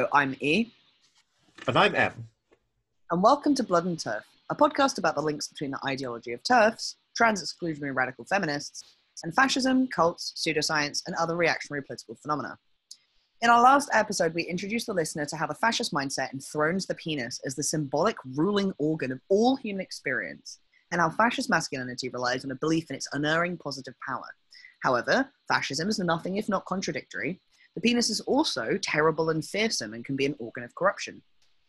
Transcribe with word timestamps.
Hello, 0.00 0.08
I'm 0.14 0.34
E, 0.40 0.72
And 1.68 1.76
I'm 1.76 1.94
M. 1.94 2.26
and 3.10 3.22
welcome 3.22 3.54
to 3.54 3.62
Blood 3.62 3.84
and 3.84 4.00
Turf, 4.00 4.24
a 4.48 4.54
podcast 4.54 4.96
about 4.96 5.14
the 5.14 5.20
links 5.20 5.46
between 5.46 5.72
the 5.72 5.80
ideology 5.86 6.32
of 6.32 6.42
turfs, 6.42 6.96
trans 7.14 7.44
exclusionary 7.44 7.94
radical 7.94 8.24
feminists, 8.24 8.96
and 9.24 9.34
fascism, 9.34 9.86
cults, 9.88 10.32
pseudoscience, 10.38 11.02
and 11.06 11.14
other 11.16 11.36
reactionary 11.36 11.82
political 11.82 12.14
phenomena. 12.14 12.56
In 13.42 13.50
our 13.50 13.60
last 13.60 13.90
episode, 13.92 14.32
we 14.32 14.44
introduced 14.44 14.86
the 14.86 14.94
listener 14.94 15.26
to 15.26 15.36
how 15.36 15.46
the 15.46 15.54
fascist 15.54 15.92
mindset 15.92 16.32
enthrones 16.32 16.86
the 16.86 16.94
penis 16.94 17.38
as 17.44 17.54
the 17.54 17.62
symbolic 17.62 18.16
ruling 18.34 18.72
organ 18.78 19.12
of 19.12 19.20
all 19.28 19.56
human 19.56 19.82
experience, 19.82 20.60
and 20.92 21.02
how 21.02 21.10
fascist 21.10 21.50
masculinity 21.50 22.08
relies 22.08 22.42
on 22.42 22.52
a 22.52 22.56
belief 22.56 22.88
in 22.88 22.96
its 22.96 23.08
unerring 23.12 23.58
positive 23.58 23.94
power. 24.08 24.28
However, 24.82 25.28
fascism 25.46 25.90
is 25.90 25.98
nothing 25.98 26.38
if 26.38 26.48
not 26.48 26.64
contradictory. 26.64 27.42
The 27.74 27.80
penis 27.80 28.10
is 28.10 28.20
also 28.20 28.78
terrible 28.82 29.30
and 29.30 29.44
fearsome 29.44 29.94
and 29.94 30.04
can 30.04 30.16
be 30.16 30.26
an 30.26 30.34
organ 30.38 30.64
of 30.64 30.74
corruption. 30.74 31.22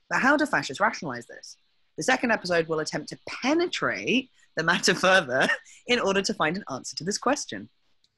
But 0.10 0.20
how 0.20 0.36
do 0.36 0.46
fascists 0.46 0.82
rationalize 0.82 1.28
this? 1.28 1.58
The 1.98 2.04
second 2.04 2.32
episode 2.32 2.68
will 2.68 2.80
attempt 2.80 3.10
to 3.10 3.20
penetrate 3.28 4.30
the 4.58 4.64
matter 4.64 4.96
further 4.96 5.48
in 5.88 6.00
order 6.00 6.22
to 6.22 6.34
find 6.34 6.58
an 6.58 6.64
answer 6.72 6.96
to 6.98 7.04
this 7.04 7.18
question. 7.18 7.70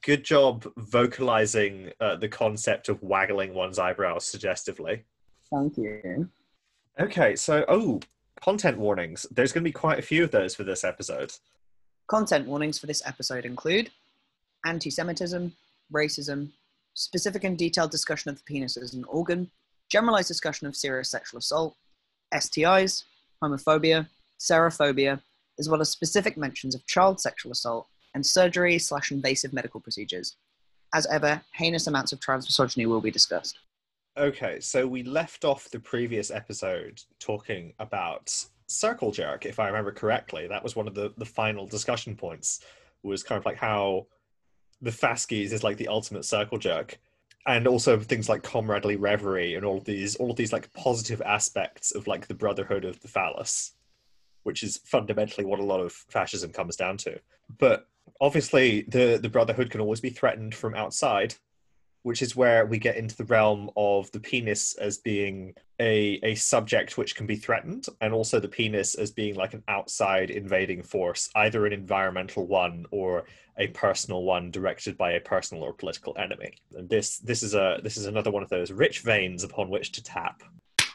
Good 0.03 0.23
job 0.23 0.65
vocalizing 0.77 1.91
uh, 1.99 2.17
the 2.17 2.27
concept 2.27 2.89
of 2.89 3.01
waggling 3.01 3.53
one's 3.53 3.79
eyebrows 3.79 4.25
suggestively. 4.25 5.03
Thank 5.49 5.77
you. 5.77 6.29
Okay, 6.99 7.35
so, 7.35 7.63
oh, 7.67 7.99
content 8.41 8.77
warnings. 8.77 9.25
There's 9.31 9.53
going 9.53 9.63
to 9.63 9.67
be 9.67 9.71
quite 9.71 9.99
a 9.99 10.03
few 10.03 10.23
of 10.23 10.31
those 10.31 10.55
for 10.55 10.63
this 10.63 10.83
episode. 10.83 11.33
Content 12.07 12.47
warnings 12.47 12.77
for 12.77 12.85
this 12.85 13.01
episode 13.05 13.45
include 13.45 13.89
anti 14.65 14.89
Semitism, 14.89 15.53
racism, 15.91 16.49
specific 16.93 17.43
and 17.43 17.57
detailed 17.57 17.91
discussion 17.91 18.29
of 18.29 18.37
the 18.37 18.43
penis 18.43 18.77
as 18.77 18.93
an 18.93 19.03
organ, 19.05 19.49
generalized 19.89 20.27
discussion 20.27 20.67
of 20.67 20.75
serious 20.75 21.09
sexual 21.09 21.39
assault, 21.39 21.75
STIs, 22.33 23.03
homophobia, 23.43 24.07
serophobia, 24.39 25.21
as 25.59 25.69
well 25.69 25.81
as 25.81 25.89
specific 25.89 26.37
mentions 26.37 26.75
of 26.75 26.85
child 26.87 27.19
sexual 27.19 27.51
assault 27.51 27.87
and 28.15 28.25
surgery 28.25 28.79
slash 28.79 29.11
invasive 29.11 29.53
medical 29.53 29.79
procedures. 29.79 30.35
As 30.93 31.07
ever, 31.07 31.41
heinous 31.53 31.87
amounts 31.87 32.11
of 32.11 32.19
trans 32.19 32.45
misogyny 32.45 32.85
will 32.85 33.01
be 33.01 33.11
discussed. 33.11 33.57
Okay, 34.17 34.59
so 34.59 34.85
we 34.85 35.01
left 35.01 35.43
off 35.43 35.69
the 35.69 35.79
previous 35.79 36.29
episode 36.29 37.01
talking 37.19 37.73
about 37.79 38.45
circle 38.67 39.11
jerk, 39.11 39.45
if 39.45 39.59
I 39.59 39.67
remember 39.67 39.91
correctly. 39.91 40.47
That 40.47 40.63
was 40.63 40.75
one 40.75 40.87
of 40.87 40.93
the, 40.93 41.11
the 41.17 41.25
final 41.25 41.65
discussion 41.65 42.15
points, 42.15 42.59
was 43.01 43.23
kind 43.23 43.39
of 43.39 43.45
like 43.45 43.57
how 43.57 44.05
the 44.83 44.91
Faskies 44.91 45.51
is 45.51 45.63
like 45.63 45.77
the 45.77 45.87
ultimate 45.87 46.25
circle 46.25 46.57
jerk. 46.57 46.99
And 47.45 47.67
also 47.67 47.99
things 47.99 48.29
like 48.29 48.43
comradely 48.43 48.95
reverie 48.95 49.55
and 49.55 49.65
all 49.65 49.79
of 49.79 49.83
these 49.83 50.15
all 50.15 50.31
of 50.31 50.37
these 50.37 50.53
like 50.53 50.71
positive 50.71 51.21
aspects 51.23 51.91
of 51.91 52.07
like 52.07 52.27
the 52.27 52.33
brotherhood 52.33 52.85
of 52.85 53.01
the 53.01 53.09
phallus, 53.09 53.73
which 54.43 54.63
is 54.63 54.79
fundamentally 54.85 55.43
what 55.45 55.59
a 55.59 55.65
lot 55.65 55.81
of 55.81 55.91
fascism 55.91 56.51
comes 56.51 56.77
down 56.77 56.95
to. 56.97 57.19
But 57.57 57.87
obviously 58.21 58.83
the, 58.87 59.19
the 59.21 59.27
brotherhood 59.27 59.71
can 59.71 59.81
always 59.81 59.99
be 59.99 60.09
threatened 60.09 60.55
from 60.55 60.73
outside 60.73 61.35
which 62.03 62.21
is 62.21 62.35
where 62.35 62.65
we 62.65 62.77
get 62.77 62.97
into 62.97 63.15
the 63.15 63.25
realm 63.25 63.69
of 63.75 64.11
the 64.11 64.19
penis 64.19 64.75
as 64.75 64.97
being 64.97 65.53
a, 65.79 66.19
a 66.23 66.35
subject 66.35 66.97
which 66.97 67.15
can 67.15 67.25
be 67.25 67.35
threatened, 67.35 67.87
and 68.01 68.13
also 68.13 68.39
the 68.39 68.47
penis 68.47 68.95
as 68.95 69.11
being 69.11 69.35
like 69.35 69.53
an 69.53 69.63
outside 69.67 70.29
invading 70.29 70.83
force, 70.83 71.29
either 71.35 71.65
an 71.65 71.73
environmental 71.73 72.45
one 72.45 72.85
or 72.91 73.25
a 73.57 73.67
personal 73.67 74.23
one 74.23 74.51
directed 74.51 74.97
by 74.97 75.13
a 75.13 75.19
personal 75.19 75.63
or 75.63 75.73
political 75.73 76.15
enemy. 76.17 76.53
And 76.75 76.89
this 76.89 77.19
this 77.19 77.43
is 77.43 77.55
a 77.55 77.79
this 77.83 77.97
is 77.97 78.05
another 78.05 78.31
one 78.31 78.43
of 78.43 78.49
those 78.49 78.71
rich 78.71 78.99
veins 78.99 79.43
upon 79.43 79.69
which 79.69 79.91
to 79.93 80.03
tap. 80.03 80.43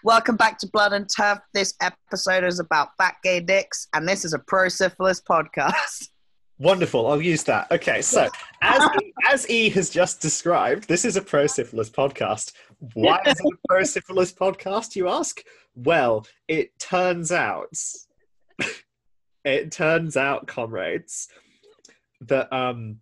Welcome 0.04 0.36
back 0.36 0.58
to 0.58 0.68
Blood 0.68 0.92
and 0.92 1.08
Turf. 1.08 1.40
This 1.54 1.74
episode 1.80 2.44
is 2.44 2.60
about 2.60 2.96
fat 2.98 3.16
gay 3.22 3.40
dicks, 3.40 3.88
and 3.94 4.06
this 4.08 4.24
is 4.24 4.32
a 4.32 4.38
pro 4.38 4.68
syphilis 4.68 5.20
podcast. 5.20 6.08
Wonderful. 6.58 7.06
I'll 7.06 7.22
use 7.22 7.44
that. 7.44 7.70
Okay, 7.70 8.02
so 8.02 8.28
as 8.62 8.82
e, 9.00 9.12
as 9.28 9.48
E 9.48 9.70
has 9.70 9.90
just 9.90 10.20
described, 10.20 10.88
this 10.88 11.04
is 11.04 11.16
a 11.16 11.22
pro 11.22 11.46
syphilis 11.46 11.88
podcast. 11.88 12.52
Why 12.94 13.20
is 13.26 13.38
it 13.38 13.54
a 13.54 13.68
pro 13.68 13.84
syphilis 13.84 14.32
podcast? 14.32 14.96
You 14.96 15.08
ask. 15.08 15.40
Well, 15.76 16.26
it 16.48 16.76
turns 16.80 17.30
out, 17.30 17.76
it 19.44 19.70
turns 19.70 20.16
out, 20.16 20.48
comrades, 20.48 21.28
that 22.22 22.52
um, 22.52 22.98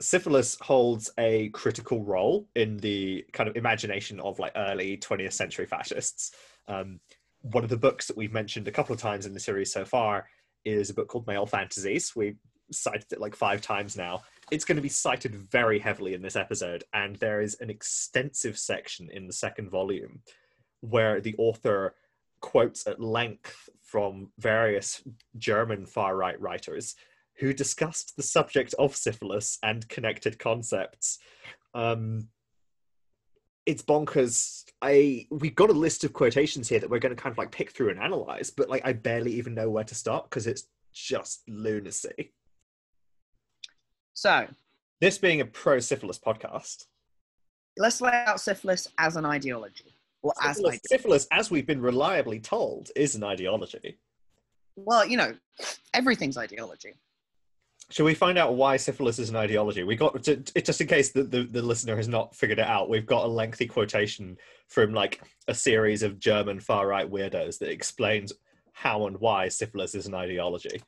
syphilis 0.00 0.56
holds 0.60 1.10
a 1.18 1.48
critical 1.48 2.04
role 2.04 2.48
in 2.54 2.76
the 2.76 3.24
kind 3.32 3.48
of 3.48 3.56
imagination 3.56 4.20
of 4.20 4.38
like 4.38 4.52
early 4.54 4.96
20th 4.96 5.32
century 5.32 5.66
fascists. 5.66 6.30
Um, 6.68 7.00
one 7.42 7.64
of 7.64 7.70
the 7.70 7.76
books 7.76 8.06
that 8.06 8.16
we've 8.16 8.32
mentioned 8.32 8.68
a 8.68 8.72
couple 8.72 8.94
of 8.94 9.00
times 9.00 9.26
in 9.26 9.34
the 9.34 9.40
series 9.40 9.72
so 9.72 9.84
far 9.84 10.28
is 10.64 10.90
a 10.90 10.94
book 10.94 11.08
called 11.08 11.26
Male 11.26 11.46
Fantasies. 11.46 12.14
We 12.14 12.36
cited 12.72 13.12
it 13.12 13.20
like 13.20 13.34
five 13.34 13.60
times 13.60 13.96
now. 13.96 14.22
It's 14.50 14.64
going 14.64 14.76
to 14.76 14.82
be 14.82 14.88
cited 14.88 15.34
very 15.34 15.78
heavily 15.78 16.14
in 16.14 16.22
this 16.22 16.36
episode, 16.36 16.84
and 16.92 17.16
there 17.16 17.40
is 17.40 17.56
an 17.60 17.70
extensive 17.70 18.58
section 18.58 19.08
in 19.10 19.26
the 19.26 19.32
second 19.32 19.70
volume 19.70 20.22
where 20.80 21.20
the 21.20 21.34
author 21.38 21.94
quotes 22.40 22.86
at 22.86 23.00
length 23.00 23.68
from 23.82 24.30
various 24.38 25.02
German 25.36 25.86
far 25.86 26.16
right 26.16 26.40
writers 26.40 26.94
who 27.36 27.52
discussed 27.52 28.16
the 28.16 28.22
subject 28.22 28.74
of 28.78 28.96
syphilis 28.96 29.58
and 29.62 29.88
connected 29.88 30.38
concepts. 30.38 31.18
Um, 31.74 32.28
it's 33.66 33.82
bonkers. 33.82 34.64
I 34.82 35.26
we 35.30 35.50
got 35.50 35.70
a 35.70 35.74
list 35.74 36.04
of 36.04 36.12
quotations 36.12 36.68
here 36.68 36.80
that 36.80 36.90
we're 36.90 36.98
going 36.98 37.14
to 37.14 37.22
kind 37.22 37.32
of 37.32 37.38
like 37.38 37.50
pick 37.50 37.70
through 37.70 37.90
and 37.90 38.00
analyze, 38.00 38.50
but 38.50 38.68
like 38.68 38.82
I 38.84 38.92
barely 38.92 39.32
even 39.32 39.54
know 39.54 39.70
where 39.70 39.84
to 39.84 39.94
start 39.94 40.24
because 40.28 40.46
it's 40.46 40.64
just 40.92 41.42
lunacy. 41.48 42.32
So, 44.14 44.46
This 45.00 45.18
being 45.18 45.40
a 45.40 45.44
pro 45.46 45.80
syphilis 45.80 46.18
podcast, 46.18 46.86
let's 47.78 48.00
lay 48.00 48.24
out 48.26 48.40
syphilis 48.40 48.88
as 48.98 49.16
an 49.16 49.24
ideology. 49.24 49.94
Or 50.22 50.34
as 50.42 50.58
an 50.58 50.64
syphilis, 50.64 50.80
syphilis, 50.86 51.28
as 51.32 51.50
we've 51.50 51.66
been 51.66 51.80
reliably 51.80 52.40
told, 52.40 52.90
is 52.94 53.14
an 53.14 53.24
ideology. 53.24 53.98
well, 54.76 55.06
you 55.06 55.16
know, 55.16 55.32
everything's 55.94 56.36
ideology. 56.36 56.94
Shall 57.90 58.06
we 58.06 58.14
find 58.14 58.38
out 58.38 58.54
why 58.54 58.76
syphilis 58.76 59.18
is 59.18 59.30
an 59.30 59.36
ideology? 59.36 59.82
We 59.82 59.96
got 59.96 60.22
to, 60.24 60.36
just 60.36 60.80
in 60.80 60.86
case 60.86 61.10
the, 61.10 61.24
the, 61.24 61.42
the 61.42 61.62
listener 61.62 61.96
has 61.96 62.06
not 62.06 62.36
figured 62.36 62.60
it 62.60 62.66
out. 62.66 62.88
We've 62.88 63.06
got 63.06 63.24
a 63.24 63.28
lengthy 63.28 63.66
quotation 63.66 64.36
from 64.68 64.94
like 64.94 65.20
a 65.48 65.54
series 65.54 66.04
of 66.04 66.20
German 66.20 66.60
far 66.60 66.86
right 66.86 67.10
weirdos 67.10 67.58
that 67.58 67.70
explains 67.70 68.32
how 68.72 69.06
and 69.08 69.18
why 69.18 69.48
syphilis 69.48 69.96
is 69.96 70.06
an 70.06 70.14
ideology. 70.14 70.80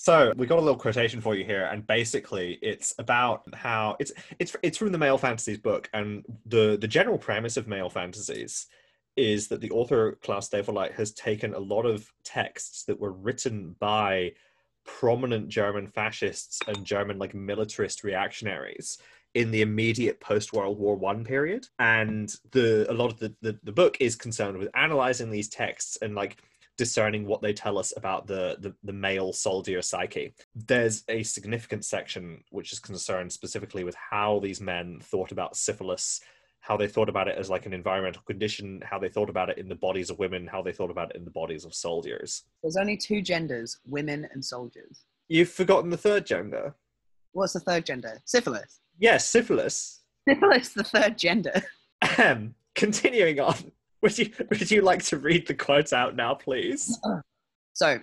So 0.00 0.32
we 0.36 0.46
got 0.46 0.60
a 0.60 0.62
little 0.62 0.78
quotation 0.78 1.20
for 1.20 1.34
you 1.34 1.44
here, 1.44 1.64
and 1.64 1.84
basically 1.84 2.56
it's 2.62 2.94
about 3.00 3.42
how 3.52 3.96
it's 3.98 4.12
it's 4.38 4.54
it's 4.62 4.78
from 4.78 4.92
the 4.92 4.98
Male 4.98 5.18
Fantasies 5.18 5.58
book, 5.58 5.90
and 5.92 6.24
the 6.46 6.78
the 6.80 6.86
general 6.86 7.18
premise 7.18 7.56
of 7.56 7.66
Male 7.66 7.90
Fantasies 7.90 8.66
is 9.16 9.48
that 9.48 9.60
the 9.60 9.72
author 9.72 10.16
Klaus 10.22 10.48
Theweleit 10.50 10.92
has 10.92 11.10
taken 11.10 11.52
a 11.52 11.58
lot 11.58 11.84
of 11.84 12.12
texts 12.22 12.84
that 12.84 13.00
were 13.00 13.10
written 13.10 13.74
by 13.80 14.34
prominent 14.84 15.48
German 15.48 15.88
fascists 15.88 16.60
and 16.68 16.84
German 16.84 17.18
like 17.18 17.34
militarist 17.34 18.04
reactionaries 18.04 18.98
in 19.34 19.50
the 19.50 19.62
immediate 19.62 20.20
post 20.20 20.52
World 20.52 20.78
War 20.78 20.94
One 20.94 21.24
period, 21.24 21.66
and 21.80 22.32
the 22.52 22.86
a 22.88 22.94
lot 22.94 23.10
of 23.10 23.18
the, 23.18 23.34
the 23.42 23.58
the 23.64 23.72
book 23.72 23.96
is 23.98 24.14
concerned 24.14 24.58
with 24.58 24.68
analyzing 24.74 25.32
these 25.32 25.48
texts 25.48 25.98
and 26.00 26.14
like 26.14 26.40
discerning 26.78 27.26
what 27.26 27.42
they 27.42 27.52
tell 27.52 27.76
us 27.76 27.92
about 27.96 28.26
the, 28.26 28.56
the, 28.60 28.74
the 28.84 28.92
male 28.92 29.32
soldier 29.32 29.82
psyche. 29.82 30.32
There's 30.54 31.04
a 31.08 31.22
significant 31.22 31.84
section 31.84 32.42
which 32.50 32.72
is 32.72 32.78
concerned 32.78 33.32
specifically 33.32 33.84
with 33.84 33.96
how 33.96 34.38
these 34.38 34.60
men 34.60 35.00
thought 35.02 35.32
about 35.32 35.56
syphilis, 35.56 36.20
how 36.60 36.76
they 36.76 36.86
thought 36.86 37.08
about 37.08 37.28
it 37.28 37.36
as 37.36 37.50
like 37.50 37.66
an 37.66 37.74
environmental 37.74 38.22
condition, 38.22 38.80
how 38.84 38.98
they 38.98 39.08
thought 39.08 39.28
about 39.28 39.50
it 39.50 39.58
in 39.58 39.68
the 39.68 39.74
bodies 39.74 40.08
of 40.08 40.18
women, 40.18 40.46
how 40.46 40.62
they 40.62 40.72
thought 40.72 40.90
about 40.90 41.10
it 41.10 41.16
in 41.16 41.24
the 41.24 41.30
bodies 41.30 41.64
of 41.64 41.74
soldiers. 41.74 42.44
There's 42.62 42.76
only 42.76 42.96
two 42.96 43.20
genders 43.20 43.78
women 43.84 44.28
and 44.32 44.42
soldiers. 44.42 45.04
You've 45.28 45.50
forgotten 45.50 45.90
the 45.90 45.96
third 45.96 46.24
gender. 46.24 46.74
What's 47.32 47.52
the 47.52 47.60
third 47.60 47.84
gender? 47.84 48.22
Syphilis. 48.24 48.80
Yes, 48.98 49.28
syphilis. 49.28 50.00
Syphilis, 50.28 50.70
the 50.70 50.84
third 50.84 51.18
gender. 51.18 51.62
Continuing 52.74 53.40
on. 53.40 53.72
Would 54.02 54.18
you 54.18 54.30
would 54.48 54.70
you 54.70 54.82
like 54.82 55.02
to 55.04 55.18
read 55.18 55.46
the 55.46 55.54
quote 55.54 55.92
out 55.92 56.16
now, 56.16 56.34
please? 56.34 56.98
So, 57.74 58.00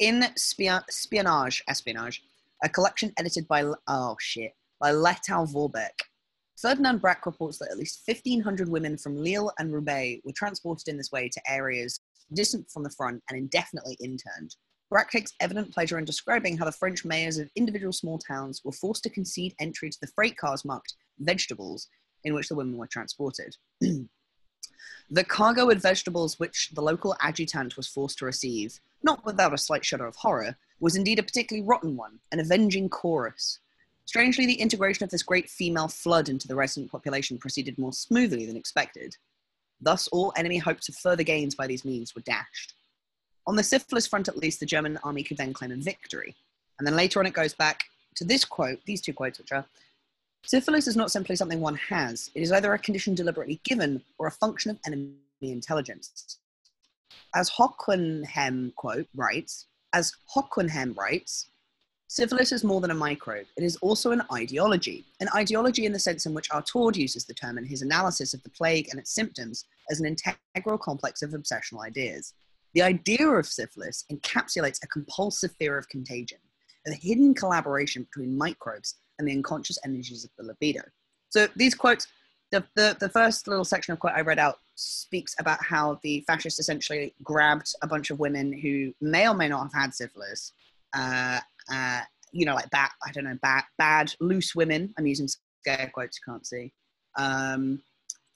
in 0.00 0.24
Spion- 0.34 0.82
Spionage, 0.90 1.62
Espionage, 1.68 2.24
a 2.64 2.68
collection 2.68 3.12
edited 3.16 3.46
by, 3.46 3.62
oh 3.86 4.16
shit, 4.18 4.50
by 4.80 4.90
Lettow-Vorbeck, 4.90 5.92
Ferdinand 6.60 7.00
Brack 7.00 7.24
reports 7.24 7.58
that 7.58 7.70
at 7.70 7.78
least 7.78 8.02
1,500 8.04 8.68
women 8.68 8.98
from 8.98 9.16
Lille 9.16 9.52
and 9.60 9.72
Roubaix 9.72 10.20
were 10.24 10.32
transported 10.32 10.88
in 10.88 10.96
this 10.96 11.12
way 11.12 11.28
to 11.28 11.40
areas 11.46 12.00
distant 12.34 12.68
from 12.68 12.82
the 12.82 12.90
front 12.90 13.22
and 13.28 13.38
indefinitely 13.38 13.96
interned. 14.02 14.56
Brack 14.90 15.10
takes 15.12 15.34
evident 15.38 15.72
pleasure 15.72 15.98
in 15.98 16.04
describing 16.04 16.58
how 16.58 16.64
the 16.64 16.72
French 16.72 17.04
mayors 17.04 17.38
of 17.38 17.48
individual 17.54 17.92
small 17.92 18.18
towns 18.18 18.60
were 18.64 18.72
forced 18.72 19.04
to 19.04 19.10
concede 19.10 19.54
entry 19.60 19.88
to 19.88 19.98
the 20.00 20.10
freight 20.16 20.36
cars 20.36 20.64
marked 20.64 20.94
vegetables 21.20 21.86
in 22.24 22.34
which 22.34 22.48
the 22.48 22.56
women 22.56 22.76
were 22.76 22.88
transported. 22.88 23.54
The 25.12 25.24
cargo 25.24 25.68
of 25.70 25.82
vegetables 25.82 26.38
which 26.38 26.70
the 26.72 26.82
local 26.82 27.16
adjutant 27.20 27.76
was 27.76 27.88
forced 27.88 28.18
to 28.18 28.26
receive, 28.26 28.78
not 29.02 29.24
without 29.24 29.52
a 29.52 29.58
slight 29.58 29.84
shudder 29.84 30.06
of 30.06 30.14
horror, 30.14 30.56
was 30.78 30.94
indeed 30.94 31.18
a 31.18 31.22
particularly 31.24 31.66
rotten 31.66 31.96
one, 31.96 32.20
an 32.30 32.38
avenging 32.38 32.88
chorus. 32.88 33.58
Strangely, 34.04 34.46
the 34.46 34.60
integration 34.60 35.02
of 35.02 35.10
this 35.10 35.24
great 35.24 35.50
female 35.50 35.88
flood 35.88 36.28
into 36.28 36.46
the 36.46 36.54
resident 36.54 36.92
population 36.92 37.38
proceeded 37.38 37.76
more 37.76 37.92
smoothly 37.92 38.46
than 38.46 38.56
expected. 38.56 39.16
Thus, 39.80 40.06
all 40.08 40.32
enemy 40.36 40.58
hopes 40.58 40.88
of 40.88 40.94
further 40.94 41.24
gains 41.24 41.56
by 41.56 41.66
these 41.66 41.84
means 41.84 42.14
were 42.14 42.22
dashed. 42.22 42.74
On 43.48 43.56
the 43.56 43.64
syphilis 43.64 44.06
front, 44.06 44.28
at 44.28 44.36
least, 44.36 44.60
the 44.60 44.66
German 44.66 44.96
army 45.02 45.24
could 45.24 45.38
then 45.38 45.52
claim 45.52 45.72
a 45.72 45.76
victory. 45.76 46.36
And 46.78 46.86
then 46.86 46.94
later 46.94 47.18
on, 47.18 47.26
it 47.26 47.32
goes 47.32 47.52
back 47.52 47.82
to 48.14 48.24
this 48.24 48.44
quote, 48.44 48.78
these 48.84 49.00
two 49.00 49.12
quotes, 49.12 49.40
which 49.40 49.50
are 49.50 49.66
Syphilis 50.46 50.88
is 50.88 50.96
not 50.96 51.10
simply 51.10 51.36
something 51.36 51.60
one 51.60 51.76
has, 51.76 52.30
it 52.34 52.40
is 52.40 52.50
either 52.50 52.72
a 52.72 52.78
condition 52.78 53.14
deliberately 53.14 53.60
given 53.64 54.02
or 54.18 54.26
a 54.26 54.32
function 54.32 54.70
of 54.70 54.78
enemy 54.86 55.14
intelligence. 55.42 56.38
As 57.34 57.50
Hocquenghem 57.50 58.74
quote 58.74 59.06
writes, 59.14 59.66
as 59.92 60.12
Hocquenghem 60.34 60.96
writes, 60.96 61.50
syphilis 62.08 62.50
is 62.50 62.64
more 62.64 62.80
than 62.80 62.90
a 62.90 62.94
microbe. 62.94 63.46
It 63.56 63.62
is 63.62 63.76
also 63.76 64.10
an 64.10 64.22
ideology, 64.32 65.04
an 65.20 65.28
ideology 65.36 65.86
in 65.86 65.92
the 65.92 65.98
sense 65.98 66.26
in 66.26 66.34
which 66.34 66.50
Artaud 66.50 66.96
uses 66.96 67.24
the 67.24 67.34
term 67.34 67.58
in 67.58 67.64
his 67.64 67.82
analysis 67.82 68.34
of 68.34 68.42
the 68.42 68.50
plague 68.50 68.88
and 68.90 68.98
its 68.98 69.14
symptoms 69.14 69.66
as 69.90 70.00
an 70.00 70.06
integral 70.06 70.78
complex 70.78 71.22
of 71.22 71.30
obsessional 71.30 71.84
ideas. 71.84 72.34
The 72.74 72.82
idea 72.82 73.28
of 73.28 73.46
syphilis 73.46 74.04
encapsulates 74.10 74.82
a 74.82 74.88
compulsive 74.88 75.52
fear 75.52 75.76
of 75.76 75.88
contagion, 75.88 76.38
a 76.86 76.92
hidden 76.94 77.34
collaboration 77.34 78.04
between 78.04 78.36
microbes 78.36 78.96
and 79.20 79.28
the 79.28 79.32
unconscious 79.32 79.78
energies 79.84 80.24
of 80.24 80.30
the 80.38 80.44
libido. 80.44 80.80
So 81.28 81.46
these 81.54 81.74
quotes, 81.74 82.08
the, 82.50 82.64
the, 82.74 82.96
the 82.98 83.08
first 83.08 83.46
little 83.46 83.64
section 83.64 83.92
of 83.92 84.00
quote 84.00 84.14
I 84.14 84.22
read 84.22 84.38
out 84.38 84.58
speaks 84.74 85.36
about 85.38 85.62
how 85.62 86.00
the 86.02 86.22
fascists 86.26 86.58
essentially 86.58 87.14
grabbed 87.22 87.72
a 87.82 87.86
bunch 87.86 88.10
of 88.10 88.18
women 88.18 88.52
who 88.52 88.92
may 89.00 89.28
or 89.28 89.34
may 89.34 89.48
not 89.48 89.62
have 89.62 89.74
had 89.74 89.94
syphilis, 89.94 90.52
uh, 90.94 91.38
uh, 91.72 92.00
you 92.32 92.46
know, 92.46 92.54
like 92.54 92.70
bad, 92.70 92.88
I 93.06 93.12
don't 93.12 93.24
know, 93.24 93.38
bad, 93.42 93.64
bad 93.78 94.12
loose 94.20 94.54
women. 94.54 94.92
I'm 94.98 95.06
using 95.06 95.28
scare 95.60 95.90
quotes, 95.92 96.18
you 96.18 96.32
can't 96.32 96.46
see, 96.46 96.72
um, 97.16 97.80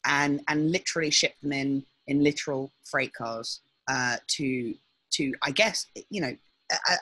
and 0.05 0.43
and 0.49 0.71
literally 0.71 1.11
shipped 1.11 1.41
them 1.43 1.53
in 1.53 1.85
in 2.07 2.23
literal 2.23 2.71
freight 2.85 3.15
cars 3.15 3.61
uh, 3.89 4.17
to 4.29 4.75
to 5.13 5.33
I 5.43 5.51
guess 5.51 5.87
you 6.11 6.21
know 6.21 6.37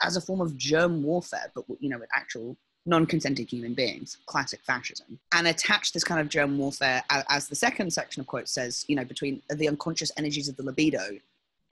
as 0.03 0.17
a 0.17 0.21
form 0.21 0.41
of 0.41 0.57
germ 0.57 1.03
warfare, 1.03 1.51
but 1.53 1.65
you 1.79 1.89
know 1.89 1.97
with 1.97 2.09
actual 2.15 2.57
non-consenting 2.85 3.47
human 3.47 3.73
beings, 3.73 4.17
classic 4.25 4.59
fascism, 4.63 5.17
and 5.33 5.47
attach 5.47 5.93
this 5.93 6.03
kind 6.03 6.19
of 6.19 6.27
germ 6.29 6.57
warfare 6.57 7.03
as 7.29 7.47
the 7.47 7.55
second 7.55 7.91
section 7.91 8.19
of 8.19 8.27
quotes 8.27 8.51
says, 8.51 8.85
you 8.87 8.95
know, 8.95 9.05
between 9.05 9.41
the 9.49 9.67
unconscious 9.67 10.11
energies 10.17 10.49
of 10.49 10.57
the 10.57 10.63
libido, 10.63 11.17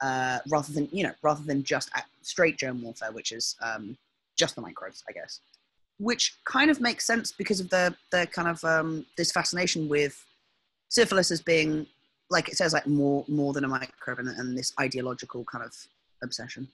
uh, 0.00 0.38
rather 0.48 0.72
than 0.72 0.88
you 0.90 1.04
know, 1.04 1.12
rather 1.22 1.42
than 1.44 1.62
just 1.62 1.90
straight 2.22 2.56
germ 2.56 2.82
warfare, 2.82 3.12
which 3.12 3.32
is 3.32 3.56
um, 3.62 3.96
just 4.36 4.54
the 4.54 4.62
microbes, 4.62 5.04
I 5.08 5.12
guess, 5.12 5.40
which 5.98 6.34
kind 6.44 6.70
of 6.70 6.80
makes 6.80 7.06
sense 7.06 7.30
because 7.32 7.60
of 7.60 7.68
the 7.70 7.94
the 8.10 8.26
kind 8.32 8.48
of 8.48 8.64
um, 8.64 9.06
this 9.16 9.32
fascination 9.32 9.88
with 9.88 10.24
syphilis 10.88 11.30
as 11.30 11.40
being 11.40 11.86
like 12.30 12.48
it 12.48 12.56
says 12.56 12.72
like 12.72 12.86
more 12.86 13.24
more 13.28 13.52
than 13.52 13.64
a 13.64 13.68
microbe 13.68 14.18
and, 14.18 14.28
and 14.28 14.56
this 14.56 14.72
ideological 14.80 15.44
kind 15.44 15.64
of 15.64 15.74
obsession 16.22 16.68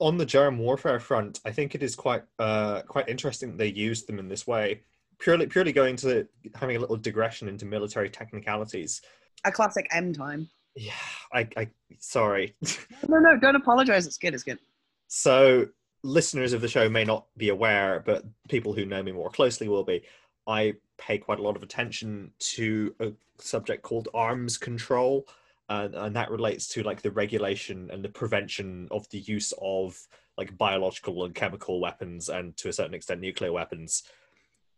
on 0.00 0.16
the 0.16 0.26
germ 0.26 0.58
warfare 0.58 1.00
front, 1.00 1.40
I 1.44 1.52
think 1.52 1.74
it 1.74 1.82
is 1.82 1.94
quite 1.94 2.22
uh, 2.38 2.82
quite 2.82 3.08
interesting 3.08 3.50
that 3.50 3.58
they 3.58 3.68
used 3.68 4.06
them 4.06 4.18
in 4.18 4.28
this 4.28 4.46
way. 4.46 4.82
Purely 5.18 5.46
purely 5.46 5.72
going 5.72 5.96
to 5.96 6.26
having 6.54 6.76
a 6.76 6.80
little 6.80 6.96
digression 6.96 7.48
into 7.48 7.64
military 7.64 8.10
technicalities. 8.10 9.00
A 9.44 9.52
classic 9.52 9.86
M 9.92 10.12
time. 10.12 10.48
Yeah, 10.74 10.92
I, 11.32 11.48
I 11.56 11.68
sorry. 11.98 12.56
no, 13.08 13.18
no, 13.18 13.38
don't 13.38 13.56
apologize. 13.56 14.06
It's 14.06 14.18
good. 14.18 14.34
It's 14.34 14.42
good. 14.42 14.58
So 15.06 15.68
listeners 16.02 16.52
of 16.52 16.60
the 16.60 16.68
show 16.68 16.88
may 16.88 17.04
not 17.04 17.26
be 17.36 17.48
aware, 17.48 18.02
but 18.04 18.24
people 18.48 18.72
who 18.72 18.84
know 18.84 19.02
me 19.02 19.12
more 19.12 19.30
closely 19.30 19.68
will 19.68 19.84
be. 19.84 20.02
I 20.46 20.74
pay 20.98 21.18
quite 21.18 21.38
a 21.38 21.42
lot 21.42 21.56
of 21.56 21.62
attention 21.62 22.32
to 22.38 22.94
a 23.00 23.12
subject 23.38 23.82
called 23.82 24.08
arms 24.12 24.58
control 24.58 25.26
and, 25.68 25.94
and 25.94 26.16
that 26.16 26.30
relates 26.30 26.68
to 26.68 26.82
like 26.82 27.02
the 27.02 27.10
regulation 27.10 27.90
and 27.92 28.04
the 28.04 28.08
prevention 28.08 28.88
of 28.90 29.08
the 29.10 29.18
use 29.20 29.52
of 29.60 29.96
like 30.36 30.56
biological 30.58 31.24
and 31.24 31.34
chemical 31.34 31.80
weapons 31.80 32.28
and 32.28 32.56
to 32.56 32.68
a 32.68 32.72
certain 32.72 32.94
extent 32.94 33.20
nuclear 33.20 33.52
weapons. 33.52 34.02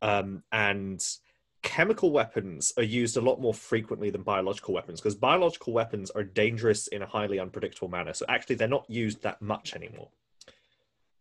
Um, 0.02 0.42
and 0.52 1.04
chemical 1.62 2.12
weapons 2.12 2.72
are 2.76 2.84
used 2.84 3.16
a 3.16 3.20
lot 3.20 3.40
more 3.40 3.54
frequently 3.54 4.10
than 4.10 4.22
biological 4.22 4.74
weapons 4.74 5.00
because 5.00 5.16
biological 5.16 5.72
weapons 5.72 6.10
are 6.10 6.22
dangerous 6.22 6.86
in 6.88 7.02
a 7.02 7.06
highly 7.06 7.40
unpredictable 7.40 7.88
manner. 7.88 8.12
So 8.12 8.24
actually 8.28 8.56
they're 8.56 8.68
not 8.68 8.88
used 8.88 9.22
that 9.22 9.42
much 9.42 9.74
anymore. 9.74 10.08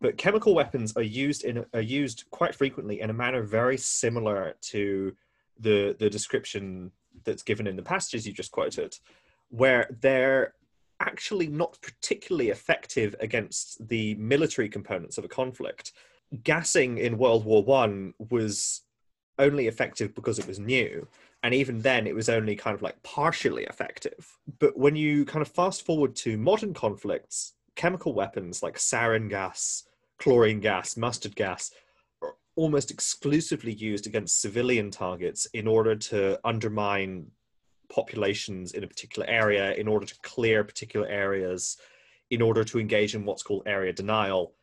But 0.00 0.18
chemical 0.18 0.54
weapons 0.54 0.96
are 0.96 1.02
used 1.02 1.42
in 1.42 1.64
are 1.72 1.80
used 1.80 2.24
quite 2.30 2.54
frequently 2.54 3.00
in 3.00 3.08
a 3.08 3.14
manner 3.14 3.42
very 3.42 3.78
similar 3.78 4.54
to 4.60 5.16
the 5.58 5.96
the 5.98 6.10
description 6.10 6.92
that's 7.24 7.42
given 7.42 7.66
in 7.66 7.76
the 7.76 7.82
passages 7.82 8.26
you 8.26 8.32
just 8.34 8.52
quoted 8.52 8.94
where 9.50 9.88
they're 10.00 10.54
actually 11.00 11.46
not 11.46 11.78
particularly 11.82 12.50
effective 12.50 13.14
against 13.20 13.86
the 13.88 14.14
military 14.16 14.68
components 14.68 15.18
of 15.18 15.24
a 15.24 15.28
conflict. 15.28 15.92
Gassing 16.42 16.98
in 16.98 17.18
World 17.18 17.44
War 17.44 17.62
One 17.62 18.14
was 18.30 18.82
only 19.38 19.66
effective 19.66 20.14
because 20.14 20.38
it 20.38 20.46
was 20.46 20.58
new. 20.58 21.06
And 21.42 21.54
even 21.54 21.80
then, 21.80 22.06
it 22.06 22.14
was 22.14 22.28
only 22.28 22.56
kind 22.56 22.74
of 22.74 22.82
like 22.82 23.00
partially 23.02 23.64
effective. 23.64 24.38
But 24.58 24.76
when 24.76 24.96
you 24.96 25.24
kind 25.24 25.42
of 25.42 25.48
fast 25.48 25.84
forward 25.84 26.16
to 26.16 26.38
modern 26.38 26.74
conflicts, 26.74 27.52
chemical 27.76 28.14
weapons 28.14 28.62
like 28.62 28.78
sarin 28.78 29.28
gas, 29.28 29.84
chlorine 30.18 30.60
gas, 30.60 30.96
mustard 30.96 31.36
gas 31.36 31.70
are 32.22 32.34
almost 32.56 32.90
exclusively 32.90 33.72
used 33.72 34.06
against 34.06 34.40
civilian 34.40 34.90
targets 34.90 35.46
in 35.52 35.66
order 35.66 35.94
to 35.94 36.40
undermine 36.44 37.26
populations 37.88 38.72
in 38.72 38.84
a 38.84 38.86
particular 38.86 39.28
area 39.28 39.74
in 39.74 39.88
order 39.88 40.06
to 40.06 40.14
clear 40.22 40.64
particular 40.64 41.06
areas 41.08 41.76
in 42.30 42.42
order 42.42 42.64
to 42.64 42.78
engage 42.78 43.14
in 43.14 43.24
what's 43.24 43.42
called 43.42 43.62
area 43.66 43.92
denial. 43.92 44.54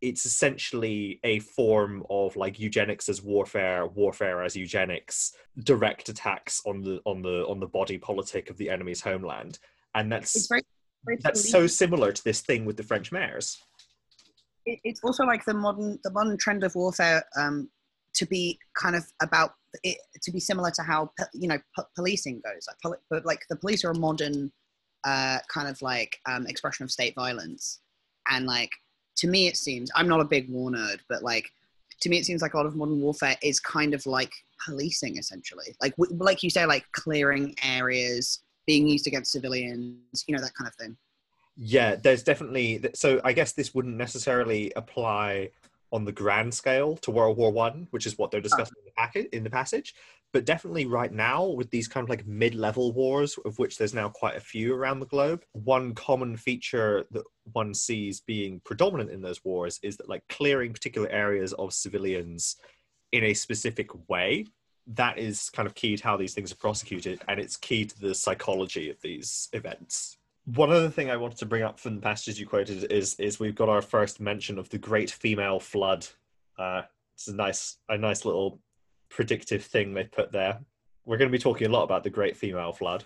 It's 0.00 0.26
essentially 0.26 1.18
a 1.24 1.38
form 1.38 2.04
of 2.10 2.36
like 2.36 2.58
eugenics 2.58 3.08
as 3.08 3.22
warfare 3.22 3.86
warfare 3.86 4.42
as 4.42 4.54
eugenics 4.54 5.32
direct 5.62 6.08
attacks 6.08 6.60
on 6.66 6.82
the 6.82 7.00
on 7.06 7.22
the 7.22 7.46
on 7.46 7.58
the 7.58 7.66
body 7.66 7.96
politic 7.96 8.50
of 8.50 8.58
the 8.58 8.68
enemy's 8.68 9.00
homeland. 9.00 9.58
And 9.94 10.12
that's 10.12 10.46
very, 10.46 10.62
very 11.04 11.18
that's 11.22 11.50
so 11.50 11.66
similar 11.66 12.12
to 12.12 12.24
this 12.24 12.42
thing 12.42 12.66
with 12.66 12.76
the 12.76 12.82
french 12.82 13.12
mayors. 13.12 13.58
It's 14.66 15.00
also 15.02 15.24
like 15.24 15.44
the 15.44 15.54
modern 15.54 15.98
the 16.04 16.10
modern 16.10 16.36
trend 16.36 16.64
of 16.64 16.74
warfare 16.74 17.24
um, 17.38 17.70
to 18.14 18.26
be 18.26 18.58
kind 18.76 18.96
of 18.96 19.04
about 19.22 19.54
it 19.82 19.98
to 20.22 20.30
be 20.30 20.40
similar 20.40 20.70
to 20.70 20.82
how 20.82 21.10
you 21.32 21.48
know 21.48 21.58
policing 21.96 22.40
goes. 22.44 22.66
Like, 22.68 22.76
poli- 22.82 22.98
but 23.10 23.26
like 23.26 23.40
the 23.50 23.56
police 23.56 23.84
are 23.84 23.90
a 23.90 23.98
modern 23.98 24.52
uh, 25.04 25.38
kind 25.52 25.68
of 25.68 25.80
like 25.82 26.18
um, 26.26 26.46
expression 26.46 26.84
of 26.84 26.90
state 26.90 27.14
violence, 27.14 27.80
and 28.28 28.46
like 28.46 28.70
to 29.16 29.28
me 29.28 29.46
it 29.48 29.56
seems 29.56 29.90
I'm 29.94 30.08
not 30.08 30.20
a 30.20 30.24
big 30.24 30.48
war 30.48 30.70
nerd, 30.70 31.00
but 31.08 31.22
like 31.22 31.50
to 32.00 32.08
me 32.08 32.18
it 32.18 32.26
seems 32.26 32.42
like 32.42 32.54
a 32.54 32.56
lot 32.56 32.66
of 32.66 32.76
modern 32.76 33.00
warfare 33.00 33.36
is 33.42 33.60
kind 33.60 33.94
of 33.94 34.04
like 34.06 34.32
policing 34.64 35.18
essentially, 35.18 35.74
like 35.82 35.94
like 36.10 36.42
you 36.42 36.50
say, 36.50 36.66
like 36.66 36.84
clearing 36.92 37.54
areas, 37.62 38.42
being 38.66 38.88
used 38.88 39.06
against 39.06 39.32
civilians, 39.32 40.24
you 40.26 40.36
know 40.36 40.42
that 40.42 40.54
kind 40.54 40.68
of 40.68 40.74
thing. 40.76 40.96
Yeah, 41.56 41.94
there's 41.96 42.22
definitely 42.22 42.84
so. 42.94 43.20
I 43.24 43.32
guess 43.32 43.52
this 43.52 43.74
wouldn't 43.74 43.96
necessarily 43.96 44.72
apply 44.74 45.50
on 45.94 46.04
the 46.04 46.12
grand 46.12 46.52
scale 46.52 46.96
to 46.96 47.12
World 47.12 47.36
War 47.36 47.52
One, 47.52 47.86
which 47.90 48.04
is 48.04 48.18
what 48.18 48.30
they're 48.30 48.40
discussing 48.40 48.74
in 48.80 48.84
the 48.84 48.90
packet 48.96 49.28
in 49.32 49.44
the 49.44 49.50
passage. 49.50 49.94
But 50.32 50.44
definitely 50.44 50.86
right 50.86 51.12
now, 51.12 51.46
with 51.46 51.70
these 51.70 51.86
kind 51.86 52.02
of 52.02 52.10
like 52.10 52.26
mid-level 52.26 52.92
wars, 52.92 53.38
of 53.44 53.56
which 53.60 53.78
there's 53.78 53.94
now 53.94 54.08
quite 54.08 54.36
a 54.36 54.40
few 54.40 54.74
around 54.74 54.98
the 54.98 55.06
globe, 55.06 55.44
one 55.52 55.94
common 55.94 56.36
feature 56.36 57.06
that 57.12 57.22
one 57.52 57.72
sees 57.72 58.20
being 58.20 58.60
predominant 58.64 59.12
in 59.12 59.22
those 59.22 59.44
wars 59.44 59.78
is 59.84 59.96
that 59.98 60.08
like 60.08 60.24
clearing 60.28 60.72
particular 60.72 61.08
areas 61.08 61.52
of 61.52 61.72
civilians 61.72 62.56
in 63.12 63.22
a 63.22 63.32
specific 63.32 63.88
way. 64.08 64.46
That 64.88 65.18
is 65.18 65.48
kind 65.50 65.68
of 65.68 65.76
key 65.76 65.96
to 65.96 66.04
how 66.04 66.16
these 66.16 66.34
things 66.34 66.50
are 66.50 66.56
prosecuted, 66.56 67.22
and 67.28 67.38
it's 67.38 67.56
key 67.56 67.84
to 67.84 68.00
the 68.00 68.14
psychology 68.14 68.90
of 68.90 69.00
these 69.00 69.48
events 69.52 70.18
one 70.46 70.70
other 70.70 70.90
thing 70.90 71.10
I 71.10 71.16
wanted 71.16 71.38
to 71.38 71.46
bring 71.46 71.62
up 71.62 71.78
from 71.78 71.96
the 71.96 72.00
passages 72.00 72.38
you 72.38 72.46
quoted 72.46 72.92
is 72.92 73.14
is 73.14 73.40
we've 73.40 73.54
got 73.54 73.68
our 73.68 73.82
first 73.82 74.20
mention 74.20 74.58
of 74.58 74.68
the 74.68 74.78
great 74.78 75.10
female 75.10 75.58
flood. 75.58 76.06
Uh, 76.58 76.82
it's 77.14 77.28
a 77.28 77.34
nice 77.34 77.78
a 77.88 77.96
nice 77.96 78.24
little 78.24 78.60
predictive 79.08 79.64
thing 79.64 79.94
they 79.94 80.04
put 80.04 80.32
there. 80.32 80.58
We're 81.06 81.18
going 81.18 81.30
to 81.30 81.36
be 81.36 81.42
talking 81.42 81.66
a 81.66 81.70
lot 81.70 81.84
about 81.84 82.02
the 82.02 82.10
great 82.10 82.36
female 82.36 82.72
flood. 82.72 83.04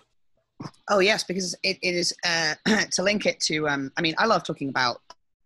Oh 0.89 0.99
yes, 0.99 1.23
because 1.23 1.55
it, 1.63 1.77
it 1.81 1.95
is 1.95 2.13
uh, 2.25 2.55
to 2.91 3.03
link 3.03 3.25
it 3.25 3.39
to. 3.41 3.67
Um, 3.67 3.91
I 3.97 4.01
mean, 4.01 4.15
I 4.17 4.25
love 4.25 4.43
talking 4.43 4.69
about. 4.69 4.97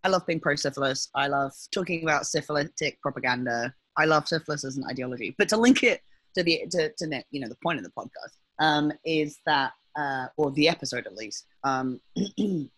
I 0.02 0.08
love 0.08 0.26
being 0.26 0.40
pro 0.40 0.54
syphilis. 0.54 1.08
I 1.14 1.28
love 1.28 1.52
talking 1.72 2.02
about 2.02 2.26
syphilitic 2.26 3.00
propaganda. 3.00 3.72
I 3.96 4.04
love 4.04 4.28
syphilis 4.28 4.64
as 4.64 4.76
an 4.76 4.84
ideology. 4.90 5.34
But 5.38 5.48
to 5.50 5.56
link 5.56 5.82
it 5.82 6.02
to 6.34 6.42
the 6.42 6.66
to, 6.70 6.92
to 6.92 7.24
you 7.30 7.40
know 7.40 7.48
the 7.48 7.56
point 7.62 7.78
of 7.78 7.84
the 7.84 7.92
podcast, 7.96 8.36
um, 8.58 8.92
is 9.04 9.38
that, 9.46 9.72
uh, 9.96 10.26
or 10.36 10.50
the 10.52 10.68
episode 10.68 11.06
at 11.06 11.14
least, 11.14 11.46
um, 11.62 12.00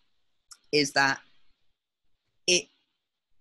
is 0.72 0.92
that 0.92 1.18
it 2.46 2.66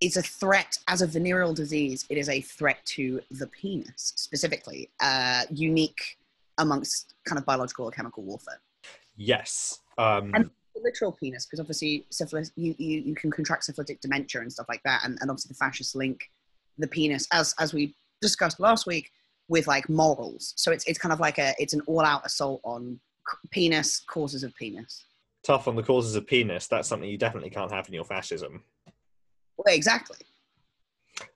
is 0.01 0.17
a 0.17 0.21
threat 0.21 0.77
as 0.87 1.01
a 1.01 1.07
venereal 1.07 1.53
disease. 1.53 2.05
It 2.09 2.17
is 2.17 2.29
a 2.29 2.41
threat 2.41 2.85
to 2.85 3.21
the 3.31 3.47
penis 3.47 4.13
specifically, 4.15 4.89
uh, 5.01 5.43
unique 5.49 6.17
amongst 6.57 7.13
kind 7.25 7.39
of 7.39 7.45
biological 7.45 7.85
or 7.85 7.91
chemical 7.91 8.23
warfare. 8.23 8.61
Yes. 9.17 9.79
Um, 9.97 10.31
And 10.33 10.49
literal 10.75 11.11
penis, 11.11 11.45
because 11.45 11.59
obviously 11.59 12.05
syphilis, 12.09 12.51
you, 12.55 12.75
you, 12.77 12.99
you 13.01 13.15
can 13.15 13.31
contract 13.31 13.63
syphilitic 13.63 14.01
dementia 14.01 14.41
and 14.41 14.51
stuff 14.51 14.67
like 14.67 14.83
that, 14.83 15.01
and, 15.03 15.17
and 15.21 15.29
obviously 15.29 15.49
the 15.49 15.55
fascists 15.55 15.95
link 15.95 16.29
the 16.77 16.87
penis, 16.87 17.27
as 17.31 17.55
as 17.59 17.73
we 17.73 17.95
discussed 18.21 18.59
last 18.59 18.85
week, 18.85 19.11
with 19.47 19.67
like 19.67 19.87
morals. 19.89 20.53
So 20.57 20.71
it's 20.71 20.85
it's 20.85 20.99
kind 20.99 21.13
of 21.13 21.19
like 21.19 21.37
a 21.37 21.53
it's 21.59 21.73
an 21.73 21.81
all 21.87 22.01
out 22.01 22.25
assault 22.25 22.61
on 22.63 22.99
penis 23.51 24.01
causes 24.07 24.43
of 24.43 24.55
penis. 24.55 25.05
tough 25.43 25.67
on 25.67 25.75
the 25.75 25.83
causes 25.83 26.15
of 26.15 26.25
penis. 26.25 26.67
That's 26.67 26.87
something 26.87 27.09
you 27.09 27.17
definitely 27.17 27.51
can't 27.51 27.71
have 27.71 27.87
in 27.87 27.93
your 27.93 28.03
fascism. 28.03 28.63
Well, 29.57 29.73
exactly. 29.73 30.17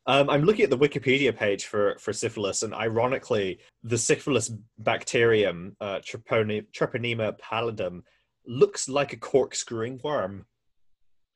Um, 0.08 0.29
I'm 0.29 0.43
looking 0.43 0.63
at 0.63 0.69
the 0.69 0.77
Wikipedia 0.77 1.36
page 1.36 1.65
for, 1.65 1.96
for 2.00 2.12
syphilis, 2.12 2.63
and 2.63 2.74
ironically, 2.74 3.60
the 3.84 3.98
syphilis 3.98 4.51
bacterium, 4.79 5.75
uh, 5.79 6.00
Trepone- 6.00 6.65
Treponema 6.72 7.39
pallidum, 7.39 8.01
looks 8.46 8.89
like 8.89 9.13
a 9.13 9.17
corkscrewing 9.17 10.01
worm. 10.03 10.46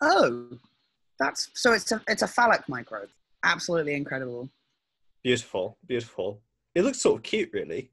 Oh, 0.01 0.50
that's 1.19 1.50
so 1.53 1.72
it's 1.72 1.91
a 1.91 2.01
it's 2.07 2.24
a 2.24 2.27
phallic 2.27 2.67
microbe. 2.67 3.10
Absolutely 3.43 3.93
incredible. 3.93 4.50
Beautiful, 5.24 5.77
beautiful. 5.86 6.41
It 6.75 6.83
looks 6.83 7.00
sort 7.00 7.17
of 7.17 7.24
cute, 7.24 7.51
really. 7.53 7.91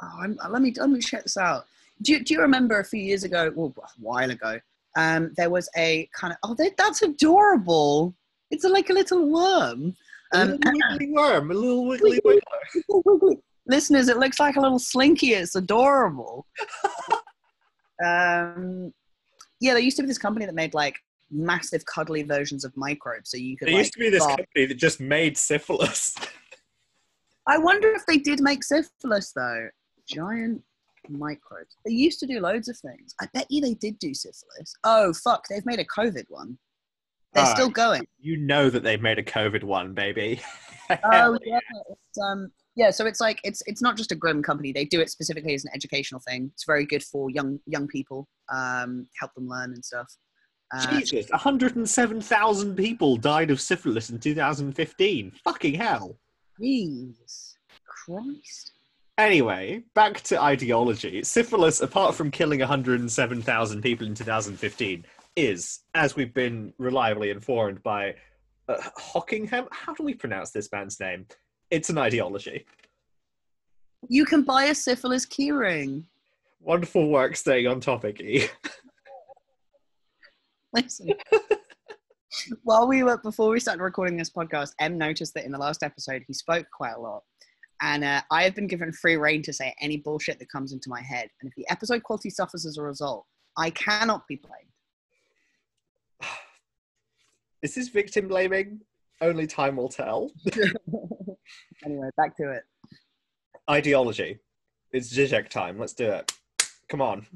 Oh, 0.00 0.18
I'm, 0.22 0.38
let 0.50 0.62
me 0.62 0.72
let 0.76 0.90
me 0.90 1.00
check 1.00 1.24
this 1.24 1.36
out. 1.36 1.66
Do 2.02 2.12
you, 2.12 2.24
do 2.24 2.34
you 2.34 2.40
remember 2.40 2.80
a 2.80 2.84
few 2.84 3.00
years 3.00 3.24
ago, 3.24 3.52
well, 3.54 3.74
a 3.78 3.88
while 3.98 4.30
ago, 4.30 4.58
um, 4.96 5.32
there 5.36 5.50
was 5.50 5.68
a 5.76 6.08
kind 6.14 6.32
of 6.32 6.38
oh, 6.42 6.54
that, 6.54 6.76
that's 6.76 7.02
adorable. 7.02 8.14
It's 8.50 8.64
like 8.64 8.90
a 8.90 8.92
little 8.92 9.28
worm. 9.28 9.94
A 10.34 10.40
Um, 10.40 10.48
little 10.48 10.72
wiggly 10.90 11.12
worm, 11.12 11.50
a 11.50 11.54
little 11.54 11.86
wiggly 11.86 12.20
wiggler. 12.24 13.36
Listeners, 13.66 14.08
it 14.08 14.18
looks 14.18 14.40
like 14.40 14.56
a 14.56 14.60
little 14.60 14.78
slinky. 14.78 15.34
It's 15.34 15.54
adorable. 15.54 16.46
um, 18.04 18.92
yeah, 19.60 19.74
there 19.74 19.82
used 19.82 19.96
to 19.98 20.02
be 20.02 20.08
this 20.08 20.18
company 20.18 20.44
that 20.46 20.54
made 20.54 20.74
like 20.74 20.96
massive 21.30 21.84
cuddly 21.86 22.22
versions 22.22 22.64
of 22.64 22.76
microbes, 22.76 23.30
so 23.30 23.36
you 23.36 23.56
could. 23.56 23.68
There 23.68 23.74
like, 23.74 23.84
used 23.84 23.92
to 23.94 23.98
be 24.00 24.10
this 24.10 24.24
bark- 24.24 24.38
company 24.38 24.66
that 24.66 24.74
just 24.74 25.00
made 25.00 25.38
syphilis. 25.38 26.16
I 27.46 27.58
wonder 27.58 27.92
if 27.92 28.04
they 28.06 28.18
did 28.18 28.40
make 28.40 28.62
syphilis 28.62 29.32
though. 29.32 29.68
Giant 30.08 30.62
microbes. 31.08 31.76
They 31.84 31.92
used 31.92 32.20
to 32.20 32.26
do 32.26 32.40
loads 32.40 32.68
of 32.68 32.76
things. 32.78 33.14
I 33.20 33.28
bet 33.32 33.46
you 33.50 33.60
they 33.60 33.74
did 33.74 33.98
do 33.98 34.14
syphilis. 34.14 34.74
Oh 34.84 35.12
fuck, 35.12 35.44
they've 35.48 35.66
made 35.66 35.78
a 35.78 35.84
COVID 35.84 36.24
one. 36.28 36.58
They're 37.34 37.46
still 37.46 37.70
going. 37.70 38.06
you 38.20 38.36
know 38.36 38.68
that 38.68 38.82
they've 38.82 39.00
made 39.00 39.18
a 39.18 39.22
COVID 39.22 39.64
one, 39.64 39.94
baby. 39.94 40.40
Oh 40.90 41.38
yeah, 41.44 41.58
it's, 41.90 42.18
um, 42.22 42.52
yeah. 42.76 42.90
So 42.90 43.06
it's 43.06 43.20
like 43.20 43.40
it's 43.44 43.62
it's 43.66 43.80
not 43.80 43.96
just 43.96 44.12
a 44.12 44.14
grim 44.14 44.42
company. 44.42 44.72
They 44.72 44.84
do 44.84 45.00
it 45.00 45.08
specifically 45.08 45.54
as 45.54 45.64
an 45.64 45.70
educational 45.74 46.20
thing. 46.20 46.50
It's 46.52 46.64
very 46.66 46.84
good 46.84 47.02
for 47.02 47.30
young 47.30 47.58
young 47.66 47.88
people. 47.88 48.28
Um, 48.52 49.06
help 49.18 49.32
them 49.34 49.48
learn 49.48 49.72
and 49.72 49.84
stuff. 49.84 50.14
Uh, 50.74 51.00
Jesus, 51.00 51.30
107,000 51.30 52.76
people 52.76 53.18
died 53.18 53.50
of 53.50 53.60
syphilis 53.60 54.08
in 54.08 54.18
2015. 54.18 55.32
Fucking 55.44 55.74
hell. 55.74 56.16
Jesus 56.58 57.56
Christ. 57.84 58.72
Anyway, 59.22 59.84
back 59.94 60.20
to 60.22 60.42
ideology. 60.42 61.22
Syphilis, 61.22 61.80
apart 61.80 62.16
from 62.16 62.28
killing 62.28 62.58
107,000 62.58 63.80
people 63.80 64.04
in 64.04 64.16
2015, 64.16 65.06
is, 65.36 65.78
as 65.94 66.16
we've 66.16 66.34
been 66.34 66.74
reliably 66.76 67.30
informed 67.30 67.80
by 67.84 68.16
uh, 68.68 68.78
Hocquenghem, 68.98 69.68
how 69.70 69.94
do 69.94 70.02
we 70.02 70.12
pronounce 70.12 70.50
this 70.50 70.68
man's 70.72 70.98
name? 70.98 71.24
It's 71.70 71.88
an 71.88 71.98
ideology. 71.98 72.66
You 74.08 74.24
can 74.24 74.42
buy 74.42 74.64
a 74.64 74.74
syphilis 74.74 75.24
keyring. 75.24 76.02
Wonderful 76.58 77.08
work 77.08 77.36
staying 77.36 77.68
on 77.68 77.78
topic, 77.78 78.20
E. 78.20 78.48
Listen. 80.74 81.12
While 82.64 82.88
we 82.88 83.04
were 83.04 83.18
before 83.18 83.50
we 83.50 83.60
started 83.60 83.84
recording 83.84 84.16
this 84.16 84.30
podcast, 84.30 84.70
M 84.80 84.98
noticed 84.98 85.34
that 85.34 85.44
in 85.44 85.52
the 85.52 85.58
last 85.58 85.84
episode 85.84 86.24
he 86.26 86.34
spoke 86.34 86.66
quite 86.76 86.94
a 86.96 87.00
lot, 87.00 87.22
and 87.82 88.04
uh, 88.04 88.22
I 88.30 88.44
have 88.44 88.54
been 88.54 88.68
given 88.68 88.92
free 88.92 89.16
reign 89.16 89.42
to 89.42 89.52
say 89.52 89.74
any 89.80 89.96
bullshit 89.96 90.38
that 90.38 90.48
comes 90.48 90.72
into 90.72 90.88
my 90.88 91.02
head. 91.02 91.28
And 91.40 91.50
if 91.50 91.54
the 91.56 91.68
episode 91.68 92.04
quality 92.04 92.30
suffers 92.30 92.64
as 92.64 92.78
a 92.78 92.82
result, 92.82 93.26
I 93.56 93.70
cannot 93.70 94.26
be 94.28 94.36
blamed. 94.36 94.70
Is 97.62 97.74
this 97.74 97.88
victim 97.88 98.28
blaming? 98.28 98.80
Only 99.20 99.46
time 99.46 99.76
will 99.76 99.88
tell. 99.88 100.30
anyway, 101.84 102.08
back 102.16 102.36
to 102.36 102.52
it. 102.52 102.62
Ideology. 103.68 104.38
It's 104.92 105.12
Zizek 105.12 105.48
time. 105.48 105.78
Let's 105.78 105.92
do 105.92 106.10
it. 106.10 106.32
Come 106.88 107.00
on. 107.00 107.26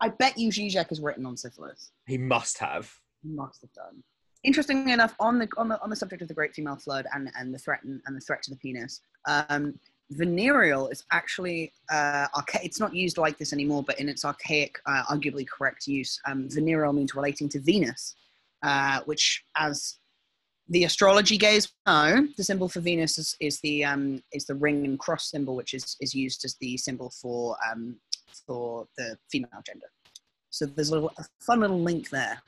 I 0.00 0.08
bet 0.08 0.38
you 0.38 0.50
Zizek 0.50 0.88
has 0.88 1.00
written 1.00 1.26
on 1.26 1.36
syphilis. 1.36 1.92
He 2.06 2.18
must 2.18 2.58
have. 2.58 2.92
He 3.22 3.30
must 3.30 3.60
have 3.62 3.72
done. 3.72 4.02
Interestingly 4.46 4.92
enough, 4.92 5.14
on 5.18 5.40
the 5.40 5.48
on 5.56 5.68
the 5.68 5.78
on 5.82 5.90
the 5.90 5.96
subject 5.96 6.22
of 6.22 6.28
the 6.28 6.34
great 6.34 6.54
female 6.54 6.76
flood 6.76 7.04
and 7.12 7.30
and 7.38 7.52
the 7.52 7.58
threat 7.58 7.82
and, 7.82 8.00
and 8.06 8.16
the 8.16 8.20
threat 8.20 8.42
to 8.44 8.50
the 8.50 8.56
penis, 8.56 9.00
um, 9.26 9.74
venereal 10.10 10.86
is 10.88 11.04
actually 11.10 11.72
uh, 11.90 12.26
archa- 12.34 12.64
It's 12.64 12.78
not 12.78 12.94
used 12.94 13.18
like 13.18 13.38
this 13.38 13.52
anymore, 13.52 13.82
but 13.82 13.98
in 13.98 14.08
its 14.08 14.24
archaic, 14.24 14.78
uh, 14.86 15.02
arguably 15.10 15.46
correct 15.48 15.88
use, 15.88 16.20
um, 16.28 16.48
venereal 16.48 16.92
means 16.92 17.12
relating 17.14 17.48
to 17.50 17.58
Venus, 17.58 18.14
uh, 18.62 19.00
which, 19.06 19.44
as 19.58 19.98
the 20.68 20.84
astrology 20.84 21.36
gays 21.36 21.72
know, 21.84 22.28
the 22.36 22.44
symbol 22.44 22.68
for 22.68 22.80
Venus 22.80 23.18
is, 23.18 23.36
is 23.40 23.60
the 23.60 23.84
um, 23.84 24.22
is 24.32 24.46
the 24.46 24.54
ring 24.54 24.84
and 24.84 24.98
cross 24.98 25.28
symbol, 25.28 25.56
which 25.56 25.74
is 25.74 25.96
is 26.00 26.14
used 26.14 26.44
as 26.44 26.54
the 26.60 26.76
symbol 26.76 27.10
for 27.20 27.56
um, 27.68 27.96
for 28.46 28.86
the 28.96 29.18
female 29.28 29.62
gender. 29.66 29.86
So 30.50 30.66
there's 30.66 30.90
a, 30.90 30.94
little, 30.94 31.12
a 31.18 31.24
fun 31.40 31.60
little 31.60 31.80
link 31.80 32.10
there. 32.10 32.40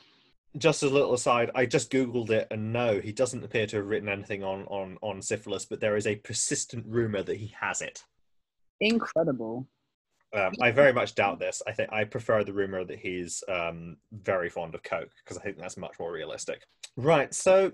Just 0.57 0.83
as 0.83 0.91
a 0.91 0.95
little 0.95 1.13
aside, 1.13 1.51
I 1.55 1.67
just 1.67 1.93
googled 1.93 2.31
it, 2.31 2.49
and 2.51 2.73
no, 2.73 3.01
he 3.01 3.13
doesn't 3.13 3.45
appear 3.45 3.67
to 3.67 3.77
have 3.77 3.87
written 3.87 4.09
anything 4.09 4.43
on 4.43 4.65
on 4.65 4.99
on 5.03 5.21
syphilis. 5.23 5.67
But 5.67 5.81
there 5.81 5.97
is 5.97 6.07
a 6.07 6.17
persistent 6.17 6.87
rumor 6.89 7.23
that 7.23 7.37
he 7.37 7.55
has 7.61 7.83
it. 7.83 8.03
Incredible. 8.81 9.67
Um, 10.35 10.53
I 10.61 10.71
very 10.71 10.93
much 10.93 11.15
doubt 11.15 11.39
this. 11.39 11.63
I 11.67 11.73
think 11.73 11.91
I 11.91 12.05
prefer 12.05 12.45
the 12.45 12.53
rumor 12.53 12.85
that 12.85 12.99
he's 12.99 13.43
um, 13.49 13.97
very 14.13 14.51
fond 14.51 14.75
of 14.75 14.83
coke 14.83 15.11
because 15.25 15.39
I 15.39 15.43
think 15.43 15.59
that's 15.59 15.79
much 15.79 15.99
more 15.99 16.13
realistic. 16.13 16.63
Right. 16.97 17.33
So, 17.33 17.73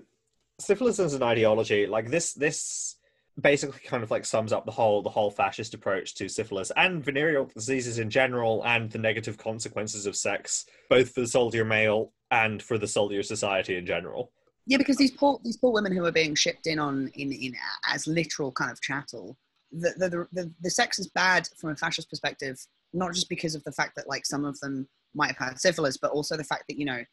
syphilis 0.59 0.99
as 0.99 1.13
an 1.13 1.23
ideology, 1.23 1.85
like 1.85 2.09
this, 2.09 2.33
this 2.33 2.95
basically 3.41 3.79
kind 3.85 4.03
of 4.03 4.11
like 4.11 4.25
sums 4.25 4.53
up 4.53 4.65
the 4.65 4.71
whole 4.71 5.01
the 5.01 5.09
whole 5.09 5.29
fascist 5.29 5.73
approach 5.73 6.15
to 6.15 6.29
syphilis 6.29 6.71
and 6.77 7.03
venereal 7.03 7.45
diseases 7.45 7.99
in 7.99 8.09
general, 8.09 8.63
and 8.65 8.91
the 8.91 8.97
negative 8.97 9.37
consequences 9.37 10.05
of 10.05 10.15
sex, 10.15 10.65
both 10.89 11.11
for 11.11 11.21
the 11.21 11.27
soldier 11.27 11.65
male 11.65 12.13
and 12.31 12.61
for 12.61 12.77
the 12.77 12.87
soldier 12.87 13.23
society 13.23 13.77
in 13.77 13.85
general. 13.85 14.31
Yeah, 14.67 14.77
because 14.77 14.97
these 14.97 15.11
poor 15.11 15.39
these 15.43 15.57
poor 15.57 15.71
women 15.71 15.95
who 15.95 16.05
are 16.05 16.11
being 16.11 16.35
shipped 16.35 16.67
in 16.67 16.79
on 16.79 17.09
in, 17.15 17.31
in 17.31 17.53
as 17.87 18.07
literal 18.07 18.51
kind 18.51 18.71
of 18.71 18.81
chattel. 18.81 19.37
The, 19.71 19.93
the, 19.97 20.09
the, 20.09 20.27
the, 20.31 20.51
the 20.61 20.69
sex 20.69 20.99
is 20.99 21.09
bad 21.09 21.49
from 21.57 21.71
a 21.71 21.75
fascist 21.75 22.09
perspective, 22.09 22.57
not 22.93 23.13
just 23.13 23.27
because 23.27 23.55
of 23.55 23.63
the 23.65 23.73
fact 23.73 23.95
that 23.97 24.07
like 24.07 24.25
some 24.25 24.45
of 24.45 24.57
them 24.61 24.87
might 25.13 25.35
have 25.35 25.49
had 25.49 25.59
syphilis, 25.59 25.97
but 25.97 26.11
also 26.11 26.37
the 26.37 26.45
fact 26.45 26.65
that 26.69 26.77
you 26.77 26.85
know 26.85 27.03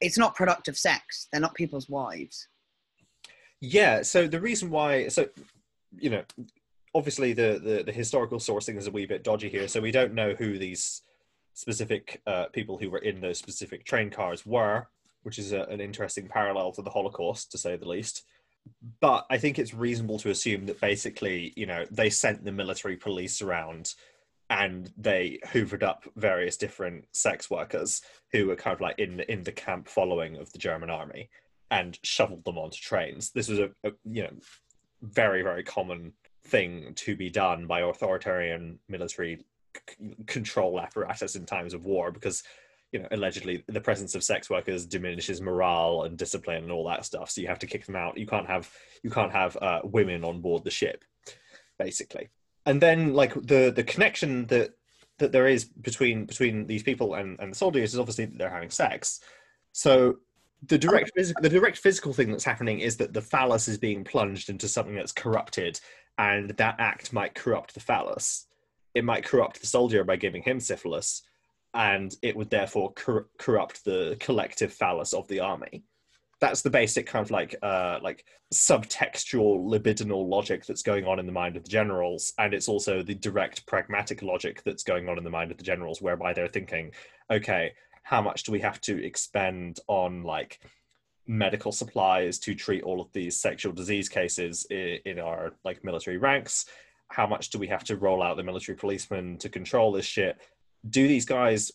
it's 0.00 0.18
not 0.18 0.34
productive 0.34 0.76
sex. 0.76 1.28
They're 1.30 1.40
not 1.40 1.54
people's 1.54 1.88
wives. 1.88 2.48
Yeah. 3.60 4.02
So 4.02 4.26
the 4.26 4.40
reason 4.40 4.70
why, 4.70 5.08
so 5.08 5.28
you 5.96 6.10
know, 6.10 6.22
obviously 6.94 7.32
the 7.32 7.60
the, 7.62 7.82
the 7.84 7.92
historical 7.92 8.38
sourcing 8.38 8.76
is 8.76 8.86
a 8.86 8.90
wee 8.90 9.06
bit 9.06 9.24
dodgy 9.24 9.48
here, 9.48 9.68
so 9.68 9.80
we 9.80 9.90
don't 9.90 10.14
know 10.14 10.34
who 10.34 10.58
these 10.58 11.02
specific 11.54 12.20
uh, 12.26 12.46
people 12.46 12.78
who 12.78 12.90
were 12.90 12.98
in 12.98 13.20
those 13.20 13.38
specific 13.38 13.84
train 13.84 14.10
cars 14.10 14.46
were, 14.46 14.86
which 15.22 15.38
is 15.38 15.52
a, 15.52 15.62
an 15.62 15.80
interesting 15.80 16.28
parallel 16.28 16.72
to 16.72 16.82
the 16.82 16.90
Holocaust, 16.90 17.50
to 17.50 17.58
say 17.58 17.76
the 17.76 17.88
least. 17.88 18.24
But 19.00 19.26
I 19.30 19.38
think 19.38 19.58
it's 19.58 19.74
reasonable 19.74 20.18
to 20.20 20.30
assume 20.30 20.66
that 20.66 20.80
basically, 20.80 21.52
you 21.56 21.66
know, 21.66 21.86
they 21.90 22.10
sent 22.10 22.44
the 22.44 22.52
military 22.52 22.96
police 22.96 23.40
around 23.42 23.94
and 24.50 24.92
they 24.96 25.38
hoovered 25.46 25.82
up 25.82 26.04
various 26.16 26.56
different 26.56 27.04
sex 27.12 27.50
workers 27.50 28.02
who 28.32 28.46
were 28.46 28.56
kind 28.56 28.74
of 28.74 28.80
like 28.80 28.98
in 28.98 29.18
the, 29.18 29.30
in 29.30 29.42
the 29.42 29.52
camp 29.52 29.88
following 29.88 30.36
of 30.36 30.52
the 30.52 30.58
German 30.58 30.90
army 30.90 31.28
and 31.70 31.98
shoveled 32.02 32.44
them 32.44 32.58
onto 32.58 32.78
trains. 32.78 33.30
This 33.30 33.48
was 33.48 33.58
a, 33.58 33.70
a 33.84 33.92
you 34.04 34.22
know 34.22 34.32
very 35.02 35.42
very 35.42 35.62
common 35.62 36.12
thing 36.44 36.92
to 36.94 37.16
be 37.16 37.30
done 37.30 37.66
by 37.66 37.80
authoritarian 37.80 38.78
military 38.88 39.44
c- 39.88 40.14
control 40.26 40.80
apparatus 40.80 41.36
in 41.36 41.44
times 41.44 41.74
of 41.74 41.84
war 41.84 42.10
because 42.10 42.42
you 42.92 42.98
know 42.98 43.08
allegedly 43.12 43.64
the 43.68 43.80
presence 43.80 44.14
of 44.14 44.24
sex 44.24 44.48
workers 44.48 44.86
diminishes 44.86 45.40
morale 45.40 46.04
and 46.04 46.16
discipline 46.16 46.64
and 46.64 46.72
all 46.72 46.86
that 46.88 47.04
stuff. 47.04 47.30
So 47.30 47.40
you 47.40 47.48
have 47.48 47.58
to 47.58 47.66
kick 47.66 47.84
them 47.84 47.96
out. 47.96 48.16
You 48.16 48.26
can't 48.26 48.46
have 48.46 48.70
you 49.02 49.10
can't 49.10 49.32
have 49.32 49.56
uh, 49.60 49.80
women 49.84 50.24
on 50.24 50.40
board 50.40 50.64
the 50.64 50.70
ship 50.70 51.04
basically. 51.78 52.28
And 52.66 52.80
then 52.80 53.14
like 53.14 53.34
the 53.34 53.72
the 53.74 53.84
connection 53.84 54.46
that 54.46 54.74
that 55.18 55.32
there 55.32 55.46
is 55.46 55.64
between 55.64 56.26
between 56.26 56.66
these 56.66 56.82
people 56.82 57.14
and, 57.14 57.38
and 57.40 57.52
the 57.52 57.56
soldiers 57.56 57.92
is 57.92 57.98
obviously 57.98 58.26
that 58.26 58.38
they're 58.38 58.50
having 58.50 58.70
sex. 58.70 59.20
So 59.72 60.18
the 60.66 60.78
direct 60.78 61.12
physical 61.14 61.42
the 61.42 61.48
direct 61.48 61.78
physical 61.78 62.12
thing 62.12 62.30
that's 62.30 62.44
happening 62.44 62.80
is 62.80 62.96
that 62.96 63.12
the 63.12 63.22
phallus 63.22 63.68
is 63.68 63.78
being 63.78 64.04
plunged 64.04 64.50
into 64.50 64.68
something 64.68 64.94
that's 64.94 65.12
corrupted, 65.12 65.80
and 66.18 66.50
that 66.50 66.76
act 66.78 67.12
might 67.12 67.34
corrupt 67.34 67.74
the 67.74 67.80
phallus. 67.80 68.46
It 68.94 69.04
might 69.04 69.24
corrupt 69.24 69.60
the 69.60 69.66
soldier 69.66 70.02
by 70.02 70.16
giving 70.16 70.42
him 70.42 70.58
syphilis, 70.58 71.22
and 71.74 72.14
it 72.22 72.34
would 72.36 72.50
therefore 72.50 72.92
cor- 72.94 73.28
corrupt 73.38 73.84
the 73.84 74.16
collective 74.18 74.72
phallus 74.72 75.12
of 75.12 75.28
the 75.28 75.40
army. 75.40 75.84
That's 76.40 76.62
the 76.62 76.70
basic 76.70 77.06
kind 77.06 77.24
of 77.24 77.30
like 77.30 77.54
uh, 77.62 77.98
like 78.02 78.24
subtextual 78.52 79.64
libidinal 79.64 80.28
logic 80.28 80.66
that's 80.66 80.82
going 80.82 81.04
on 81.04 81.18
in 81.18 81.26
the 81.26 81.32
mind 81.32 81.56
of 81.56 81.62
the 81.62 81.70
generals, 81.70 82.32
and 82.38 82.52
it's 82.52 82.68
also 82.68 83.02
the 83.02 83.14
direct 83.14 83.64
pragmatic 83.66 84.22
logic 84.22 84.62
that's 84.64 84.82
going 84.82 85.08
on 85.08 85.18
in 85.18 85.24
the 85.24 85.30
mind 85.30 85.52
of 85.52 85.58
the 85.58 85.64
generals, 85.64 86.02
whereby 86.02 86.32
they're 86.32 86.48
thinking, 86.48 86.90
okay, 87.30 87.72
how 88.08 88.22
much 88.22 88.44
do 88.44 88.52
we 88.52 88.60
have 88.60 88.80
to 88.80 89.04
expend 89.04 89.80
on 89.86 90.22
like 90.22 90.60
medical 91.26 91.70
supplies 91.70 92.38
to 92.38 92.54
treat 92.54 92.82
all 92.82 93.02
of 93.02 93.12
these 93.12 93.38
sexual 93.38 93.70
disease 93.70 94.08
cases 94.08 94.66
in, 94.70 94.98
in 95.04 95.18
our 95.18 95.52
like 95.62 95.84
military 95.84 96.16
ranks? 96.16 96.64
How 97.08 97.26
much 97.26 97.50
do 97.50 97.58
we 97.58 97.66
have 97.66 97.84
to 97.84 97.98
roll 97.98 98.22
out 98.22 98.38
the 98.38 98.42
military 98.42 98.78
policemen 98.78 99.36
to 99.38 99.50
control 99.50 99.92
this 99.92 100.06
shit? 100.06 100.38
Do 100.88 101.06
these 101.06 101.26
guys 101.26 101.70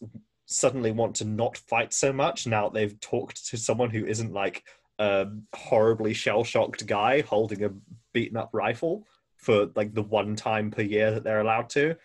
suddenly 0.47 0.91
want 0.91 1.15
to 1.17 1.25
not 1.25 1.55
fight 1.55 1.93
so 1.93 2.11
much 2.11 2.47
now 2.47 2.67
they've 2.67 2.99
talked 2.99 3.45
to 3.49 3.55
someone 3.55 3.91
who 3.91 4.03
isn't 4.07 4.33
like 4.33 4.63
a 4.97 5.27
horribly 5.53 6.15
shell 6.15 6.43
shocked 6.43 6.87
guy 6.87 7.21
holding 7.21 7.63
a 7.63 7.69
beaten 8.11 8.37
up 8.37 8.49
rifle 8.53 9.05
for 9.37 9.69
like 9.75 9.93
the 9.93 10.01
one 10.01 10.35
time 10.35 10.71
per 10.71 10.81
year 10.81 11.11
that 11.11 11.23
they're 11.23 11.41
allowed 11.41 11.69
to. 11.69 11.95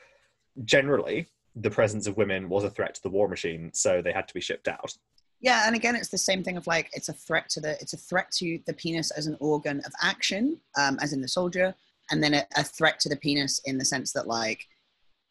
Generally, 0.67 1.29
the 1.61 1.71
presence 1.71 2.07
of 2.07 2.17
women 2.17 2.49
was 2.49 2.65
a 2.65 2.71
threat 2.71 2.95
to 2.95 3.03
the 3.03 3.11
war 3.11 3.29
machine, 3.29 3.71
so 3.73 4.03
they 4.03 4.13
had 4.13 4.29
to 4.29 4.35
be 4.35 4.41
shipped 4.41 4.69
out. 4.69 4.97
Yeah, 5.41 5.67
and 5.67 5.77
again, 5.77 5.95
it's 5.95 6.09
the 6.09 6.19
same 6.19 6.43
thing 6.43 6.57
of 6.57 6.67
like 6.67 6.91
it's 6.93 7.09
a 7.09 7.13
threat 7.13 7.49
to 7.51 7.61
the 7.61 7.73
it's 7.81 7.93
a 7.93 7.97
threat 7.97 8.31
to 8.33 8.59
the 8.67 8.73
penis 8.73 9.11
as 9.13 9.27
an 9.27 9.37
organ 9.41 9.81
of 9.87 9.93
action, 10.03 10.59
um, 10.77 10.99
as 11.01 11.13
in 11.13 11.21
the 11.21 11.29
soldier, 11.29 11.75
and 12.11 12.23
then 12.23 12.35
a, 12.35 12.47
a 12.57 12.65
threat 12.65 12.99
to 13.01 13.09
the 13.09 13.17
penis 13.17 13.61
in 13.65 13.79
the 13.79 13.85
sense 13.85 14.13
that 14.13 14.27
like 14.27 14.67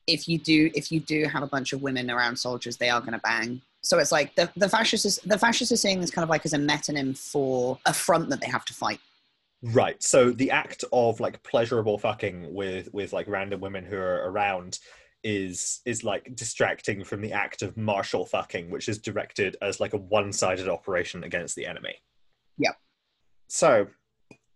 if 0.07 0.27
you 0.27 0.37
do 0.37 0.71
if 0.73 0.91
you 0.91 0.99
do 1.01 1.25
have 1.25 1.43
a 1.43 1.47
bunch 1.47 1.73
of 1.73 1.81
women 1.81 2.09
around 2.09 2.37
soldiers, 2.37 2.77
they 2.77 2.89
are 2.89 3.01
going 3.01 3.13
to 3.13 3.19
bang. 3.19 3.61
So 3.81 3.99
it's 3.99 4.11
like 4.11 4.33
the 4.35 4.49
the 4.55 4.69
fascists 4.69 5.05
is, 5.05 5.19
the 5.25 5.37
fascists 5.37 5.71
are 5.73 5.77
seeing 5.77 5.99
this 5.99 6.11
kind 6.11 6.23
of 6.23 6.29
like 6.29 6.45
as 6.45 6.53
a 6.53 6.57
metonym 6.57 7.17
for 7.17 7.77
a 7.85 7.93
front 7.93 8.29
that 8.29 8.39
they 8.39 8.47
have 8.47 8.65
to 8.65 8.73
fight. 8.73 8.99
Right. 9.61 10.01
So 10.01 10.31
the 10.31 10.51
act 10.51 10.83
of 10.93 11.19
like 11.19 11.43
pleasurable 11.43 11.97
fucking 11.97 12.53
with 12.53 12.93
with 12.93 13.11
like 13.11 13.27
random 13.27 13.59
women 13.59 13.83
who 13.83 13.97
are 13.97 14.29
around 14.29 14.79
is 15.27 15.81
is 15.83 16.05
like 16.05 16.33
distracting 16.37 17.03
from 17.03 17.19
the 17.19 17.33
act 17.33 17.61
of 17.61 17.75
martial 17.75 18.25
fucking, 18.25 18.69
which 18.69 18.87
is 18.87 18.97
directed 18.97 19.57
as 19.61 19.81
like 19.81 19.93
a 19.93 19.97
one-sided 19.97 20.69
operation 20.69 21.25
against 21.25 21.57
the 21.57 21.65
enemy. 21.65 21.95
Yeah. 22.57 22.71
So 23.49 23.87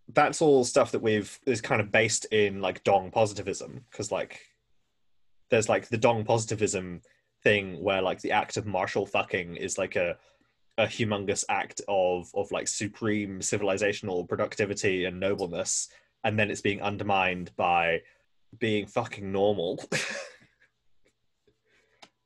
that's 0.08 0.40
all 0.40 0.64
stuff 0.64 0.92
that 0.92 1.02
we've 1.02 1.38
is 1.46 1.60
kind 1.60 1.82
of 1.82 1.92
based 1.92 2.24
in 2.32 2.62
like 2.62 2.82
dong 2.84 3.10
positivism 3.10 3.84
because 3.90 4.10
like 4.10 4.40
there's 5.50 5.68
like 5.68 5.88
the 5.88 5.98
dong 5.98 6.24
positivism 6.24 7.02
thing 7.42 7.82
where 7.84 8.00
like 8.00 8.22
the 8.22 8.32
act 8.32 8.56
of 8.56 8.64
martial 8.64 9.04
fucking 9.04 9.56
is 9.56 9.76
like 9.76 9.96
a 9.96 10.16
a 10.78 10.86
humongous 10.86 11.44
act 11.50 11.82
of 11.86 12.30
of 12.34 12.50
like 12.50 12.66
supreme 12.66 13.40
civilizational 13.40 14.26
productivity 14.26 15.04
and 15.04 15.20
nobleness 15.20 15.88
and 16.24 16.38
then 16.38 16.50
it's 16.50 16.62
being 16.62 16.80
undermined 16.80 17.50
by 17.56 18.00
being 18.58 18.86
fucking 18.86 19.30
normal 19.30 19.84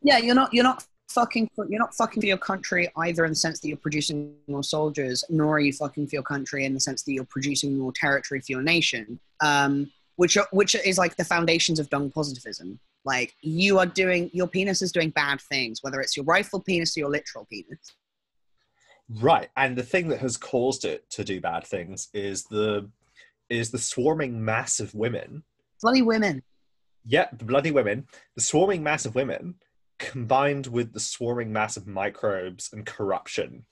yeah 0.02 0.18
you're 0.18 0.34
not 0.34 0.52
you're 0.52 0.64
not 0.64 0.84
fucking 1.08 1.48
for, 1.54 1.66
you're 1.68 1.78
not 1.78 1.94
fucking 1.94 2.20
for 2.20 2.26
your 2.26 2.36
country 2.36 2.90
either 2.98 3.24
in 3.24 3.30
the 3.30 3.36
sense 3.36 3.60
that 3.60 3.68
you're 3.68 3.76
producing 3.76 4.34
more 4.48 4.64
soldiers 4.64 5.24
nor 5.28 5.56
are 5.56 5.60
you 5.60 5.72
fucking 5.72 6.06
for 6.06 6.16
your 6.16 6.22
country 6.22 6.64
in 6.64 6.74
the 6.74 6.80
sense 6.80 7.02
that 7.04 7.12
you're 7.12 7.24
producing 7.24 7.78
more 7.78 7.92
territory 7.94 8.40
for 8.40 8.52
your 8.52 8.62
nation 8.62 9.18
um, 9.40 9.90
which 10.16 10.36
are, 10.36 10.48
which 10.50 10.74
is 10.74 10.98
like 10.98 11.16
the 11.16 11.24
foundations 11.24 11.78
of 11.78 11.88
dung 11.88 12.10
positivism. 12.10 12.78
Like 13.04 13.34
you 13.40 13.78
are 13.78 13.86
doing 13.86 14.30
your 14.32 14.48
penis 14.48 14.82
is 14.82 14.90
doing 14.90 15.10
bad 15.10 15.40
things 15.40 15.78
whether 15.82 16.00
it's 16.00 16.16
your 16.16 16.24
rifle 16.24 16.60
penis 16.60 16.96
or 16.96 17.00
your 17.00 17.10
literal 17.10 17.46
penis. 17.46 17.78
Right 19.08 19.48
and 19.56 19.76
the 19.76 19.84
thing 19.84 20.08
that 20.08 20.18
has 20.20 20.36
caused 20.36 20.84
it 20.84 21.08
to 21.10 21.22
do 21.22 21.40
bad 21.40 21.64
things 21.64 22.08
is 22.12 22.44
the 22.44 22.90
is 23.48 23.70
the 23.70 23.78
swarming 23.78 24.44
mass 24.44 24.80
of 24.80 24.92
women. 24.94 25.44
Bloody 25.80 26.02
women. 26.02 26.42
Yeah 27.04 27.28
the 27.32 27.44
bloody 27.44 27.70
women. 27.70 28.08
The 28.34 28.42
swarming 28.42 28.82
mass 28.82 29.06
of 29.06 29.14
women 29.14 29.54
combined 29.98 30.66
with 30.66 30.92
the 30.92 31.00
swarming 31.00 31.52
mass 31.52 31.76
of 31.76 31.86
microbes 31.86 32.70
and 32.72 32.84
corruption 32.86 33.64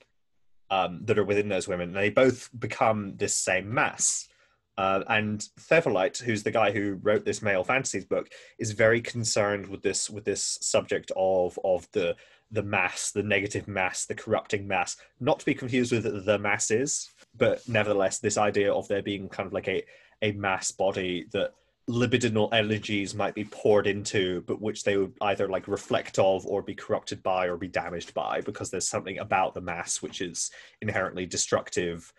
um, 0.70 1.00
that 1.04 1.18
are 1.18 1.24
within 1.24 1.48
those 1.48 1.68
women, 1.68 1.92
they 1.92 2.10
both 2.10 2.50
become 2.58 3.16
this 3.16 3.34
same 3.34 3.72
mass. 3.72 4.28
Uh, 4.76 5.04
and 5.08 5.48
Theweleit, 5.60 6.18
who's 6.20 6.42
the 6.42 6.50
guy 6.50 6.72
who 6.72 6.98
wrote 7.02 7.24
this 7.24 7.42
male 7.42 7.62
fantasies 7.62 8.04
book, 8.04 8.28
is 8.58 8.72
very 8.72 9.00
concerned 9.00 9.68
with 9.68 9.82
this 9.82 10.10
with 10.10 10.24
this 10.24 10.58
subject 10.62 11.12
of 11.16 11.58
of 11.62 11.86
the 11.92 12.16
the 12.50 12.62
mass, 12.62 13.12
the 13.12 13.22
negative 13.22 13.68
mass, 13.68 14.06
the 14.06 14.14
corrupting 14.14 14.66
mass, 14.66 14.96
not 15.20 15.38
to 15.40 15.46
be 15.46 15.54
confused 15.54 15.92
with 15.92 16.24
the 16.24 16.38
masses, 16.38 17.10
but 17.36 17.66
nevertheless, 17.68 18.18
this 18.18 18.38
idea 18.38 18.72
of 18.72 18.88
there 18.88 19.02
being 19.02 19.28
kind 19.28 19.46
of 19.46 19.52
like 19.52 19.68
a 19.68 19.84
a 20.22 20.32
mass 20.32 20.72
body 20.72 21.26
that 21.32 21.52
libidinal 21.88 22.52
energies 22.52 23.14
might 23.14 23.34
be 23.34 23.44
poured 23.44 23.86
into, 23.86 24.42
but 24.46 24.60
which 24.60 24.84
they 24.84 24.96
would 24.96 25.12
either 25.20 25.48
like 25.48 25.68
reflect 25.68 26.18
of 26.18 26.46
or 26.46 26.62
be 26.62 26.74
corrupted 26.74 27.22
by 27.22 27.46
or 27.46 27.56
be 27.56 27.68
damaged 27.68 28.14
by 28.14 28.40
because 28.40 28.70
there's 28.70 28.88
something 28.88 29.18
about 29.18 29.54
the 29.54 29.60
mass 29.60 30.00
which 30.00 30.20
is 30.20 30.50
inherently 30.80 31.26
destructive 31.26 32.12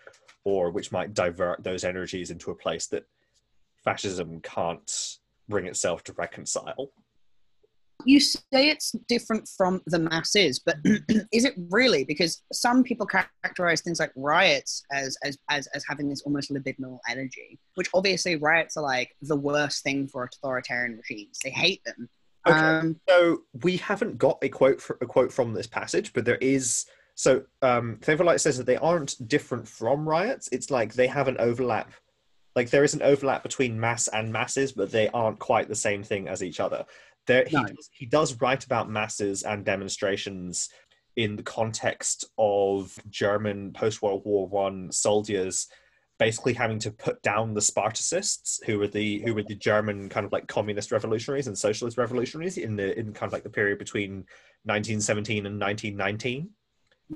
or 0.44 0.70
which 0.70 0.92
might 0.92 1.16
divert 1.16 1.64
those 1.64 1.84
energies 1.84 2.30
into 2.30 2.52
a 2.52 2.56
place 2.56 2.88
that 2.88 3.06
fascism 3.84 4.40
can't 4.42 5.18
bring 5.50 5.66
itself 5.66 6.04
to 6.04 6.14
reconcile 6.14 6.92
you 8.06 8.20
say 8.20 8.70
it's 8.70 8.92
different 9.08 9.48
from 9.58 9.82
the 9.88 10.00
masses, 10.00 10.60
but 10.60 10.78
is 11.32 11.46
it 11.46 11.54
really? 11.70 12.04
Because 12.04 12.44
some 12.54 12.84
people 12.84 13.08
characterize 13.08 13.82
things 13.82 14.00
like 14.00 14.12
riots 14.16 14.84
as, 14.92 15.18
as, 15.24 15.38
as, 15.50 15.68
as 15.68 15.84
having 15.88 16.10
this 16.10 16.22
almost 16.22 16.52
libidinal 16.52 17.00
energy, 17.10 17.60
which 17.76 17.90
obviously 17.94 18.36
riots 18.36 18.78
are 18.78 18.84
like 18.84 19.16
the 19.22 19.36
worst 19.36 19.84
thing 19.84 20.08
for 20.08 20.24
authoritarian 20.24 20.98
regimes. 20.98 21.40
They 21.44 21.50
hate 21.50 21.82
them. 21.86 22.10
Okay. 22.48 22.58
Um, 22.58 23.00
so 23.10 23.42
we 23.64 23.78
haven't 23.78 24.18
got 24.18 24.38
a 24.42 24.50
quote 24.50 24.80
for, 24.80 24.98
a 25.02 25.06
quote 25.06 25.34
from 25.34 25.54
this 25.54 25.68
passage, 25.68 26.14
but 26.14 26.26
there 26.26 26.38
is. 26.38 26.86
So 27.16 27.44
um, 27.62 27.98
Theweleit 28.02 28.42
says 28.42 28.58
that 28.58 28.66
they 28.66 28.78
aren't 28.78 29.28
different 29.28 29.68
from 29.68 30.08
riots. 30.08 30.50
It's 30.52 30.70
like 30.70 30.94
they 30.94 31.08
have 31.08 31.28
an 31.28 31.38
overlap. 31.40 31.92
Like 32.56 32.70
there 32.70 32.84
is 32.84 32.94
an 32.94 33.02
overlap 33.02 33.42
between 33.42 33.80
mass 33.80 34.08
and 34.10 34.32
masses, 34.32 34.74
but 34.74 34.92
they 34.92 35.10
aren't 35.10 35.40
quite 35.40 35.68
the 35.68 35.76
same 35.76 36.04
thing 36.04 36.28
as 36.28 36.44
each 36.44 36.60
other. 36.60 36.86
There, 37.28 37.46
he, 37.48 37.56
no. 37.56 37.64
does, 37.66 37.90
he 37.92 38.06
does 38.06 38.40
write 38.42 38.66
about 38.66 38.90
masses 38.90 39.44
and 39.44 39.66
demonstrations 39.66 40.70
in 41.16 41.36
the 41.36 41.44
context 41.44 42.26
of 42.38 42.98
German 43.10 43.72
post 43.74 44.02
World 44.02 44.24
War 44.26 44.48
One 44.48 44.92
soldiers 44.92 45.68
basically 46.18 46.54
having 46.54 46.80
to 46.80 46.92
put 46.92 47.22
down 47.22 47.54
the 47.54 47.62
Spartacists, 47.62 48.64
who 48.66 48.80
were 48.80 48.88
the 48.88 49.20
who 49.20 49.34
were 49.34 49.44
the 49.44 49.56
German 49.56 50.10
kind 50.10 50.26
of 50.26 50.32
like 50.32 50.48
communist 50.48 50.92
revolutionaries 50.92 51.48
and 51.48 51.58
socialist 51.58 51.98
revolutionaries 51.98 52.58
in 52.58 52.76
the 52.76 52.98
in 52.98 53.14
kind 53.14 53.28
of 53.28 53.34
like 53.34 53.44
the 53.44 53.50
period 53.50 53.80
between 53.80 54.26
1917 54.64 55.46
and 55.46 55.60
1919. 55.60 56.50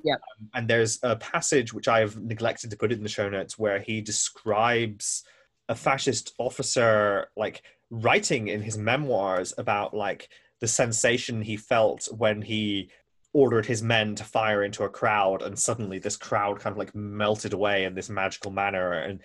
Yeah. 0.04 0.14
Um, 0.14 0.50
and 0.54 0.68
there's 0.68 1.00
a 1.02 1.16
passage 1.16 1.74
which 1.74 1.88
I 1.88 2.00
have 2.00 2.18
neglected 2.18 2.70
to 2.72 2.78
put 2.78 2.92
in 2.92 3.02
the 3.02 3.10
show 3.10 3.30
notes 3.30 3.58
where 3.58 3.80
he 3.80 4.02
describes 4.02 5.24
a 5.70 5.76
fascist 5.76 6.34
officer 6.40 7.30
like 7.38 7.62
writing 7.92 8.48
in 8.48 8.62
his 8.62 8.78
memoirs 8.78 9.54
about 9.58 9.94
like 9.94 10.30
the 10.60 10.68
sensation 10.68 11.42
he 11.42 11.56
felt 11.56 12.06
when 12.18 12.42
he 12.42 12.90
ordered 13.34 13.66
his 13.66 13.84
men 13.84 14.16
to 14.16 14.24
fire 14.24 14.64
into 14.64 14.84
a 14.84 14.90
crowd 14.90 15.44
and 15.44 15.58
suddenly 15.58 16.00
this 16.00 16.18
crowd 16.18 16.60
kind 16.60 16.74
of 16.74 16.78
like 16.78 16.94
melted 16.96 17.54
away 17.54 17.86
in 17.86 17.94
this 17.94 18.10
magical 18.10 18.52
manner 18.52 18.94
and 18.94 19.20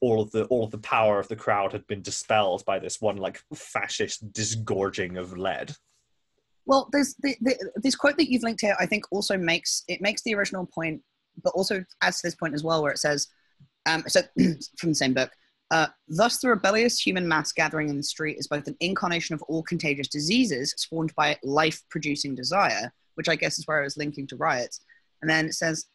all 0.00 0.22
of 0.22 0.30
the 0.30 0.44
all 0.44 0.64
of 0.64 0.70
the 0.70 0.78
power 0.78 1.20
of 1.20 1.28
the 1.28 1.36
crowd 1.36 1.72
had 1.72 1.86
been 1.86 2.00
dispelled 2.00 2.64
by 2.64 2.78
this 2.78 3.02
one 3.02 3.18
like 3.18 3.42
fascist 3.54 4.32
disgorging 4.32 5.18
of 5.18 5.36
lead. 5.36 5.76
Well 6.64 6.88
there's 6.90 7.14
the, 7.20 7.36
the, 7.42 7.70
this 7.76 7.94
quote 7.94 8.16
that 8.16 8.30
you've 8.30 8.42
linked 8.42 8.62
here 8.62 8.76
i 8.80 8.86
think 8.86 9.04
also 9.10 9.36
makes 9.36 9.84
it 9.88 10.00
makes 10.00 10.22
the 10.22 10.34
original 10.34 10.64
point 10.64 11.02
but 11.42 11.50
also 11.50 11.84
adds 12.00 12.20
to 12.20 12.26
this 12.26 12.34
point 12.34 12.54
as 12.54 12.64
well 12.64 12.82
where 12.82 12.92
it 12.92 12.98
says 12.98 13.28
um, 13.86 14.04
so 14.06 14.20
from 14.78 14.90
the 14.90 14.94
same 14.94 15.14
book 15.14 15.30
uh, 15.70 15.86
thus, 16.08 16.38
the 16.38 16.48
rebellious 16.48 16.98
human 16.98 17.28
mass 17.28 17.52
gathering 17.52 17.88
in 17.88 17.96
the 17.96 18.02
street 18.02 18.38
is 18.38 18.48
both 18.48 18.66
an 18.66 18.76
incarnation 18.80 19.34
of 19.34 19.42
all 19.42 19.62
contagious 19.62 20.08
diseases 20.08 20.74
spawned 20.76 21.14
by 21.14 21.36
life 21.44 21.80
producing 21.90 22.34
desire, 22.34 22.92
which 23.14 23.28
I 23.28 23.36
guess 23.36 23.58
is 23.58 23.66
where 23.66 23.80
I 23.80 23.84
was 23.84 23.96
linking 23.96 24.26
to 24.28 24.36
riots. 24.36 24.80
And 25.22 25.30
then 25.30 25.46
it 25.46 25.54
says, 25.54 25.86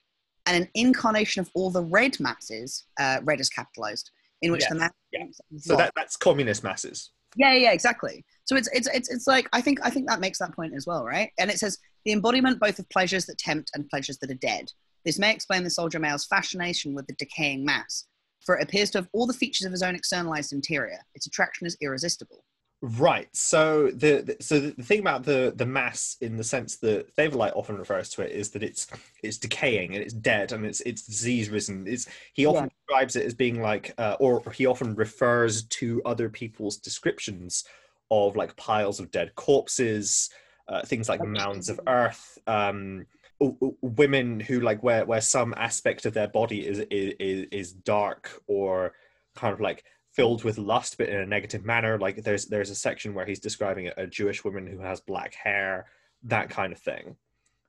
and 0.46 0.64
an 0.64 0.70
incarnation 0.76 1.42
of 1.42 1.50
all 1.56 1.72
the 1.72 1.84
red 1.84 2.20
masses, 2.20 2.86
uh, 3.00 3.20
red 3.24 3.40
is 3.40 3.50
capitalized, 3.50 4.12
in 4.42 4.52
which 4.52 4.62
yes. 4.62 4.70
the 4.70 4.76
mass. 4.76 4.92
Yeah. 5.12 5.26
So 5.58 5.76
that, 5.76 5.92
that's 5.96 6.16
communist 6.16 6.64
masses. 6.64 7.12
Yeah, 7.36 7.54
yeah, 7.54 7.72
exactly. 7.72 8.24
So 8.46 8.56
it's 8.56 8.70
it's 8.72 8.88
it's 8.94 9.10
it's 9.10 9.28
like 9.28 9.50
I 9.52 9.60
think 9.60 9.80
I 9.84 9.90
think 9.90 10.08
that 10.08 10.22
makes 10.22 10.40
that 10.40 10.56
point 10.56 10.74
as 10.76 10.86
well, 10.88 11.04
right? 11.04 11.32
And 11.38 11.50
it 11.50 11.60
says 11.60 11.78
the 12.06 12.14
embodiment 12.14 12.60
both 12.60 12.80
of 12.80 12.88
pleasures 12.90 13.26
that 13.26 13.38
tempt 13.38 13.72
and 13.74 13.90
pleasures 13.90 14.20
that 14.20 14.32
are 14.32 14.36
dead. 14.36 14.72
This 15.04 15.20
may 15.20 15.34
explain 15.34 15.64
the 15.64 15.70
soldier 15.70 16.00
male's 16.00 16.26
fascination 16.26 16.94
with 16.94 17.08
the 17.08 17.14
decaying 17.14 17.66
mass, 17.66 18.06
for 18.46 18.58
it 18.58 18.64
appears 18.64 18.92
to 18.92 19.00
have 19.00 19.10
all 19.14 19.28
the 19.28 19.34
features 19.34 19.66
of 19.66 19.72
his 19.72 19.82
own 19.84 19.96
externalized 19.96 20.54
interior. 20.54 21.00
Its 21.14 21.28
attraction 21.28 21.66
is 21.68 21.78
irresistible. 21.82 22.44
Right. 22.82 23.30
So 23.36 23.88
the, 23.88 24.22
the 24.22 24.38
so 24.42 24.60
the 24.60 24.84
thing 24.84 25.00
about 25.00 25.24
the 25.24 25.54
the 25.56 25.66
mass, 25.66 26.18
in 26.22 26.36
the 26.38 26.44
sense 26.44 26.76
that 26.78 27.16
Theweleit 27.16 27.56
often 27.56 27.78
refers 27.78 28.10
to 28.12 28.22
it, 28.22 28.32
is 28.32 28.52
that 28.52 28.62
it's 28.62 28.88
it's 29.24 29.38
decaying 29.38 29.96
and 29.96 30.04
it's 30.04 30.14
dead 30.14 30.52
and 30.52 30.66
it's 30.66 30.82
it's 30.82 31.02
disease 31.04 31.50
risen. 31.50 31.88
It's 31.88 32.08
he 32.34 32.46
often 32.46 32.66
Yeah. 32.66 32.70
describes 32.78 33.16
it 33.16 33.26
as 33.26 33.34
being 33.34 33.62
like, 33.62 33.94
uh, 33.98 34.18
or 34.20 34.44
he 34.52 34.68
often 34.68 34.94
refers 34.94 35.64
to 35.64 36.02
other 36.06 36.30
people's 36.30 36.78
descriptions 36.78 37.64
of 38.12 38.36
like 38.36 38.56
piles 38.56 39.00
of 39.00 39.10
dead 39.10 39.34
corpses, 39.34 40.30
uh, 40.68 40.84
things 40.86 41.10
like 41.10 41.24
mounds 41.24 41.70
of 41.70 41.80
earth. 41.88 42.38
Um, 42.46 43.08
women 43.40 44.40
who 44.40 44.60
like 44.62 44.82
where 44.84 45.06
where 45.06 45.22
some 45.22 45.54
aspect 45.58 46.06
of 46.06 46.14
their 46.14 46.28
body 46.28 46.66
is 46.66 46.80
is 46.90 47.48
is 47.52 47.74
dark 47.74 48.42
or 48.48 48.94
kind 49.36 49.54
of 49.54 49.60
like 49.60 49.84
filled 50.14 50.44
with 50.46 50.58
lust 50.58 50.98
but 50.98 51.10
in 51.10 51.18
a 51.20 51.26
negative 51.26 51.66
manner 51.66 52.00
like 52.00 52.24
there's 52.24 52.46
there's 52.46 52.70
a 52.70 52.76
section 52.76 53.14
where 53.14 53.26
he's 53.26 53.40
describing 53.42 53.88
a, 53.90 53.94
a 53.98 54.08
jewish 54.08 54.46
woman 54.46 54.66
who 54.66 54.80
has 54.80 55.02
black 55.02 55.34
hair 55.34 55.88
that 56.24 56.50
kind 56.50 56.72
of 56.72 56.80
thing 56.80 57.16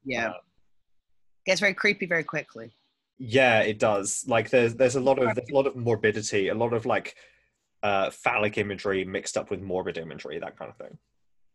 Yeah. 0.05 0.29
Uh, 0.29 0.33
Gets 1.45 1.61
very 1.61 1.75
creepy 1.75 2.07
very 2.07 2.23
quickly. 2.25 2.73
yeah 3.19 3.61
it 3.61 3.79
does 3.81 4.25
like 4.29 4.51
there's 4.51 4.75
there's 4.77 4.97
a 4.97 5.01
lot 5.01 5.19
of 5.19 5.35
there's 5.35 5.51
a 5.51 5.55
lot 5.55 5.67
of 5.67 5.75
morbidity 5.75 6.49
a 6.49 6.55
lot 6.55 6.73
of 6.73 6.87
like 6.87 7.17
uh 7.83 8.11
phallic 8.11 8.57
imagery 8.59 9.05
mixed 9.05 9.37
up 9.37 9.51
with 9.51 9.61
morbid 9.61 9.99
imagery 9.99 10.39
that 10.39 10.57
kind 10.57 10.71
of 10.71 10.77
thing 10.77 10.97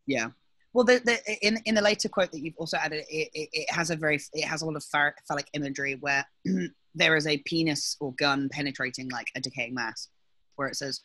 Yeah. 0.05 0.29
Well, 0.73 0.85
the, 0.85 1.01
the, 1.03 1.45
in 1.45 1.59
in 1.65 1.75
the 1.75 1.81
later 1.81 2.07
quote 2.07 2.31
that 2.31 2.41
you've 2.41 2.57
also 2.57 2.77
added, 2.77 3.03
it, 3.09 3.29
it, 3.33 3.49
it 3.51 3.71
has 3.71 3.89
a 3.89 3.95
very 3.95 4.19
it 4.33 4.45
has 4.45 4.61
a 4.61 4.65
lot 4.65 4.77
of 4.77 4.83
phallic 4.83 5.49
imagery 5.53 5.95
where 5.99 6.25
there 6.95 7.15
is 7.15 7.27
a 7.27 7.39
penis 7.39 7.97
or 7.99 8.13
gun 8.13 8.49
penetrating 8.49 9.09
like 9.09 9.31
a 9.35 9.41
decaying 9.41 9.73
mass, 9.73 10.07
where 10.55 10.69
it 10.69 10.75
says, 10.75 11.01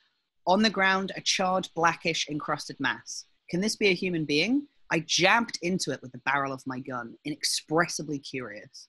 "On 0.46 0.62
the 0.62 0.70
ground, 0.70 1.11
a 1.16 1.20
charred, 1.20 1.68
blackish, 1.74 2.29
encrusted 2.29 2.76
mass. 2.79 3.24
Can 3.50 3.61
this 3.61 3.76
be 3.76 3.88
a 3.88 3.94
human 3.94 4.24
being?" 4.24 4.68
I 4.88 5.00
jabbed 5.00 5.59
into 5.62 5.90
it 5.90 6.00
with 6.00 6.12
the 6.12 6.18
barrel 6.18 6.52
of 6.52 6.64
my 6.64 6.79
gun, 6.79 7.16
inexpressibly 7.24 8.20
curious. 8.20 8.88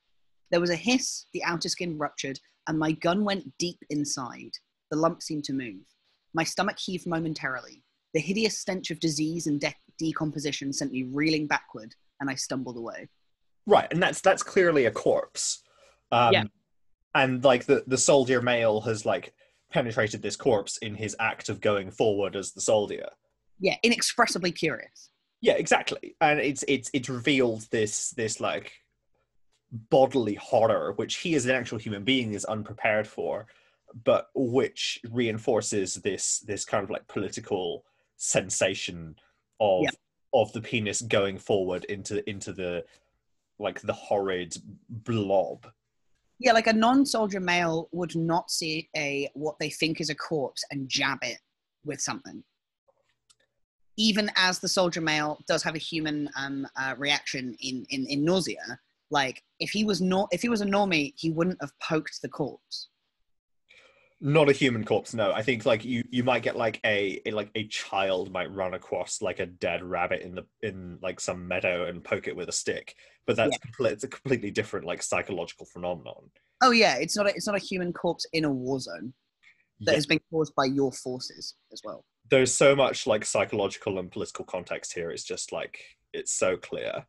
There 0.51 0.61
was 0.61 0.69
a 0.69 0.75
hiss, 0.75 1.25
the 1.33 1.43
outer 1.43 1.69
skin 1.69 1.97
ruptured, 1.97 2.39
and 2.67 2.77
my 2.77 2.91
gun 2.91 3.23
went 3.23 3.57
deep 3.57 3.79
inside. 3.89 4.51
The 4.91 4.97
lump 4.97 5.23
seemed 5.23 5.43
to 5.45 5.53
move. 5.53 5.81
My 6.33 6.43
stomach 6.43 6.77
heaved 6.77 7.07
momentarily. 7.07 7.83
The 8.17 8.21
hideous 8.21 8.58
stench 8.58 8.89
of 8.89 8.99
disease 8.99 9.45
and 9.45 9.60
de- 9.62 9.75
decomposition 9.99 10.73
sent 10.73 10.91
me 10.91 11.03
reeling 11.03 11.45
backward, 11.45 11.93
and 12.19 12.32
I 12.32 12.34
stumbled 12.34 12.75
away. 12.75 13.10
right 13.67 13.88
and 13.91 14.01
that's 14.01 14.21
that's 14.21 14.41
clearly 14.41 14.86
a 14.86 14.91
corpse 14.91 15.62
um 16.12 16.34
Yeah. 16.34 16.43
and 17.13 17.43
like 17.43 17.65
the 17.65 17.84
the 17.86 17.97
soldier 18.10 18.41
male 18.41 18.82
has 18.82 19.06
like 19.06 19.36
penetrated 19.71 20.23
this 20.23 20.36
corpse 20.36 20.77
in 20.77 20.95
his 20.95 21.15
act 21.19 21.47
of 21.49 21.62
going 21.62 21.91
forward 21.91 22.36
as 22.36 22.53
the 22.53 22.62
soldier 22.71 23.08
Yeah, 23.60 23.75
inexpressibly 23.84 24.51
curious. 24.51 25.12
Yeah, 25.41 25.53
exactly. 25.63 26.15
And 26.19 26.39
it's 26.39 26.63
it's 26.67 26.89
it's 26.97 27.10
revealed 27.10 27.67
this 27.69 28.10
this 28.21 28.39
like 28.39 28.71
bodily 29.91 30.36
horror 30.51 30.93
which 30.93 31.17
he 31.17 31.36
as 31.36 31.45
an 31.45 31.51
actual 31.51 31.77
human 31.77 32.03
being 32.03 32.34
is 32.34 32.45
unprepared 32.45 33.06
for, 33.08 33.45
but 34.10 34.23
which 34.34 34.99
reinforces 35.12 35.89
this 36.08 36.39
this 36.49 36.65
kind 36.65 36.84
of 36.84 36.89
like 36.89 37.06
political 37.08 37.84
sensation 38.17 39.15
of 39.60 39.84
Yeah. 39.84 39.89
of 40.34 40.51
the 40.53 40.62
penis 40.62 41.01
going 41.01 41.38
forward 41.38 41.86
into 41.86 42.27
into 42.30 42.51
the 42.51 42.86
like 43.60 43.82
the 43.82 43.93
horrid 43.93 44.56
blob. 44.89 45.71
Yeah, 46.39 46.51
like 46.51 46.67
a 46.67 46.73
non-soldier 46.73 47.39
male 47.39 47.89
would 47.91 48.15
not 48.15 48.51
see 48.51 48.89
a 48.95 49.30
what 49.34 49.58
they 49.60 49.69
think 49.69 49.99
is 49.99 50.10
a 50.12 50.15
corpse 50.15 50.63
and 50.69 50.88
jab 50.89 51.19
it 51.23 51.39
with 51.84 51.99
something. 52.01 52.43
Even 53.97 54.30
as 54.36 54.60
the 54.60 54.67
soldier 54.67 55.01
male 55.01 55.39
does 55.47 55.63
have 55.63 55.73
a 55.73 55.80
human 55.80 56.30
um, 56.38 56.67
uh, 56.75 56.93
reaction 56.97 57.56
in, 57.62 57.86
in 57.89 58.06
in 58.06 58.23
nausea, 58.23 58.80
like 59.10 59.43
if 59.60 59.71
he 59.71 59.84
was 59.84 60.01
not 60.01 60.30
if 60.32 60.41
he 60.43 60.49
was 60.49 60.62
a 60.62 60.65
normie, 60.65 61.13
he 61.17 61.32
wouldn't 61.32 61.62
have 61.62 61.71
poked 61.80 62.21
the 62.21 62.30
corpse. 62.30 62.89
Not 64.19 64.49
a 64.49 64.53
human 64.53 64.84
corpse, 64.84 65.13
no. 65.13 65.32
I 65.32 65.43
think 65.43 65.65
like 65.65 65.86
you 65.86 66.03
you 66.10 66.23
might 66.23 66.41
get 66.41 66.56
like 66.56 66.80
a, 66.84 67.21
a 67.25 67.32
like 67.32 67.51
a 67.53 67.67
child 67.67 68.32
might 68.32 68.51
run 68.51 68.73
across 68.73 69.21
like 69.21 69.39
a 69.39 69.45
dead 69.45 69.84
rabbit 69.84 70.21
in 70.21 70.34
the 70.34 70.45
in 70.63 70.97
like 71.03 71.19
some 71.19 71.47
meadow 71.47 71.86
and 71.86 72.03
poke 72.03 72.27
it 72.27 72.36
with 72.36 72.49
a 72.49 72.53
stick, 72.53 72.95
but 73.27 73.36
that's 73.36 73.51
Yeah. 73.51 73.58
complete, 73.60 73.91
it's 73.93 74.03
a 74.03 74.08
completely 74.08 74.49
different 74.49 74.88
like 74.88 75.03
psychological 75.03 75.67
phenomenon. 75.67 76.32
Oh 76.63 76.71
yeah, 76.71 76.97
it's 76.97 77.15
not 77.15 77.27
a, 77.27 77.30
it's 77.30 77.45
not 77.45 77.56
a 77.56 77.60
human 77.63 77.93
corpse 77.93 78.25
in 78.34 78.43
a 78.45 78.49
war 78.51 78.80
zone 78.80 79.13
that 79.82 79.91
Yeah. 79.91 79.95
has 79.97 80.08
been 80.08 80.19
caused 80.32 80.56
by 80.56 80.65
your 80.65 80.91
forces 80.91 81.53
as 81.71 81.82
well. 81.84 82.03
There's 82.32 82.51
so 82.51 82.75
much 82.75 83.06
like 83.06 83.23
psychological 83.23 83.99
and 83.99 84.12
political 84.12 84.45
context 84.45 84.93
here. 84.93 85.12
It's 85.12 85.23
just 85.23 85.51
like 85.51 85.80
it's 86.12 86.34
so 86.34 86.58
clear 86.58 87.06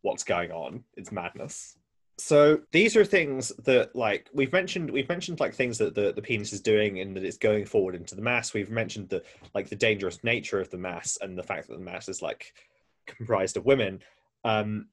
what's 0.00 0.24
going 0.24 0.50
on. 0.50 0.82
It's 0.96 1.12
madness. 1.12 1.76
So 2.24 2.60
these 2.70 2.96
are 2.96 3.04
things 3.04 3.48
that 3.64 3.96
like 3.96 4.30
we've 4.32 4.52
mentioned 4.52 4.88
we've 4.90 5.08
mentioned 5.08 5.40
like 5.40 5.54
things 5.54 5.76
that 5.78 5.96
the, 5.96 6.12
the 6.12 6.22
penis 6.22 6.52
is 6.52 6.60
doing 6.60 7.00
and 7.00 7.16
that 7.16 7.24
it's 7.24 7.36
going 7.36 7.64
forward 7.64 7.96
into 7.96 8.14
the 8.14 8.22
mass. 8.22 8.54
We've 8.54 8.70
mentioned 8.70 9.08
the 9.08 9.24
like 9.54 9.68
the 9.68 9.74
dangerous 9.74 10.22
nature 10.22 10.60
of 10.60 10.70
the 10.70 10.78
mass 10.78 11.18
and 11.20 11.36
the 11.36 11.42
fact 11.42 11.66
that 11.66 11.74
the 11.74 11.84
mass 11.84 12.08
is 12.08 12.22
like 12.22 12.54
comprised 13.06 13.56
of 13.56 13.66
women. 13.66 14.02
Um 14.44 14.86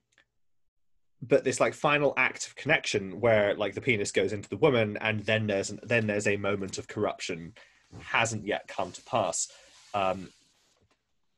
but 1.21 1.43
this 1.43 1.59
like 1.59 1.75
final 1.75 2.15
act 2.17 2.47
of 2.47 2.55
connection 2.55 3.19
where 3.19 3.53
like 3.53 3.75
the 3.75 3.81
penis 3.81 4.11
goes 4.11 4.33
into 4.33 4.49
the 4.49 4.57
woman 4.57 4.97
and 4.99 5.19
then 5.19 5.45
there's 5.45 5.69
an, 5.69 5.79
then 5.83 6.07
there's 6.07 6.27
a 6.27 6.37
moment 6.37 6.79
of 6.79 6.87
corruption 6.87 7.53
hasn't 8.01 8.47
yet 8.47 8.67
come 8.67 8.91
to 8.91 9.03
pass. 9.03 9.49
Um, 9.93 10.29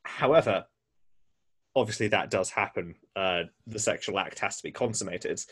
however, 0.04 0.64
obviously 1.76 2.08
that 2.08 2.30
does 2.30 2.48
happen. 2.50 2.94
Uh, 3.14 3.44
the 3.66 3.78
sexual 3.78 4.18
act 4.18 4.38
has 4.38 4.56
to 4.56 4.62
be 4.62 4.70
consummated. 4.70 5.42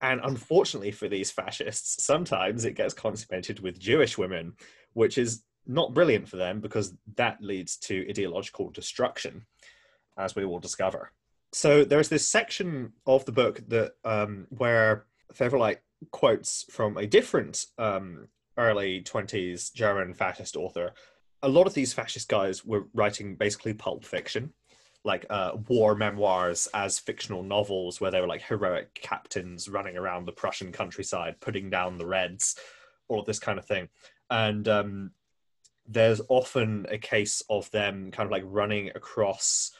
And 0.00 0.20
unfortunately 0.22 0.92
for 0.92 1.08
these 1.08 1.30
fascists, 1.30 2.04
sometimes 2.04 2.64
it 2.64 2.76
gets 2.76 2.94
consummated 2.94 3.60
with 3.60 3.78
Jewish 3.78 4.16
women, 4.16 4.54
which 4.92 5.18
is 5.18 5.42
not 5.66 5.94
brilliant 5.94 6.28
for 6.28 6.36
them 6.36 6.60
because 6.60 6.94
that 7.16 7.42
leads 7.42 7.76
to 7.76 8.06
ideological 8.08 8.70
destruction, 8.70 9.44
as 10.16 10.34
we 10.34 10.44
will 10.44 10.60
discover. 10.60 11.12
So 11.52 11.84
there's 11.84 12.08
this 12.08 12.28
section 12.28 12.92
of 13.06 13.24
the 13.24 13.32
book 13.32 13.62
that 13.68 13.92
um, 14.04 14.46
where 14.50 15.06
Theweleit 15.34 15.78
quotes 16.10 16.64
from 16.70 16.96
a 16.96 17.06
different 17.06 17.66
um, 17.78 18.28
early 18.56 19.02
20s 19.02 19.72
German 19.72 20.14
fascist 20.14 20.56
author. 20.56 20.92
A 21.42 21.48
lot 21.48 21.66
of 21.66 21.74
these 21.74 21.92
fascist 21.92 22.28
guys 22.28 22.64
were 22.64 22.86
writing 22.94 23.36
basically 23.36 23.72
pulp 23.72 24.04
fiction, 24.04 24.52
like 25.04 25.26
uh, 25.30 25.52
war 25.68 25.94
memoirs 25.94 26.68
as 26.74 26.98
fictional 26.98 27.42
novels 27.42 28.00
where 28.00 28.10
they 28.10 28.20
were 28.20 28.26
like 28.26 28.42
heroic 28.42 28.94
captains 28.94 29.68
running 29.68 29.96
around 29.96 30.24
the 30.24 30.32
Prussian 30.32 30.72
countryside, 30.72 31.40
putting 31.40 31.70
down 31.70 31.98
the 31.98 32.06
Reds, 32.06 32.56
all 33.08 33.22
this 33.22 33.38
kind 33.38 33.58
of 33.58 33.64
thing. 33.64 33.88
And 34.30 34.68
um, 34.68 35.10
there's 35.86 36.20
often 36.28 36.86
a 36.90 36.98
case 36.98 37.42
of 37.48 37.70
them 37.70 38.10
kind 38.10 38.26
of 38.26 38.30
like 38.30 38.42
running 38.44 38.90
across 38.94 39.72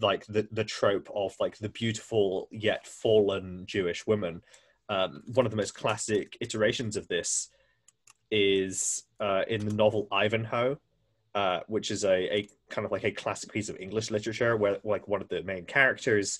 like 0.00 0.24
the, 0.26 0.48
the 0.50 0.64
trope 0.64 1.10
of 1.14 1.34
like 1.38 1.58
the 1.58 1.68
beautiful 1.68 2.48
yet 2.50 2.86
fallen 2.86 3.64
Jewish 3.66 4.06
woman. 4.06 4.42
Um, 4.88 5.22
one 5.34 5.46
of 5.46 5.50
the 5.50 5.56
most 5.56 5.74
classic 5.74 6.36
iterations 6.40 6.96
of 6.96 7.06
this 7.08 7.48
is 8.30 9.04
uh, 9.20 9.42
in 9.48 9.66
the 9.66 9.74
novel 9.74 10.08
Ivanhoe, 10.10 10.78
uh, 11.34 11.60
which 11.68 11.90
is 11.90 12.04
a, 12.04 12.34
a 12.34 12.48
kind 12.68 12.84
of 12.84 12.92
like 12.92 13.04
a 13.04 13.10
classic 13.10 13.52
piece 13.52 13.68
of 13.68 13.78
English 13.78 14.10
literature 14.10 14.56
where 14.56 14.78
like 14.84 15.06
one 15.08 15.20
of 15.20 15.28
the 15.28 15.42
main 15.42 15.64
characters 15.64 16.38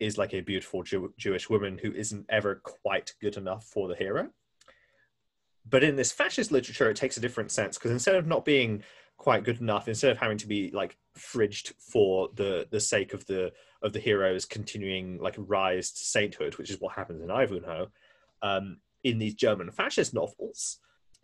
is 0.00 0.18
like 0.18 0.34
a 0.34 0.40
beautiful 0.40 0.82
Jew- 0.82 1.14
Jewish 1.16 1.48
woman 1.48 1.78
who 1.78 1.92
isn't 1.92 2.26
ever 2.28 2.56
quite 2.56 3.14
good 3.20 3.36
enough 3.36 3.64
for 3.64 3.88
the 3.88 3.94
hero. 3.94 4.30
But 5.68 5.84
in 5.84 5.96
this 5.96 6.12
fascist 6.12 6.52
literature, 6.52 6.90
it 6.90 6.96
takes 6.96 7.16
a 7.16 7.20
different 7.20 7.50
sense 7.50 7.78
because 7.78 7.90
instead 7.90 8.16
of 8.16 8.26
not 8.26 8.44
being 8.44 8.82
quite 9.16 9.44
good 9.44 9.60
enough, 9.60 9.88
instead 9.88 10.10
of 10.10 10.18
having 10.18 10.38
to 10.38 10.46
be 10.46 10.70
like 10.72 10.96
fridged 11.16 11.72
for 11.78 12.28
the 12.34 12.66
the 12.70 12.80
sake 12.80 13.14
of 13.14 13.24
the 13.26 13.52
of 13.82 13.92
the 13.92 14.00
hero's 14.00 14.44
continuing 14.44 15.18
like 15.18 15.36
rise 15.38 15.90
to 15.92 16.04
sainthood, 16.04 16.56
which 16.56 16.70
is 16.70 16.80
what 16.80 16.94
happens 16.94 17.22
in 17.22 17.30
Ivanhoe, 17.30 17.88
um, 18.42 18.78
in 19.04 19.18
these 19.18 19.34
German 19.34 19.70
fascist 19.70 20.12
novels, 20.12 20.78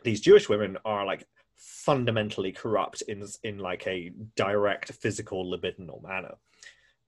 these 0.05 0.20
Jewish 0.20 0.49
women 0.49 0.79
are 0.85 1.05
like 1.05 1.27
fundamentally 1.61 2.53
corrupt 2.53 3.03
in 3.03 3.25
in 3.44 3.59
like 3.59 3.87
a 3.87 4.11
direct 4.35 4.92
physical 4.92 5.44
libidinal 5.44 6.03
manner. 6.03 6.35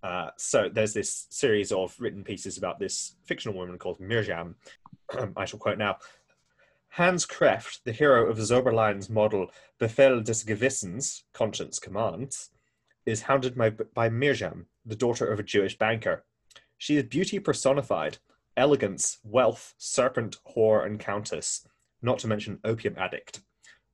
Uh, 0.02 0.30
so 0.36 0.68
there's 0.68 0.92
this 0.92 1.26
series 1.30 1.72
of 1.72 1.94
written 1.98 2.24
pieces 2.24 2.58
about 2.58 2.78
this 2.78 3.14
fictional 3.24 3.56
woman 3.56 3.78
called 3.78 3.98
Mirjam. 4.00 4.54
I 5.36 5.44
shall 5.44 5.58
quote 5.58 5.78
now. 5.78 5.96
Hans 6.88 7.24
Kraft, 7.24 7.80
the 7.84 7.92
hero 7.92 8.28
of 8.28 8.36
Zoberlein's 8.36 9.08
model 9.08 9.50
Befehl 9.80 10.22
des 10.22 10.44
Gewissens, 10.44 11.22
conscience 11.32 11.78
commands, 11.78 12.50
is 13.06 13.22
hounded 13.22 13.56
by, 13.56 13.70
by 13.70 14.10
Mirjam, 14.10 14.66
the 14.84 14.96
daughter 14.96 15.26
of 15.26 15.38
a 15.38 15.44
Jewish 15.44 15.78
banker. 15.78 16.24
She 16.76 16.96
is 16.96 17.04
beauty 17.04 17.38
personified, 17.38 18.18
elegance, 18.56 19.18
wealth, 19.24 19.74
serpent, 19.78 20.36
whore, 20.54 20.84
and 20.84 21.00
countess, 21.00 21.66
not 22.02 22.18
to 22.18 22.28
mention 22.28 22.58
opium 22.64 22.96
addict. 22.98 23.40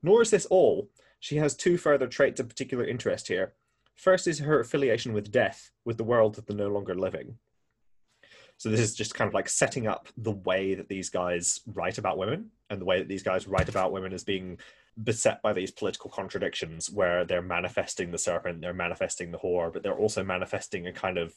Nor 0.02 0.22
is 0.22 0.30
this 0.30 0.46
all. 0.46 0.88
She 1.20 1.36
has 1.36 1.56
two 1.56 1.76
further 1.76 2.06
traits 2.06 2.40
of 2.40 2.48
particular 2.48 2.84
interest 2.84 3.28
here. 3.28 3.54
First 3.94 4.28
is 4.28 4.38
her 4.38 4.60
affiliation 4.60 5.12
with 5.12 5.32
death, 5.32 5.70
with 5.84 5.96
the 5.96 6.04
world 6.04 6.38
of 6.38 6.46
the 6.46 6.54
no 6.54 6.68
longer 6.68 6.94
living. 6.94 7.38
So 8.56 8.68
this 8.68 8.80
is 8.80 8.94
just 8.94 9.14
kind 9.14 9.28
of 9.28 9.34
like 9.34 9.48
setting 9.48 9.86
up 9.86 10.08
the 10.16 10.32
way 10.32 10.74
that 10.74 10.88
these 10.88 11.10
guys 11.10 11.60
write 11.66 11.98
about 11.98 12.18
women 12.18 12.50
and 12.70 12.80
the 12.80 12.84
way 12.84 12.98
that 12.98 13.08
these 13.08 13.22
guys 13.22 13.46
write 13.46 13.68
about 13.68 13.92
women 13.92 14.12
as 14.12 14.24
being 14.24 14.58
beset 15.02 15.40
by 15.42 15.52
these 15.52 15.70
political 15.70 16.10
contradictions 16.10 16.90
where 16.90 17.24
they're 17.24 17.40
manifesting 17.40 18.10
the 18.10 18.18
serpent, 18.18 18.60
they're 18.60 18.74
manifesting 18.74 19.30
the 19.30 19.38
whore, 19.38 19.72
but 19.72 19.84
they're 19.84 19.92
also 19.94 20.24
manifesting 20.24 20.86
a 20.86 20.92
kind 20.92 21.18
of 21.18 21.32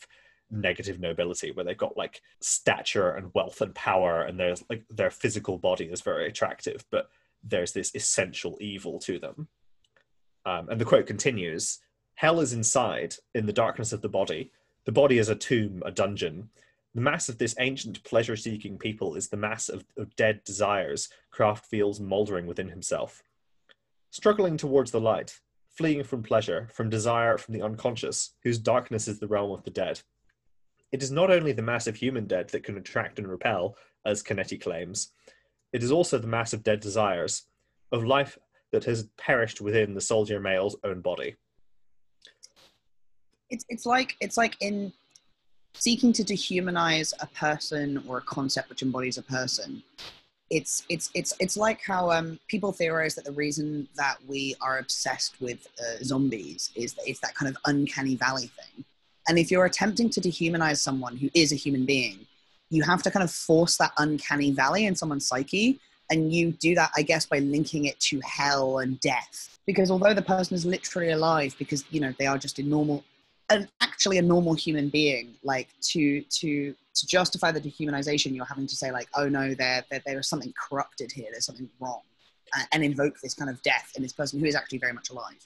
negative 0.50 1.00
nobility 1.00 1.52
where 1.52 1.64
they've 1.64 1.78
got 1.78 1.96
like 1.96 2.22
stature 2.42 3.12
and 3.12 3.32
wealth 3.34 3.62
and 3.62 3.74
power 3.74 4.24
and 4.24 4.40
there's 4.40 4.64
like 4.70 4.84
their 4.90 5.12
physical 5.12 5.58
body 5.58 5.86
is 5.86 6.02
very 6.02 6.28
attractive, 6.28 6.84
but 6.90 7.10
there's 7.44 7.72
this 7.72 7.94
essential 7.96 8.58
evil 8.60 9.00
to 9.00 9.20
them. 9.20 9.48
Um, 10.46 10.70
and 10.70 10.80
the 10.80 10.86
quote 10.86 11.08
continues 11.08 11.80
Hell 12.16 12.40
is 12.40 12.54
inside, 12.54 13.16
in 13.34 13.46
the 13.46 13.54
darkness 13.54 13.94
of 13.94 14.02
the 14.02 14.10
body. 14.10 14.52
The 14.86 14.92
body 14.92 15.18
is 15.18 15.30
a 15.30 15.36
tomb, 15.36 15.82
a 15.86 15.92
dungeon. 15.92 16.50
The 16.94 17.02
mass 17.02 17.30
of 17.30 17.38
this 17.38 17.56
ancient 17.60 18.04
pleasure 18.04 18.36
seeking 18.36 18.78
people 18.78 19.16
is 19.16 19.30
the 19.30 19.38
mass 19.38 19.70
of, 19.70 19.86
of 19.98 20.16
dead 20.16 20.44
desires 20.44 21.10
Kraft 21.30 21.66
feels 21.66 22.00
mouldering 22.00 22.48
within 22.48 22.68
himself. 22.70 23.24
Struggling 24.10 24.58
towards 24.58 24.92
the 24.92 25.00
light, 25.00 25.40
fleeing 25.70 26.04
from 26.04 26.22
pleasure, 26.22 26.68
from 26.72 26.90
desire, 26.90 27.38
from 27.38 27.54
the 27.54 27.62
unconscious, 27.62 28.32
whose 28.44 28.58
darkness 28.58 29.08
is 29.08 29.20
the 29.20 29.28
realm 29.28 29.52
of 29.52 29.64
the 29.64 29.72
dead. 29.72 30.02
It 30.92 31.02
is 31.02 31.12
not 31.12 31.32
only 31.32 31.54
the 31.54 31.62
mass 31.62 31.88
of 31.88 31.96
human 31.96 32.28
dead 32.28 32.50
that 32.50 32.64
can 32.64 32.78
attract 32.78 33.20
and 33.20 33.28
repel, 33.28 33.78
as 34.06 34.22
Canetti 34.22 34.60
claims, 34.60 35.14
it 35.74 35.84
is 35.84 35.92
also 35.92 36.18
the 36.18 36.28
mass 36.28 36.54
of 36.54 36.64
dead 36.64 36.80
desires, 36.80 37.44
of 37.92 38.04
life 38.04 38.38
that 38.72 38.84
has 38.86 39.10
perished 39.18 39.62
within 39.62 39.94
the 39.94 40.02
soldier 40.02 40.40
male's 40.40 40.76
own 40.84 41.02
body. 41.02 41.36
It's, 43.50 43.66
it's 43.68 43.86
like 43.86 44.16
it's 44.22 44.38
like 44.38 44.56
in 44.62 44.94
seeking 45.74 46.14
to 46.14 46.24
dehumanize 46.24 47.14
a 47.20 47.28
person 47.28 48.04
or 48.08 48.20
a 48.20 48.22
concept 48.22 48.70
which 48.70 48.82
embodies 48.82 49.18
a 49.18 49.24
person 49.24 49.84
it's 50.52 50.84
it's 50.90 51.10
it's 51.16 51.34
it's 51.40 51.58
like 51.58 51.82
how 51.84 52.12
um, 52.12 52.38
people 52.48 52.72
theorize 52.74 53.16
that 53.16 53.24
the 53.24 53.32
reason 53.32 53.88
that 53.96 54.18
we 54.28 54.54
are 54.62 54.80
obsessed 54.80 55.40
with 55.40 55.66
uh, 55.80 56.04
zombies 56.04 56.72
is 56.76 56.94
that 56.94 57.04
it's 57.08 57.22
that 57.22 57.34
kind 57.34 57.50
of 57.50 57.58
uncanny 57.66 58.16
valley 58.16 58.52
thing. 58.60 58.84
And 59.28 59.40
if 59.40 59.50
you're 59.50 59.66
attempting 59.66 60.10
to 60.10 60.22
dehumanize 60.22 60.78
someone 60.78 61.16
who 61.16 61.30
is 61.34 61.54
a 61.54 61.56
human 61.56 61.86
being, 61.86 62.28
you 62.72 62.82
have 62.84 63.04
to 63.04 63.12
kind 63.12 63.24
of 63.24 63.30
force 63.30 63.78
that 63.78 63.92
uncanny 63.98 64.52
valley 64.52 64.86
in 64.86 64.96
someone's 64.96 65.28
psyche, 65.28 65.80
and 66.10 66.34
you 66.34 66.52
do 66.54 66.74
that, 66.76 66.90
I 66.98 67.04
guess, 67.04 67.26
by 67.26 67.40
linking 67.40 67.86
it 67.86 68.00
to 68.02 68.20
hell 68.26 68.80
and 68.80 69.00
death. 69.00 69.60
Because 69.68 69.92
although 69.92 70.14
the 70.14 70.22
person 70.22 70.56
is 70.56 70.66
literally 70.66 71.12
alive, 71.12 71.56
because 71.60 71.86
you 71.92 72.00
know 72.00 72.14
they 72.18 72.26
are 72.26 72.38
just 72.38 72.58
a 72.58 72.64
normal 72.64 73.04
actually 73.82 74.18
a 74.18 74.22
normal 74.22 74.54
human 74.54 74.90
being 74.90 75.34
like 75.44 75.68
to 75.82 76.22
to 76.30 76.74
to 76.94 77.08
justify 77.08 77.52
the 77.52 77.60
dehumanization 77.60 78.34
you're 78.34 78.46
having 78.46 78.66
to 78.66 78.76
say 78.76 78.92
like 78.92 79.10
oh 79.16 79.28
no 79.28 79.54
there 79.54 79.84
there, 79.90 80.02
there 80.06 80.20
is 80.20 80.28
something 80.28 80.54
corrupted 80.58 81.12
here 81.12 81.28
there's 81.32 81.46
something 81.46 81.70
wrong 81.80 82.00
and 82.72 82.84
invoke 82.84 83.20
this 83.22 83.34
kind 83.34 83.50
of 83.50 83.62
death 83.62 83.92
in 83.96 84.02
this 84.04 84.14
person 84.14 84.40
who 84.40 84.46
is 84.46 84.56
actually 84.56 84.78
very 84.78 84.94
much 84.94 85.10
alive 85.10 85.46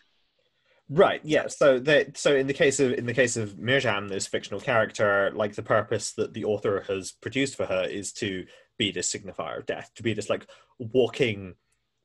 Right. 0.89 1.21
Yeah. 1.23 1.47
So 1.47 1.79
that 1.79 2.17
so 2.17 2.35
in 2.35 2.47
the 2.47 2.53
case 2.53 2.79
of 2.79 2.93
in 2.93 3.05
the 3.05 3.13
case 3.13 3.37
of 3.37 3.55
Mirjam, 3.55 4.09
this 4.09 4.27
fictional 4.27 4.59
character, 4.59 5.31
like 5.33 5.55
the 5.55 5.63
purpose 5.63 6.13
that 6.13 6.33
the 6.33 6.45
author 6.45 6.83
has 6.87 7.11
produced 7.11 7.55
for 7.55 7.65
her 7.65 7.83
is 7.83 8.11
to 8.13 8.45
be 8.77 8.91
this 8.91 9.11
signifier 9.11 9.57
of 9.59 9.65
death, 9.65 9.89
to 9.95 10.03
be 10.03 10.13
this 10.13 10.29
like 10.29 10.47
walking, 10.77 11.55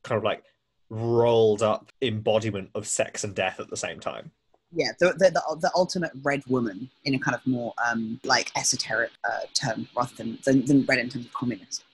kind 0.03 0.17
of 0.17 0.25
like 0.25 0.45
rolled 0.89 1.63
up 1.63 1.93
embodiment 2.01 2.71
of 2.75 2.87
sex 2.87 3.23
and 3.23 3.35
death 3.35 3.61
at 3.61 3.71
the 3.71 3.77
same 3.77 4.01
time 4.01 4.33
yeah, 4.73 4.89
the, 4.99 5.13
the, 5.19 5.31
the, 5.31 5.57
the, 5.61 5.71
ultimate 5.75 6.13
red 6.23 6.43
woman 6.47 6.89
in 7.05 7.15
a 7.15 7.19
kind 7.19 7.35
of 7.35 7.45
more 7.47 7.75
um, 7.89 8.21
like 8.25 8.53
esoteric 8.57 9.11
uh, 9.25 9.41
term 9.55 9.89
rather 9.97 10.15
than, 10.17 10.39
than, 10.45 10.65
than 10.65 10.85
red 10.85 10.99
in 10.99 11.09
terms 11.09 11.27
of 11.27 11.33
communist. 11.33 11.85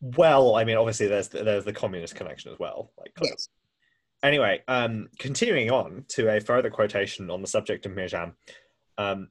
Well, 0.00 0.56
I 0.56 0.64
mean, 0.64 0.76
obviously 0.76 1.06
there's 1.06 1.28
there's 1.28 1.64
the 1.64 1.72
communist 1.72 2.14
connection 2.14 2.52
as 2.52 2.58
well. 2.58 2.90
Like, 2.98 3.12
yes. 3.22 3.48
Anyway, 4.22 4.62
um, 4.66 5.08
continuing 5.18 5.70
on 5.70 6.04
to 6.08 6.28
a 6.28 6.40
further 6.40 6.70
quotation 6.70 7.30
on 7.30 7.42
the 7.42 7.46
subject 7.46 7.86
of 7.86 7.92
Mirjam. 7.92 8.32
Um, 8.98 9.28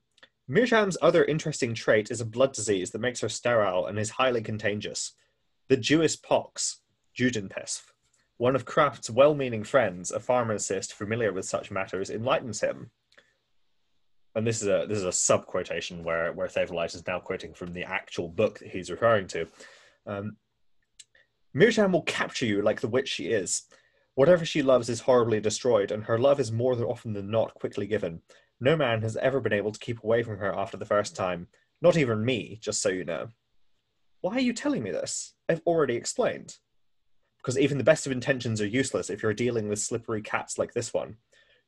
Mirjam's 0.50 0.98
other 1.02 1.26
interesting 1.26 1.74
trait 1.74 2.12
is 2.12 2.22
a 2.22 2.26
blood 2.26 2.54
disease 2.54 2.92
that 2.92 3.02
makes 3.02 3.20
her 3.22 3.30
sterile 3.30 3.88
and 3.88 3.98
is 3.98 4.12
highly 4.12 4.42
contagious. 4.42 5.14
The 5.70 5.78
Jewish 5.78 6.22
pox, 6.22 6.82
Judenpest, 7.18 7.82
one 8.38 8.56
of 8.56 8.66
Kraft's 8.66 9.10
well 9.10 9.34
meaning 9.34 9.64
friends, 9.64 10.12
a 10.12 10.20
pharmacist 10.20 10.94
familiar 10.94 11.34
with 11.34 11.46
such 11.46 11.72
matters, 11.72 12.10
enlightens 12.10 12.62
him. 12.62 12.92
And 14.36 14.46
this 14.46 14.62
is 14.62 14.68
a 14.68 14.86
this 14.88 14.98
is 14.98 15.06
a 15.06 15.12
sub 15.12 15.46
quotation 15.46 16.04
where 16.04 16.34
where 16.34 16.48
Theweleit 16.48 16.94
is 16.94 17.08
now 17.08 17.20
quoting 17.20 17.54
from 17.54 17.72
the 17.72 17.86
actual 17.86 18.28
book 18.28 18.60
that 18.60 18.70
he's 18.70 18.92
referring 18.92 19.28
to. 19.28 19.48
Um, 20.06 20.36
Mirjam 21.56 21.92
will 21.94 22.02
capture 22.04 22.46
you 22.46 22.62
like 22.62 22.82
the 22.82 22.90
witch 22.90 23.08
she 23.08 23.28
is. 23.28 23.64
Whatever 24.16 24.46
she 24.46 24.64
loves 24.64 24.90
is 24.90 25.02
horribly 25.02 25.40
destroyed, 25.40 25.92
and 25.92 26.04
her 26.06 26.18
love 26.18 26.40
is 26.40 26.52
more 26.52 26.76
than 26.76 26.86
often 26.86 27.14
than 27.14 27.30
not 27.30 27.54
quickly 27.54 27.86
given. 27.86 28.22
No 28.60 28.76
man 28.76 29.02
has 29.02 29.18
ever 29.18 29.40
been 29.40 29.54
able 29.54 29.72
to 29.72 29.80
keep 29.80 30.04
away 30.04 30.24
from 30.24 30.38
her 30.38 30.54
after 30.58 30.78
the 30.78 30.86
first 30.86 31.16
time. 31.16 31.48
Not 31.82 31.98
even 31.98 32.26
me, 32.26 32.58
just 32.62 32.82
so 32.82 32.90
you 32.90 33.04
know. 33.04 33.28
Why 34.22 34.36
are 34.36 34.40
you 34.42 34.54
telling 34.54 34.82
me 34.82 34.92
this? 34.92 35.36
I've 35.48 35.62
already 35.68 35.96
explained 35.96 36.58
because 37.46 37.60
even 37.60 37.78
the 37.78 37.84
best 37.84 38.08
of 38.08 38.12
intentions 38.12 38.60
are 38.60 38.66
useless 38.66 39.12
if 39.12 39.22
you're 39.22 39.32
dealing 39.32 39.70
with 39.70 39.78
slippery 39.78 40.24
cats 40.24 40.58
like 40.58 40.74
this 40.74 40.92
one. 40.92 41.16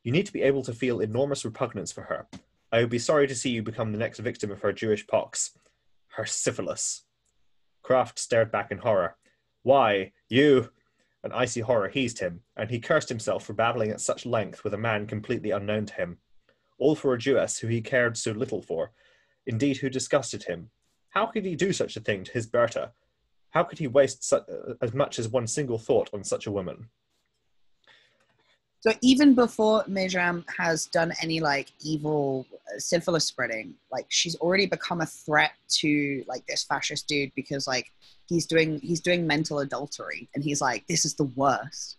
You 0.04 0.12
need 0.12 0.26
to 0.26 0.34
be 0.34 0.42
able 0.42 0.64
to 0.64 0.74
feel 0.74 1.02
enormous 1.02 1.46
repugnance 1.46 1.92
for 1.92 2.02
her. 2.02 2.28
I 2.72 2.80
would 2.80 2.90
be 2.90 2.98
sorry 2.98 3.28
to 3.28 3.36
see 3.36 3.52
you 3.52 3.62
become 3.62 3.92
the 3.92 4.00
next 4.00 4.18
victim 4.18 4.50
of 4.50 4.62
her 4.62 4.74
Jewish 4.74 5.06
pox. 5.06 5.52
Her 6.08 6.26
syphilis. 6.26 7.04
Kraft 7.84 8.18
stared 8.18 8.52
back 8.52 8.72
in 8.72 8.80
horror. 8.80 9.18
Why, 9.62 10.14
you! 10.30 10.72
An 11.24 11.32
icy 11.32 11.62
horror 11.62 11.90
heized 11.90 12.20
him, 12.20 12.42
and 12.56 12.70
he 12.70 12.80
cursed 12.80 13.10
himself 13.10 13.46
for 13.46 13.54
babbling 13.54 13.92
at 13.92 14.02
such 14.02 14.26
length 14.26 14.64
with 14.64 14.74
a 14.74 14.78
man 14.78 15.08
completely 15.08 15.52
unknown 15.52 15.86
to 15.88 15.94
him. 15.94 16.18
All 16.78 16.96
for 16.96 17.14
a 17.14 17.18
Jewess 17.18 17.60
who 17.60 17.68
he 17.68 17.82
cared 17.82 18.18
so 18.18 18.32
little 18.32 18.62
for, 18.62 18.92
indeed 19.46 19.78
who 19.78 19.90
disgusted 19.90 20.44
him. 20.44 20.70
How 21.10 21.26
could 21.26 21.46
he 21.46 21.56
do 21.56 21.74
such 21.74 21.98
a 21.98 22.02
thing 22.02 22.24
to 22.24 22.32
his 22.32 22.46
Berta, 22.46 22.92
how 23.52 23.64
could 23.64 23.80
he 23.80 23.88
waste 23.88 24.32
uh, 24.32 24.42
as 24.82 24.94
much 24.94 25.20
as 25.20 25.30
one 25.30 25.48
single 25.48 25.78
thought 25.78 26.10
on 26.14 26.24
such 26.24 26.46
a 26.46 26.52
woman? 26.52 26.90
So 28.80 28.94
even 29.02 29.34
before 29.34 29.84
Mirjam 29.86 30.46
has 30.58 30.86
done 30.86 31.12
any 31.22 31.40
like 31.40 31.72
evil 31.84 32.46
uh, 32.54 32.80
syphilis 32.80 33.26
spreading, 33.26 33.74
like 33.92 34.06
she's 34.10 34.36
already 34.36 34.68
become 34.68 35.02
a 35.02 35.06
threat 35.06 35.52
to 35.80 36.24
like 36.28 36.46
this 36.46 36.64
fascist 36.64 37.08
dude 37.08 37.32
because 37.36 37.68
like 37.68 37.92
he's 38.28 38.46
doing 38.46 38.80
he's 38.82 39.02
doing 39.02 39.26
mental 39.26 39.60
adultery 39.60 40.30
and 40.36 40.44
he's 40.44 40.62
like 40.62 40.86
this 40.88 41.06
is 41.06 41.16
the 41.16 41.26
worst. 41.36 41.98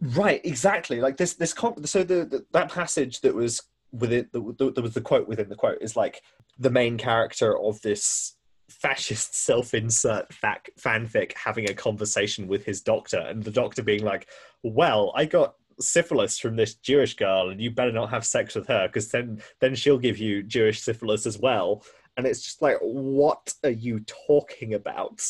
Right, 0.00 0.44
exactly. 0.44 1.00
Like 1.00 1.16
this 1.16 1.34
this 1.34 1.54
so 1.84 2.04
the, 2.04 2.24
the 2.26 2.44
that 2.52 2.70
passage 2.70 3.20
that 3.22 3.34
was 3.34 3.62
within 3.92 4.28
the, 4.32 4.54
the, 4.58 4.72
there 4.72 4.82
was 4.82 4.94
the 4.94 5.00
quote 5.00 5.26
within 5.26 5.48
the 5.48 5.56
quote 5.56 5.78
is 5.80 5.96
like 5.96 6.20
the 6.58 6.70
main 6.70 6.98
character 6.98 7.58
of 7.58 7.80
this 7.80 8.36
fascist 8.68 9.34
self-insert 9.34 10.32
fac- 10.32 10.70
fanfic 10.80 11.32
having 11.34 11.68
a 11.68 11.74
conversation 11.74 12.48
with 12.48 12.64
his 12.64 12.80
doctor 12.80 13.18
and 13.18 13.42
the 13.42 13.50
doctor 13.50 13.82
being 13.82 14.02
like 14.02 14.26
well 14.62 15.12
i 15.14 15.24
got 15.24 15.54
syphilis 15.80 16.38
from 16.38 16.56
this 16.56 16.74
jewish 16.74 17.14
girl 17.14 17.50
and 17.50 17.60
you 17.60 17.70
better 17.70 17.92
not 17.92 18.10
have 18.10 18.24
sex 18.24 18.54
with 18.54 18.66
her 18.66 18.86
because 18.86 19.10
then 19.10 19.40
then 19.60 19.74
she'll 19.74 19.98
give 19.98 20.18
you 20.18 20.42
jewish 20.42 20.80
syphilis 20.80 21.26
as 21.26 21.38
well 21.38 21.84
and 22.16 22.26
it's 22.26 22.42
just 22.42 22.62
like 22.62 22.76
what 22.80 23.54
are 23.64 23.70
you 23.70 24.00
talking 24.28 24.74
about 24.74 25.22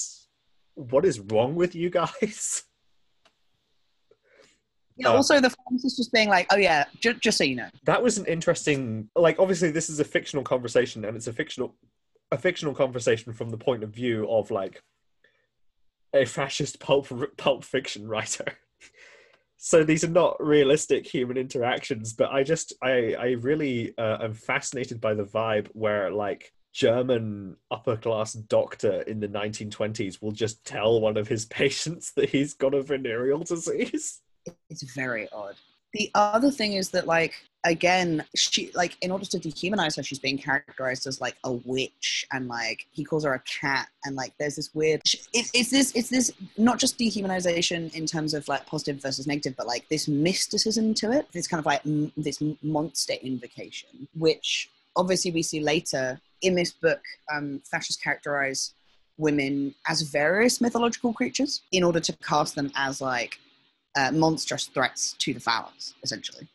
what 0.74 1.04
is 1.04 1.20
wrong 1.20 1.54
with 1.54 1.74
you 1.74 1.90
guys 1.90 2.64
yeah, 4.96 5.09
uh, 5.09 5.14
also 5.14 5.40
the 5.40 5.50
pharmacist 5.50 5.96
just 5.96 6.12
being 6.12 6.28
like, 6.28 6.46
"Oh 6.50 6.57
yeah, 6.57 6.85
just, 7.00 7.20
just 7.20 7.38
so 7.38 7.44
you 7.44 7.57
know." 7.57 7.68
That 7.85 8.02
was 8.02 8.18
an 8.18 8.26
interesting. 8.26 9.09
Like, 9.16 9.38
obviously, 9.38 9.70
this 9.70 9.90
is 9.90 10.00
a 10.00 10.04
fictional 10.04 10.44
conversation, 10.44 11.04
and 11.04 11.16
it's 11.16 11.26
a 11.26 11.33
fictional 11.33 11.74
a 12.30 12.38
fictional 12.38 12.74
conversation 12.74 13.33
from 13.33 13.50
the 13.50 13.57
point 13.57 13.83
of 13.83 13.90
view 13.90 14.28
of 14.28 14.50
like 14.50 14.83
a 16.14 16.24
fascist 16.24 16.80
pulp 16.80 17.09
pulp 17.37 17.64
fiction 17.64 18.09
writer. 18.09 18.44
so 19.64 19.83
these 19.83 20.05
are 20.05 20.09
not 20.09 20.37
realistic 20.44 21.07
human 21.07 21.38
interactions, 21.38 22.12
but 22.12 22.31
I 22.31 22.42
just 22.42 22.74
I 22.83 23.14
I 23.18 23.27
really 23.40 23.96
uh, 23.96 24.18
am 24.24 24.35
fascinated 24.35 25.00
by 25.00 25.14
the 25.14 25.24
vibe 25.24 25.68
where 25.72 26.11
like 26.11 26.53
German 26.74 27.57
upper 27.70 27.96
class 27.96 28.35
doctor 28.35 29.00
in 29.03 29.20
the 29.20 29.27
1920s 29.27 30.20
will 30.20 30.33
just 30.33 30.62
tell 30.66 31.00
one 31.00 31.16
of 31.16 31.29
his 31.29 31.46
patients 31.62 32.12
that 32.12 32.29
he's 32.29 32.53
got 32.53 32.74
a 32.74 32.83
venereal 32.83 33.38
disease. 33.38 34.20
It's 34.68 34.83
very 34.94 35.31
odd. 35.33 35.55
The 35.94 36.11
other 36.14 36.50
thing 36.50 36.74
is 36.74 36.90
that, 36.90 37.07
like, 37.07 37.35
again, 37.64 38.24
she 38.37 38.70
like 38.74 38.96
in 39.00 39.11
order 39.11 39.24
to 39.24 39.38
dehumanize 39.38 39.96
her, 39.96 40.02
she's 40.02 40.18
being 40.18 40.38
characterized 40.38 41.07
as 41.07 41.20
like 41.20 41.37
a 41.44 41.52
witch, 41.52 42.26
and 42.33 42.48
like 42.48 42.87
he 42.90 43.04
calls 43.04 43.24
her 43.24 43.35
a 43.35 43.40
cat, 43.40 43.88
and 44.04 44.14
like 44.16 44.33
there's 44.38 44.57
this 44.57 44.74
weird. 44.74 45.00
It, 45.33 45.50
it's 45.54 45.70
this. 45.70 45.92
It's 45.94 46.11
this 46.11 46.33
not 46.57 46.78
just 46.78 46.98
dehumanization 46.98 47.94
in 47.94 48.07
terms 48.07 48.35
of 48.35 48.46
like 48.48 48.66
positive 48.66 49.00
versus 49.00 49.26
negative, 49.26 49.54
but 49.57 49.66
like 49.66 49.88
this 49.88 50.07
mysticism 50.07 50.94
to 50.94 51.12
it. 51.12 51.30
This 51.33 51.48
kind 51.48 51.59
of 51.59 51.66
like 51.66 51.80
m- 51.87 52.12
this 52.16 52.42
monster 52.62 53.14
invocation, 53.22 54.07
which 54.14 54.70
obviously 54.96 55.30
we 55.30 55.42
see 55.42 55.61
later 55.61 56.20
in 56.42 56.54
this 56.54 56.72
book. 56.72 57.00
Um, 57.33 57.62
fascists 57.64 58.02
characterize 58.02 58.74
women 59.16 59.72
as 59.88 60.02
various 60.02 60.61
mythological 60.61 61.12
creatures 61.12 61.62
in 61.70 61.85
order 61.85 62.00
to 62.00 62.12
cast 62.14 62.57
them 62.57 62.72
as 62.74 63.00
like 63.00 63.38
uh, 63.96 64.11
monstrous 64.12 64.66
threats 64.66 65.14
to 65.18 65.35
the 65.35 65.40
phallus, 65.40 65.94
essentially. 66.02 66.48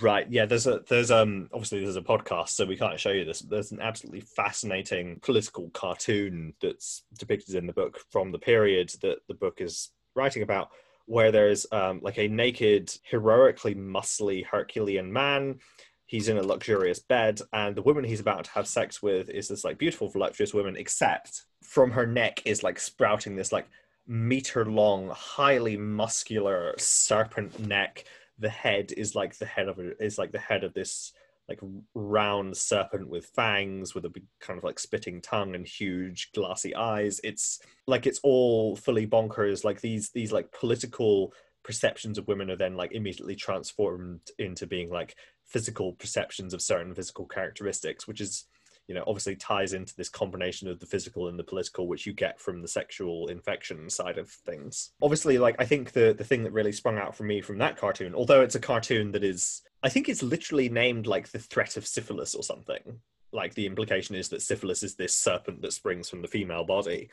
Right. 0.00 0.30
Yeah. 0.30 0.46
There's 0.46 0.68
a 0.68 0.80
there's 0.88 1.10
um 1.10 1.48
obviously 1.52 1.80
there's 1.80 1.96
a 1.96 2.02
podcast, 2.02 2.50
so 2.50 2.64
we 2.64 2.76
can't 2.76 3.00
show 3.00 3.10
you 3.10 3.24
this. 3.24 3.40
There's 3.40 3.72
an 3.72 3.80
absolutely 3.80 4.20
fascinating 4.20 5.18
political 5.22 5.70
cartoon 5.70 6.54
that's 6.62 7.02
depicted 7.18 7.56
in 7.56 7.66
the 7.66 7.72
book 7.72 7.98
from 8.10 8.30
the 8.30 8.38
period 8.38 8.92
that 9.02 9.18
the 9.26 9.34
book 9.34 9.60
is 9.60 9.90
writing 10.14 10.44
about, 10.44 10.70
where 11.06 11.32
there's 11.32 11.66
um 11.72 11.98
like 12.00 12.18
a 12.18 12.28
naked, 12.28 12.96
heroically 13.02 13.74
muscly 13.74 14.46
Herculean 14.46 15.12
man. 15.12 15.58
He's 16.06 16.28
in 16.28 16.38
a 16.38 16.42
luxurious 16.42 17.00
bed, 17.00 17.40
and 17.52 17.74
the 17.74 17.82
woman 17.82 18.04
he's 18.04 18.20
about 18.20 18.44
to 18.44 18.50
have 18.52 18.68
sex 18.68 19.02
with 19.02 19.30
is 19.30 19.48
this 19.48 19.64
like 19.64 19.78
beautiful, 19.78 20.10
voluptuous 20.10 20.54
woman, 20.54 20.76
except 20.76 21.42
from 21.62 21.90
her 21.90 22.06
neck 22.06 22.42
is 22.44 22.62
like 22.62 22.78
sprouting 22.78 23.34
this 23.34 23.50
like 23.50 23.66
meter 24.06 24.64
long, 24.64 25.10
highly 25.10 25.76
muscular 25.76 26.74
serpent 26.78 27.58
neck. 27.60 28.04
The 28.38 28.48
head 28.48 28.92
is 28.96 29.14
like 29.14 29.36
the 29.36 29.46
head 29.46 29.68
of 29.68 29.78
a, 29.78 30.02
is 30.02 30.18
like 30.18 30.32
the 30.32 30.38
head 30.38 30.64
of 30.64 30.74
this 30.74 31.12
like 31.48 31.60
round 31.94 32.56
serpent 32.56 33.08
with 33.08 33.26
fangs 33.26 33.94
with 33.94 34.04
a 34.04 34.08
big 34.08 34.24
kind 34.40 34.58
of 34.58 34.64
like 34.64 34.78
spitting 34.78 35.20
tongue 35.20 35.54
and 35.54 35.66
huge 35.66 36.32
glassy 36.32 36.74
eyes. 36.74 37.20
It's 37.24 37.60
like 37.86 38.06
it's 38.06 38.20
all 38.22 38.76
fully 38.76 39.06
bonkers. 39.06 39.64
Like 39.64 39.80
these 39.80 40.10
these 40.10 40.32
like 40.32 40.52
political 40.52 41.32
perceptions 41.62 42.18
of 42.18 42.26
women 42.26 42.50
are 42.50 42.56
then 42.56 42.76
like 42.76 42.92
immediately 42.92 43.36
transformed 43.36 44.20
into 44.38 44.66
being 44.66 44.90
like 44.90 45.16
physical 45.44 45.92
perceptions 45.92 46.54
of 46.54 46.62
certain 46.62 46.94
physical 46.94 47.26
characteristics 47.26 48.08
which 48.08 48.20
is 48.20 48.46
you 48.88 48.94
know 48.94 49.04
obviously 49.06 49.36
ties 49.36 49.72
into 49.72 49.94
this 49.96 50.08
combination 50.08 50.68
of 50.68 50.80
the 50.80 50.86
physical 50.86 51.28
and 51.28 51.38
the 51.38 51.44
political 51.44 51.86
which 51.86 52.06
you 52.06 52.12
get 52.12 52.40
from 52.40 52.60
the 52.60 52.68
sexual 52.68 53.28
infection 53.28 53.88
side 53.88 54.18
of 54.18 54.28
things. 54.28 54.92
Obviously 55.00 55.38
like 55.38 55.56
i 55.58 55.64
think 55.64 55.92
the 55.92 56.14
the 56.16 56.24
thing 56.24 56.42
that 56.44 56.52
really 56.52 56.72
sprung 56.72 56.98
out 56.98 57.14
for 57.16 57.24
me 57.24 57.40
from 57.40 57.58
that 57.58 57.76
cartoon 57.76 58.14
although 58.14 58.42
it's 58.42 58.54
a 58.54 58.60
cartoon 58.60 59.12
that 59.12 59.24
is 59.24 59.62
i 59.82 59.88
think 59.88 60.08
it's 60.08 60.22
literally 60.22 60.68
named 60.68 61.06
like 61.06 61.28
the 61.28 61.38
threat 61.38 61.76
of 61.76 61.86
syphilis 61.86 62.34
or 62.34 62.42
something. 62.42 63.00
Like 63.34 63.54
the 63.54 63.66
implication 63.66 64.14
is 64.14 64.28
that 64.28 64.42
syphilis 64.42 64.82
is 64.82 64.94
this 64.94 65.14
serpent 65.14 65.62
that 65.62 65.72
springs 65.72 66.10
from 66.10 66.20
the 66.20 66.28
female 66.28 66.64
body 66.64 67.10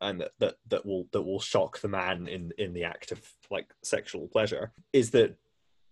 and 0.00 0.20
that, 0.20 0.32
that 0.40 0.54
that 0.68 0.84
will 0.84 1.06
that 1.12 1.22
will 1.22 1.40
shock 1.40 1.78
the 1.80 1.88
man 1.88 2.26
in 2.26 2.52
in 2.58 2.74
the 2.74 2.84
act 2.84 3.12
of 3.12 3.20
like 3.50 3.72
sexual 3.82 4.26
pleasure 4.28 4.72
is 4.92 5.10
that 5.12 5.36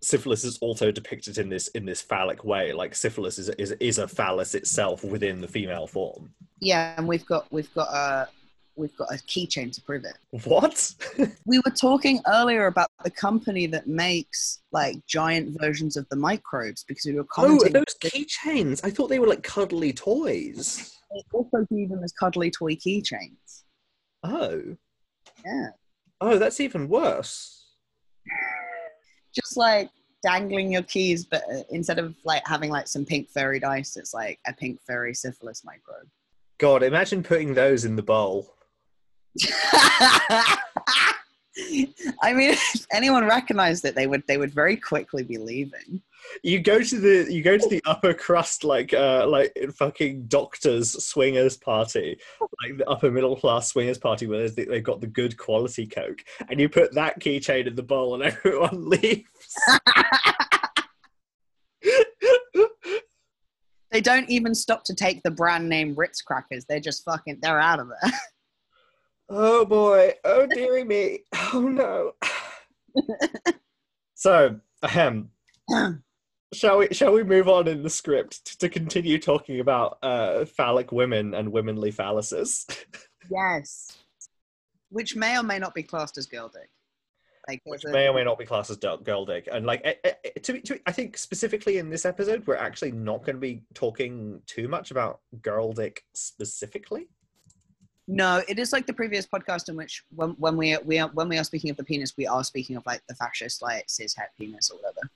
syphilis 0.03 0.45
is 0.45 0.59
also 0.59 0.91
depicted 0.91 1.39
in 1.39 1.49
this 1.49 1.69
in 1.69 1.85
this 1.85 2.01
phallic 2.01 2.45
way 2.45 2.73
like 2.73 2.95
syphilis 2.95 3.39
is 3.39 3.49
is, 3.51 3.73
is 3.73 3.99
a 3.99 4.09
phallus 4.09 4.55
itself 4.55 5.05
within 5.05 5.41
the 5.41 5.49
female 5.49 5.87
form. 5.87 6.33
Yeah 6.61 6.95
and 6.97 7.07
we've 7.07 7.27
got 7.27 7.51
we've 7.53 7.73
got 7.75 7.89
a 7.89 8.29
we've 8.77 8.97
got 8.97 9.13
a 9.13 9.17
keychain 9.17 9.73
to 9.73 9.83
prove 9.83 10.05
it. 10.05 10.17
What? 10.45 10.95
We 11.45 11.59
were 11.59 11.73
talking 11.73 12.21
earlier 12.27 12.67
about 12.67 12.89
the 13.05 13.11
company 13.11 13.67
that 13.67 13.87
makes 13.87 14.63
like 14.73 15.05
giant 15.07 15.61
versions 15.61 15.97
of 15.97 16.09
the 16.09 16.17
microbes 16.17 16.85
because 16.85 17.05
we 17.05 17.15
were 17.15 17.23
oh, 17.23 17.35
commenting 17.35 17.77
oh 17.77 17.81
those 17.81 18.11
keychains? 18.11 18.81
I 18.85 18.91
thought 18.91 19.09
they 19.09 19.19
were 19.19 19.27
like 19.27 19.43
cuddly 19.43 19.93
toys. 19.93 20.97
They 21.13 21.23
also 21.33 21.67
do 21.71 21.89
them 21.89 22.03
as 22.05 22.13
cuddly 22.13 22.51
toy 22.51 22.77
keychains. 22.77 23.65
Oh. 24.23 24.77
Yeah. 25.45 25.69
Oh 26.21 26.39
that's 26.39 26.61
even 26.61 26.89
worse 26.89 27.61
just 29.35 29.57
like 29.57 29.91
dangling 30.23 30.73
your 30.73 30.83
keys, 30.83 31.25
but 31.25 31.43
uh, 31.53 31.63
instead 31.71 31.99
of 31.99 32.15
like 32.25 32.47
having 32.47 32.71
like 32.71 32.87
some 32.87 33.05
pink 33.05 33.29
fairy 33.31 33.59
dice, 33.61 33.97
it's 33.97 34.15
like 34.15 34.39
a 34.47 34.53
pink 34.53 34.81
fairy 34.87 35.15
syphilis 35.15 35.65
microbe. 35.65 36.09
God, 36.59 36.83
imagine 36.83 37.23
putting 37.23 37.55
those 37.55 37.85
in 37.85 37.97
the 37.97 38.03
bowl. 38.03 38.55
I 42.23 42.33
mean, 42.33 42.51
if 42.75 42.87
anyone 42.93 43.25
recognized 43.25 43.85
it, 43.85 43.95
they 43.95 44.07
would 44.07 44.27
they 44.27 44.39
would 44.39 44.53
very 44.53 44.77
quickly 44.77 45.23
be 45.23 45.39
leaving. 45.39 46.03
You 46.43 46.61
go 46.61 46.81
to 46.83 47.01
the 47.01 47.33
you 47.33 47.43
go 47.43 47.57
to 47.57 47.69
the 47.69 47.83
upper 47.87 48.15
crust 48.15 48.63
like 48.65 48.93
uh 48.93 49.27
like 49.27 49.57
fucking 49.75 50.27
doctors 50.27 51.05
swingers 51.05 51.57
party, 51.57 52.19
like 52.63 52.79
the 52.79 52.89
upper 52.89 53.11
middle 53.11 53.37
class 53.37 53.69
swingers 53.69 53.99
party 53.99 54.27
where 54.27 54.49
the, 54.49 54.65
they've 54.65 54.85
got 54.85 55.01
the 55.01 55.07
good 55.07 55.37
quality 55.37 55.87
coke, 55.87 56.23
and 56.49 56.61
you 56.61 56.69
put 56.69 56.95
that 56.95 57.21
keychain 57.21 57.67
in 57.67 57.75
the 57.75 57.83
bowl 57.83 58.15
and 58.15 58.23
everyone 58.33 58.89
leaves. 58.89 59.25
they 63.91 64.01
don't 64.01 64.29
even 64.31 64.55
stop 64.55 64.85
to 64.85 64.95
take 64.95 65.23
the 65.23 65.31
brand 65.31 65.69
name 65.69 65.95
Ritz 65.97 66.23
crackers. 66.23 66.65
They're 66.69 66.81
just 66.81 67.05
fucking 67.05 67.39
they're 67.43 67.61
out 67.61 67.81
of 67.81 67.89
there. 68.03 68.13
Oh 69.33 69.65
boy. 69.65 70.15
Oh 70.25 70.47
dearie 70.47 70.85
me. 70.85 71.21
Oh 71.55 71.61
no. 71.61 72.13
so, 74.15 74.59
um, 74.97 75.31
shall 76.53 76.79
we 76.79 76.89
shall 76.93 77.13
we 77.13 77.23
move 77.23 77.49
on 77.49 77.69
in 77.69 77.85
the 77.85 77.91
script 77.91 78.59
to 78.59 78.69
continue 78.69 79.19
talking 79.19 79.61
about 79.61 79.99
uh, 80.03 80.45
phallic 80.45 80.91
women 80.91 81.33
and 81.35 81.53
womanly 81.53 81.93
phalluses? 81.93 82.67
yes. 83.31 83.97
Which 84.89 85.15
may 85.15 85.39
or 85.39 85.45
may 85.45 85.61
not 85.61 85.75
be 85.75 85.85
classed 85.85 86.19
as 86.19 86.27
girl 86.27 86.49
dick. 86.49 86.69
Like, 87.49 87.63
Which 87.65 87.85
may 87.85 88.09
or 88.09 88.15
may 88.15 88.25
not 88.25 88.39
be 88.39 88.45
classed 88.45 88.71
as 88.71 88.77
girl 88.77 89.25
dick, 89.25 89.49
and 89.51 89.65
like 89.65 89.81
eh, 89.85 89.95
eh, 90.05 90.13
eh, 90.25 90.31
to, 90.43 90.61
to, 90.61 90.81
I 90.87 90.93
think 90.93 91.17
specifically 91.17 91.79
in 91.79 91.89
this 91.89 92.05
episode, 92.05 92.47
we're 92.47 92.57
actually 92.57 92.93
not 92.93 93.25
going 93.25 93.37
to 93.37 93.41
be 93.41 93.63
talking 93.75 94.43
too 94.47 94.69
much 94.69 94.91
about 94.91 95.21
girl 95.41 95.73
dick 95.73 96.05
specifically. 96.13 97.09
No, 98.13 98.43
it 98.49 98.59
is 98.59 98.73
like 98.73 98.87
the 98.87 98.93
previous 98.93 99.25
podcast 99.25 99.69
in 99.69 99.77
which 99.77 100.03
when, 100.17 100.31
when 100.31 100.57
we 100.57 100.77
we 100.85 100.99
are 100.99 101.09
when 101.11 101.29
we 101.29 101.39
are 101.39 101.45
speaking 101.45 101.71
of 101.71 101.77
the 101.77 101.85
penis, 101.85 102.17
we 102.17 102.27
are 102.27 102.43
speaking 102.43 102.75
of 102.75 102.85
like 102.85 103.03
the 103.07 103.15
fascist 103.15 103.63
like 103.63 103.85
cis 103.89 104.17
het 104.17 104.31
penis 104.37 104.69
or 104.69 104.79
whatever. 104.79 105.09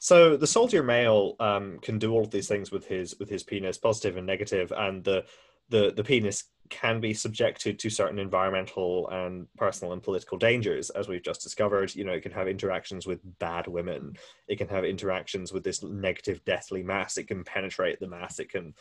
So 0.00 0.36
the 0.36 0.46
soldier 0.46 0.82
male 0.82 1.36
um, 1.38 1.78
can 1.80 2.00
do 2.00 2.12
all 2.12 2.22
of 2.22 2.32
these 2.32 2.48
things 2.48 2.72
with 2.72 2.84
his 2.86 3.16
with 3.20 3.28
his 3.28 3.44
penis, 3.44 3.78
positive 3.78 4.16
and 4.16 4.26
negative, 4.26 4.72
and 4.76 5.04
the 5.04 5.24
the 5.68 5.92
the 5.94 6.02
penis 6.02 6.46
can 6.68 7.00
be 7.00 7.14
subjected 7.14 7.78
to 7.78 7.90
certain 7.90 8.18
environmental 8.18 9.08
and 9.10 9.46
personal 9.56 9.92
and 9.92 10.02
political 10.02 10.36
dangers, 10.36 10.90
as 10.90 11.06
we've 11.06 11.22
just 11.22 11.42
discovered. 11.42 11.94
You 11.94 12.02
know, 12.02 12.12
it 12.12 12.22
can 12.22 12.32
have 12.32 12.48
interactions 12.48 13.06
with 13.06 13.20
bad 13.38 13.68
women. 13.68 14.16
It 14.48 14.58
can 14.58 14.68
have 14.68 14.84
interactions 14.84 15.52
with 15.52 15.62
this 15.62 15.84
negative, 15.84 16.44
deathly 16.44 16.82
mass. 16.82 17.18
It 17.18 17.28
can 17.28 17.44
penetrate 17.44 18.00
the 18.00 18.08
mass. 18.08 18.40
It 18.40 18.50
can 18.50 18.74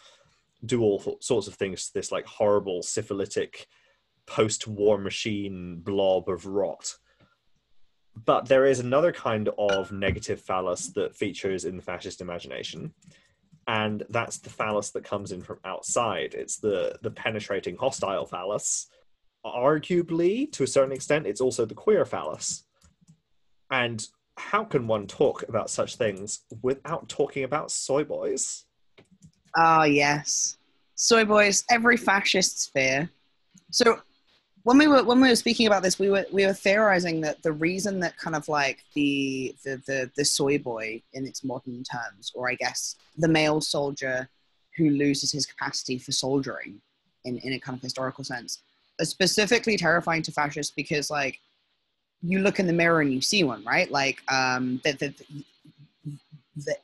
do 0.66 0.82
all 0.82 1.18
sorts 1.20 1.48
of 1.48 1.56
things 1.56 1.88
to 1.88 1.94
this 1.94 2.12
like 2.12 2.26
horrible 2.26 2.82
syphilitic 2.82 3.68
post-war 4.26 4.98
machine 4.98 5.80
blob 5.80 6.28
of 6.30 6.46
rot. 6.46 6.96
But 8.26 8.48
there 8.48 8.66
is 8.66 8.80
another 8.80 9.12
kind 9.12 9.50
of 9.58 9.92
negative 9.92 10.42
phallus 10.42 10.88
that 10.94 11.16
features 11.16 11.66
in 11.66 11.78
the 11.78 11.84
fascist 11.84 12.20
imagination 12.20 12.94
and 13.68 14.04
that's 14.10 14.38
the 14.38 14.50
phallus 14.50 14.92
that 14.92 15.04
comes 15.04 15.32
in 15.32 15.42
from 15.42 15.60
outside. 15.66 16.34
It's 16.34 16.58
the 16.58 16.98
the 17.02 17.12
penetrating 17.12 17.76
hostile 17.76 18.26
phallus. 18.26 18.88
Arguably 19.46 20.52
to 20.54 20.64
a 20.64 20.68
certain 20.68 20.94
extent 20.94 21.28
it's 21.28 21.42
also 21.42 21.66
the 21.66 21.76
queer 21.76 22.06
phallus. 22.06 22.64
And 23.70 24.06
how 24.38 24.64
can 24.64 24.88
one 24.88 25.08
talk 25.08 25.44
about 25.50 25.70
such 25.70 25.96
things 25.96 26.42
without 26.62 27.10
talking 27.10 27.44
about 27.44 27.72
soy 27.72 28.04
boys 28.04 28.66
Ah, 29.58 29.82
oh, 29.82 29.84
yes. 29.86 30.58
Soy 30.94 31.26
boys, 31.26 31.64
every 31.72 31.98
fascist's 31.98 32.68
fear. 32.68 33.10
So 33.72 34.00
when 34.62 34.78
we 34.78 34.88
were 34.88 35.04
when 35.04 35.20
we 35.20 35.30
were 35.30 35.36
speaking 35.36 35.66
about 35.66 35.82
this, 35.82 35.98
we 35.98 36.12
were 36.12 36.28
we 36.32 36.46
were 36.46 36.54
theorizing 36.54 37.22
that 37.22 37.42
the 37.42 37.54
reason 37.54 38.00
that 38.02 38.16
kind 38.18 38.36
of 38.36 38.48
like 38.48 38.84
the 38.94 39.56
the 39.66 39.82
the, 39.88 40.12
the 40.16 40.24
soy 40.24 40.60
boy 40.60 41.02
in 41.14 41.26
its 41.26 41.44
modern 41.44 41.84
terms, 41.84 42.32
or 42.36 42.50
I 42.50 42.54
guess 42.56 42.98
the 43.18 43.28
male 43.28 43.60
soldier 43.60 44.30
who 44.78 44.92
loses 44.92 45.32
his 45.32 45.48
capacity 45.48 45.98
for 45.98 46.12
soldiering 46.12 46.80
in, 47.26 47.40
in 47.40 47.54
a 47.54 47.60
kind 47.60 47.76
of 47.76 47.82
historical 47.82 48.24
sense, 48.24 48.62
is 49.00 49.10
specifically 49.10 49.76
terrifying 49.76 50.22
to 50.22 50.32
fascists 50.32 50.74
because 50.76 51.10
like 51.10 51.40
you 52.22 52.40
look 52.40 52.60
in 52.60 52.68
the 52.68 52.74
mirror 52.74 53.02
and 53.02 53.12
you 53.12 53.22
see 53.22 53.44
one, 53.44 53.64
right? 53.64 53.90
Like 53.90 54.22
um, 54.32 54.82
that, 54.84 55.00
that, 55.00 55.16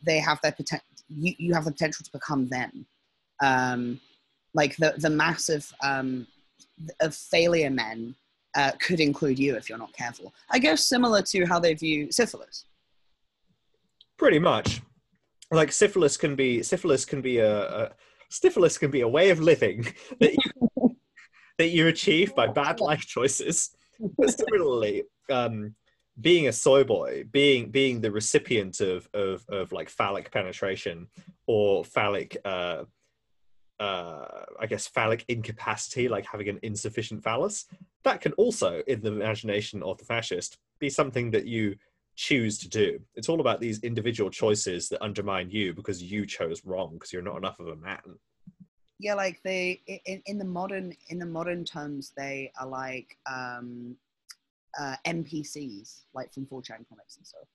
they 0.04 0.20
have 0.20 0.40
their 0.42 0.52
potential 0.52 0.86
you, 1.18 1.34
you 1.38 1.54
have 1.54 1.66
the 1.66 1.72
potential 1.72 2.04
to 2.04 2.12
become 2.12 2.48
them 2.48 2.86
um, 3.42 4.00
like 4.54 4.76
the 4.78 4.94
the 4.98 5.10
massive 5.10 5.72
um, 5.84 6.28
of 7.02 7.16
failure 7.16 7.70
men 7.70 8.16
uh, 8.56 8.72
could 8.80 9.00
include 9.00 9.40
you 9.40 9.56
if 9.56 9.70
you're 9.70 9.78
not 9.78 9.94
careful. 9.94 10.34
I 10.50 10.60
guess 10.60 10.86
similar 10.86 11.22
to 11.24 11.46
how 11.46 11.60
they 11.60 11.74
view 11.74 12.12
syphilis. 12.12 12.66
Pretty 14.18 14.40
much, 14.40 14.82
like 15.52 15.72
syphilis 15.72 16.18
can 16.18 16.36
be 16.36 16.64
syphilis 16.64 17.06
can 17.06 17.22
be 17.22 17.40
a, 17.40 17.84
a 17.84 17.92
syphilis 18.30 18.78
can 18.78 18.92
be 18.92 19.02
a 19.02 19.08
way 19.08 19.30
of 19.30 19.40
living 19.40 19.88
that 20.20 20.34
you, 20.34 20.96
that 21.58 21.68
you 21.70 21.88
achieve 21.88 22.36
by 22.36 22.48
bad 22.48 22.80
life 22.90 23.02
choices. 23.02 23.72
But 24.18 24.38
similarly, 24.38 25.04
um, 25.30 25.76
being 26.20 26.48
a 26.48 26.54
soy 26.54 26.84
boy, 26.84 27.24
being 27.32 27.72
being 27.72 28.02
the 28.02 28.12
recipient 28.12 28.80
of 28.82 29.08
of, 29.14 29.46
of 29.50 29.72
like 29.72 29.90
phallic 29.90 30.32
penetration 30.32 31.08
or 31.48 31.84
phallic 31.84 32.38
uh, 32.46 32.84
uh, 33.80 34.46
I 34.60 34.66
guess 34.68 34.88
phallic 34.88 35.26
incapacity, 35.28 36.08
like 36.08 36.26
having 36.26 36.50
an 36.50 36.60
insufficient 36.64 37.24
phallus, 37.24 37.66
that 38.04 38.22
can 38.22 38.34
also, 38.34 38.82
in 38.88 39.02
the 39.02 39.12
imagination 39.12 39.84
of 39.84 39.98
the 39.98 40.06
fascist, 40.06 40.58
be 40.80 40.90
something 40.90 41.32
that 41.32 41.46
you 41.46 41.76
choose 42.16 42.60
to 42.60 42.70
do. 42.70 43.00
It's 43.16 43.30
all 43.30 43.42
about 43.42 43.60
these 43.60 43.80
individual 43.80 44.30
choices 44.30 44.88
that 44.90 45.04
undermine 45.04 45.50
you 45.50 45.74
because 45.74 46.02
you 46.02 46.26
chose 46.26 46.64
wrong 46.64 46.94
because 46.94 47.12
you're 47.12 47.22
not 47.22 47.38
enough 47.38 47.60
of 47.60 47.68
a 47.68 47.76
man. 47.76 48.20
Yeah, 49.00 49.16
like 49.16 49.42
they 49.44 49.82
in, 50.06 50.22
in 50.28 50.38
the 50.38 50.46
modern 50.46 50.94
in 51.10 51.18
the 51.18 51.26
modern 51.26 51.66
terms, 51.66 52.14
they 52.16 52.52
are 52.60 52.68
like 52.68 53.18
um, 53.26 53.98
uh, 54.80 54.96
NPCs, 55.06 56.04
like 56.14 56.34
from 56.34 56.46
4chan 56.46 56.88
comics 56.90 57.18
and 57.18 57.26
stuff. 57.26 57.48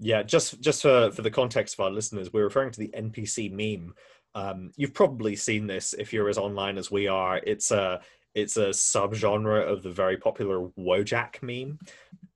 Yeah, 0.00 0.22
just 0.22 0.60
just 0.60 0.82
for 0.82 1.10
for 1.10 1.22
the 1.22 1.30
context 1.30 1.74
of 1.74 1.80
our 1.80 1.90
listeners, 1.90 2.32
we're 2.32 2.44
referring 2.44 2.70
to 2.70 2.78
the 2.78 2.94
NPC 2.96 3.50
meme. 3.50 3.94
Um, 4.34 4.70
you've 4.76 4.94
probably 4.94 5.34
seen 5.34 5.66
this 5.66 5.92
if 5.92 6.12
you're 6.12 6.28
as 6.28 6.38
online 6.38 6.78
as 6.78 6.90
we 6.90 7.08
are. 7.08 7.40
It's 7.44 7.72
a 7.72 8.00
it's 8.34 8.56
a 8.56 8.68
subgenre 8.68 9.68
of 9.68 9.82
the 9.82 9.90
very 9.90 10.16
popular 10.16 10.68
Wojak 10.78 11.42
meme, 11.42 11.80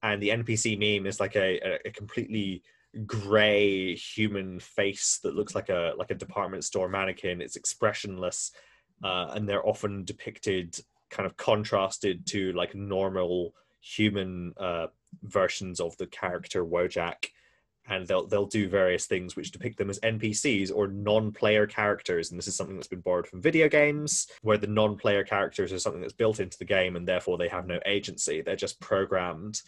and 0.03 0.21
the 0.21 0.31
NPC 0.31 0.77
meme 0.77 1.07
is 1.07 1.21
like 1.21 1.37
a, 1.37 1.79
a 1.87 1.91
completely 1.93 2.63
gray 3.07 3.95
human 3.95 4.59
face 4.59 5.21
that 5.23 5.37
looks 5.37 5.55
like 5.55 5.69
a 5.69 5.93
like 5.97 6.11
a 6.11 6.17
department 6.17 6.65
store 6.65 6.89
mannequin. 6.89 7.41
It's 7.41 7.57
expressionless, 7.57 8.51
uh, 9.05 9.31
and 9.35 9.49
they're 9.49 9.67
often 9.67 10.05
depicted 10.05 10.77
kind 11.11 11.27
of 11.27 11.37
contrasted 11.37 12.27
to 12.27 12.53
like 12.53 12.75
normal 12.75 13.55
human 13.83 14.55
uh, 14.57 14.87
versions 15.23 15.81
of 15.81 15.97
the 15.99 16.07
character 16.07 16.65
Wojak 16.65 17.27
and 17.89 18.07
they'll 18.07 18.27
they'll 18.27 18.47
do 18.47 18.69
various 18.69 19.07
things 19.07 19.35
which 19.35 19.51
depict 19.51 19.79
them 19.79 19.91
as 19.91 19.99
NPCs 20.01 20.71
or 20.75 20.89
non-player 20.89 21.67
characters, 21.67 22.31
and 22.31 22.39
this 22.39 22.49
is 22.49 22.57
something 22.57 22.77
that's 22.77 22.89
been 22.89 23.01
borrowed 23.01 23.27
from 23.27 23.43
video 23.43 23.69
games, 23.69 24.29
where 24.43 24.59
the 24.59 24.67
non-player 24.67 25.25
characters 25.25 25.73
are 25.73 25.79
something 25.79 26.01
that's 26.01 26.13
built 26.13 26.41
into 26.41 26.59
the 26.59 26.65
game, 26.65 26.97
and 26.97 27.07
therefore 27.07 27.39
they 27.39 27.49
have 27.49 27.67
no 27.67 27.81
agency; 27.87 28.41
they're 28.41 28.57
just 28.57 28.81
programmed. 28.81 29.63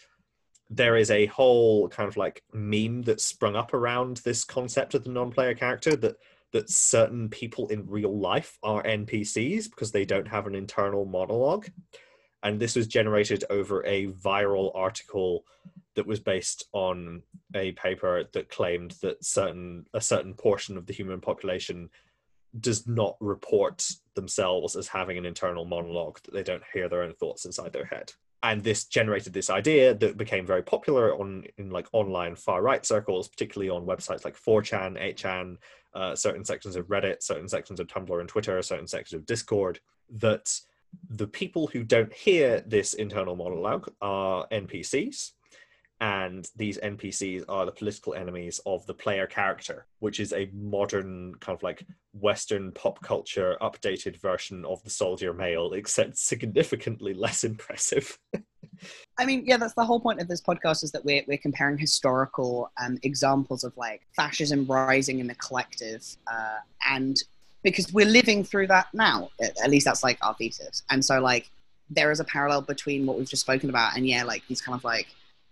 There 0.70 0.96
is 0.96 1.10
a 1.10 1.26
whole 1.26 1.88
kind 1.88 2.08
of 2.08 2.16
like 2.16 2.42
meme 2.52 3.02
that 3.02 3.20
sprung 3.20 3.56
up 3.56 3.74
around 3.74 4.18
this 4.18 4.44
concept 4.44 4.94
of 4.94 5.04
the 5.04 5.10
non-player 5.10 5.54
character 5.54 5.96
that 5.96 6.16
that 6.52 6.70
certain 6.70 7.28
people 7.28 7.66
in 7.66 7.84
real 7.86 8.16
life 8.16 8.58
are 8.62 8.82
NPCs 8.84 9.68
because 9.68 9.90
they 9.90 10.04
don't 10.04 10.28
have 10.28 10.46
an 10.46 10.54
internal 10.54 11.04
monologue, 11.04 11.68
and 12.44 12.60
this 12.60 12.76
was 12.76 12.86
generated 12.86 13.42
over 13.50 13.84
a 13.86 14.08
viral 14.08 14.70
article 14.74 15.44
that 15.96 16.06
was 16.06 16.20
based 16.20 16.66
on 16.72 17.22
a 17.54 17.72
paper 17.72 18.24
that 18.32 18.50
claimed 18.50 18.92
that 19.02 19.24
certain 19.24 19.86
a 19.94 20.00
certain 20.00 20.34
portion 20.34 20.76
of 20.76 20.86
the 20.86 20.92
human 20.92 21.20
population 21.20 21.88
does 22.60 22.86
not 22.86 23.16
report 23.18 23.84
themselves 24.14 24.76
as 24.76 24.86
having 24.86 25.18
an 25.18 25.26
internal 25.26 25.64
monologue 25.64 26.20
that 26.22 26.34
they 26.34 26.42
don't 26.42 26.62
hear 26.72 26.88
their 26.88 27.02
own 27.02 27.14
thoughts 27.14 27.46
inside 27.46 27.72
their 27.72 27.86
head. 27.86 28.12
And 28.44 28.62
this 28.62 28.84
generated 28.84 29.32
this 29.32 29.50
idea 29.50 29.94
that 29.94 30.18
became 30.18 30.46
very 30.46 30.62
popular 30.62 31.18
on 31.18 31.44
in 31.56 31.70
like 31.70 31.88
online 31.92 32.36
far 32.36 32.62
right 32.62 32.84
circles 32.84 33.26
particularly 33.26 33.70
on 33.70 33.86
websites 33.86 34.24
like 34.24 34.36
4chan 34.36 35.00
8chan 35.16 35.56
uh, 35.94 36.14
certain 36.14 36.44
sections 36.44 36.76
of 36.76 36.88
reddit 36.88 37.22
certain 37.22 37.48
sections 37.48 37.80
of 37.80 37.86
tumblr 37.86 38.20
and 38.20 38.28
twitter 38.28 38.60
certain 38.60 38.86
sections 38.86 39.18
of 39.18 39.24
discord 39.24 39.80
that 40.10 40.60
the 41.08 41.26
people 41.26 41.66
who 41.66 41.82
don't 41.82 42.12
hear 42.12 42.60
this 42.66 42.94
internal 42.94 43.36
monologue 43.36 43.90
are 44.00 44.46
npcs 44.48 45.32
and 46.00 46.50
these 46.56 46.78
NPCs 46.78 47.44
are 47.48 47.64
the 47.64 47.72
political 47.72 48.14
enemies 48.14 48.60
of 48.66 48.84
the 48.86 48.94
player 48.94 49.26
character, 49.26 49.86
which 50.00 50.18
is 50.18 50.32
a 50.32 50.50
modern 50.52 51.34
kind 51.36 51.56
of 51.56 51.62
like 51.62 51.86
Western 52.12 52.72
pop 52.72 53.00
culture 53.02 53.56
updated 53.62 54.20
version 54.20 54.64
of 54.64 54.82
the 54.82 54.90
soldier 54.90 55.32
male, 55.32 55.72
except 55.74 56.18
significantly 56.18 57.14
less 57.14 57.44
impressive. 57.44 58.18
I 59.18 59.24
mean, 59.24 59.44
yeah, 59.46 59.56
that's 59.56 59.74
the 59.74 59.84
whole 59.84 60.00
point 60.00 60.20
of 60.20 60.26
this 60.26 60.42
podcast 60.42 60.82
is 60.82 60.90
that 60.92 61.04
we're, 61.04 61.22
we're 61.28 61.38
comparing 61.38 61.78
historical 61.78 62.72
um, 62.82 62.98
examples 63.02 63.62
of 63.62 63.74
like 63.76 64.02
fascism 64.16 64.66
rising 64.66 65.20
in 65.20 65.28
the 65.28 65.36
collective 65.36 66.04
uh, 66.26 66.58
and 66.90 67.16
because 67.64 67.92
we're 67.92 68.06
living 68.06 68.44
through 68.44 68.68
that 68.68 68.86
now, 68.92 69.30
at 69.40 69.70
least 69.70 69.86
that's 69.86 70.04
like 70.04 70.18
our 70.22 70.34
thesis. 70.34 70.84
And 70.90 71.04
so 71.04 71.18
like 71.20 71.50
there 71.90 72.12
is 72.12 72.20
a 72.20 72.24
parallel 72.24 72.62
between 72.62 73.06
what 73.06 73.18
we've 73.18 73.28
just 73.28 73.42
spoken 73.42 73.70
about 73.70 73.96
and 73.96 74.06
yeah, 74.06 74.22
like 74.22 74.46
these 74.46 74.60
kind 74.60 74.76
of 74.78 74.84
like 74.84 75.08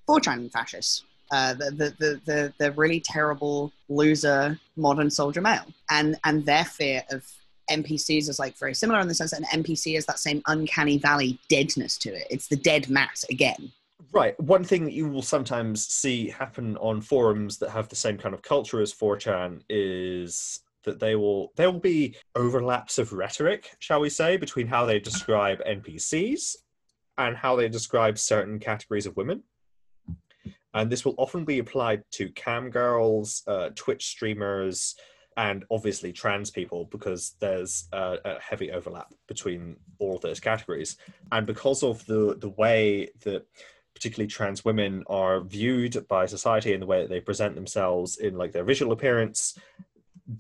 4chan 0.09 0.53
fascists. 0.53 1.03
Uh, 1.33 1.55
the, 1.55 1.71
the, 1.71 1.95
the, 1.99 2.21
the, 2.27 2.55
the 2.59 2.73
really 2.73 3.01
terrible 3.01 3.73
loser 3.89 4.59
modern 4.77 5.11
soldier 5.11 5.41
male. 5.41 5.65
And 5.91 6.17
and 6.25 6.45
their 6.45 6.65
fear 6.65 7.03
of 7.11 7.27
npcs 7.71 8.29
is 8.29 8.39
like 8.39 8.59
very 8.59 8.75
similar 8.75 9.01
in 9.01 9.09
the 9.09 9.15
sense 9.15 9.31
that 9.31 9.41
an 9.41 9.63
npc 9.63 9.97
is 9.97 10.05
that 10.05 10.19
same 10.19 10.43
uncanny 10.49 10.99
valley 10.99 11.39
deadness 11.49 11.97
to 11.99 12.11
it. 12.11 12.27
It's 12.29 12.49
the 12.49 12.57
dead 12.57 12.91
mass 12.91 13.25
again. 13.31 13.73
Right. 14.13 14.39
One 14.39 14.63
thing 14.63 14.85
that 14.85 14.93
you 14.93 15.09
will 15.09 15.23
sometimes 15.23 15.87
see 15.87 16.29
happen 16.29 16.77
on 16.77 17.01
forums 17.01 17.57
that 17.59 17.71
have 17.71 17.89
the 17.89 17.97
same 17.97 18.19
kind 18.19 18.35
of 18.35 18.43
culture 18.43 18.83
as 18.83 18.93
4chan 18.93 19.63
is 19.71 20.61
that 20.85 21.01
they 21.01 21.17
will 21.17 21.53
there 21.57 21.71
will 21.71 21.81
be 21.81 22.15
overlaps 22.35 22.99
of 22.99 23.13
rhetoric 23.13 23.71
shall 23.79 24.01
we 24.01 24.11
say 24.11 24.37
between 24.37 24.67
how 24.67 24.85
they 24.85 24.99
describe 24.99 25.59
npcs 25.65 26.57
and 27.19 27.37
how 27.37 27.57
they 27.57 27.69
describe 27.69 28.19
certain 28.19 28.59
categories 28.59 29.07
of 29.07 29.17
women 29.17 29.43
and 30.75 30.91
this 30.91 31.05
will 31.05 31.15
often 31.19 31.45
be 31.45 31.59
applied 31.59 32.03
to 32.13 32.31
cam 32.31 32.71
girls, 32.71 33.43
uh, 33.47 33.71
Twitch 33.75 34.07
streamers, 34.07 34.95
and 35.37 35.65
obviously 35.71 36.13
trans 36.13 36.51
people 36.51 36.87
because 36.87 37.37
there's 37.41 37.89
a, 37.93 38.19
a, 38.25 38.39
heavy 38.41 38.71
overlap 38.71 39.13
between 39.29 39.77
all 39.99 40.17
of 40.17 40.21
those 40.21 40.41
categories. 40.41 40.97
And 41.31 41.47
because 41.47 41.83
of 41.83 42.05
the 42.07 42.37
the 42.39 42.51
way 42.51 43.09
that 43.25 43.47
particularly 43.95 44.29
trans 44.29 44.65
women 44.65 45.05
are 45.07 45.41
viewed 45.41 46.07
by 46.09 46.27
society 46.27 46.73
and 46.73 46.83
the 46.83 46.87
way 46.87 47.01
that 47.03 47.11
they 47.11 47.21
present 47.21 47.55
themselves 47.55 48.17
in 48.17 48.37
like 48.37 48.53
their 48.53 48.65
visual 48.65 48.93
appearance, 48.93 49.59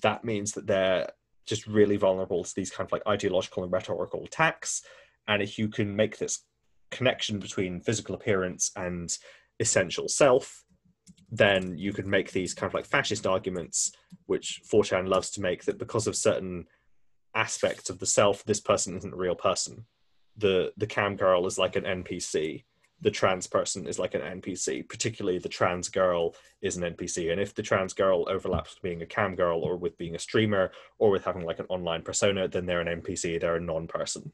that 0.02 0.24
means 0.24 0.52
that 0.52 0.66
they're 0.66 1.08
just 1.46 1.66
really 1.66 1.96
vulnerable 1.96 2.44
to 2.44 2.54
these 2.54 2.70
kind 2.70 2.86
of 2.86 2.92
like 2.92 3.02
ideological 3.06 3.64
and 3.64 3.72
rhetorical 3.72 4.24
attacks. 4.24 4.82
And 5.28 5.42
if 5.42 5.58
you 5.58 5.68
can 5.68 5.94
make 5.94 6.18
this 6.18 6.44
connection 6.90 7.38
between 7.38 7.80
physical 7.80 8.14
appearance 8.14 8.70
and 8.76 9.10
essential 9.58 10.08
self, 10.08 10.64
then 11.30 11.76
you 11.76 11.92
could 11.92 12.06
make 12.06 12.30
these 12.30 12.54
kind 12.54 12.70
of 12.70 12.74
like 12.74 12.86
fascist 12.86 13.26
arguments, 13.26 13.92
which 14.26 14.60
4chan 14.70 15.08
loves 15.08 15.30
to 15.30 15.40
make, 15.40 15.64
that 15.64 15.78
because 15.78 16.06
of 16.06 16.14
certain 16.14 16.66
aspects 17.34 17.88
of 17.88 17.98
the 17.98 18.06
self, 18.06 18.44
this 18.44 18.60
person 18.60 18.96
isn't 18.96 19.14
a 19.14 19.16
real 19.16 19.34
person. 19.34 19.86
The 20.36 20.72
the 20.76 20.86
cam 20.86 21.16
girl 21.16 21.46
is 21.46 21.58
like 21.58 21.76
an 21.76 21.84
NPC. 21.84 22.64
The 23.02 23.10
trans 23.10 23.46
person 23.46 23.86
is 23.86 23.98
like 23.98 24.14
an 24.14 24.40
NPC. 24.40 24.88
Particularly, 24.88 25.38
the 25.38 25.48
trans 25.48 25.88
girl 25.88 26.34
is 26.62 26.76
an 26.76 26.94
NPC. 26.94 27.30
And 27.30 27.40
if 27.40 27.54
the 27.54 27.62
trans 27.62 27.92
girl 27.92 28.24
overlaps 28.28 28.74
with 28.74 28.82
being 28.82 29.02
a 29.02 29.06
cam 29.06 29.34
girl, 29.34 29.60
or 29.60 29.76
with 29.76 29.98
being 29.98 30.14
a 30.14 30.18
streamer, 30.18 30.70
or 30.98 31.10
with 31.10 31.24
having 31.24 31.44
like 31.44 31.58
an 31.58 31.66
online 31.68 32.02
persona, 32.02 32.48
then 32.48 32.66
they're 32.66 32.80
an 32.80 33.02
NPC. 33.02 33.40
They're 33.40 33.56
a 33.56 33.60
non-person. 33.60 34.32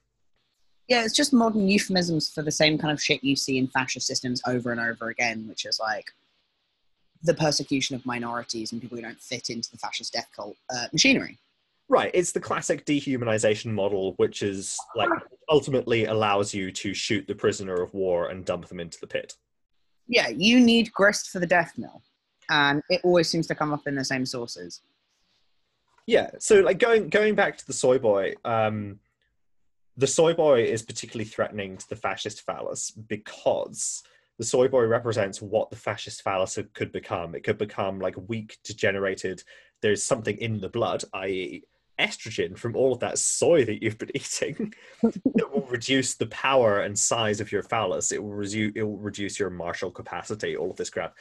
Yeah, 0.89 1.05
it's 1.05 1.15
just 1.15 1.35
modern 1.35 1.69
euphemisms 1.69 2.31
for 2.31 2.43
the 2.43 2.51
same 2.51 2.79
kind 2.79 2.93
of 2.93 3.03
shit 3.03 3.23
you 3.23 3.37
see 3.37 3.59
in 3.59 3.69
fascist 3.69 4.07
systems 4.07 4.41
over 4.47 4.73
and 4.73 4.81
over 4.81 5.11
again, 5.11 5.47
which 5.47 5.67
is 5.67 5.79
like 5.79 6.07
the 7.23 7.35
persecution 7.35 7.95
of 7.97 8.07
minorities 8.07 8.73
and 8.73 8.81
people 8.81 8.97
who 8.97 9.03
don't 9.03 9.21
fit 9.21 9.51
into 9.51 9.71
the 9.71 9.77
fascist 9.77 10.13
death 10.13 10.29
cult 10.35 10.57
uh, 10.75 10.87
machinery. 10.93 11.39
Right, 11.91 12.11
it's 12.13 12.33
the 12.33 12.41
classic 12.41 12.85
dehumanization 12.85 13.73
model, 13.73 14.13
which 14.17 14.43
is 14.43 14.79
like 14.95 15.09
ultimately 15.49 16.05
allows 16.05 16.53
you 16.53 16.71
to 16.71 16.93
shoot 16.93 17.27
the 17.27 17.35
prisoner 17.35 17.75
of 17.75 17.95
war 17.95 18.29
and 18.29 18.45
dump 18.45 18.67
them 18.69 18.79
into 18.79 19.01
the 19.01 19.07
pit. 19.07 19.35
Yeah, 20.07 20.29
you 20.29 20.61
need 20.61 20.93
grist 20.93 21.31
for 21.31 21.39
the 21.39 21.47
death 21.47 21.73
mill, 21.79 22.03
and 22.51 22.83
it 22.91 23.01
always 23.05 23.29
seems 23.29 23.47
to 23.47 23.55
come 23.55 23.73
up 23.73 23.87
in 23.87 23.95
the 23.95 24.05
same 24.05 24.27
sources. 24.27 24.83
Yeah, 26.07 26.31
so 26.39 26.61
like 26.61 26.79
going 26.79 27.09
going 27.09 27.35
back 27.35 27.57
to 27.57 27.67
the 27.67 27.73
soy 27.73 27.99
boy, 27.99 28.35
um, 28.45 29.01
the 29.97 30.07
soy 30.07 30.35
boy 30.35 30.65
is 30.65 30.83
particularly 30.83 31.29
threatening 31.29 31.79
to 31.79 31.89
the 31.89 31.97
fascist 31.97 32.43
phallus 32.43 32.91
because 32.91 34.03
the 34.39 34.45
soy 34.45 34.69
boy 34.69 34.85
represents 34.85 35.43
what 35.43 35.71
the 35.71 35.77
fascist 35.77 36.23
phallus 36.23 36.59
could 36.73 36.93
become. 36.93 37.35
It 37.35 37.45
could 37.45 37.59
become 37.59 37.99
like 37.99 38.15
weak, 38.29 38.59
degenerated. 38.63 39.43
There's 39.83 40.03
something 40.03 40.37
in 40.39 40.61
the 40.61 40.69
blood, 40.69 41.05
i.e., 41.15 41.65
estrogen 41.99 42.57
from 42.57 42.77
all 42.77 42.93
of 42.93 43.01
that 43.01 43.19
soy 43.19 43.65
that 43.65 43.83
you've 43.83 43.99
been 43.99 44.11
eating 44.15 44.73
that 45.03 45.51
will 45.53 45.67
reduce 45.71 46.15
the 46.15 46.27
power 46.27 46.81
and 46.81 46.99
size 46.99 47.41
of 47.41 47.53
your 47.53 47.63
phallus. 47.63 48.13
It 48.13 48.23
will 48.23 48.35
reduce 48.35 48.73
it 48.75 48.83
will 48.83 48.99
reduce 48.99 49.39
your 49.39 49.51
martial 49.51 49.91
capacity. 49.91 50.57
All 50.57 50.71
of 50.71 50.77
this 50.77 50.91
crap. 50.91 51.15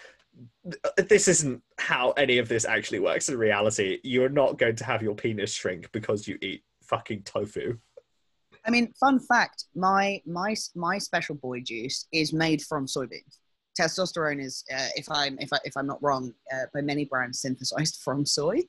This 0.98 1.28
isn't 1.28 1.64
how 1.80 2.12
any 2.12 2.38
of 2.38 2.48
this 2.48 2.64
actually 2.64 3.00
works 3.00 3.28
in 3.28 3.38
reality. 3.38 4.00
You're 4.04 4.30
not 4.30 4.60
going 4.60 4.76
to 4.76 4.84
have 4.84 5.02
your 5.02 5.16
penis 5.16 5.52
shrink 5.52 5.92
because 5.92 6.28
you 6.28 6.38
eat 6.42 6.64
fucking 6.84 7.24
tofu. 7.24 7.78
I 8.66 8.70
mean, 8.70 8.94
fun 9.00 9.20
fact: 9.20 9.66
my 9.76 10.22
my 10.26 10.56
my 10.76 10.98
special 10.98 11.36
boy 11.36 11.62
juice 11.62 12.08
is 12.12 12.34
made 12.34 12.62
from 12.62 12.86
soybeans. 12.86 13.40
Testosterone 13.80 14.44
is, 14.44 14.64
uh, 14.74 14.88
if 14.96 15.10
I'm 15.10 15.38
if 15.40 15.54
I 15.54 15.60
if 15.64 15.78
I'm 15.78 15.88
not 15.88 16.02
wrong, 16.04 16.34
uh, 16.54 16.66
by 16.74 16.82
many 16.82 17.06
brands 17.06 17.40
synthesized 17.40 18.02
from 18.04 18.26
soy. 18.26 18.62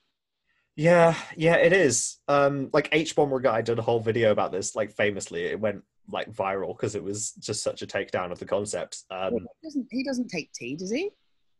Yeah, 0.78 1.16
yeah, 1.36 1.56
it 1.56 1.72
is. 1.72 2.20
Um, 2.28 2.70
like 2.72 2.88
Hbomberguy 2.92 3.64
did 3.64 3.80
a 3.80 3.82
whole 3.82 3.98
video 3.98 4.30
about 4.30 4.52
this. 4.52 4.76
Like 4.76 4.92
famously, 4.92 5.46
it 5.46 5.58
went 5.58 5.82
like 6.08 6.32
viral 6.32 6.68
because 6.68 6.94
it 6.94 7.02
was 7.02 7.32
just 7.32 7.64
such 7.64 7.82
a 7.82 7.86
takedown 7.86 8.30
of 8.30 8.38
the 8.38 8.44
concept. 8.44 9.02
Um, 9.10 9.32
he 9.32 9.66
doesn't 9.66 9.86
he 9.90 10.04
doesn't 10.04 10.28
take 10.28 10.52
tea, 10.52 10.76
does 10.76 10.92
he? 10.92 11.10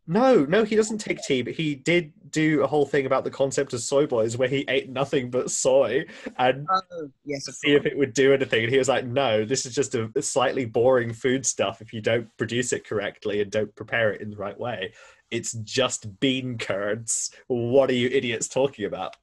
No, 0.07 0.45
no, 0.45 0.63
he 0.63 0.77
doesn't 0.77 0.99
take 0.99 1.21
tea, 1.21 1.43
but 1.43 1.53
he 1.53 1.75
did 1.75 2.13
do 2.31 2.63
a 2.63 2.67
whole 2.67 2.87
thing 2.87 3.07
about 3.07 3.25
the 3.25 3.31
concept 3.31 3.75
of 3.75 3.81
soy 3.81 4.07
boys 4.07 4.39
where 4.39 4.49
he 4.49 4.65
ate 4.69 4.89
nothing 4.89 5.31
but 5.31 5.51
soy 5.51 6.07
and 6.39 6.67
Oh, 6.71 7.11
yes, 7.25 7.47
of 7.49 7.57
see 7.57 7.75
if 7.75 7.85
it 7.87 7.99
would 7.99 8.15
do 8.15 8.33
anything. 8.33 8.63
And 8.63 8.73
he 8.73 8.79
was 8.79 8.89
like, 8.89 9.05
no, 9.05 9.45
this 9.45 9.67
is 9.67 9.75
just 9.75 9.95
a 9.97 10.11
slightly 10.23 10.65
boring 10.65 11.13
food 11.13 11.45
stuff 11.45 11.83
if 11.83 11.93
you 11.93 12.01
don't 12.01 12.35
produce 12.39 12.73
it 12.73 12.87
correctly 12.87 13.43
and 13.43 13.51
don't 13.51 13.75
prepare 13.75 14.13
it 14.13 14.23
in 14.23 14.31
the 14.31 14.37
right 14.37 14.59
way. 14.59 14.93
It's 15.31 15.53
just 15.53 16.19
bean 16.21 16.59
curds. 16.59 17.31
What 17.49 17.91
are 17.91 17.95
you 17.95 18.09
idiots 18.09 18.49
talking 18.49 18.85
about? 18.87 19.17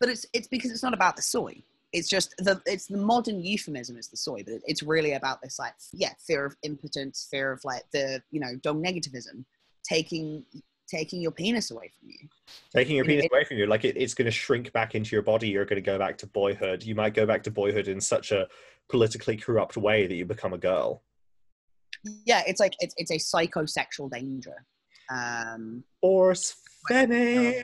But 0.00 0.08
it's 0.08 0.26
it's 0.32 0.48
because 0.48 0.70
it's 0.70 0.82
not 0.82 0.94
about 0.94 1.16
the 1.16 1.22
soy. 1.22 1.62
It's 1.92 2.08
just 2.08 2.34
the 2.38 2.60
it's 2.66 2.86
the 2.86 2.96
modern 2.96 3.44
euphemism 3.44 3.96
is 3.98 4.08
the 4.08 4.16
soy, 4.16 4.42
but 4.42 4.54
it's 4.66 4.82
really 4.82 5.12
about 5.12 5.42
this 5.42 5.58
like 5.58 5.74
yeah 5.92 6.12
fear 6.26 6.44
of 6.46 6.56
impotence, 6.62 7.28
fear 7.30 7.52
of 7.52 7.60
like 7.64 7.82
the 7.92 8.22
you 8.30 8.40
know 8.40 8.56
dog 8.62 8.82
negativism, 8.82 9.44
taking 9.84 10.44
taking 10.88 11.20
your 11.20 11.30
penis 11.30 11.70
away 11.70 11.90
from 11.98 12.08
you. 12.10 12.28
Taking 12.74 12.96
your 12.96 13.04
You 13.04 13.08
know, 13.08 13.14
penis 13.14 13.24
it- 13.26 13.32
away 13.32 13.44
from 13.44 13.58
you, 13.58 13.66
like 13.66 13.84
it, 13.84 13.96
it's 13.96 14.14
going 14.14 14.26
to 14.26 14.30
shrink 14.32 14.72
back 14.72 14.94
into 14.94 15.14
your 15.14 15.22
body. 15.22 15.48
You're 15.48 15.64
going 15.64 15.76
to 15.76 15.82
go 15.82 15.98
back 15.98 16.18
to 16.18 16.26
boyhood. 16.26 16.82
You 16.82 16.94
might 16.94 17.14
go 17.14 17.26
back 17.26 17.42
to 17.44 17.50
boyhood 17.50 17.88
in 17.88 18.00
such 18.00 18.32
a 18.32 18.48
politically 18.88 19.36
corrupt 19.36 19.76
way 19.76 20.06
that 20.06 20.14
you 20.14 20.24
become 20.24 20.52
a 20.52 20.58
girl. 20.58 21.02
Yeah, 22.24 22.42
it's 22.46 22.60
like 22.60 22.74
it's 22.80 22.94
it's 22.96 23.10
a 23.10 23.18
psychosexual 23.18 24.10
danger. 24.10 24.64
Um, 25.10 25.84
Or 26.00 26.34
spinning. 26.34 27.62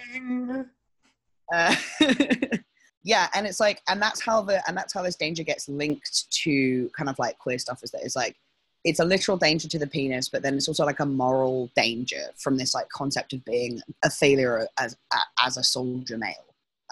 uh, 1.52 1.74
yeah 3.04 3.28
and 3.34 3.46
it's 3.46 3.60
like 3.60 3.80
and 3.88 4.00
that's 4.02 4.20
how 4.20 4.42
the 4.42 4.62
and 4.68 4.76
that's 4.76 4.92
how 4.92 5.02
this 5.02 5.16
danger 5.16 5.42
gets 5.42 5.68
linked 5.68 6.30
to 6.30 6.90
kind 6.96 7.08
of 7.08 7.18
like 7.18 7.38
queer 7.38 7.58
stuff 7.58 7.82
is 7.82 7.90
that 7.90 8.02
it's 8.04 8.16
like 8.16 8.36
it's 8.84 9.00
a 9.00 9.04
literal 9.04 9.36
danger 9.36 9.68
to 9.68 9.78
the 9.78 9.86
penis 9.86 10.28
but 10.28 10.42
then 10.42 10.54
it's 10.54 10.68
also 10.68 10.84
like 10.84 11.00
a 11.00 11.06
moral 11.06 11.70
danger 11.74 12.24
from 12.36 12.56
this 12.56 12.74
like 12.74 12.88
concept 12.90 13.32
of 13.32 13.44
being 13.44 13.80
a 14.04 14.10
failure 14.10 14.66
as 14.78 14.96
as 15.44 15.56
a 15.56 15.62
soldier 15.62 16.18
male 16.18 16.34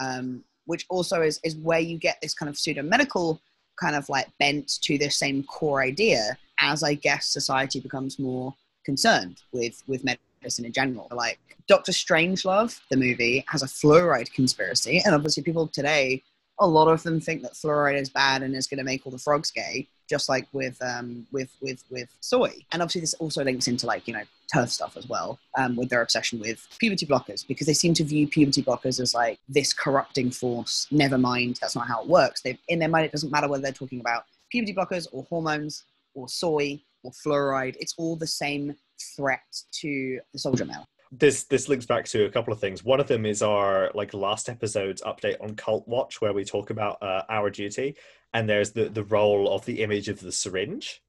um, 0.01 0.43
which 0.67 0.87
also 0.89 1.23
is 1.23 1.41
is 1.45 1.57
where 1.57 1.81
you 1.81 1.99
get 1.99 2.19
this 2.23 2.35
kind 2.35 2.49
of 2.49 2.57
pseudo 2.59 2.83
medical 2.83 3.41
kind 3.81 3.95
of 3.95 4.09
like 4.09 4.27
bent 4.39 4.81
to 4.83 4.97
this 4.97 5.17
same 5.17 5.43
core 5.45 5.83
idea 5.83 6.37
as 6.61 6.83
i 6.83 6.95
guess 6.95 7.29
society 7.29 7.79
becomes 7.81 8.19
more 8.19 8.55
concerned 8.85 9.43
with 9.53 9.83
with 9.87 10.03
medicine 10.47 10.65
in 10.65 10.73
general 10.73 11.09
like 11.11 11.39
Doctor 11.67 11.91
Strangelove, 11.91 12.81
the 12.91 12.97
movie, 12.97 13.45
has 13.49 13.65
a 13.65 13.67
fluoride 13.67 14.33
conspiracy, 14.33 15.03
and 15.05 15.15
obviously 15.15 15.43
people 15.43 15.67
today, 15.67 16.23
a 16.61 16.67
lot 16.67 16.87
of 16.87 17.03
them 17.03 17.19
think 17.21 17.43
that 17.43 17.55
fluoride 17.55 18.01
is 18.01 18.09
bad 18.09 18.43
and 18.43 18.55
is 18.55 18.69
going 18.69 18.79
to 18.79 18.85
make 18.85 19.05
all 19.05 19.11
the 19.11 19.19
frogs 19.19 19.51
gay, 19.51 19.89
just 20.09 20.29
like 20.29 20.47
with 20.53 20.81
um, 20.81 21.27
with 21.33 21.51
with 21.61 21.83
with 21.91 22.09
soy. 22.21 22.53
And 22.71 22.83
obviously 22.83 23.01
this 23.01 23.15
also 23.15 23.43
links 23.43 23.67
into 23.67 23.87
like 23.87 24.07
you 24.07 24.15
know 24.15 24.23
turf 24.55 24.71
stuff 24.71 24.97
as 24.97 25.09
well, 25.09 25.41
um, 25.59 25.75
with 25.75 25.89
their 25.89 26.03
obsession 26.03 26.39
with 26.39 26.65
puberty 26.79 27.05
blockers 27.05 27.45
because 27.47 27.67
they 27.67 27.75
seem 27.75 27.95
to 27.95 28.05
view 28.05 28.29
puberty 28.29 28.63
blockers 28.63 29.01
as 29.01 29.13
like 29.13 29.41
this 29.49 29.73
corrupting 29.73 30.31
force. 30.31 30.87
Never 30.93 31.19
mind, 31.19 31.59
that's 31.61 31.75
not 31.75 31.89
how 31.89 32.03
it 32.03 32.09
works. 32.09 32.43
They 32.43 32.57
in 32.69 32.79
their 32.79 32.89
mind 32.89 33.07
it 33.07 33.13
doesn't 33.13 33.33
matter 33.33 33.49
whether 33.49 33.65
they're 33.65 33.73
talking 33.73 34.01
about 34.01 34.23
puberty 34.53 34.73
blockers 34.73 35.09
or 35.11 35.25
hormones 35.25 35.83
or 36.15 36.29
soy 36.29 36.81
or 37.03 37.11
fluoride. 37.11 37.77
It's 37.81 37.95
all 37.99 38.15
the 38.15 38.27
same 38.27 38.77
threat 39.17 39.63
to 39.81 40.21
the 40.33 40.39
soldier 40.39 40.65
male. 40.65 40.87
this 41.13 41.45
this 41.45 41.69
links 41.69 41.87
back 41.87 42.05
to 42.07 42.25
a 42.25 42.31
couple 42.31 42.53
of 42.53 42.61
things. 42.61 42.85
One 42.85 43.01
of 43.01 43.07
them 43.07 43.27
is 43.27 43.43
our 43.43 43.91
like 43.95 44.13
last 44.15 44.49
episode's 44.49 45.03
update 45.03 45.41
on 45.41 45.55
Cult 45.55 45.87
Watch, 45.87 46.21
where 46.21 46.33
we 46.33 46.45
talk 46.45 46.71
about 46.71 47.03
uh, 47.03 47.23
our 47.29 47.51
duty, 47.51 47.97
and 48.35 48.49
there's 48.49 48.73
the 48.73 48.89
the 48.89 49.05
role 49.05 49.55
of 49.55 49.65
the 49.65 49.83
image 49.83 50.09
of 50.09 50.21
the 50.21 50.33
syringe. 50.33 51.03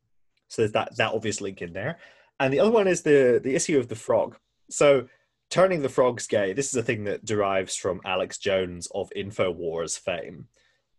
So 0.49 0.61
there's 0.61 0.71
that 0.73 0.95
that 0.97 1.13
obvious 1.13 1.41
link 1.41 1.61
in 1.61 1.73
there, 1.73 1.97
and 2.39 2.53
the 2.53 2.59
other 2.59 2.71
one 2.71 2.87
is 2.87 3.01
the 3.01 3.41
the 3.43 3.55
issue 3.55 3.77
of 3.79 3.87
the 3.87 3.95
frog. 3.95 4.37
So 4.69 5.07
turning 5.49 5.81
the 5.81 5.89
frogs 5.89 6.27
gay. 6.27 6.53
This 6.53 6.67
is 6.67 6.75
a 6.75 6.83
thing 6.83 7.05
that 7.05 7.25
derives 7.25 7.75
from 7.75 8.01
Alex 8.05 8.37
Jones 8.37 8.87
of 8.93 9.09
Infowars 9.15 9.97
fame, 9.97 10.47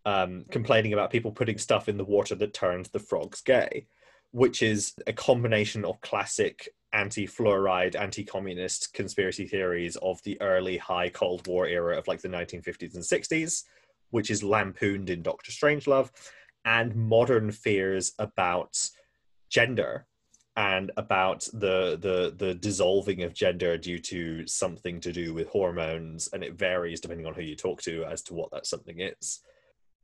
um, 0.04 0.44
complaining 0.50 0.92
about 0.92 1.10
people 1.10 1.32
putting 1.32 1.58
stuff 1.58 1.88
in 1.88 1.98
the 1.98 2.04
water 2.04 2.34
that 2.34 2.54
turns 2.54 2.88
the 2.88 2.98
frogs 2.98 3.42
gay, 3.42 3.86
which 4.32 4.62
is 4.62 4.94
a 5.06 5.12
combination 5.12 5.84
of 5.84 6.00
classic 6.00 6.70
anti-fluoride, 6.92 7.94
anti-communist 7.94 8.92
conspiracy 8.94 9.46
theories 9.46 9.96
of 9.96 10.22
the 10.22 10.40
early 10.40 10.78
high 10.78 11.08
Cold 11.08 11.46
War 11.46 11.66
era 11.66 11.98
of 11.98 12.08
like 12.08 12.20
the 12.20 12.28
1950s 12.28 12.94
and 12.94 13.04
60s, 13.04 13.64
which 14.10 14.30
is 14.30 14.42
lampooned 14.42 15.10
in 15.10 15.22
Doctor 15.22 15.52
Strangelove, 15.52 16.10
and 16.64 16.94
modern 16.94 17.50
fears 17.50 18.12
about 18.18 18.78
gender 19.50 20.06
and 20.56 20.90
about 20.96 21.46
the 21.52 21.96
the 22.00 22.34
the 22.36 22.54
dissolving 22.54 23.22
of 23.22 23.32
gender 23.32 23.78
due 23.78 23.98
to 24.00 24.44
something 24.46 25.00
to 25.00 25.12
do 25.12 25.32
with 25.32 25.48
hormones 25.48 26.28
and 26.32 26.42
it 26.42 26.54
varies 26.54 27.00
depending 27.00 27.26
on 27.26 27.34
who 27.34 27.42
you 27.42 27.54
talk 27.54 27.80
to 27.80 28.04
as 28.04 28.22
to 28.22 28.34
what 28.34 28.50
that 28.50 28.66
something 28.66 28.98
is. 29.00 29.40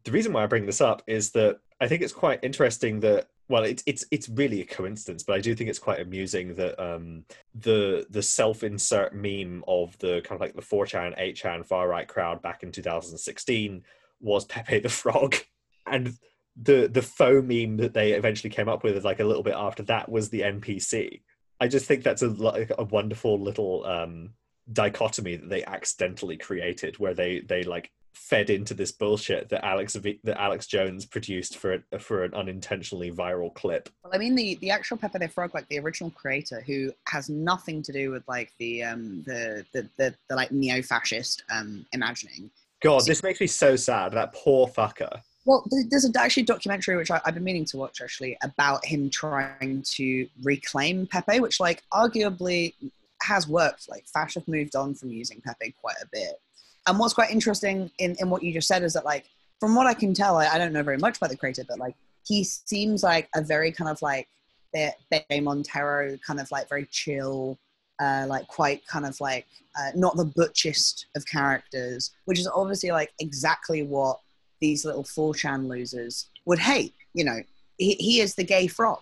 The 0.04 0.12
reason 0.12 0.32
why 0.32 0.44
i 0.44 0.46
bring 0.46 0.64
this 0.64 0.80
up 0.80 1.02
is 1.06 1.32
that 1.32 1.58
i 1.80 1.88
think 1.88 2.02
it's 2.02 2.12
quite 2.12 2.38
interesting 2.42 3.00
that 3.00 3.26
well 3.48 3.62
it's 3.62 3.82
it's 3.86 4.04
it's 4.10 4.28
really 4.28 4.60
a 4.60 4.66
coincidence 4.66 5.22
but 5.22 5.36
i 5.36 5.40
do 5.40 5.54
think 5.54 5.68
it's 5.68 5.78
quite 5.78 6.00
amusing 6.00 6.54
that 6.54 6.78
um 6.82 7.24
the 7.54 8.06
the 8.10 8.22
self-insert 8.22 9.14
meme 9.14 9.62
of 9.68 9.96
the 9.98 10.20
kind 10.24 10.36
of 10.36 10.40
like 10.40 10.54
the 10.54 10.62
4chan 10.62 11.18
8chan 11.18 11.66
far 11.66 11.88
right 11.88 12.08
crowd 12.08 12.40
back 12.42 12.62
in 12.62 12.72
2016 12.72 13.82
was 14.20 14.44
pepe 14.46 14.80
the 14.80 14.88
frog. 14.88 15.36
And 15.86 16.16
the 16.56 16.88
the 16.90 17.02
faux 17.02 17.46
meme 17.46 17.76
that 17.76 17.92
they 17.92 18.12
eventually 18.12 18.48
came 18.48 18.70
up 18.70 18.82
with 18.82 19.04
like 19.04 19.20
a 19.20 19.24
little 19.24 19.42
bit 19.42 19.54
after 19.54 19.82
that 19.82 20.08
was 20.08 20.30
the 20.30 20.40
npc 20.40 21.20
i 21.60 21.68
just 21.68 21.84
think 21.84 22.02
that's 22.02 22.22
a, 22.22 22.28
like 22.28 22.72
a 22.78 22.84
wonderful 22.84 23.38
little 23.38 23.84
um 23.84 24.30
dichotomy 24.72 25.36
that 25.36 25.50
they 25.50 25.62
accidentally 25.64 26.38
created 26.38 26.98
where 26.98 27.12
they 27.12 27.40
they 27.40 27.64
like 27.64 27.90
fed 28.14 28.48
into 28.48 28.74
this 28.74 28.92
bullshit 28.92 29.48
that 29.48 29.64
alex 29.64 29.94
that 29.94 30.40
alex 30.40 30.66
jones 30.66 31.04
produced 31.04 31.58
for 31.58 31.82
a, 31.92 31.98
for 31.98 32.24
an 32.24 32.32
unintentionally 32.34 33.10
viral 33.10 33.52
clip 33.54 33.88
Well, 34.02 34.12
I 34.14 34.18
mean, 34.18 34.34
the, 34.34 34.56
the 34.56 34.70
actual 34.70 34.96
Pepe 34.96 35.18
the 35.18 35.28
Frog, 35.28 35.52
like 35.54 35.68
the 35.68 35.78
original 35.78 36.10
creator, 36.10 36.62
who 36.66 36.92
has 37.08 37.28
nothing 37.28 37.82
to 37.82 37.92
do 37.92 38.10
with 38.10 38.22
like 38.28 38.52
the 38.58 38.84
um 38.84 39.22
the 39.26 39.64
the 39.72 39.88
the, 39.96 40.14
the 40.28 40.36
like 40.36 40.52
neo-fascist 40.52 41.44
um 41.50 41.84
imagining. 41.92 42.50
god 42.82 43.04
this 43.06 43.22
makes 43.22 43.40
me 43.40 43.46
so 43.46 43.76
sad 43.76 44.12
that 44.12 44.32
poor 44.32 44.66
fucker 44.68 45.20
Well, 45.44 45.66
there's 45.90 46.10
actually 46.16 46.44
a 46.44 46.46
documentary 46.46 46.96
which 46.96 47.10
I, 47.10 47.20
I've 47.24 47.34
been 47.34 47.44
meaning 47.44 47.66
to 47.66 47.76
watch 47.76 48.00
actually 48.00 48.36
about 48.42 48.84
him 48.84 49.10
trying 49.10 49.82
to 49.96 50.26
reclaim 50.42 51.06
Pepe, 51.06 51.40
which 51.40 51.60
like 51.60 51.82
arguably 51.92 52.74
has 53.22 53.48
worked. 53.48 53.88
Like 53.88 54.06
Fash 54.06 54.34
have 54.34 54.48
moved 54.48 54.76
on 54.76 54.94
from 54.94 55.10
using 55.10 55.40
Pepe 55.40 55.74
quite 55.80 55.96
a 56.02 56.06
bit. 56.12 56.40
And 56.86 56.98
what's 56.98 57.14
quite 57.14 57.30
interesting 57.30 57.90
in, 57.98 58.16
in 58.20 58.30
what 58.30 58.42
you 58.42 58.52
just 58.52 58.68
said 58.68 58.82
is 58.82 58.92
that 58.94 59.04
like 59.04 59.24
from 59.60 59.74
what 59.74 59.86
I 59.86 59.94
can 59.94 60.12
tell, 60.14 60.36
I, 60.36 60.46
I 60.48 60.58
don't 60.58 60.72
know 60.72 60.82
very 60.82 60.98
much 60.98 61.16
about 61.16 61.30
the 61.30 61.36
creator, 61.36 61.64
but 61.68 61.78
like 61.78 61.94
he 62.26 62.44
seems 62.44 63.02
like 63.02 63.28
a 63.34 63.42
very 63.42 63.72
kind 63.72 63.90
of 63.90 64.00
like 64.02 64.28
Bebe 64.72 65.40
Montero, 65.40 66.16
kind 66.26 66.40
of 66.40 66.50
like 66.50 66.68
very 66.68 66.86
chill, 66.90 67.58
uh, 68.02 68.26
like 68.28 68.46
quite 68.48 68.86
kind 68.86 69.06
of 69.06 69.18
like 69.20 69.46
uh, 69.78 69.90
not 69.94 70.16
the 70.16 70.24
butchest 70.24 71.06
of 71.16 71.24
characters, 71.26 72.10
which 72.26 72.38
is 72.38 72.48
obviously 72.48 72.90
like 72.90 73.12
exactly 73.20 73.82
what 73.82 74.18
these 74.60 74.84
little 74.84 75.04
4chan 75.04 75.68
losers 75.68 76.28
would 76.44 76.58
hate. 76.58 76.94
You 77.14 77.24
know, 77.24 77.38
he, 77.78 77.94
he 77.94 78.20
is 78.20 78.34
the 78.34 78.44
gay 78.44 78.66
frog. 78.66 79.00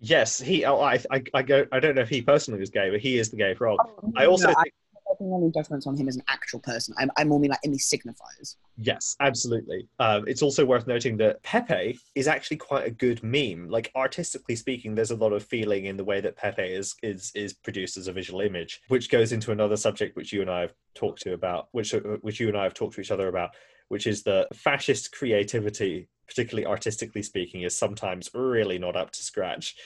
yes 0.00 0.38
he 0.40 0.64
oh, 0.66 0.80
I, 0.80 0.98
I 1.10 1.22
i 1.32 1.42
go 1.42 1.64
i 1.72 1.80
don't 1.80 1.94
know 1.94 2.02
if 2.02 2.10
he 2.10 2.20
personally 2.20 2.60
was 2.60 2.68
gay 2.70 2.90
but 2.90 3.00
he 3.00 3.18
is 3.18 3.30
the 3.30 3.36
gay 3.38 3.54
frog 3.54 3.78
I 4.14 4.26
also 4.26 4.48
No, 4.48 4.54
think 4.62 4.74
any 5.20 5.50
judgments 5.52 5.86
on 5.86 5.96
him 5.96 6.08
as 6.08 6.16
an 6.16 6.22
actual 6.28 6.60
person. 6.60 6.94
I'm, 6.98 7.10
I'm 7.16 7.28
mean 7.28 7.50
like 7.50 7.60
any 7.64 7.78
signifiers. 7.78 8.56
Yes, 8.76 9.16
absolutely. 9.20 9.88
Um, 9.98 10.24
it's 10.26 10.42
also 10.42 10.64
worth 10.64 10.86
noting 10.86 11.16
that 11.18 11.42
Pepe 11.42 11.98
is 12.14 12.28
actually 12.28 12.58
quite 12.58 12.86
a 12.86 12.90
good 12.90 13.22
meme. 13.22 13.68
Like 13.68 13.90
artistically 13.96 14.56
speaking, 14.56 14.94
there's 14.94 15.10
a 15.10 15.16
lot 15.16 15.32
of 15.32 15.42
feeling 15.42 15.86
in 15.86 15.96
the 15.96 16.04
way 16.04 16.20
that 16.20 16.36
Pepe 16.36 16.62
is 16.62 16.94
is 17.02 17.32
is 17.34 17.52
produced 17.52 17.96
as 17.96 18.08
a 18.08 18.12
visual 18.12 18.40
image, 18.40 18.80
which 18.88 19.10
goes 19.10 19.32
into 19.32 19.52
another 19.52 19.76
subject 19.76 20.16
which 20.16 20.32
you 20.32 20.40
and 20.40 20.50
I 20.50 20.60
have 20.60 20.74
talked 20.94 21.22
to 21.22 21.32
about, 21.32 21.68
which 21.72 21.94
which 22.20 22.40
you 22.40 22.48
and 22.48 22.56
I 22.56 22.64
have 22.64 22.74
talked 22.74 22.94
to 22.94 23.00
each 23.00 23.10
other 23.10 23.28
about, 23.28 23.50
which 23.88 24.06
is 24.06 24.22
the 24.22 24.46
fascist 24.52 25.12
creativity, 25.12 26.08
particularly 26.26 26.66
artistically 26.66 27.22
speaking, 27.22 27.62
is 27.62 27.76
sometimes 27.76 28.30
really 28.34 28.78
not 28.78 28.96
up 28.96 29.10
to 29.12 29.22
scratch. 29.22 29.76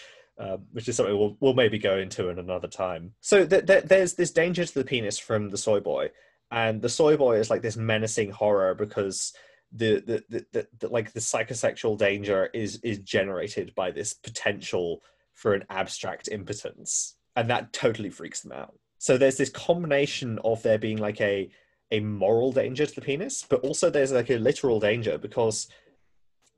Um, 0.41 0.65
which 0.73 0.89
is 0.89 0.97
something 0.97 1.19
we'll, 1.19 1.37
we'll 1.41 1.53
maybe 1.53 1.79
go 1.79 1.99
into 1.99 2.31
in 2.31 2.39
another 2.39 2.67
time. 2.67 3.13
So 3.21 3.45
th- 3.45 3.67
th- 3.67 3.85
there's 3.85 4.15
this 4.15 4.31
danger 4.31 4.65
to 4.65 4.75
the 4.75 4.85
penis 4.85 5.19
from 5.19 5.51
the 5.51 5.59
soy 5.59 5.81
boy, 5.81 6.13
and 6.51 6.81
the 6.81 6.89
soy 6.89 7.19
boy 7.19 7.37
is 7.37 7.51
like 7.51 7.61
this 7.61 7.77
menacing 7.77 8.31
horror 8.31 8.75
because 8.75 9.35
the 9.71 10.01
the, 10.01 10.25
the, 10.31 10.47
the, 10.53 10.69
the 10.79 10.89
like 10.89 11.13
the 11.13 11.21
psychosexual 11.21 11.99
danger 11.99 12.49
is 12.55 12.81
is 12.83 13.01
generated 13.01 13.75
by 13.75 13.91
this 13.91 14.15
potential 14.15 15.03
for 15.35 15.53
an 15.53 15.65
abstract 15.69 16.27
impotence, 16.29 17.17
and 17.37 17.51
that 17.51 17.75
totally 17.75 18.09
freaks 18.09 18.41
them 18.41 18.53
out. 18.53 18.73
So 18.97 19.19
there's 19.19 19.37
this 19.37 19.51
combination 19.51 20.39
of 20.43 20.63
there 20.63 20.79
being 20.79 20.97
like 20.97 21.21
a 21.21 21.51
a 21.91 22.01
moral 22.01 22.53
danger 22.53 22.87
to 22.87 22.95
the 22.95 23.03
penis, 23.03 23.45
but 23.47 23.61
also 23.61 23.91
there's 23.91 24.13
like 24.13 24.31
a 24.31 24.39
literal 24.39 24.81
danger 24.81 25.19
because 25.19 25.69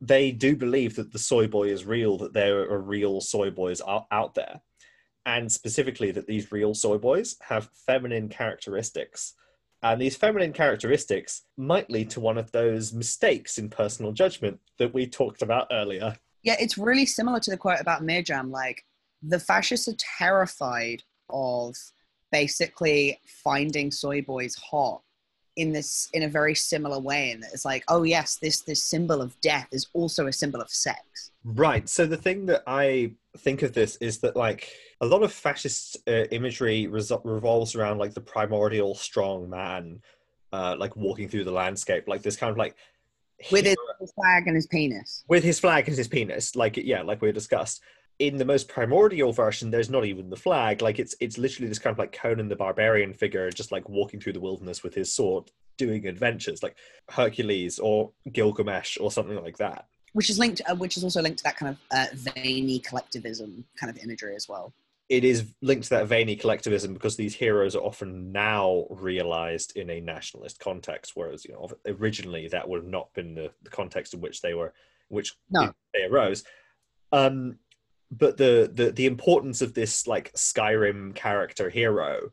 they 0.03 0.33
do 0.33 0.57
believe 0.57 0.97
that 0.97 1.13
the 1.13 1.19
soy 1.19 1.47
boy 1.47 1.69
is 1.69 1.85
real, 1.85 2.19
that 2.19 2.33
there 2.33 2.69
are 2.69 2.81
real 2.81 3.21
soy 3.21 3.51
boys 3.51 3.81
out, 3.87 4.07
out 4.11 4.35
there, 4.35 4.61
and 5.25 5.51
specifically 5.51 6.11
that 6.11 6.27
these 6.27 6.51
real 6.51 6.75
soy 6.75 6.99
boys 6.99 7.37
have 7.41 7.71
feminine 7.87 8.29
characteristics. 8.29 9.35
And 9.81 10.03
these 10.03 10.17
feminine 10.17 10.53
characteristics 10.53 11.43
might 11.57 11.89
lead 11.89 12.11
to 12.11 12.21
one 12.21 12.37
of 12.37 12.51
those 12.51 12.93
mistakes 12.93 13.59
in 13.59 13.69
personal 13.69 14.11
judgment 14.11 14.59
that 14.79 14.93
we 14.93 15.07
talked 15.07 15.41
about 15.41 15.69
earlier. 15.71 16.17
Yeah, 16.43 16.57
it's 16.59 16.77
really 16.77 17.07
similar 17.07 17.39
to 17.39 17.51
the 17.53 17.57
quote 17.57 17.81
about 17.81 18.03
Mirjam. 18.03 18.51
Like, 18.51 18.85
the 19.23 19.39
fascists 19.39 19.87
are 19.87 19.97
terrified 20.19 21.05
of 21.31 21.77
basically 22.33 23.21
finding 23.45 23.93
soy 23.93 24.21
boys 24.23 24.57
hot 24.57 25.03
in 25.57 25.73
this 25.73 26.09
in 26.13 26.23
a 26.23 26.29
very 26.29 26.55
similar 26.55 26.99
way 26.99 27.31
and 27.33 27.45
it's 27.53 27.65
like 27.65 27.85
oh 27.89 28.03
yes 28.03 28.37
this 28.37 28.63
this 28.63 28.83
symbol 28.83 29.21
of 29.21 29.39
death 29.41 29.69
is 29.71 29.87
also 29.93 30.27
a 30.27 30.33
symbol 30.33 30.61
of 30.61 30.71
sex. 30.71 31.31
Right 31.45 31.89
so 31.89 32.07
the 32.07 32.17
thing 32.17 32.47
that 32.47 32.63
i 32.67 33.13
think 33.39 33.63
of 33.63 33.73
this 33.73 33.97
is 33.97 34.19
that 34.19 34.37
like 34.37 34.69
a 35.01 35.07
lot 35.07 35.23
of 35.23 35.33
fascist 35.33 35.97
uh, 36.07 36.25
imagery 36.31 36.87
revolves 36.87 37.75
around 37.75 37.99
like 37.99 38.15
the 38.15 38.21
primordial 38.21 38.95
strong 38.95 39.51
man 39.51 40.01
uh, 40.53 40.77
like 40.79 40.95
walking 40.97 41.29
through 41.29 41.45
the 41.45 41.51
landscape 41.51 42.05
like 42.07 42.23
this 42.23 42.37
kind 42.37 42.51
of 42.51 42.57
like 42.57 42.77
with 43.51 43.65
his, 43.65 43.77
his 43.99 44.13
flag 44.13 44.47
and 44.47 44.55
his 44.55 44.69
penis. 44.69 45.25
With 45.27 45.43
his 45.43 45.59
flag 45.59 45.89
and 45.89 45.97
his 45.97 46.09
penis 46.09 46.55
like 46.55 46.77
yeah 46.77 47.03
like 47.03 47.21
we 47.21 47.33
discussed 47.33 47.83
in 48.23 48.39
the 48.39 48.45
most 48.45 48.69
primordial 48.69 49.33
version, 49.33 49.73
there's 49.73 49.91
not 49.91 50.05
even 50.05 50.31
the 50.31 50.37
flag. 50.37 50.81
Like 50.81 51.01
it's 51.01 51.17
it's 51.19 51.39
literally 51.39 51.69
this 51.69 51.81
kind 51.81 51.93
of 51.93 51.99
like 51.99 52.13
Conan 52.13 52.49
the 52.49 52.55
Barbarian 52.55 53.13
figure, 53.13 53.51
just 53.51 53.73
like 53.73 53.89
walking 53.89 54.21
through 54.21 54.35
the 54.35 54.41
wilderness 54.41 54.85
with 54.85 54.95
his 54.95 55.13
sword, 55.13 55.51
doing 55.77 56.07
adventures, 56.07 56.63
like 56.63 56.77
Hercules 57.09 57.81
or 57.81 58.13
Gilgamesh 58.31 58.97
or 59.01 59.11
something 59.11 59.43
like 59.43 59.57
that. 59.57 59.87
Which 60.13 60.31
is 60.31 60.39
linked, 60.39 60.61
uh, 60.69 60.77
which 60.77 60.97
is 60.97 61.03
also 61.03 61.21
linked 61.21 61.39
to 61.39 61.45
that 61.45 61.57
kind 61.57 61.77
of 61.77 61.79
uh, 61.91 62.15
veiny 62.15 62.79
collectivism 62.79 63.65
kind 63.77 63.91
of 63.91 64.01
imagery 64.05 64.37
as 64.37 64.49
well. 64.49 64.73
It 65.09 65.25
is 65.25 65.47
linked 65.61 65.85
to 65.85 65.91
that 65.91 66.07
veiny 66.07 66.37
collectivism 66.37 66.95
because 66.95 67.17
these 67.17 67.35
heroes 67.35 67.75
are 67.75 67.83
often 67.83 68.31
now 68.31 68.87
realized 68.89 69.77
in 69.77 69.91
a 69.91 70.01
nationalist 70.01 70.61
context, 70.61 71.13
whereas 71.17 71.45
you 71.45 71.55
know 71.55 71.69
originally 71.89 72.47
that 72.49 72.69
would 72.69 72.83
have 72.83 72.91
not 72.91 73.13
been 73.15 73.35
the, 73.35 73.51
the 73.65 73.71
context 73.71 74.15
in 74.15 74.21
which 74.21 74.43
they 74.43 74.55
were, 74.55 74.73
which 75.09 75.35
no. 75.51 75.73
they 75.93 76.05
arose. 76.05 76.45
Um, 77.11 77.59
but 78.13 78.37
the, 78.37 78.71
the 78.73 78.93
the 78.93 79.07
importance 79.07 79.63
of 79.63 79.73
this 79.73 80.07
like 80.07 80.33
Skyrim 80.35 81.15
character 81.15 81.71
hero 81.71 82.31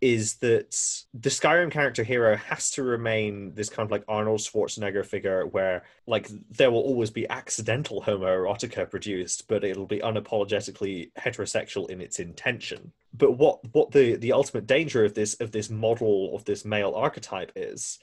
is 0.00 0.36
that 0.36 0.70
the 1.12 1.28
Skyrim 1.28 1.70
character 1.70 2.02
hero 2.02 2.34
has 2.36 2.70
to 2.70 2.82
remain 2.82 3.54
this 3.54 3.68
kind 3.68 3.86
of 3.86 3.90
like 3.90 4.04
Arnold 4.08 4.40
Schwarzenegger 4.40 5.04
figure 5.04 5.46
where 5.46 5.84
like 6.06 6.30
there 6.50 6.70
will 6.70 6.80
always 6.80 7.10
be 7.10 7.28
accidental 7.28 8.02
homoerotica 8.02 8.90
produced, 8.90 9.46
but 9.48 9.64
it'll 9.64 9.86
be 9.86 9.98
unapologetically 9.98 11.12
heterosexual 11.18 11.90
in 11.90 12.00
its 12.00 12.18
intention. 12.18 12.92
But 13.14 13.32
what 13.32 13.60
what 13.72 13.90
the 13.92 14.16
the 14.16 14.32
ultimate 14.32 14.66
danger 14.66 15.04
of 15.04 15.14
this 15.14 15.34
of 15.34 15.50
this 15.50 15.70
model 15.70 16.34
of 16.34 16.44
this 16.44 16.64
male 16.64 16.92
archetype 16.94 17.52
is 17.56 17.98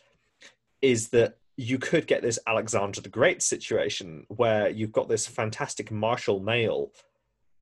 is 0.81 1.09
that 1.09 1.37
you 1.57 1.79
could 1.79 2.05
get 2.05 2.21
this 2.21 2.37
Alexander 2.45 3.01
the 3.01 3.09
Great 3.09 3.41
situation 3.41 4.25
where 4.29 4.69
you've 4.69 4.91
got 4.91 5.09
this 5.09 5.25
fantastic 5.25 5.91
martial 5.91 6.39
male, 6.39 6.91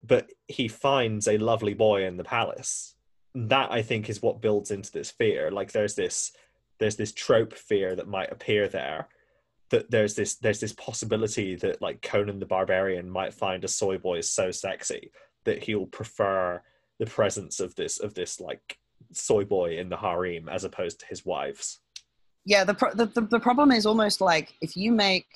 but 0.03 0.29
he 0.49 0.67
finds 0.67 1.27
a 1.27 1.37
lovely 1.37 1.73
boy 1.73 2.05
in 2.05 2.17
the 2.17 2.23
palace. 2.23 2.95
That 3.33 3.71
I 3.71 3.81
think 3.81 4.09
is 4.09 4.21
what 4.21 4.41
builds 4.41 4.69
into 4.69 4.91
this 4.91 5.11
fear. 5.11 5.49
Like 5.49 5.71
there's 5.71 5.95
this 5.95 6.33
there's 6.77 6.97
this 6.97 7.13
trope 7.13 7.53
fear 7.53 7.95
that 7.95 8.07
might 8.07 8.31
appear 8.31 8.67
there. 8.67 9.07
That 9.69 9.89
there's 9.89 10.13
this 10.13 10.35
there's 10.35 10.59
this 10.59 10.73
possibility 10.73 11.55
that 11.55 11.81
like 11.81 12.01
Conan 12.01 12.39
the 12.39 12.45
Barbarian 12.45 13.09
might 13.09 13.33
find 13.33 13.63
a 13.63 13.69
soy 13.69 13.97
boy 13.97 14.21
so 14.21 14.51
sexy 14.51 15.11
that 15.45 15.63
he'll 15.63 15.85
prefer 15.85 16.61
the 16.99 17.05
presence 17.05 17.61
of 17.61 17.75
this 17.75 17.99
of 17.99 18.13
this 18.13 18.41
like 18.41 18.77
soy 19.13 19.45
boy 19.45 19.77
in 19.77 19.87
the 19.87 19.97
harem 19.97 20.49
as 20.49 20.65
opposed 20.65 20.99
to 20.99 21.05
his 21.05 21.25
wives 21.25 21.79
yeah 22.45 22.63
the, 22.63 22.73
pro- 22.73 22.93
the, 22.93 23.07
the, 23.07 23.21
the 23.21 23.39
problem 23.39 23.71
is 23.71 23.85
almost 23.85 24.21
like 24.21 24.53
if 24.61 24.77
you 24.77 24.91
make 24.91 25.27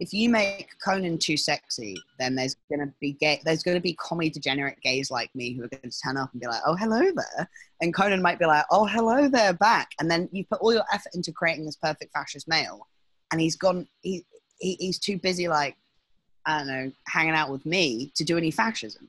if 0.00 0.12
you 0.12 0.28
make 0.28 0.68
Conan 0.84 1.18
too 1.18 1.36
sexy, 1.36 1.96
then 2.20 2.36
there's 2.36 2.56
gonna 2.70 2.92
be 3.00 3.14
gay, 3.14 3.40
there's 3.44 3.64
gonna 3.64 3.80
be 3.80 3.94
commie 3.94 4.30
degenerate 4.30 4.80
gays 4.80 5.10
like 5.10 5.28
me 5.34 5.52
who 5.52 5.64
are 5.64 5.68
gonna 5.68 5.90
turn 6.04 6.16
up 6.16 6.30
and 6.32 6.40
be 6.40 6.46
like, 6.46 6.60
"Oh, 6.64 6.76
hello 6.76 7.00
there," 7.00 7.50
and 7.80 7.92
Conan 7.92 8.22
might 8.22 8.38
be 8.38 8.46
like, 8.46 8.64
"Oh, 8.70 8.86
hello 8.86 9.28
there, 9.28 9.52
back," 9.52 9.90
and 9.98 10.08
then 10.08 10.28
you 10.30 10.44
put 10.44 10.60
all 10.60 10.72
your 10.72 10.84
effort 10.92 11.14
into 11.14 11.32
creating 11.32 11.66
this 11.66 11.76
perfect 11.76 12.12
fascist 12.12 12.46
male, 12.46 12.86
and 13.32 13.40
he's 13.40 13.56
gone, 13.56 13.88
he, 14.02 14.24
he 14.58 14.76
he's 14.78 15.00
too 15.00 15.18
busy 15.18 15.48
like, 15.48 15.76
I 16.46 16.58
don't 16.58 16.68
know, 16.68 16.92
hanging 17.08 17.34
out 17.34 17.50
with 17.50 17.66
me 17.66 18.12
to 18.14 18.24
do 18.24 18.36
any 18.36 18.52
fascism. 18.52 19.08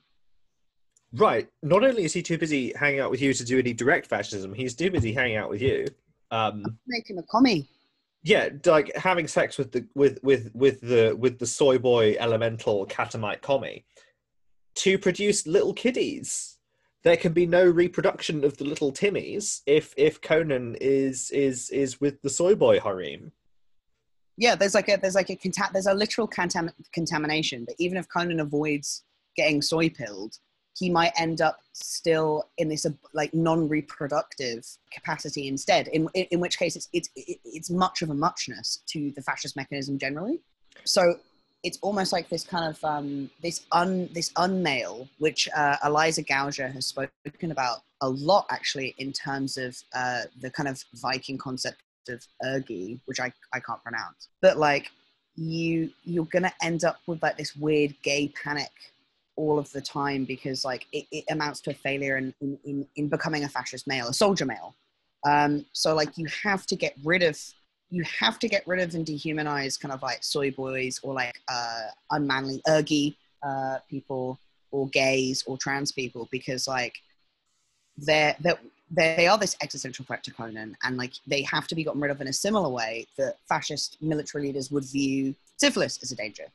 Right. 1.13 1.47
Not 1.63 1.83
only 1.83 2.03
is 2.03 2.13
he 2.13 2.21
too 2.21 2.37
busy 2.37 2.73
hanging 2.73 2.99
out 2.99 3.09
with 3.09 3.21
you 3.21 3.33
to 3.33 3.43
do 3.43 3.59
any 3.59 3.73
direct 3.73 4.07
fascism, 4.07 4.53
he's 4.53 4.75
too 4.75 4.91
busy 4.91 5.13
hanging 5.13 5.37
out 5.37 5.49
with 5.49 5.61
you 5.61 5.87
um, 6.31 6.63
make 6.87 7.09
him 7.09 7.17
a 7.17 7.23
commie. 7.23 7.67
Yeah, 8.21 8.49
like 8.65 8.95
having 8.95 9.27
sex 9.27 9.57
with 9.57 9.71
the 9.71 9.87
with 9.95 10.19
with 10.23 10.51
with 10.53 10.81
the 10.81 11.15
with 11.17 11.39
the 11.39 11.47
soy 11.47 11.77
boy 11.77 12.15
elemental 12.19 12.85
catamite 12.85 13.41
commie 13.41 13.85
to 14.75 14.97
produce 14.97 15.47
little 15.47 15.73
kiddies. 15.73 16.57
There 17.03 17.17
can 17.17 17.31
be 17.31 17.45
no 17.45 17.65
reproduction 17.65 18.43
of 18.43 18.57
the 18.57 18.65
little 18.65 18.91
Timmies 18.91 19.61
if 19.65 19.93
if 19.95 20.19
Conan 20.21 20.75
is 20.81 21.31
is 21.31 21.69
is 21.69 22.01
with 22.01 22.21
the 22.21 22.29
soy 22.29 22.55
boy 22.55 22.79
harem. 22.79 23.31
Yeah, 24.35 24.55
there's 24.55 24.75
like 24.75 24.89
a 24.89 24.97
there's 24.97 25.15
like 25.15 25.29
a 25.29 25.35
conta- 25.35 25.71
there's 25.71 25.85
a 25.85 25.93
literal 25.93 26.27
contam- 26.27 26.73
contamination. 26.93 27.63
But 27.65 27.75
even 27.79 27.97
if 27.97 28.07
Conan 28.09 28.41
avoids 28.41 29.05
getting 29.37 29.61
soy 29.61 29.89
pilled, 29.89 30.35
he 30.79 30.89
might 30.89 31.11
end 31.19 31.41
up 31.41 31.59
still 31.73 32.45
in 32.57 32.69
this 32.69 32.85
uh, 32.85 32.89
like 33.13 33.33
non-reproductive 33.33 34.65
capacity 34.91 35.47
instead 35.47 35.89
in, 35.89 36.07
in, 36.13 36.25
in 36.31 36.39
which 36.39 36.57
case 36.57 36.75
it's, 36.75 36.87
it's 36.93 37.09
it's 37.15 37.69
much 37.69 38.01
of 38.01 38.09
a 38.09 38.13
muchness 38.13 38.81
to 38.87 39.11
the 39.11 39.21
fascist 39.21 39.55
mechanism 39.55 39.97
generally. 39.99 40.39
So 40.85 41.15
it's 41.63 41.77
almost 41.81 42.13
like 42.13 42.29
this 42.29 42.45
kind 42.45 42.65
of 42.73 42.83
um, 42.85 43.29
this 43.43 43.65
un 43.73 44.09
this 44.13 44.31
unmale 44.33 45.09
which 45.19 45.49
uh, 45.55 45.75
Eliza 45.83 46.23
Gauger 46.23 46.69
has 46.69 46.85
spoken 46.85 47.51
about 47.51 47.79
a 48.01 48.09
lot 48.09 48.45
actually 48.49 48.95
in 48.97 49.11
terms 49.11 49.57
of 49.57 49.77
uh, 49.93 50.21
the 50.39 50.49
kind 50.49 50.69
of 50.69 50.81
viking 50.95 51.37
concept 51.37 51.81
of 52.07 52.25
ergi 52.43 52.99
which 53.05 53.19
i, 53.19 53.31
I 53.53 53.59
can't 53.59 53.83
pronounce. 53.83 54.29
But 54.41 54.57
like 54.57 54.89
you 55.35 55.91
you're 56.05 56.25
gonna 56.25 56.53
end 56.61 56.85
up 56.85 56.97
with 57.07 57.21
like 57.21 57.37
this 57.37 57.55
weird 57.55 57.93
gay 58.03 58.31
panic 58.41 58.71
all 59.39 59.57
of 59.57 59.71
the 59.71 59.81
time 59.81 60.25
because 60.25 60.65
like 60.65 60.85
it, 60.91 61.05
it 61.11 61.23
amounts 61.31 61.61
to 61.61 61.71
a 61.71 61.73
failure 61.73 62.17
in, 62.17 62.33
in, 62.41 62.85
in, 62.97 63.07
becoming 63.07 63.45
a 63.45 63.49
fascist 63.49 63.87
male, 63.87 64.09
a 64.09 64.13
soldier 64.13 64.45
male. 64.45 64.75
Um, 65.25 65.65
so 65.71 65.95
like 65.95 66.17
you 66.17 66.27
have 66.43 66.65
to 66.67 66.75
get 66.75 66.93
rid 67.03 67.23
of 67.23 67.39
you 67.89 68.03
have 68.19 68.37
to 68.39 68.47
get 68.47 68.67
rid 68.67 68.79
of 68.81 68.93
and 68.93 69.05
dehumanize 69.05 69.79
kind 69.79 69.91
of 69.91 70.03
like 70.03 70.23
soy 70.23 70.51
boys 70.51 70.99
or 71.01 71.13
like 71.13 71.39
uh, 71.47 71.87
unmanly 72.11 72.61
ergi 72.67 73.15
uh, 73.41 73.77
people 73.89 74.37
or 74.71 74.87
gays 74.89 75.43
or 75.47 75.57
trans 75.57 75.91
people 75.91 76.27
because 76.29 76.67
like 76.67 76.93
they're, 77.97 78.35
they're 78.41 78.59
they 78.91 79.27
are 79.27 79.37
this 79.37 79.55
existential 79.61 80.03
threat 80.05 80.23
to 80.23 80.31
Conan, 80.31 80.75
and 80.83 80.97
like 80.97 81.13
they 81.27 81.43
have 81.43 81.67
to 81.67 81.75
be 81.75 81.83
gotten 81.83 82.01
rid 82.01 82.11
of 82.11 82.21
in 82.21 82.27
a 82.27 82.33
similar 82.33 82.69
way 82.69 83.05
that 83.17 83.35
fascist 83.47 83.97
military 84.01 84.45
leaders 84.45 84.71
would 84.71 84.85
view 84.85 85.35
syphilis 85.57 85.99
as 86.01 86.11
a 86.11 86.15
danger. 86.15 86.45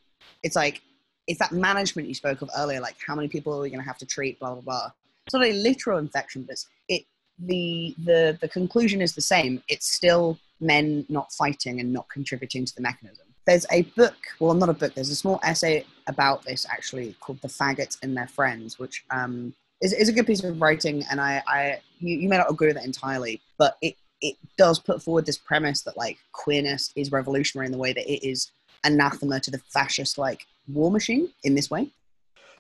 It's 0.42 0.56
like 0.56 0.82
it's 1.26 1.38
that 1.38 1.52
management 1.52 2.08
you 2.08 2.14
spoke 2.14 2.42
of 2.42 2.50
earlier, 2.56 2.80
like 2.80 2.96
how 3.06 3.14
many 3.14 3.28
people 3.28 3.54
are 3.54 3.60
we 3.60 3.70
going 3.70 3.80
to 3.80 3.86
have 3.86 3.98
to 3.98 4.06
treat, 4.06 4.38
blah 4.38 4.52
blah 4.52 4.60
blah. 4.60 4.90
It's 5.26 5.34
not 5.34 5.44
a 5.44 5.52
literal 5.52 5.98
infection, 5.98 6.42
but 6.42 6.64
it 6.88 7.04
the 7.38 7.94
the 8.04 8.38
the 8.40 8.48
conclusion 8.48 9.00
is 9.00 9.14
the 9.14 9.20
same. 9.20 9.62
It's 9.68 9.92
still 9.92 10.38
men 10.60 11.04
not 11.08 11.32
fighting 11.32 11.80
and 11.80 11.92
not 11.92 12.08
contributing 12.08 12.64
to 12.64 12.74
the 12.74 12.82
mechanism. 12.82 13.26
There's 13.46 13.66
a 13.70 13.82
book, 13.82 14.16
well, 14.40 14.54
not 14.54 14.70
a 14.70 14.74
book. 14.74 14.94
There's 14.94 15.10
a 15.10 15.16
small 15.16 15.38
essay 15.42 15.84
about 16.06 16.44
this 16.44 16.66
actually 16.70 17.14
called 17.20 17.40
"The 17.40 17.48
Faggots 17.48 17.98
and 18.02 18.16
Their 18.16 18.28
Friends," 18.28 18.78
which 18.78 19.04
um, 19.10 19.54
is, 19.80 19.92
is 19.92 20.08
a 20.08 20.12
good 20.12 20.26
piece 20.26 20.42
of 20.44 20.60
writing. 20.60 21.04
And 21.10 21.20
I, 21.20 21.42
I 21.46 21.80
you, 22.00 22.18
you 22.18 22.28
may 22.28 22.38
not 22.38 22.50
agree 22.50 22.68
with 22.68 22.76
it 22.76 22.84
entirely, 22.84 23.40
but 23.58 23.76
it 23.82 23.96
it 24.20 24.36
does 24.56 24.78
put 24.78 25.02
forward 25.02 25.26
this 25.26 25.36
premise 25.36 25.82
that 25.82 25.96
like 25.96 26.18
queerness 26.32 26.92
is 26.96 27.12
revolutionary 27.12 27.66
in 27.66 27.72
the 27.72 27.78
way 27.78 27.92
that 27.92 28.10
it 28.10 28.26
is 28.26 28.52
anathema 28.84 29.40
to 29.40 29.50
the 29.50 29.58
fascist 29.72 30.18
like 30.18 30.46
war 30.68 30.90
machine 30.90 31.28
in 31.42 31.54
this 31.54 31.70
way. 31.70 31.90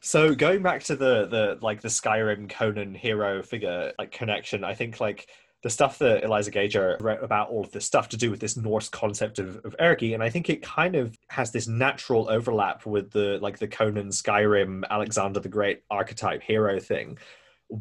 So 0.00 0.34
going 0.34 0.62
back 0.62 0.82
to 0.84 0.96
the 0.96 1.26
the 1.26 1.58
like 1.62 1.80
the 1.80 1.88
Skyrim 1.88 2.50
Conan 2.50 2.94
hero 2.94 3.42
figure 3.42 3.92
like 3.98 4.12
connection, 4.12 4.62
I 4.62 4.74
think 4.74 5.00
like 5.00 5.28
the 5.62 5.70
stuff 5.70 5.96
that 5.98 6.24
Eliza 6.24 6.50
Gauger 6.50 6.98
wrote 7.00 7.24
about 7.24 7.48
all 7.48 7.62
of 7.62 7.72
this 7.72 7.86
stuff 7.86 8.10
to 8.10 8.18
do 8.18 8.30
with 8.30 8.38
this 8.38 8.54
Norse 8.54 8.90
concept 8.90 9.38
of, 9.38 9.64
of 9.64 9.74
Ergi, 9.78 10.12
and 10.12 10.22
I 10.22 10.28
think 10.28 10.50
it 10.50 10.60
kind 10.60 10.94
of 10.94 11.16
has 11.28 11.52
this 11.52 11.66
natural 11.66 12.28
overlap 12.28 12.84
with 12.84 13.12
the 13.12 13.38
like 13.40 13.58
the 13.58 13.66
Conan 13.66 14.08
Skyrim 14.08 14.82
Alexander 14.90 15.40
the 15.40 15.48
Great 15.48 15.82
archetype 15.90 16.42
hero 16.42 16.78
thing, 16.78 17.16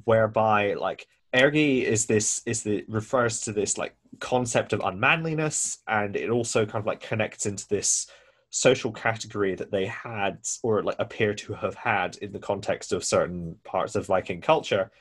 whereby 0.06 0.76
like 0.76 1.08
Ergi 1.34 1.84
is 1.84 2.06
this 2.06 2.42
is 2.46 2.64
the 2.64 2.86
refers 2.88 3.42
to 3.42 3.52
this 3.52 3.78
like 3.78 3.98
concept 4.22 4.72
of 4.72 4.80
unmanliness, 4.80 5.80
and 5.86 6.16
it 6.16 6.30
also 6.30 6.66
kind 6.66 6.82
of 6.82 6.86
like 6.86 7.02
connects 7.02 7.46
into 7.46 7.68
this 7.68 8.08
social 8.56 8.92
category 8.92 9.56
that 9.56 9.72
they 9.72 9.88
had 9.88 10.38
or 10.62 10.84
like 10.84 10.96
appear 11.00 11.34
to 11.34 11.54
have 11.54 11.74
had 11.74 12.16
in 12.18 12.32
the 12.32 12.38
context 12.38 12.94
of 12.94 13.04
certain 13.04 13.56
parts 13.64 13.96
of 13.96 14.06
Viking 14.06 14.42
culture, 14.42 14.92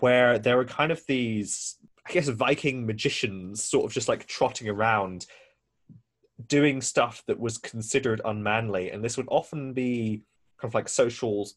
where 0.00 0.38
there 0.38 0.58
were 0.58 0.66
kind 0.66 0.92
of 0.92 1.02
these, 1.06 1.78
I 2.06 2.12
guess, 2.12 2.28
Viking 2.28 2.84
magicians 2.84 3.64
sort 3.64 3.86
of 3.86 3.92
just 3.92 4.06
like 4.06 4.26
trotting 4.26 4.68
around 4.68 5.24
doing 6.46 6.82
stuff 6.82 7.22
that 7.26 7.40
was 7.40 7.56
considered 7.56 8.20
unmanly. 8.22 8.90
And 8.90 9.02
this 9.02 9.16
would 9.16 9.28
often 9.30 9.72
be 9.72 10.22
kind 10.60 10.70
of 10.70 10.74
like 10.74 10.90
social 10.90 11.48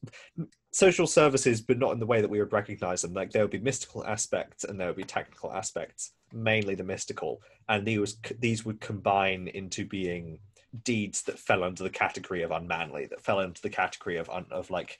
social 0.72 1.08
services, 1.08 1.60
but 1.60 1.78
not 1.78 1.92
in 1.92 2.00
the 2.00 2.06
way 2.06 2.22
that 2.22 2.30
we 2.30 2.40
would 2.40 2.54
recognize 2.54 3.02
them. 3.02 3.14
Like 3.14 3.32
there 3.32 3.42
would 3.42 3.52
be 3.52 3.60
mystical 3.60 4.06
aspects 4.06 4.64
and 4.64 4.80
there 4.80 4.88
would 4.88 4.96
be 4.96 5.04
technical 5.04 5.52
aspects, 5.52 6.14
mainly 6.32 6.76
the 6.76 6.86
mystical, 6.86 7.42
and 7.68 7.86
these 7.86 8.16
these 8.40 8.64
would 8.64 8.80
combine 8.80 9.50
into 9.50 9.86
being 9.86 10.40
deeds 10.84 11.22
that 11.24 11.38
fell 11.38 11.64
under 11.64 11.84
the 11.84 11.90
category 11.90 12.42
of 12.42 12.52
unmanly, 12.52 13.06
that 13.08 13.22
fell 13.22 13.40
into 13.42 13.62
the 13.62 13.70
category 13.70 14.18
of 14.18 14.30
un, 14.30 14.46
of 14.52 14.70
like 14.72 15.00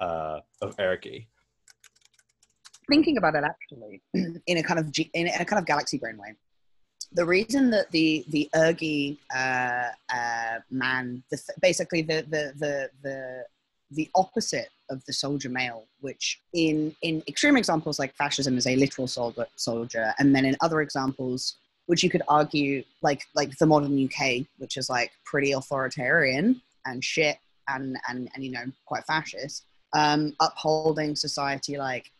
uh, 0.00 0.40
of 0.62 0.76
ergi. 0.76 1.26
Thinking 2.88 3.18
about 3.18 3.34
it, 3.34 3.44
actually, 3.44 4.00
in 4.46 4.56
a 4.56 4.62
kind 4.62 4.80
of 4.80 4.92
in 5.14 5.26
a 5.26 5.44
kind 5.44 5.58
of 5.58 5.66
galaxy 5.66 5.98
brain 5.98 6.16
way, 6.16 6.34
the 7.12 7.24
reason 7.24 7.70
that 7.70 7.90
the 7.90 8.24
the 8.28 8.48
ergi 8.54 9.16
uh, 9.34 9.88
uh, 10.14 10.58
man, 10.70 11.22
the, 11.30 11.38
basically 11.60 12.02
the, 12.02 12.24
the 12.28 12.52
the 12.58 12.90
the 13.02 13.44
the 13.90 14.10
opposite 14.14 14.68
of 14.90 15.04
the 15.06 15.12
soldier 15.12 15.48
male, 15.48 15.84
which 16.00 16.40
in 16.54 16.94
in 17.02 17.22
extreme 17.26 17.56
examples 17.56 17.98
like 17.98 18.14
fascism 18.14 18.56
is 18.56 18.66
a 18.66 18.76
literal 18.76 19.06
soldier, 19.06 19.46
soldier, 19.56 20.14
and 20.18 20.34
then 20.34 20.44
in 20.44 20.56
other 20.60 20.80
examples 20.80 21.56
which 21.88 22.02
you 22.02 22.10
could 22.10 22.22
argue 22.28 22.84
like 23.02 23.22
like 23.34 23.56
the 23.56 23.66
modern 23.66 24.04
UK, 24.04 24.46
which 24.58 24.76
is 24.76 24.90
like 24.90 25.10
pretty 25.24 25.52
authoritarian 25.52 26.60
and 26.84 27.02
shit 27.02 27.38
and 27.66 27.96
and 28.08 28.28
and 28.34 28.44
you 28.44 28.50
know 28.52 28.64
quite 28.86 29.04
fascist, 29.04 29.64
um, 29.94 30.34
upholding 30.38 31.16
society 31.16 31.78
like 31.78 32.12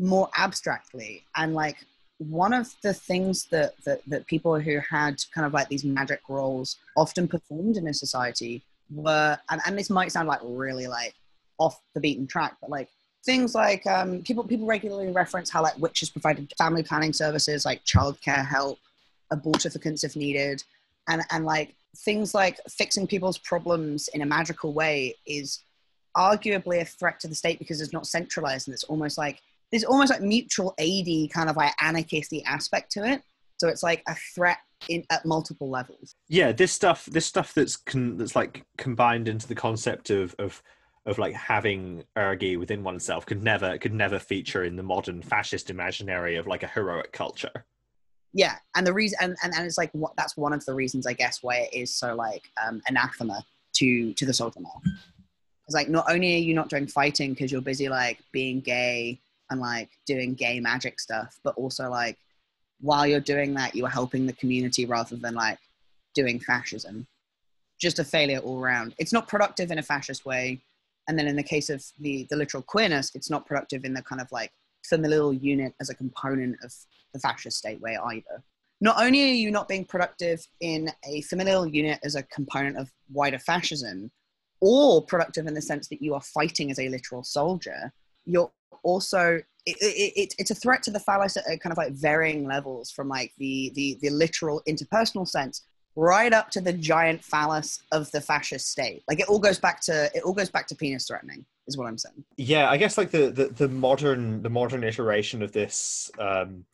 more 0.00 0.28
abstractly. 0.36 1.24
And 1.36 1.54
like 1.54 1.76
one 2.18 2.52
of 2.52 2.74
the 2.82 2.92
things 2.92 3.46
that, 3.52 3.74
that 3.84 4.00
that 4.08 4.26
people 4.26 4.58
who 4.58 4.80
had 4.90 5.22
kind 5.32 5.46
of 5.46 5.54
like 5.54 5.68
these 5.68 5.84
magic 5.84 6.20
roles 6.28 6.76
often 6.96 7.28
performed 7.28 7.76
in 7.76 7.86
a 7.86 7.94
society 7.94 8.64
were 8.90 9.38
and, 9.50 9.60
and 9.64 9.78
this 9.78 9.90
might 9.90 10.10
sound 10.10 10.26
like 10.26 10.40
really 10.42 10.88
like 10.88 11.14
off 11.58 11.80
the 11.94 12.00
beaten 12.00 12.26
track 12.26 12.56
but 12.60 12.70
like 12.70 12.88
things 13.24 13.54
like 13.54 13.86
um, 13.86 14.22
people 14.22 14.42
people 14.42 14.66
regularly 14.66 15.12
reference 15.12 15.50
how 15.50 15.62
like 15.62 15.78
witches 15.78 16.10
provided 16.10 16.52
family 16.58 16.82
planning 16.82 17.12
services 17.12 17.64
like 17.64 17.84
childcare 17.84 18.44
help 18.44 18.78
abortificants 19.32 20.04
if 20.04 20.16
needed, 20.16 20.62
and 21.08 21.22
and 21.30 21.44
like 21.44 21.74
things 21.96 22.34
like 22.34 22.58
fixing 22.68 23.06
people's 23.06 23.38
problems 23.38 24.08
in 24.08 24.22
a 24.22 24.26
magical 24.26 24.72
way 24.72 25.14
is 25.26 25.60
arguably 26.16 26.80
a 26.80 26.84
threat 26.84 27.20
to 27.20 27.28
the 27.28 27.34
state 27.34 27.58
because 27.58 27.80
it's 27.80 27.92
not 27.92 28.06
centralized 28.06 28.68
and 28.68 28.74
it's 28.74 28.84
almost 28.84 29.18
like 29.18 29.40
there's 29.70 29.84
almost 29.84 30.10
like 30.10 30.22
mutual 30.22 30.74
aidy 30.80 31.30
kind 31.30 31.50
of 31.50 31.56
like 31.56 31.72
anarchisty 31.78 32.42
aspect 32.46 32.90
to 32.92 33.04
it. 33.04 33.22
So 33.58 33.68
it's 33.68 33.82
like 33.82 34.02
a 34.08 34.14
threat 34.34 34.58
in 34.88 35.04
at 35.10 35.24
multiple 35.24 35.68
levels. 35.68 36.14
Yeah, 36.28 36.52
this 36.52 36.72
stuff, 36.72 37.06
this 37.06 37.26
stuff 37.26 37.52
that's 37.54 37.76
con, 37.76 38.16
that's 38.16 38.36
like 38.36 38.64
combined 38.76 39.28
into 39.28 39.48
the 39.48 39.54
concept 39.54 40.10
of 40.10 40.34
of 40.38 40.62
of 41.06 41.18
like 41.18 41.34
having 41.34 42.04
ergi 42.16 42.58
within 42.58 42.84
oneself 42.84 43.26
could 43.26 43.42
never 43.42 43.78
could 43.78 43.94
never 43.94 44.18
feature 44.18 44.62
in 44.62 44.76
the 44.76 44.82
modern 44.82 45.22
fascist 45.22 45.70
imaginary 45.70 46.36
of 46.36 46.46
like 46.46 46.62
a 46.62 46.68
heroic 46.68 47.12
culture 47.12 47.64
yeah 48.32 48.56
and 48.76 48.86
the 48.86 48.92
reason 48.92 49.18
and, 49.20 49.36
and, 49.42 49.54
and 49.54 49.66
it's 49.66 49.78
like 49.78 49.90
what 49.92 50.14
that's 50.16 50.36
one 50.36 50.52
of 50.52 50.64
the 50.64 50.74
reasons 50.74 51.06
i 51.06 51.12
guess 51.12 51.42
why 51.42 51.56
it 51.56 51.74
is 51.74 51.94
so 51.94 52.14
like 52.14 52.42
um 52.64 52.80
anathema 52.88 53.42
to 53.72 54.12
to 54.14 54.26
the 54.26 54.34
soldier 54.34 54.60
male 54.60 54.82
it's 55.66 55.74
like 55.74 55.88
not 55.88 56.10
only 56.10 56.34
are 56.34 56.38
you 56.38 56.54
not 56.54 56.68
doing 56.68 56.86
fighting 56.86 57.30
because 57.32 57.52
you're 57.52 57.60
busy 57.60 57.88
like 57.88 58.18
being 58.32 58.60
gay 58.60 59.18
and 59.50 59.60
like 59.60 59.90
doing 60.06 60.34
gay 60.34 60.60
magic 60.60 61.00
stuff 61.00 61.38
but 61.42 61.54
also 61.56 61.88
like 61.88 62.16
while 62.80 63.06
you're 63.06 63.20
doing 63.20 63.54
that 63.54 63.74
you 63.74 63.84
are 63.84 63.90
helping 63.90 64.26
the 64.26 64.32
community 64.34 64.86
rather 64.86 65.16
than 65.16 65.34
like 65.34 65.58
doing 66.18 66.40
fascism. 66.40 67.06
Just 67.78 68.00
a 68.00 68.04
failure 68.04 68.38
all 68.38 68.60
around. 68.60 68.94
It's 68.98 69.12
not 69.12 69.28
productive 69.28 69.70
in 69.70 69.78
a 69.78 69.82
fascist 69.82 70.26
way 70.26 70.60
and 71.06 71.18
then 71.18 71.28
in 71.28 71.36
the 71.36 71.42
case 71.42 71.70
of 71.70 71.82
the 72.00 72.26
the 72.28 72.36
literal 72.36 72.62
queerness 72.62 73.10
it's 73.14 73.30
not 73.30 73.46
productive 73.46 73.84
in 73.84 73.94
the 73.94 74.02
kind 74.02 74.20
of 74.20 74.30
like 74.30 74.52
familial 74.84 75.32
unit 75.32 75.74
as 75.80 75.90
a 75.90 75.94
component 75.94 76.56
of 76.62 76.72
the 77.12 77.20
fascist 77.20 77.58
state 77.58 77.80
way 77.80 77.96
either. 77.96 78.42
Not 78.80 79.02
only 79.02 79.22
are 79.22 79.34
you 79.34 79.50
not 79.50 79.68
being 79.68 79.84
productive 79.84 80.46
in 80.60 80.90
a 81.04 81.22
familial 81.22 81.66
unit 81.66 81.98
as 82.04 82.14
a 82.14 82.22
component 82.24 82.76
of 82.76 82.92
wider 83.12 83.38
fascism, 83.38 84.10
or 84.60 85.04
productive 85.04 85.46
in 85.46 85.54
the 85.54 85.62
sense 85.62 85.88
that 85.88 86.02
you 86.02 86.14
are 86.14 86.20
fighting 86.20 86.70
as 86.70 86.78
a 86.78 86.88
literal 86.88 87.22
soldier, 87.22 87.92
you're 88.24 88.50
also 88.82 89.40
it, 89.66 89.76
it, 89.80 90.12
it, 90.16 90.34
it's 90.38 90.50
a 90.50 90.54
threat 90.54 90.82
to 90.84 90.90
the 90.90 91.00
phallus 91.00 91.36
at 91.36 91.44
uh, 91.44 91.56
kind 91.56 91.72
of 91.72 91.78
like 91.78 91.92
varying 91.92 92.46
levels 92.46 92.90
from 92.90 93.08
like 93.08 93.32
the, 93.38 93.70
the 93.74 93.98
the 94.00 94.10
literal 94.10 94.62
interpersonal 94.68 95.26
sense 95.28 95.62
right 95.96 96.32
up 96.32 96.50
to 96.50 96.60
the 96.60 96.72
giant 96.72 97.22
phallus 97.22 97.82
of 97.92 98.10
the 98.12 98.20
fascist 98.20 98.70
state 98.70 99.02
like 99.08 99.20
it 99.20 99.28
all 99.28 99.38
goes 99.38 99.58
back 99.58 99.80
to 99.80 100.10
it 100.14 100.22
all 100.22 100.32
goes 100.32 100.48
back 100.48 100.66
to 100.66 100.74
penis 100.74 101.06
threatening 101.06 101.44
is 101.68 101.76
what 101.76 101.86
i'm 101.86 101.98
saying. 101.98 102.24
Yeah 102.36 102.68
i 102.70 102.76
guess 102.76 102.98
like 102.98 103.10
the 103.10 103.30
the, 103.30 103.46
the 103.46 103.68
modern 103.68 104.42
the 104.42 104.50
modern 104.50 104.82
iteration 104.84 105.42
of 105.42 105.52
this 105.52 106.10
um 106.18 106.64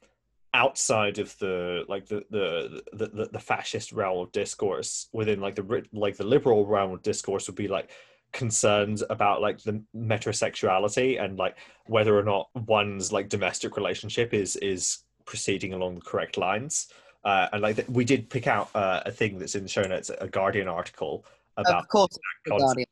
outside 0.54 1.18
of 1.18 1.36
the 1.38 1.84
like 1.88 2.06
the, 2.06 2.24
the 2.30 2.82
the 2.92 3.28
the 3.32 3.40
fascist 3.40 3.92
realm 3.92 4.18
of 4.18 4.32
discourse 4.32 5.08
within 5.12 5.40
like 5.40 5.56
the 5.56 5.84
like 5.92 6.16
the 6.16 6.24
liberal 6.24 6.64
realm 6.64 6.92
of 6.92 7.02
discourse 7.02 7.48
would 7.48 7.56
be 7.56 7.68
like 7.68 7.90
concerns 8.34 9.02
about 9.10 9.40
like 9.40 9.62
the 9.62 9.82
metrosexuality 9.96 11.22
and 11.22 11.38
like 11.38 11.56
whether 11.86 12.18
or 12.18 12.22
not 12.22 12.48
one's 12.66 13.12
like 13.12 13.28
domestic 13.28 13.76
relationship 13.76 14.34
is 14.34 14.56
is 14.56 14.98
proceeding 15.24 15.72
along 15.72 15.94
the 15.94 16.00
correct 16.00 16.36
lines. 16.36 16.88
Uh, 17.24 17.48
and 17.52 17.62
like 17.62 17.82
we 17.88 18.04
did 18.04 18.28
pick 18.28 18.46
out 18.46 18.68
uh, 18.74 19.00
a 19.06 19.10
thing 19.10 19.38
that's 19.38 19.54
in 19.54 19.62
the 19.62 19.68
show 19.68 19.82
notes 19.82 20.10
a 20.20 20.28
guardian 20.28 20.68
article 20.68 21.24
about 21.56 21.84
of 21.84 21.88
course 21.88 22.18
guardian. 22.46 22.86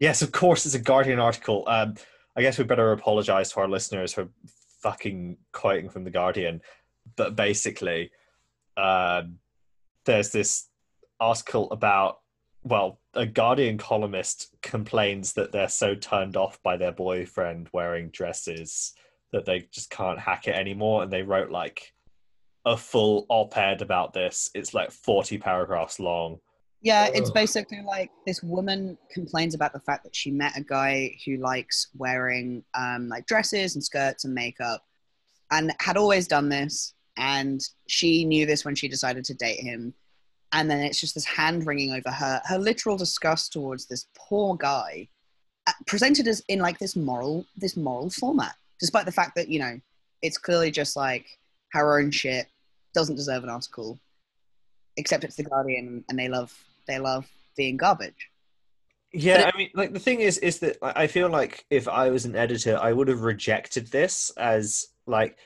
Yes 0.00 0.22
of 0.22 0.32
course 0.32 0.66
it's 0.66 0.74
a 0.74 0.78
guardian 0.78 1.18
article 1.18 1.64
um, 1.66 1.94
i 2.36 2.42
guess 2.42 2.58
we 2.58 2.64
better 2.64 2.92
apologize 2.92 3.50
to 3.50 3.60
our 3.60 3.68
listeners 3.68 4.12
for 4.12 4.28
fucking 4.80 5.36
quoting 5.52 5.88
from 5.88 6.04
the 6.04 6.10
guardian 6.10 6.60
but 7.16 7.36
basically, 7.36 8.10
um, 8.76 9.38
there's 10.04 10.30
this 10.30 10.68
article 11.20 11.70
about 11.70 12.20
well, 12.64 13.00
a 13.14 13.24
Guardian 13.24 13.78
columnist 13.78 14.54
complains 14.62 15.32
that 15.34 15.52
they're 15.52 15.68
so 15.68 15.94
turned 15.94 16.36
off 16.36 16.60
by 16.62 16.76
their 16.76 16.92
boyfriend 16.92 17.68
wearing 17.72 18.10
dresses 18.10 18.94
that 19.32 19.44
they 19.46 19.68
just 19.72 19.90
can't 19.90 20.18
hack 20.18 20.48
it 20.48 20.56
anymore, 20.56 21.02
and 21.02 21.12
they 21.12 21.22
wrote 21.22 21.50
like 21.50 21.94
a 22.66 22.76
full 22.76 23.26
op-ed 23.28 23.80
about 23.80 24.12
this. 24.12 24.50
It's 24.54 24.74
like 24.74 24.90
40 24.90 25.38
paragraphs 25.38 26.00
long. 26.00 26.40
Yeah, 26.80 27.08
it's 27.12 27.30
basically 27.30 27.82
like 27.82 28.10
this 28.24 28.42
woman 28.42 28.96
complains 29.12 29.54
about 29.54 29.72
the 29.72 29.80
fact 29.80 30.04
that 30.04 30.14
she 30.14 30.30
met 30.30 30.56
a 30.56 30.62
guy 30.62 31.16
who 31.26 31.36
likes 31.38 31.88
wearing 31.96 32.62
um, 32.74 33.08
like 33.08 33.26
dresses 33.26 33.74
and 33.74 33.82
skirts 33.82 34.24
and 34.24 34.32
makeup, 34.32 34.84
and 35.50 35.72
had 35.80 35.96
always 35.96 36.28
done 36.28 36.48
this 36.48 36.94
and 37.16 37.60
she 37.88 38.24
knew 38.24 38.46
this 38.46 38.64
when 38.64 38.76
she 38.76 38.86
decided 38.86 39.24
to 39.24 39.34
date 39.34 39.60
him. 39.60 39.92
And 40.52 40.70
then 40.70 40.78
it's 40.78 41.00
just 41.00 41.14
this 41.14 41.24
hand 41.26 41.66
wringing 41.66 41.92
over 41.92 42.10
her 42.10 42.40
her 42.46 42.58
literal 42.58 42.96
disgust 42.96 43.52
towards 43.52 43.86
this 43.86 44.06
poor 44.16 44.56
guy 44.56 45.08
uh, 45.66 45.72
presented 45.86 46.26
as 46.26 46.42
in 46.48 46.60
like 46.60 46.78
this 46.78 46.96
moral 46.96 47.44
this 47.56 47.76
moral 47.76 48.08
format 48.08 48.54
despite 48.80 49.04
the 49.04 49.12
fact 49.12 49.34
that 49.36 49.48
you 49.48 49.58
know 49.58 49.78
it's 50.22 50.38
clearly 50.38 50.70
just 50.70 50.96
like 50.96 51.26
her 51.72 52.00
own 52.00 52.10
shit 52.10 52.46
doesn't 52.94 53.16
deserve 53.16 53.44
an 53.44 53.50
article, 53.50 53.98
except 54.96 55.24
it's 55.24 55.36
the 55.36 55.42
Guardian 55.42 56.04
and 56.08 56.18
they 56.18 56.28
love 56.28 56.56
they 56.88 56.98
love 56.98 57.26
being 57.56 57.76
garbage. 57.76 58.30
Yeah, 59.12 59.40
it, 59.40 59.54
I 59.54 59.58
mean, 59.58 59.70
like 59.74 59.92
the 59.92 60.00
thing 60.00 60.20
is, 60.20 60.38
is 60.38 60.58
that 60.58 60.76
I 60.82 61.06
feel 61.06 61.28
like 61.28 61.64
if 61.70 61.88
I 61.88 62.10
was 62.10 62.24
an 62.24 62.36
editor, 62.36 62.78
I 62.80 62.92
would 62.92 63.08
have 63.08 63.22
rejected 63.22 63.86
this 63.86 64.30
as 64.36 64.88
like 65.06 65.38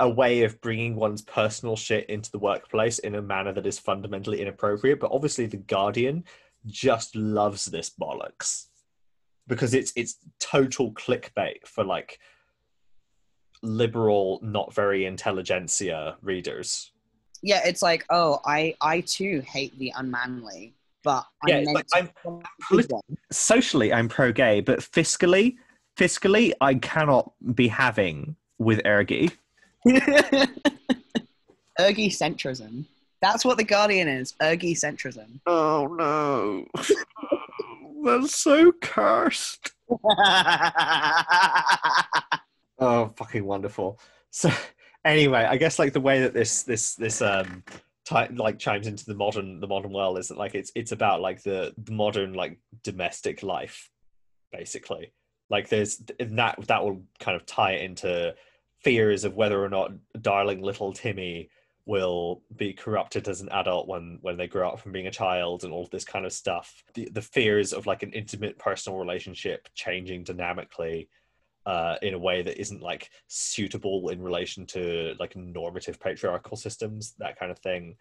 a 0.00 0.08
way 0.08 0.42
of 0.42 0.60
bringing 0.60 0.94
one's 0.94 1.22
personal 1.22 1.76
shit 1.76 2.08
into 2.10 2.30
the 2.30 2.38
workplace 2.38 2.98
in 2.98 3.14
a 3.14 3.22
manner 3.22 3.52
that 3.52 3.66
is 3.66 3.78
fundamentally 3.78 4.40
inappropriate. 4.40 5.00
But 5.00 5.12
obviously, 5.12 5.46
the 5.46 5.56
Guardian 5.56 6.24
just 6.66 7.16
loves 7.16 7.66
this 7.66 7.90
bollocks 7.90 8.66
because 9.46 9.74
it's 9.74 9.92
it's 9.96 10.18
total 10.38 10.92
clickbait 10.92 11.66
for 11.66 11.84
like 11.84 12.18
liberal, 13.62 14.38
not 14.42 14.74
very 14.74 15.06
intelligentsia 15.06 16.16
readers. 16.22 16.92
Yeah, 17.42 17.60
it's 17.64 17.82
like, 17.82 18.04
oh, 18.10 18.40
I 18.44 18.74
I 18.80 19.00
too 19.00 19.42
hate 19.46 19.78
the 19.78 19.92
unmanly, 19.96 20.74
but 21.08 21.24
yeah, 21.46 21.64
I'm, 21.66 21.72
like, 21.72 21.86
I'm 21.94 22.10
socially 23.32 23.94
I'm 23.94 24.10
pro 24.10 24.30
gay, 24.30 24.60
but 24.60 24.80
fiscally, 24.80 25.56
fiscally 25.96 26.52
I 26.60 26.74
cannot 26.74 27.32
be 27.54 27.66
having 27.66 28.36
with 28.58 28.82
ergi. 28.82 29.32
ergi 29.86 30.50
centrism. 31.80 32.84
That's 33.22 33.42
what 33.42 33.56
the 33.56 33.64
Guardian 33.64 34.06
is. 34.06 34.34
Ergi 34.42 34.72
centrism. 34.72 35.40
Oh 35.46 35.86
no. 35.86 36.66
That's 38.04 38.38
so 38.38 38.70
cursed. 38.82 39.72
oh, 42.78 43.14
fucking 43.16 43.46
wonderful. 43.46 43.98
So, 44.30 44.50
anyway, 45.06 45.46
I 45.48 45.56
guess 45.56 45.78
like 45.78 45.94
the 45.94 46.02
way 46.02 46.20
that 46.20 46.34
this 46.34 46.64
this 46.64 46.96
this 46.96 47.22
um 47.22 47.64
like 48.10 48.58
chimes 48.58 48.86
into 48.86 49.04
the 49.04 49.14
modern 49.14 49.60
the 49.60 49.66
modern 49.66 49.92
world 49.92 50.18
is 50.18 50.28
that 50.28 50.38
like 50.38 50.54
it's 50.54 50.72
it's 50.74 50.92
about 50.92 51.20
like 51.20 51.42
the, 51.42 51.74
the 51.78 51.92
modern 51.92 52.34
like 52.34 52.58
domestic 52.82 53.42
life, 53.42 53.90
basically. 54.52 55.12
Like 55.50 55.68
there's 55.68 56.02
that 56.18 56.56
that 56.66 56.84
will 56.84 57.02
kind 57.20 57.36
of 57.36 57.46
tie 57.46 57.74
into 57.74 58.34
fears 58.82 59.24
of 59.24 59.34
whether 59.34 59.62
or 59.62 59.68
not 59.68 59.92
darling 60.20 60.62
little 60.62 60.92
Timmy 60.92 61.50
will 61.88 62.42
be 62.54 62.74
corrupted 62.74 63.26
as 63.28 63.40
an 63.40 63.48
adult 63.48 63.88
when 63.88 64.18
when 64.20 64.36
they 64.36 64.46
grow 64.46 64.68
up 64.68 64.78
from 64.78 64.92
being 64.92 65.06
a 65.06 65.10
child 65.10 65.64
and 65.64 65.72
all 65.72 65.88
this 65.90 66.04
kind 66.04 66.26
of 66.26 66.32
stuff 66.32 66.84
the, 66.92 67.08
the 67.12 67.22
fears 67.22 67.72
of 67.72 67.86
like 67.86 68.02
an 68.02 68.12
intimate 68.12 68.58
personal 68.58 68.98
relationship 68.98 69.66
changing 69.74 70.22
dynamically 70.22 71.08
uh, 71.68 71.96
in 72.02 72.14
a 72.14 72.18
way 72.18 72.42
that 72.42 72.60
isn't 72.60 72.82
like 72.82 73.10
suitable 73.26 74.08
in 74.08 74.22
relation 74.22 74.64
to 74.66 75.14
like 75.20 75.36
normative 75.36 76.00
patriarchal 76.00 76.56
systems 76.56 77.14
that 77.18 77.38
kind 77.38 77.52
of 77.52 77.58
thing 77.58 77.94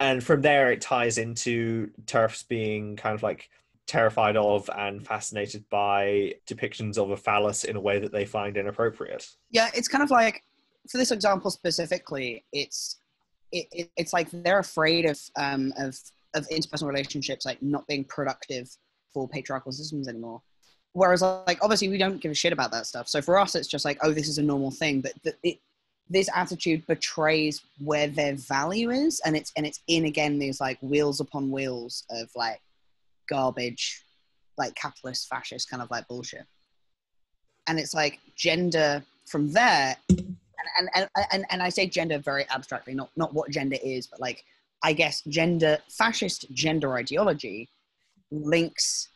and 0.00 0.22
from 0.22 0.42
there 0.42 0.72
it 0.72 0.80
ties 0.80 1.18
into 1.18 1.88
turfs 2.06 2.42
being 2.42 2.96
kind 2.96 3.14
of 3.14 3.22
like 3.22 3.48
terrified 3.86 4.36
of 4.36 4.68
and 4.76 5.06
fascinated 5.06 5.64
by 5.70 6.34
depictions 6.48 6.98
of 6.98 7.10
a 7.10 7.16
phallus 7.16 7.64
in 7.64 7.76
a 7.76 7.80
way 7.80 7.98
that 7.98 8.12
they 8.12 8.24
find 8.24 8.56
inappropriate 8.56 9.28
yeah 9.50 9.70
it's 9.74 9.88
kind 9.88 10.02
of 10.02 10.10
like 10.10 10.42
for 10.90 10.98
this 10.98 11.12
example 11.12 11.50
specifically 11.50 12.44
it's 12.52 12.96
it, 13.52 13.68
it, 13.70 13.90
it's 13.96 14.12
like 14.12 14.28
they're 14.32 14.58
afraid 14.58 15.06
of 15.06 15.20
um, 15.36 15.72
of 15.78 15.96
of 16.34 16.48
interpersonal 16.48 16.88
relationships 16.88 17.46
like 17.46 17.62
not 17.62 17.86
being 17.86 18.04
productive 18.04 18.68
for 19.12 19.28
patriarchal 19.28 19.72
systems 19.72 20.08
anymore. 20.08 20.42
Whereas 20.94 21.22
like 21.22 21.58
obviously 21.62 21.88
we 21.88 21.98
don't 21.98 22.20
give 22.20 22.32
a 22.32 22.34
shit 22.34 22.52
about 22.52 22.72
that 22.72 22.86
stuff. 22.86 23.08
So 23.08 23.20
for 23.20 23.38
us 23.38 23.54
it's 23.54 23.68
just 23.68 23.84
like 23.84 23.98
oh 24.02 24.12
this 24.12 24.28
is 24.28 24.38
a 24.38 24.42
normal 24.42 24.70
thing, 24.70 25.00
but 25.00 25.12
the, 25.22 25.34
it, 25.42 25.58
this 26.08 26.28
attitude 26.34 26.86
betrays 26.86 27.62
where 27.78 28.08
their 28.08 28.34
value 28.34 28.90
is, 28.90 29.20
and 29.24 29.36
it's 29.36 29.52
and 29.56 29.66
it's 29.66 29.80
in 29.88 30.06
again 30.06 30.38
these 30.38 30.60
like 30.60 30.78
wheels 30.80 31.20
upon 31.20 31.50
wheels 31.50 32.04
of 32.10 32.30
like 32.34 32.60
garbage, 33.28 34.02
like 34.56 34.74
capitalist 34.74 35.28
fascist 35.28 35.68
kind 35.68 35.82
of 35.82 35.90
like 35.90 36.08
bullshit. 36.08 36.46
And 37.66 37.78
it's 37.78 37.94
like 37.94 38.20
gender 38.36 39.02
from 39.26 39.50
there 39.52 39.96
and, 40.78 40.88
and, 40.94 41.08
and, 41.32 41.44
and 41.50 41.62
I 41.62 41.68
say 41.68 41.86
gender 41.86 42.18
very 42.18 42.46
abstractly, 42.50 42.94
not, 42.94 43.10
not 43.16 43.34
what 43.34 43.50
gender 43.50 43.76
is, 43.82 44.06
but 44.06 44.20
like, 44.20 44.44
I 44.82 44.92
guess 44.92 45.22
gender, 45.28 45.78
fascist 45.88 46.50
gender 46.52 46.94
ideology 46.94 47.68
links 48.30 49.08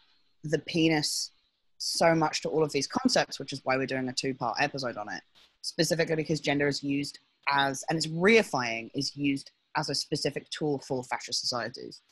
the 0.44 0.58
penis 0.60 1.32
so 1.78 2.14
much 2.14 2.42
to 2.42 2.48
all 2.48 2.62
of 2.62 2.72
these 2.72 2.86
concepts, 2.86 3.38
which 3.38 3.52
is 3.52 3.60
why 3.64 3.76
we're 3.76 3.86
doing 3.86 4.08
a 4.08 4.12
two 4.12 4.34
part 4.34 4.56
episode 4.60 4.96
on 4.96 5.10
it, 5.12 5.22
specifically 5.62 6.16
because 6.16 6.40
gender 6.40 6.68
is 6.68 6.82
used 6.82 7.18
as, 7.48 7.84
and 7.88 7.96
it's 7.96 8.08
reifying, 8.08 8.90
is 8.94 9.16
used 9.16 9.50
as 9.76 9.88
a 9.88 9.94
specific 9.94 10.48
tool 10.50 10.82
for 10.86 11.02
fascist 11.04 11.40
societies. 11.40 12.02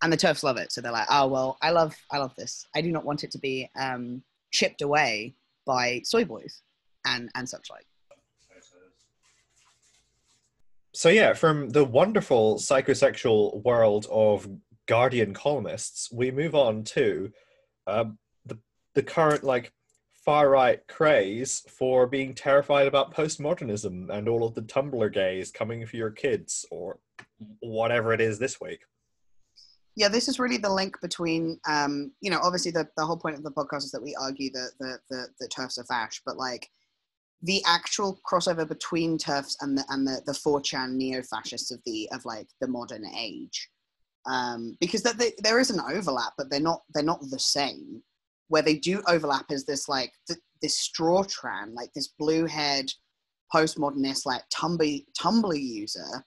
And 0.00 0.12
the 0.12 0.16
TERFs 0.16 0.44
love 0.44 0.58
it. 0.58 0.70
So 0.70 0.80
they're 0.80 0.92
like, 0.92 1.08
oh, 1.10 1.26
well, 1.26 1.58
I 1.60 1.70
love, 1.70 1.96
I 2.12 2.18
love 2.18 2.34
this. 2.36 2.64
I 2.74 2.80
do 2.80 2.92
not 2.92 3.04
want 3.04 3.24
it 3.24 3.32
to 3.32 3.38
be 3.38 3.68
um, 3.78 4.22
chipped 4.52 4.80
away 4.80 5.34
by 5.66 6.00
soy 6.04 6.24
boys 6.24 6.62
and, 7.04 7.28
and 7.34 7.48
such 7.48 7.68
like 7.70 7.84
so 10.98 11.10
yeah, 11.10 11.32
from 11.32 11.68
the 11.68 11.84
wonderful 11.84 12.56
psychosexual 12.56 13.62
world 13.62 14.06
of 14.10 14.48
Guardian 14.86 15.32
columnists, 15.32 16.10
we 16.10 16.32
move 16.32 16.56
on 16.56 16.82
to 16.84 17.30
um, 17.86 18.18
the 18.98 19.02
current 19.04 19.44
like 19.44 19.72
far 20.24 20.50
right 20.50 20.80
craze 20.88 21.62
for 21.68 22.04
being 22.04 22.34
terrified 22.34 22.88
about 22.88 23.14
postmodernism 23.14 24.10
and 24.10 24.28
all 24.28 24.44
of 24.44 24.56
the 24.56 24.62
Tumblr 24.62 25.12
gays 25.12 25.52
coming 25.52 25.86
for 25.86 25.96
your 25.96 26.10
kids 26.10 26.66
or 26.72 26.98
whatever 27.60 28.12
it 28.12 28.20
is 28.20 28.40
this 28.40 28.60
week. 28.60 28.80
Yeah, 29.94 30.08
this 30.08 30.26
is 30.26 30.40
really 30.40 30.56
the 30.56 30.72
link 30.72 31.00
between, 31.00 31.60
um, 31.68 32.10
you 32.20 32.28
know, 32.28 32.40
obviously 32.42 32.72
the, 32.72 32.88
the 32.96 33.06
whole 33.06 33.16
point 33.16 33.36
of 33.36 33.44
the 33.44 33.52
podcast 33.52 33.84
is 33.84 33.92
that 33.92 34.02
we 34.02 34.16
argue 34.20 34.50
that 34.50 34.72
the, 34.80 34.98
the, 35.10 35.28
the 35.38 35.48
TERFs 35.48 35.78
are 35.78 35.84
fash, 35.84 36.20
but 36.26 36.36
like 36.36 36.68
the 37.42 37.62
actual 37.68 38.20
crossover 38.28 38.66
between 38.66 39.16
turfs 39.16 39.56
and 39.60 39.78
the 39.78 39.84
and 39.90 40.04
the, 40.04 40.22
the 40.26 40.32
4chan 40.32 40.94
neo-fascists 40.94 41.70
of 41.70 41.78
the 41.86 42.08
of 42.10 42.24
like 42.24 42.48
the 42.60 42.66
modern 42.66 43.06
age. 43.16 43.68
Um, 44.26 44.76
because 44.80 45.04
that 45.04 45.18
they, 45.18 45.34
there 45.38 45.60
is 45.60 45.70
an 45.70 45.80
overlap, 45.88 46.32
but 46.36 46.50
they're 46.50 46.58
not 46.58 46.82
they're 46.92 47.04
not 47.04 47.20
the 47.30 47.38
same. 47.38 48.02
Where 48.48 48.62
they 48.62 48.76
do 48.76 49.02
overlap 49.06 49.46
is 49.50 49.64
this 49.64 49.88
like 49.88 50.12
th- 50.26 50.40
this 50.62 50.78
straw 50.78 51.22
tran, 51.22 51.74
like 51.74 51.92
this 51.94 52.08
blue 52.08 52.46
haired 52.46 52.92
postmodernist 53.54 54.26
like 54.26 54.42
Tumblr 54.54 55.04
Tumblr 55.18 55.60
user, 55.60 56.24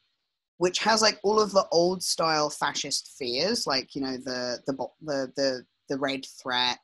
which 0.58 0.80
has 0.80 1.02
like 1.02 1.20
all 1.24 1.40
of 1.40 1.52
the 1.52 1.66
old 1.72 2.04
style 2.04 2.50
fascist 2.50 3.16
fears, 3.18 3.68
like 3.68 3.96
you 3.96 4.02
know 4.02 4.18
the 4.18 4.60
the 4.68 4.74
the 5.02 5.32
the, 5.36 5.66
the 5.90 5.98
red 5.98 6.26
threat, 6.42 6.80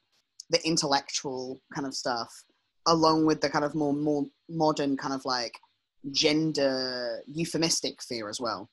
the 0.49 0.65
intellectual 0.65 1.61
kind 1.73 1.87
of 1.87 1.93
stuff 1.93 2.43
along 2.87 3.25
with 3.25 3.41
the 3.41 3.49
kind 3.49 3.65
of 3.65 3.75
more 3.75 3.93
more 3.93 4.25
modern 4.49 4.97
kind 4.97 5.13
of 5.13 5.23
like 5.25 5.59
gender 6.11 7.21
euphemistic 7.27 8.01
fear 8.01 8.29
as 8.29 8.39
well. 8.39 8.69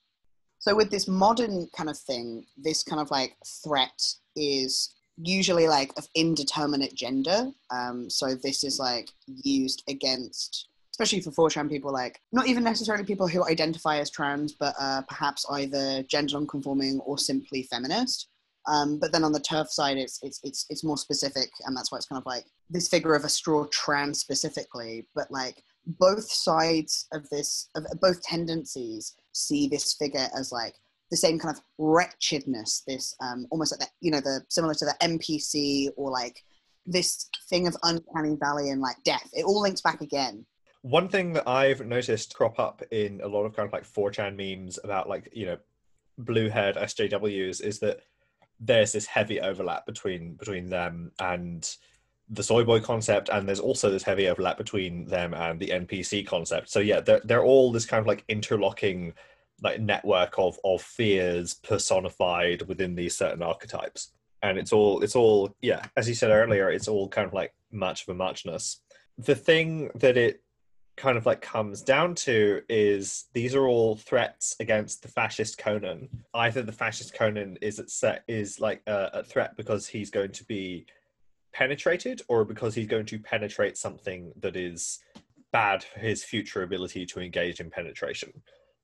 So 0.58 0.74
with 0.74 0.90
this 0.90 1.08
modern 1.08 1.68
kind 1.76 1.90
of 1.90 1.98
thing, 1.98 2.46
this 2.56 2.82
kind 2.82 3.00
of 3.00 3.10
like 3.10 3.36
threat 3.62 4.00
is 4.34 4.94
usually 5.16 5.68
like 5.68 5.92
of 5.96 6.08
indeterminate 6.14 6.94
gender. 6.94 7.50
Um, 7.70 8.10
so 8.10 8.34
this 8.34 8.64
is 8.64 8.78
like 8.78 9.10
used 9.26 9.82
against, 9.88 10.68
especially 10.92 11.20
for 11.20 11.30
4chan 11.30 11.68
people, 11.68 11.92
like 11.92 12.20
not 12.32 12.46
even 12.46 12.64
necessarily 12.64 13.04
people 13.04 13.28
who 13.28 13.46
identify 13.46 13.98
as 13.98 14.10
trans, 14.10 14.52
but 14.52 14.74
uh, 14.80 15.02
perhaps 15.08 15.46
either 15.50 16.02
gender 16.04 16.34
non-conforming 16.34 17.00
or 17.00 17.18
simply 17.18 17.62
feminist. 17.64 18.28
Um, 18.66 18.98
but 18.98 19.12
then 19.12 19.24
on 19.24 19.32
the 19.32 19.40
turf 19.40 19.70
side, 19.70 19.98
it's, 19.98 20.18
it's 20.22 20.40
it's 20.42 20.64
it's 20.70 20.84
more 20.84 20.96
specific, 20.96 21.50
and 21.66 21.76
that's 21.76 21.92
why 21.92 21.98
it's 21.98 22.06
kind 22.06 22.18
of 22.18 22.24
like 22.24 22.46
this 22.70 22.88
figure 22.88 23.14
of 23.14 23.24
a 23.24 23.28
straw 23.28 23.66
trans 23.70 24.20
specifically. 24.20 25.06
But 25.14 25.30
like 25.30 25.62
both 25.86 26.30
sides 26.30 27.06
of 27.12 27.28
this, 27.28 27.68
of 27.76 27.84
both 28.00 28.22
tendencies, 28.22 29.14
see 29.32 29.68
this 29.68 29.92
figure 29.92 30.28
as 30.36 30.50
like 30.50 30.74
the 31.14 31.18
same 31.18 31.38
kind 31.38 31.56
of 31.56 31.62
wretchedness. 31.78 32.82
This 32.88 33.14
um, 33.20 33.46
almost 33.50 33.72
like 33.72 33.80
that, 33.80 33.90
you 34.00 34.10
know, 34.10 34.20
the 34.20 34.42
similar 34.48 34.74
to 34.74 34.84
the 34.84 34.96
NPC 35.00 35.90
or 35.96 36.10
like 36.10 36.42
this 36.86 37.28
thing 37.48 37.68
of 37.68 37.76
uncanny 37.84 38.36
valley 38.40 38.70
and 38.70 38.80
like 38.80 38.96
death. 39.04 39.30
It 39.32 39.44
all 39.44 39.62
links 39.62 39.80
back 39.80 40.00
again. 40.00 40.44
One 40.82 41.08
thing 41.08 41.32
that 41.34 41.48
I've 41.48 41.86
noticed 41.86 42.34
crop 42.34 42.58
up 42.58 42.82
in 42.90 43.20
a 43.22 43.28
lot 43.28 43.44
of 43.44 43.54
kind 43.54 43.66
of 43.66 43.72
like 43.72 43.84
4chan 43.84 44.36
memes 44.36 44.80
about 44.82 45.08
like 45.08 45.28
you 45.32 45.46
know 45.46 45.58
blue 46.18 46.48
haired 46.48 46.74
SJWs 46.74 47.62
is 47.62 47.78
that 47.78 48.00
there's 48.58 48.92
this 48.92 49.06
heavy 49.06 49.40
overlap 49.40 49.86
between 49.86 50.34
between 50.34 50.68
them 50.68 51.12
and 51.20 51.76
the 52.30 52.42
soy 52.42 52.64
boy 52.64 52.80
concept 52.80 53.28
and 53.28 53.46
there's 53.46 53.60
also 53.60 53.90
this 53.90 54.02
heavy 54.02 54.28
overlap 54.28 54.56
between 54.56 55.04
them 55.04 55.34
and 55.34 55.60
the 55.60 55.68
npc 55.68 56.26
concept 56.26 56.70
so 56.70 56.78
yeah 56.78 56.98
they're, 56.98 57.20
they're 57.24 57.44
all 57.44 57.70
this 57.70 57.84
kind 57.84 58.00
of 58.00 58.06
like 58.06 58.24
interlocking 58.28 59.12
like 59.62 59.80
network 59.80 60.34
of 60.38 60.58
of 60.64 60.82
fears 60.82 61.54
personified 61.54 62.62
within 62.62 62.94
these 62.94 63.16
certain 63.16 63.42
archetypes 63.42 64.12
and 64.42 64.58
it's 64.58 64.72
all 64.72 65.00
it's 65.02 65.16
all 65.16 65.54
yeah 65.62 65.84
as 65.96 66.08
you 66.08 66.14
said 66.14 66.30
earlier 66.30 66.70
it's 66.70 66.88
all 66.88 67.08
kind 67.08 67.26
of 67.26 67.32
like 67.32 67.54
much 67.70 68.02
of 68.02 68.08
a 68.08 68.14
muchness 68.14 68.80
the 69.18 69.34
thing 69.34 69.90
that 69.94 70.16
it 70.16 70.42
kind 70.96 71.18
of 71.18 71.26
like 71.26 71.40
comes 71.40 71.82
down 71.82 72.14
to 72.14 72.62
is 72.68 73.24
these 73.32 73.54
are 73.54 73.66
all 73.66 73.96
threats 73.96 74.54
against 74.60 75.02
the 75.02 75.08
fascist 75.08 75.58
Conan. 75.58 76.08
Either 76.34 76.62
the 76.62 76.72
fascist 76.72 77.14
Conan 77.14 77.58
is 77.60 77.78
at 77.78 77.90
set 77.90 78.22
is 78.28 78.60
like 78.60 78.80
a, 78.86 79.10
a 79.14 79.24
threat 79.24 79.56
because 79.56 79.88
he's 79.88 80.10
going 80.10 80.32
to 80.32 80.44
be 80.44 80.86
penetrated, 81.52 82.22
or 82.28 82.44
because 82.44 82.74
he's 82.74 82.86
going 82.86 83.06
to 83.06 83.18
penetrate 83.18 83.76
something 83.76 84.32
that 84.40 84.56
is 84.56 85.00
bad 85.52 85.84
for 85.84 86.00
his 86.00 86.24
future 86.24 86.62
ability 86.62 87.06
to 87.06 87.20
engage 87.20 87.60
in 87.60 87.70
penetration. 87.70 88.32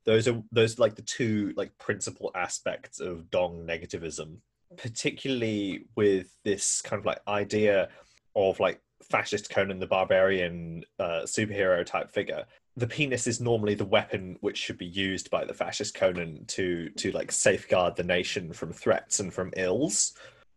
Those 0.05 0.29
are 0.29 0.43
those 0.51 0.79
like 0.79 0.95
the 0.95 1.03
two 1.03 1.53
like 1.57 1.77
principal 1.79 2.31
aspects 2.35 3.01
of 3.01 3.31
Dong 3.31 3.67
negativism, 3.67 4.37
particularly 4.77 5.87
with 5.97 6.35
this 6.45 6.81
kind 6.83 6.99
of 6.99 7.07
like 7.07 7.21
idea 7.29 7.89
of 8.35 8.61
like 8.61 8.81
fascist 9.03 9.51
Conan 9.51 9.79
the 9.79 9.87
Barbarian 9.87 10.85
uh, 10.99 11.23
superhero 11.25 11.85
type 11.85 12.11
figure, 12.11 12.45
the 12.77 12.87
penis 12.87 13.27
is 13.27 13.41
normally 13.41 13.75
the 13.75 13.85
weapon 13.85 14.37
which 14.41 14.57
should 14.57 14.79
be 14.79 14.87
used 14.87 15.31
by 15.31 15.45
the 15.45 15.55
fascist 15.55 15.95
Conan 15.95 16.45
to 16.47 16.89
to 16.91 17.13
like 17.13 17.33
safeguard 17.33 17.97
the 17.97 18.05
nation 18.05 18.53
from 18.53 18.73
threats 18.73 19.21
and 19.21 19.33
from 19.33 19.53
ills, 19.57 20.15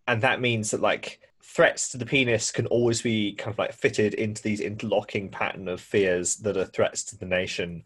and 0.08 0.22
that 0.22 0.41
means 0.41 0.72
that 0.72 0.82
like 0.82 1.20
threats 1.44 1.89
to 1.89 1.98
the 1.98 2.06
penis 2.06 2.52
can 2.52 2.66
always 2.68 3.02
be 3.02 3.34
kind 3.34 3.54
of 3.54 3.60
like 3.60 3.74
fitted 3.74 4.14
into 4.14 4.41
these 4.41 4.62
interlocking 4.62 5.30
pattern 5.30 5.68
of 5.68 5.82
fears 5.82 6.38
that 6.38 6.58
are 6.58 6.66
threats 6.66 7.04
to 7.04 7.18
the 7.18 7.26
nation, 7.26 7.84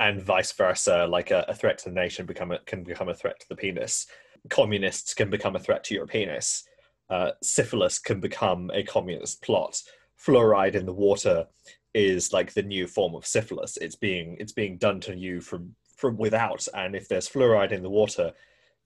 and 0.00 0.22
vice 0.22 0.52
versa. 0.52 1.06
Like 1.06 1.30
a, 1.30 1.44
a 1.48 1.54
threat 1.54 1.78
to 1.78 1.88
the 1.88 1.94
nation 1.94 2.26
become 2.26 2.52
a, 2.52 2.58
can 2.60 2.84
become 2.84 3.08
a 3.08 3.14
threat 3.14 3.40
to 3.40 3.48
the 3.48 3.56
penis. 3.56 4.06
Communists 4.50 5.14
can 5.14 5.30
become 5.30 5.56
a 5.56 5.60
threat 5.60 5.84
to 5.84 5.94
your 5.94 6.06
penis. 6.06 6.64
Uh, 7.10 7.30
syphilis 7.42 7.98
can 7.98 8.20
become 8.20 8.70
a 8.74 8.82
communist 8.82 9.42
plot 9.42 9.82
fluoride 10.18 10.74
in 10.74 10.86
the 10.86 10.92
water 10.92 11.46
is 11.94 12.32
like 12.32 12.52
the 12.52 12.62
new 12.62 12.86
form 12.86 13.14
of 13.14 13.26
syphilis. 13.26 13.76
It's 13.78 13.96
being 13.96 14.36
it's 14.38 14.52
being 14.52 14.76
done 14.78 15.00
to 15.00 15.16
you 15.16 15.40
from 15.40 15.74
from 15.96 16.16
without, 16.16 16.66
and 16.74 16.94
if 16.94 17.08
there's 17.08 17.28
fluoride 17.28 17.72
in 17.72 17.82
the 17.82 17.90
water, 17.90 18.32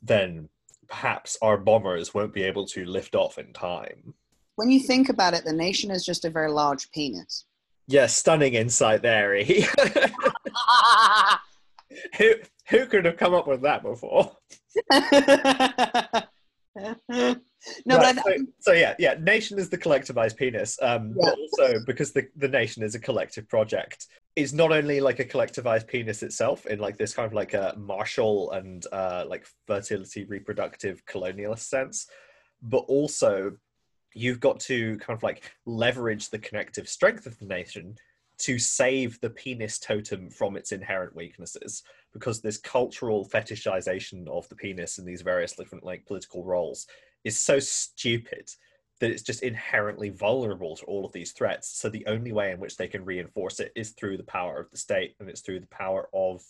then 0.00 0.48
perhaps 0.88 1.36
our 1.42 1.58
bombers 1.58 2.14
won't 2.14 2.32
be 2.32 2.42
able 2.42 2.66
to 2.66 2.86
lift 2.86 3.14
off 3.14 3.38
in 3.38 3.52
time. 3.52 4.14
When 4.56 4.70
you 4.70 4.80
think 4.80 5.08
about 5.08 5.34
it, 5.34 5.44
the 5.44 5.52
nation 5.52 5.90
is 5.90 6.04
just 6.04 6.24
a 6.24 6.30
very 6.30 6.50
large 6.50 6.90
penis. 6.90 7.44
Yeah, 7.86 8.06
stunning 8.06 8.54
insight 8.54 9.02
there. 9.02 9.34
Who 12.18 12.34
who 12.68 12.86
could 12.86 13.04
have 13.04 13.16
come 13.16 13.34
up 13.34 13.46
with 13.46 13.62
that 13.62 13.82
before? 13.82 14.32
no, 16.74 16.78
right, 16.78 17.36
but 17.86 18.06
I, 18.06 18.12
so, 18.14 18.36
so, 18.60 18.72
yeah, 18.72 18.94
yeah. 18.98 19.14
Nation 19.20 19.58
is 19.58 19.68
the 19.68 19.76
collectivized 19.76 20.36
penis, 20.36 20.78
um, 20.80 21.14
yeah. 21.16 21.30
but 21.30 21.38
also 21.38 21.74
because 21.86 22.12
the 22.12 22.28
the 22.36 22.48
nation 22.48 22.82
is 22.82 22.94
a 22.94 23.00
collective 23.00 23.48
project. 23.48 24.06
It's 24.36 24.52
not 24.52 24.72
only 24.72 25.00
like 25.00 25.18
a 25.18 25.24
collectivized 25.24 25.86
penis 25.86 26.22
itself 26.22 26.64
in 26.66 26.78
like 26.78 26.96
this 26.96 27.12
kind 27.12 27.26
of 27.26 27.34
like 27.34 27.52
a 27.52 27.74
martial 27.76 28.50
and 28.52 28.86
uh, 28.92 29.24
like 29.28 29.46
fertility 29.66 30.24
reproductive 30.24 31.04
colonialist 31.04 31.68
sense, 31.68 32.06
but 32.62 32.84
also 32.88 33.52
you've 34.14 34.40
got 34.40 34.60
to 34.60 34.96
kind 34.98 35.16
of 35.16 35.22
like 35.22 35.42
leverage 35.66 36.30
the 36.30 36.38
connective 36.38 36.88
strength 36.88 37.26
of 37.26 37.38
the 37.38 37.46
nation 37.46 37.96
to 38.42 38.58
save 38.58 39.20
the 39.20 39.30
penis 39.30 39.78
totem 39.78 40.28
from 40.28 40.56
its 40.56 40.72
inherent 40.72 41.14
weaknesses 41.14 41.84
because 42.12 42.40
this 42.40 42.58
cultural 42.58 43.28
fetishization 43.28 44.26
of 44.26 44.48
the 44.48 44.56
penis 44.56 44.98
in 44.98 45.04
these 45.04 45.22
various 45.22 45.52
different 45.52 45.84
like 45.84 46.04
political 46.06 46.44
roles 46.44 46.88
is 47.22 47.38
so 47.38 47.60
stupid 47.60 48.50
that 48.98 49.12
it's 49.12 49.22
just 49.22 49.44
inherently 49.44 50.08
vulnerable 50.08 50.74
to 50.76 50.84
all 50.86 51.04
of 51.04 51.12
these 51.12 51.30
threats. 51.30 51.78
So 51.78 51.88
the 51.88 52.06
only 52.06 52.32
way 52.32 52.50
in 52.50 52.58
which 52.58 52.76
they 52.76 52.88
can 52.88 53.04
reinforce 53.04 53.60
it 53.60 53.70
is 53.76 53.90
through 53.90 54.16
the 54.16 54.24
power 54.24 54.58
of 54.58 54.70
the 54.70 54.76
state 54.76 55.14
and 55.20 55.28
it's 55.28 55.40
through 55.40 55.60
the 55.60 55.66
power 55.68 56.08
of 56.12 56.42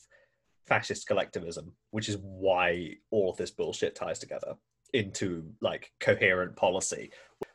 fascist 0.67 1.07
collectivism, 1.07 1.75
which 1.91 2.09
is 2.09 2.17
why 2.23 2.95
all 3.11 3.31
of 3.31 3.37
this 3.37 3.51
bullshit 3.51 3.95
ties 3.95 4.19
together 4.19 4.55
into 4.95 5.45
like 5.61 5.93
coherent 6.01 6.57
policy, 6.57 7.11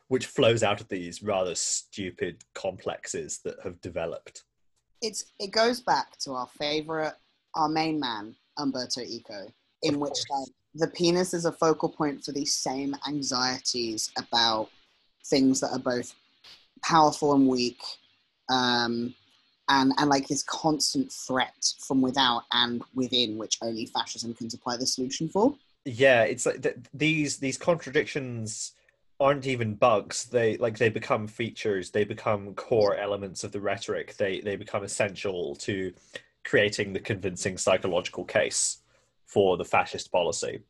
which 0.08 0.26
flows 0.26 0.62
out 0.62 0.80
of 0.80 0.88
these 0.88 1.22
rather 1.22 1.54
stupid 1.54 2.44
complexes 2.54 3.40
that 3.44 3.56
have 3.62 3.80
developed. 3.80 4.44
It's 5.00 5.26
it 5.38 5.52
goes 5.52 5.80
back 5.80 6.18
to 6.20 6.32
our 6.32 6.48
favorite, 6.58 7.14
our 7.54 7.68
main 7.68 8.00
man, 8.00 8.34
Umberto 8.58 9.00
Eco, 9.00 9.52
in 9.82 10.00
which 10.00 10.18
like, 10.30 10.48
the 10.74 10.88
penis 10.88 11.34
is 11.34 11.44
a 11.44 11.52
focal 11.52 11.88
point 11.88 12.24
for 12.24 12.32
these 12.32 12.54
same 12.54 12.96
anxieties 13.06 14.10
about 14.18 14.68
things 15.26 15.60
that 15.60 15.70
are 15.72 15.78
both 15.78 16.14
powerful 16.82 17.34
and 17.34 17.46
weak 17.46 17.80
um, 18.48 19.14
and 19.68 19.92
and 19.98 20.10
like 20.10 20.26
this 20.28 20.42
constant 20.42 21.12
threat 21.12 21.72
from 21.80 22.00
without 22.00 22.44
and 22.52 22.82
within 22.94 23.36
which 23.36 23.58
only 23.62 23.86
fascism 23.86 24.34
can 24.34 24.48
supply 24.48 24.76
the 24.76 24.86
solution 24.86 25.28
for 25.28 25.54
yeah 25.84 26.22
it's 26.22 26.46
like 26.46 26.62
th- 26.62 26.76
these 26.94 27.38
these 27.38 27.58
contradictions 27.58 28.72
aren't 29.20 29.46
even 29.46 29.74
bugs. 29.74 30.26
They 30.26 30.56
like 30.58 30.78
they 30.78 30.88
become 30.88 31.26
features. 31.26 31.90
They 31.90 32.04
become 32.04 32.54
core 32.54 32.96
elements 32.96 33.44
of 33.44 33.52
the 33.52 33.60
rhetoric. 33.60 34.16
They 34.16 34.40
they 34.40 34.56
become 34.56 34.84
essential 34.84 35.56
to 35.56 35.92
creating 36.44 36.92
the 36.92 37.00
convincing 37.00 37.58
psychological 37.58 38.24
case 38.24 38.78
for 39.26 39.56
the 39.56 39.64
fascist 39.64 40.10
policy. 40.12 40.60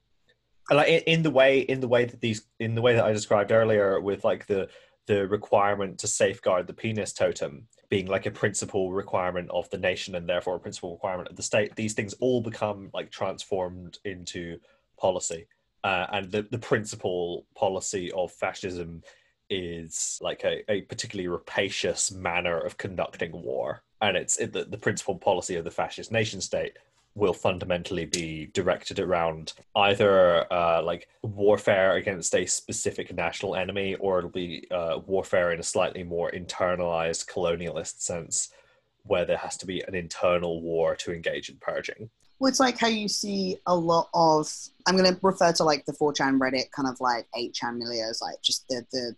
And 0.70 0.76
like 0.78 0.88
in, 0.88 1.00
in 1.00 1.22
the 1.22 1.30
way 1.30 1.60
in 1.60 1.80
the 1.80 1.88
way 1.88 2.04
that 2.04 2.20
these 2.20 2.42
in 2.58 2.74
the 2.74 2.82
way 2.82 2.94
that 2.94 3.04
I 3.04 3.12
described 3.12 3.52
earlier 3.52 4.00
with 4.00 4.24
like 4.24 4.46
the 4.46 4.68
the 5.06 5.26
requirement 5.26 5.98
to 5.98 6.06
safeguard 6.06 6.66
the 6.66 6.74
penis 6.74 7.12
totem 7.12 7.66
being 7.88 8.06
like 8.06 8.26
a 8.26 8.30
principal 8.30 8.92
requirement 8.92 9.48
of 9.50 9.68
the 9.70 9.78
nation 9.78 10.14
and 10.14 10.28
therefore 10.28 10.56
a 10.56 10.60
principal 10.60 10.92
requirement 10.92 11.28
of 11.28 11.36
the 11.36 11.42
state 11.42 11.74
these 11.76 11.94
things 11.94 12.12
all 12.20 12.42
become 12.42 12.90
like 12.92 13.10
transformed 13.10 13.98
into 14.04 14.58
policy 14.98 15.46
uh, 15.84 16.06
and 16.12 16.30
the, 16.30 16.42
the 16.50 16.58
principal 16.58 17.46
policy 17.54 18.10
of 18.12 18.32
fascism 18.32 19.02
is 19.50 20.18
like 20.20 20.44
a, 20.44 20.70
a 20.70 20.82
particularly 20.82 21.28
rapacious 21.28 22.12
manner 22.12 22.58
of 22.58 22.76
conducting 22.76 23.32
war 23.32 23.82
and 24.00 24.16
it's 24.16 24.38
it, 24.38 24.52
the, 24.52 24.64
the 24.64 24.78
principal 24.78 25.16
policy 25.16 25.56
of 25.56 25.64
the 25.64 25.70
fascist 25.70 26.12
nation 26.12 26.40
state 26.40 26.76
will 27.14 27.32
fundamentally 27.32 28.04
be 28.04 28.48
directed 28.52 29.00
around 29.00 29.52
either 29.74 30.50
uh, 30.52 30.80
like 30.82 31.08
warfare 31.22 31.96
against 31.96 32.34
a 32.34 32.46
specific 32.46 33.12
national 33.12 33.56
enemy 33.56 33.94
or 33.96 34.18
it'll 34.18 34.30
be 34.30 34.66
uh, 34.70 34.98
warfare 35.06 35.52
in 35.52 35.58
a 35.58 35.64
slightly 35.64 36.04
more 36.04 36.30
internalized 36.30 37.26
colonialist 37.26 38.00
sense 38.00 38.50
where 39.02 39.24
there 39.24 39.38
has 39.38 39.56
to 39.56 39.66
be 39.66 39.80
an 39.82 39.94
internal 39.94 40.60
war 40.62 40.94
to 40.94 41.12
engage 41.12 41.48
in 41.48 41.56
purging. 41.56 42.10
Well, 42.38 42.48
it's 42.48 42.60
like 42.60 42.78
how 42.78 42.88
you 42.88 43.08
see 43.08 43.56
a 43.66 43.74
lot 43.74 44.08
of. 44.14 44.48
I'm 44.86 44.96
going 44.96 45.12
to 45.12 45.18
refer 45.22 45.52
to 45.52 45.64
like 45.64 45.84
the 45.86 45.92
4chan 45.92 46.38
Reddit 46.38 46.70
kind 46.70 46.88
of 46.88 47.00
like 47.00 47.26
8chan 47.36 47.80
milieux, 47.82 48.20
like 48.22 48.40
just 48.42 48.66
the 48.68 48.84
the 48.92 49.16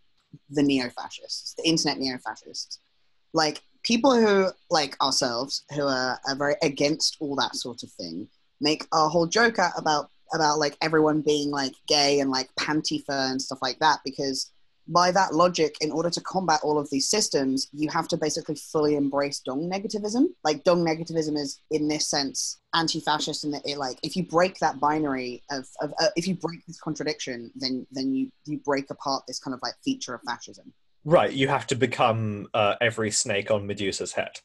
the 0.50 0.62
neo 0.62 0.88
fascists, 0.90 1.54
the 1.54 1.68
internet 1.68 1.98
neo 1.98 2.18
fascists. 2.18 2.80
Like 3.32 3.62
people 3.82 4.14
who 4.14 4.50
like 4.70 4.96
ourselves 5.02 5.64
who 5.74 5.86
are, 5.86 6.18
are 6.28 6.36
very 6.36 6.54
against 6.62 7.16
all 7.20 7.34
that 7.36 7.56
sort 7.56 7.82
of 7.82 7.90
thing 7.92 8.28
make 8.60 8.86
a 8.92 9.08
whole 9.08 9.26
joke 9.26 9.58
out 9.58 9.72
about 9.76 10.10
about 10.32 10.58
like 10.58 10.76
everyone 10.80 11.22
being 11.22 11.50
like 11.50 11.72
gay 11.88 12.20
and 12.20 12.30
like 12.30 12.48
panty 12.58 13.04
fur 13.04 13.30
and 13.30 13.40
stuff 13.40 13.58
like 13.62 13.78
that 13.80 13.98
because 14.04 14.52
by 14.90 15.10
that 15.10 15.34
logic 15.34 15.76
in 15.80 15.90
order 15.90 16.10
to 16.10 16.20
combat 16.20 16.60
all 16.62 16.78
of 16.78 16.88
these 16.90 17.08
systems 17.08 17.68
you 17.72 17.88
have 17.88 18.08
to 18.08 18.16
basically 18.16 18.54
fully 18.54 18.96
embrace 18.96 19.40
dong 19.40 19.70
negativism 19.70 20.26
like 20.44 20.62
dong 20.64 20.84
negativism 20.84 21.36
is 21.36 21.60
in 21.70 21.88
this 21.88 22.08
sense 22.08 22.60
anti-fascist 22.74 23.44
and 23.44 23.54
that 23.54 23.62
it 23.64 23.78
like 23.78 23.98
if 24.02 24.16
you 24.16 24.24
break 24.24 24.58
that 24.58 24.78
binary 24.78 25.42
of, 25.50 25.66
of 25.80 25.92
uh, 26.00 26.08
if 26.16 26.26
you 26.28 26.34
break 26.34 26.64
this 26.66 26.80
contradiction 26.80 27.50
then 27.56 27.86
then 27.90 28.14
you 28.14 28.30
you 28.44 28.58
break 28.58 28.90
apart 28.90 29.22
this 29.26 29.38
kind 29.38 29.54
of 29.54 29.60
like 29.62 29.74
feature 29.82 30.14
of 30.14 30.20
fascism 30.26 30.72
Right, 31.04 31.32
you 31.32 31.48
have 31.48 31.66
to 31.68 31.74
become 31.74 32.48
uh, 32.52 32.74
every 32.80 33.10
snake 33.10 33.50
on 33.50 33.66
Medusa's 33.66 34.12
head. 34.12 34.40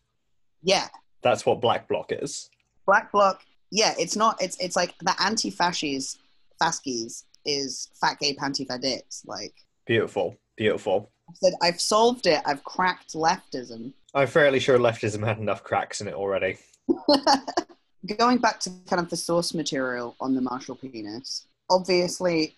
Yeah. 0.64 0.88
That's 1.22 1.46
what 1.46 1.60
Black 1.60 1.88
Bloc 1.88 2.12
is. 2.12 2.50
Black 2.86 3.12
Bloc, 3.12 3.42
yeah, 3.72 3.94
it's 4.00 4.16
not. 4.16 4.42
It's 4.42 4.58
it's 4.60 4.76
like 4.76 4.96
the 5.00 5.16
anti-fascies, 5.22 6.18
fascies 6.62 7.24
is 7.46 7.90
fat 8.00 8.20
gay 8.20 8.36
panty 8.36 8.66
dicks. 8.80 9.24
Like 9.26 9.54
beautiful, 9.86 10.38
beautiful. 10.58 11.12
I 11.30 11.34
said 11.36 11.54
I've 11.62 11.82
solved 11.82 12.28
it. 12.28 12.42
I've 12.46 12.64
cracked 12.64 13.14
leftism. 13.14 13.94
I'm 14.14 14.28
fairly 14.28 14.60
sure 14.60 14.78
leftism 14.78 15.26
had 15.26 15.40
enough 15.40 15.64
cracks 15.64 16.02
in 16.02 16.08
it 16.08 16.14
already. 16.14 16.58
Going 18.18 18.38
back 18.38 18.60
to 18.62 18.72
kind 18.88 19.02
of 19.02 19.10
the 19.10 19.18
source 19.18 19.54
material 19.54 20.16
on 20.20 20.36
the 20.36 20.42
martial 20.42 20.76
penis, 20.76 21.48
obviously 21.70 22.56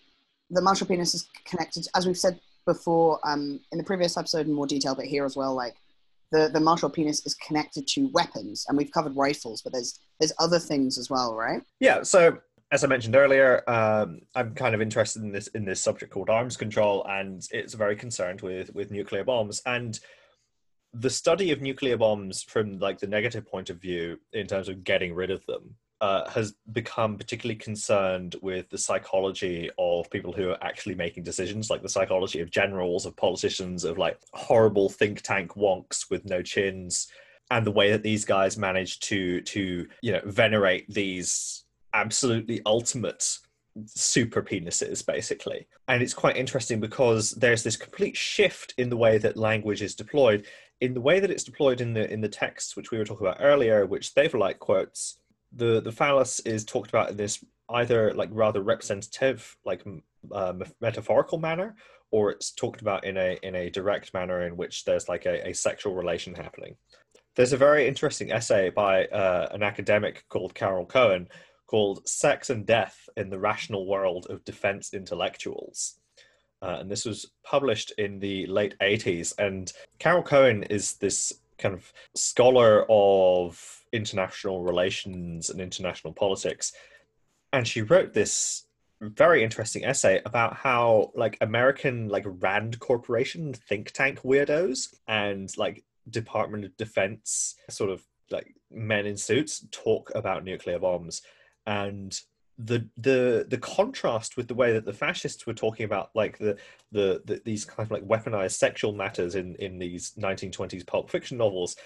the 0.50 0.60
martial 0.60 0.86
penis 0.86 1.14
is 1.14 1.28
connected, 1.44 1.86
as 1.94 2.06
we've 2.06 2.18
said 2.18 2.38
before 2.66 3.18
um, 3.24 3.60
in 3.72 3.78
the 3.78 3.84
previous 3.84 4.16
episode 4.16 4.46
in 4.46 4.52
more 4.52 4.66
detail, 4.66 4.94
but 4.94 5.06
here 5.06 5.24
as 5.24 5.36
well, 5.36 5.54
like 5.54 5.74
the, 6.32 6.50
the 6.52 6.60
martial 6.60 6.90
penis 6.90 7.24
is 7.24 7.34
connected 7.34 7.86
to 7.88 8.10
weapons, 8.12 8.66
and 8.68 8.76
we've 8.76 8.92
covered 8.92 9.16
rifles, 9.16 9.62
but 9.62 9.72
there's 9.72 9.98
there's 10.20 10.32
other 10.38 10.58
things 10.58 10.98
as 10.98 11.08
well, 11.08 11.34
right? 11.34 11.62
Yeah. 11.80 12.02
So 12.02 12.38
as 12.70 12.84
I 12.84 12.86
mentioned 12.86 13.16
earlier, 13.16 13.62
um, 13.68 14.20
I'm 14.34 14.54
kind 14.54 14.74
of 14.74 14.82
interested 14.82 15.22
in 15.22 15.32
this 15.32 15.48
in 15.48 15.64
this 15.64 15.80
subject 15.80 16.12
called 16.12 16.28
arms 16.28 16.56
control, 16.56 17.04
and 17.08 17.46
it's 17.50 17.74
very 17.74 17.96
concerned 17.96 18.42
with 18.42 18.74
with 18.74 18.90
nuclear 18.90 19.24
bombs. 19.24 19.62
And 19.64 19.98
the 20.92 21.10
study 21.10 21.50
of 21.50 21.60
nuclear 21.60 21.96
bombs 21.96 22.42
from 22.42 22.78
like 22.78 22.98
the 22.98 23.06
negative 23.06 23.46
point 23.46 23.70
of 23.70 23.80
view 23.80 24.18
in 24.32 24.46
terms 24.46 24.68
of 24.68 24.84
getting 24.84 25.14
rid 25.14 25.30
of 25.30 25.44
them 25.46 25.76
uh, 26.00 26.28
has 26.30 26.54
become 26.72 27.16
particularly 27.16 27.58
concerned 27.58 28.36
with 28.42 28.68
the 28.70 28.78
psychology 28.78 29.70
of 29.78 30.10
people 30.10 30.32
who 30.32 30.50
are 30.50 30.62
actually 30.62 30.94
making 30.94 31.24
decisions, 31.24 31.70
like 31.70 31.82
the 31.82 31.88
psychology 31.88 32.40
of 32.40 32.50
generals, 32.50 33.06
of 33.06 33.16
politicians, 33.16 33.84
of 33.84 33.98
like 33.98 34.18
horrible 34.32 34.88
think 34.88 35.22
tank 35.22 35.54
wonks 35.54 36.10
with 36.10 36.24
no 36.26 36.42
chins, 36.42 37.08
and 37.50 37.66
the 37.66 37.72
way 37.72 37.90
that 37.90 38.02
these 38.02 38.26
guys 38.26 38.58
manage 38.58 39.00
to 39.00 39.40
to 39.40 39.86
you 40.02 40.12
know 40.12 40.20
venerate 40.26 40.84
these 40.92 41.64
absolutely 41.98 42.60
ultimate 42.66 43.38
super 43.86 44.42
penises 44.42 45.04
basically. 45.04 45.66
And 45.88 46.02
it's 46.02 46.14
quite 46.14 46.36
interesting 46.36 46.80
because 46.80 47.32
there's 47.32 47.62
this 47.62 47.76
complete 47.76 48.16
shift 48.16 48.74
in 48.78 48.88
the 48.90 48.96
way 48.96 49.18
that 49.18 49.36
language 49.36 49.82
is 49.82 49.94
deployed. 49.94 50.46
In 50.80 50.94
the 50.94 51.00
way 51.00 51.20
that 51.20 51.30
it's 51.30 51.44
deployed 51.44 51.80
in 51.80 51.92
the 51.92 52.10
in 52.12 52.20
the 52.20 52.28
text 52.28 52.76
which 52.76 52.90
we 52.90 52.98
were 52.98 53.04
talking 53.04 53.26
about 53.26 53.40
earlier 53.40 53.84
which 53.84 54.14
they've 54.14 54.32
like 54.34 54.60
quotes 54.60 55.18
the 55.52 55.80
the 55.80 55.90
phallus 55.90 56.38
is 56.40 56.64
talked 56.64 56.90
about 56.90 57.10
in 57.10 57.16
this 57.16 57.44
either 57.70 58.14
like 58.14 58.30
rather 58.32 58.62
representative 58.62 59.56
like 59.64 59.82
uh, 60.32 60.54
metaphorical 60.80 61.38
manner 61.38 61.74
or 62.10 62.30
it's 62.30 62.52
talked 62.52 62.80
about 62.80 63.04
in 63.04 63.16
a 63.16 63.38
in 63.42 63.54
a 63.54 63.70
direct 63.70 64.14
manner 64.14 64.46
in 64.46 64.56
which 64.56 64.84
there's 64.84 65.08
like 65.08 65.26
a, 65.26 65.48
a 65.48 65.52
sexual 65.52 65.94
relation 65.94 66.34
happening. 66.34 66.76
There's 67.36 67.52
a 67.52 67.56
very 67.68 67.86
interesting 67.86 68.32
essay 68.32 68.70
by 68.70 69.06
uh, 69.06 69.48
an 69.52 69.62
academic 69.62 70.24
called 70.28 70.54
Carol 70.54 70.86
Cohn 70.86 71.28
called 71.68 72.08
sex 72.08 72.50
and 72.50 72.66
death 72.66 73.08
in 73.16 73.30
the 73.30 73.38
rational 73.38 73.86
world 73.86 74.26
of 74.30 74.44
defense 74.44 74.92
intellectuals. 74.92 75.98
Uh, 76.60 76.78
and 76.80 76.90
this 76.90 77.04
was 77.04 77.30
published 77.44 77.92
in 77.98 78.18
the 78.18 78.46
late 78.46 78.74
80s 78.80 79.32
and 79.38 79.72
Carol 80.00 80.24
Cohn 80.24 80.64
is 80.64 80.94
this 80.94 81.32
kind 81.58 81.74
of 81.74 81.92
scholar 82.14 82.84
of 82.88 83.84
international 83.92 84.62
relations 84.62 85.50
and 85.50 85.60
international 85.60 86.12
politics. 86.12 86.72
And 87.52 87.66
she 87.66 87.82
wrote 87.82 88.12
this 88.12 88.64
very 89.00 89.44
interesting 89.44 89.84
essay 89.84 90.20
about 90.24 90.56
how 90.56 91.12
like 91.14 91.36
American 91.40 92.08
like 92.08 92.24
Rand 92.26 92.80
Corporation 92.80 93.54
think 93.54 93.92
tank 93.92 94.22
weirdos 94.22 94.94
and 95.06 95.56
like 95.56 95.84
Department 96.10 96.64
of 96.64 96.76
Defense 96.76 97.54
sort 97.70 97.90
of 97.90 98.02
like 98.30 98.54
men 98.70 99.06
in 99.06 99.16
suits 99.16 99.64
talk 99.70 100.10
about 100.14 100.44
nuclear 100.44 100.78
bombs 100.78 101.22
and 101.68 102.22
the 102.56 102.88
the 102.96 103.46
the 103.48 103.58
contrast 103.58 104.36
with 104.36 104.48
the 104.48 104.54
way 104.54 104.72
that 104.72 104.84
the 104.84 104.92
fascists 104.92 105.46
were 105.46 105.54
talking 105.54 105.84
about 105.84 106.10
like 106.14 106.38
the, 106.38 106.56
the 106.90 107.22
the, 107.24 107.40
these 107.44 107.64
kind 107.64 107.86
of 107.86 107.92
like 107.92 108.02
weaponized 108.02 108.52
sexual 108.52 108.92
matters 108.92 109.36
in 109.36 109.54
in 109.56 109.78
these 109.78 110.12
1920s 110.18 110.84
pulp 110.84 111.08
fiction 111.08 111.38
novels 111.38 111.76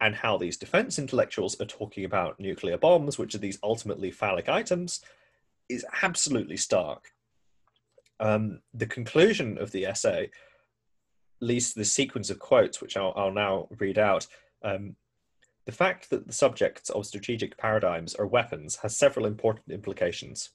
and 0.00 0.14
how 0.14 0.36
these 0.36 0.58
defense 0.58 0.98
intellectuals 0.98 1.58
are 1.60 1.66
talking 1.66 2.04
about 2.04 2.38
nuclear 2.38 2.76
bombs, 2.76 3.16
which 3.16 3.34
are 3.34 3.38
these 3.38 3.58
ultimately 3.62 4.10
phallic 4.10 4.48
items, 4.48 5.00
is 5.68 5.86
absolutely 6.02 6.56
stark. 6.56 7.12
Um, 8.20 8.60
the 8.74 8.86
conclusion 8.86 9.56
of 9.56 9.70
the 9.70 9.86
essay 9.86 10.30
leads 11.40 11.72
to 11.72 11.78
the 11.78 11.84
sequence 11.84 12.28
of 12.28 12.38
quotes, 12.38 12.82
which 12.82 12.96
I'll, 12.96 13.14
I'll 13.16 13.32
now 13.32 13.68
read 13.78 13.98
out. 13.98 14.26
Um, 14.62 14.96
the 15.66 15.72
fact 15.72 16.10
that 16.10 16.26
the 16.26 16.32
subjects 16.32 16.90
of 16.90 17.06
strategic 17.06 17.56
paradigms 17.56 18.14
are 18.14 18.26
weapons 18.26 18.76
has 18.76 18.98
several 18.98 19.24
important 19.24 19.70
implications. 19.70 20.50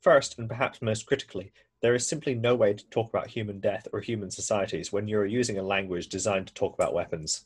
First, 0.00 0.38
and 0.38 0.48
perhaps 0.48 0.80
most 0.80 1.06
critically, 1.06 1.52
there 1.82 1.94
is 1.94 2.08
simply 2.08 2.34
no 2.34 2.54
way 2.54 2.72
to 2.74 2.88
talk 2.88 3.08
about 3.08 3.28
human 3.28 3.60
death 3.60 3.86
or 3.92 4.00
human 4.00 4.30
societies 4.30 4.92
when 4.92 5.08
you 5.08 5.18
are 5.18 5.26
using 5.26 5.58
a 5.58 5.62
language 5.62 6.08
designed 6.08 6.46
to 6.46 6.54
talk 6.54 6.74
about 6.74 6.94
weapons. 6.94 7.44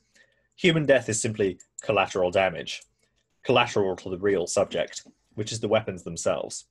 Human 0.56 0.86
death 0.86 1.08
is 1.08 1.20
simply 1.20 1.58
collateral 1.82 2.30
damage, 2.30 2.82
collateral 3.42 3.96
to 3.96 4.10
the 4.10 4.18
real 4.18 4.46
subject, 4.46 5.06
which 5.34 5.50
is 5.50 5.60
the 5.60 5.68
weapons 5.68 6.04
themselves. 6.04 6.66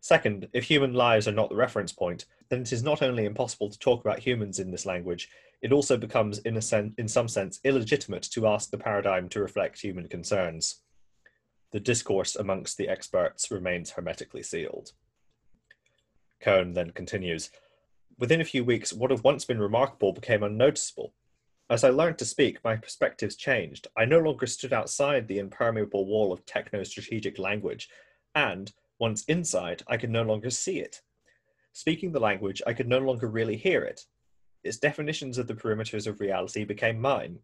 Second, 0.00 0.48
if 0.52 0.64
human 0.64 0.94
lives 0.94 1.28
are 1.28 1.32
not 1.32 1.50
the 1.50 1.56
reference 1.56 1.92
point, 1.92 2.24
then 2.48 2.62
it 2.62 2.72
is 2.72 2.82
not 2.82 3.02
only 3.02 3.24
impossible 3.24 3.68
to 3.68 3.78
talk 3.78 4.00
about 4.00 4.20
humans 4.20 4.58
in 4.58 4.70
this 4.70 4.86
language, 4.86 5.28
it 5.60 5.72
also 5.72 5.96
becomes, 5.96 6.38
in, 6.40 6.56
a 6.56 6.90
in 6.98 7.08
some 7.08 7.28
sense, 7.28 7.60
illegitimate 7.64 8.22
to 8.22 8.46
ask 8.46 8.70
the 8.70 8.78
paradigm 8.78 9.28
to 9.30 9.40
reflect 9.40 9.80
human 9.80 10.08
concerns. 10.08 10.82
The 11.72 11.80
discourse 11.80 12.36
amongst 12.36 12.76
the 12.76 12.88
experts 12.88 13.50
remains 13.50 13.90
hermetically 13.90 14.42
sealed. 14.42 14.92
Cohn 16.40 16.72
then 16.74 16.92
continues 16.92 17.50
Within 18.18 18.40
a 18.40 18.44
few 18.44 18.64
weeks, 18.64 18.92
what 18.92 19.12
had 19.12 19.22
once 19.22 19.44
been 19.44 19.60
remarkable 19.60 20.12
became 20.12 20.42
unnoticeable. 20.42 21.14
As 21.70 21.84
I 21.84 21.90
learned 21.90 22.18
to 22.18 22.24
speak, 22.24 22.64
my 22.64 22.76
perspectives 22.76 23.36
changed. 23.36 23.86
I 23.96 24.06
no 24.06 24.18
longer 24.18 24.46
stood 24.46 24.72
outside 24.72 25.28
the 25.28 25.38
impermeable 25.38 26.06
wall 26.06 26.32
of 26.32 26.44
techno 26.46 26.82
strategic 26.82 27.38
language, 27.38 27.88
and, 28.34 28.72
once 28.98 29.24
inside, 29.26 29.82
I 29.86 29.98
could 29.98 30.10
no 30.10 30.22
longer 30.22 30.50
see 30.50 30.80
it. 30.80 31.02
Speaking 31.72 32.10
the 32.10 32.20
language, 32.20 32.60
I 32.66 32.72
could 32.72 32.88
no 32.88 32.98
longer 32.98 33.28
really 33.28 33.56
hear 33.56 33.82
it. 33.82 34.06
Its 34.64 34.78
definitions 34.78 35.38
of 35.38 35.46
the 35.46 35.54
perimeters 35.54 36.06
of 36.06 36.20
reality 36.20 36.64
became 36.64 37.00
mine. 37.00 37.38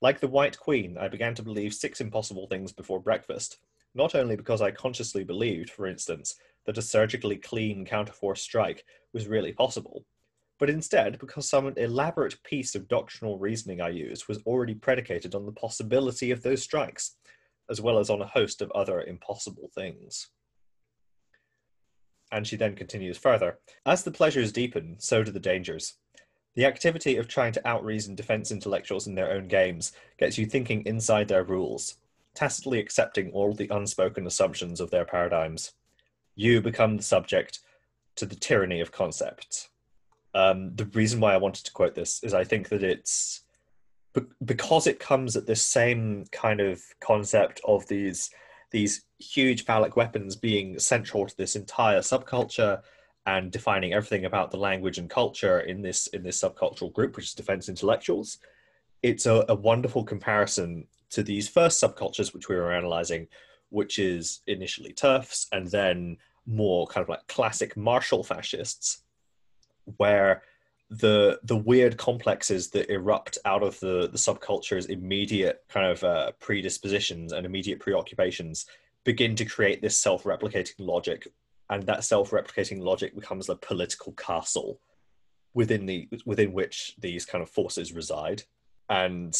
Like 0.00 0.20
the 0.20 0.28
White 0.28 0.58
Queen, 0.58 0.96
I 0.98 1.08
began 1.08 1.34
to 1.36 1.42
believe 1.42 1.74
six 1.74 2.00
impossible 2.00 2.46
things 2.46 2.72
before 2.72 3.00
breakfast, 3.00 3.58
not 3.94 4.14
only 4.14 4.36
because 4.36 4.62
I 4.62 4.70
consciously 4.70 5.24
believed, 5.24 5.70
for 5.70 5.86
instance, 5.86 6.34
that 6.66 6.78
a 6.78 6.82
surgically 6.82 7.36
clean 7.36 7.84
counterforce 7.84 8.38
strike 8.38 8.84
was 9.12 9.26
really 9.26 9.52
possible, 9.52 10.04
but 10.58 10.70
instead 10.70 11.18
because 11.18 11.48
some 11.48 11.72
elaborate 11.76 12.42
piece 12.44 12.74
of 12.74 12.88
doctrinal 12.88 13.38
reasoning 13.38 13.80
I 13.80 13.88
used 13.88 14.28
was 14.28 14.42
already 14.46 14.74
predicated 14.74 15.34
on 15.34 15.44
the 15.44 15.52
possibility 15.52 16.30
of 16.30 16.42
those 16.42 16.62
strikes, 16.62 17.16
as 17.68 17.80
well 17.80 17.98
as 17.98 18.10
on 18.10 18.22
a 18.22 18.26
host 18.26 18.62
of 18.62 18.70
other 18.72 19.02
impossible 19.02 19.70
things. 19.74 20.28
And 22.30 22.46
she 22.46 22.56
then 22.56 22.76
continues 22.76 23.18
further 23.18 23.58
As 23.84 24.04
the 24.04 24.10
pleasures 24.10 24.52
deepen, 24.52 24.96
so 24.98 25.22
do 25.22 25.32
the 25.32 25.40
dangers. 25.40 25.94
The 26.54 26.66
activity 26.66 27.16
of 27.16 27.28
trying 27.28 27.52
to 27.52 27.62
outreason 27.62 28.14
defense 28.14 28.50
intellectuals 28.50 29.06
in 29.06 29.14
their 29.14 29.32
own 29.32 29.48
games 29.48 29.92
gets 30.18 30.36
you 30.36 30.46
thinking 30.46 30.82
inside 30.84 31.28
their 31.28 31.44
rules, 31.44 31.96
tacitly 32.34 32.78
accepting 32.78 33.30
all 33.30 33.54
the 33.54 33.68
unspoken 33.68 34.26
assumptions 34.26 34.80
of 34.80 34.90
their 34.90 35.04
paradigms. 35.04 35.72
You 36.34 36.60
become 36.60 36.96
the 36.96 37.02
subject 37.02 37.60
to 38.16 38.26
the 38.26 38.36
tyranny 38.36 38.80
of 38.80 38.92
concepts. 38.92 39.70
Um, 40.34 40.74
the 40.76 40.86
reason 40.86 41.20
why 41.20 41.34
I 41.34 41.38
wanted 41.38 41.64
to 41.64 41.72
quote 41.72 41.94
this 41.94 42.22
is 42.22 42.34
I 42.34 42.44
think 42.44 42.68
that 42.68 42.82
it's 42.82 43.42
because 44.44 44.86
it 44.86 45.00
comes 45.00 45.36
at 45.36 45.46
this 45.46 45.62
same 45.62 46.26
kind 46.32 46.60
of 46.60 46.82
concept 47.00 47.60
of 47.64 47.86
these 47.88 48.30
these 48.70 49.04
huge 49.18 49.64
phallic 49.64 49.96
weapons 49.96 50.34
being 50.34 50.78
central 50.78 51.26
to 51.26 51.36
this 51.36 51.56
entire 51.56 52.00
subculture 52.00 52.80
and 53.26 53.52
defining 53.52 53.92
everything 53.92 54.24
about 54.24 54.50
the 54.50 54.56
language 54.56 54.98
and 54.98 55.08
culture 55.08 55.60
in 55.60 55.82
this 55.82 56.08
in 56.08 56.22
this 56.22 56.40
subcultural 56.40 56.92
group, 56.92 57.16
which 57.16 57.26
is 57.26 57.34
defense 57.34 57.68
intellectuals. 57.68 58.38
It's 59.02 59.26
a, 59.26 59.44
a 59.48 59.54
wonderful 59.54 60.04
comparison 60.04 60.86
to 61.10 61.22
these 61.22 61.48
first 61.48 61.82
subcultures 61.82 62.32
which 62.32 62.48
we 62.48 62.56
were 62.56 62.72
analyzing, 62.72 63.28
which 63.68 63.98
is 63.98 64.40
initially 64.46 64.92
TERFs 64.92 65.46
and 65.52 65.66
then 65.68 66.16
more 66.46 66.86
kind 66.86 67.02
of 67.02 67.08
like 67.08 67.26
classic 67.28 67.76
martial 67.76 68.24
fascists 68.24 69.02
where 69.96 70.42
the 70.90 71.38
the 71.44 71.56
weird 71.56 71.96
complexes 71.96 72.70
that 72.70 72.90
erupt 72.90 73.38
out 73.44 73.62
of 73.62 73.78
the 73.80 74.08
the 74.10 74.18
subculture's 74.18 74.86
immediate 74.86 75.64
kind 75.68 75.86
of 75.86 76.04
uh, 76.04 76.32
predispositions 76.38 77.32
and 77.32 77.46
immediate 77.46 77.80
preoccupations 77.80 78.66
begin 79.04 79.34
to 79.34 79.44
create 79.44 79.80
this 79.80 79.98
self-replicating 79.98 80.74
logic 80.78 81.28
and 81.72 81.84
that 81.86 82.04
self-replicating 82.04 82.82
logic 82.82 83.14
becomes 83.14 83.48
a 83.48 83.56
political 83.56 84.12
castle 84.12 84.78
within 85.54 85.86
the 85.86 86.06
within 86.26 86.52
which 86.52 86.94
these 86.98 87.24
kind 87.24 87.40
of 87.40 87.48
forces 87.48 87.94
reside. 87.94 88.42
And 88.90 89.34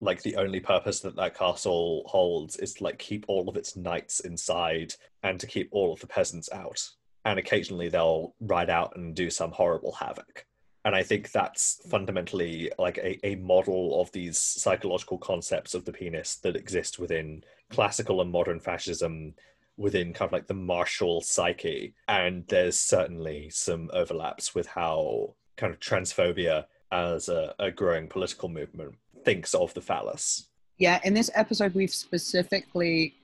like 0.00 0.22
the 0.22 0.36
only 0.36 0.60
purpose 0.60 1.00
that 1.00 1.16
that 1.16 1.36
castle 1.36 2.04
holds 2.06 2.56
is 2.56 2.74
to 2.74 2.84
like 2.84 2.98
keep 3.00 3.24
all 3.26 3.48
of 3.48 3.56
its 3.56 3.74
knights 3.74 4.20
inside 4.20 4.94
and 5.24 5.40
to 5.40 5.48
keep 5.48 5.68
all 5.72 5.92
of 5.92 5.98
the 5.98 6.06
peasants 6.06 6.48
out. 6.52 6.80
And 7.24 7.40
occasionally 7.40 7.88
they'll 7.88 8.36
ride 8.40 8.70
out 8.70 8.96
and 8.96 9.12
do 9.12 9.28
some 9.28 9.50
horrible 9.50 9.92
havoc. 9.92 10.46
And 10.84 10.94
i 10.94 11.02
think 11.02 11.32
that's 11.32 11.80
fundamentally 11.90 12.70
like 12.78 12.98
a, 12.98 13.18
a 13.26 13.34
model 13.36 14.00
of 14.00 14.12
these 14.12 14.38
psychological 14.38 15.18
concepts 15.18 15.74
of 15.74 15.84
the 15.86 15.92
penis 15.92 16.36
that 16.36 16.56
exist 16.56 17.00
within 17.00 17.42
classical 17.70 18.20
and 18.20 18.30
modern 18.30 18.60
fascism 18.60 19.34
within 19.76 20.12
kind 20.12 20.28
of 20.28 20.32
like 20.32 20.46
the 20.46 20.54
martial 20.54 21.20
psyche 21.20 21.94
and 22.08 22.44
there's 22.48 22.78
certainly 22.78 23.50
some 23.50 23.90
overlaps 23.92 24.54
with 24.54 24.66
how 24.66 25.34
kind 25.56 25.72
of 25.72 25.80
transphobia 25.80 26.64
as 26.92 27.28
a, 27.28 27.54
a 27.58 27.70
growing 27.70 28.06
political 28.08 28.48
movement 28.48 28.94
thinks 29.24 29.54
of 29.54 29.74
the 29.74 29.80
phallus 29.80 30.48
yeah 30.78 31.00
in 31.04 31.14
this 31.14 31.30
episode 31.34 31.74
we've 31.74 31.92
specifically 31.92 33.14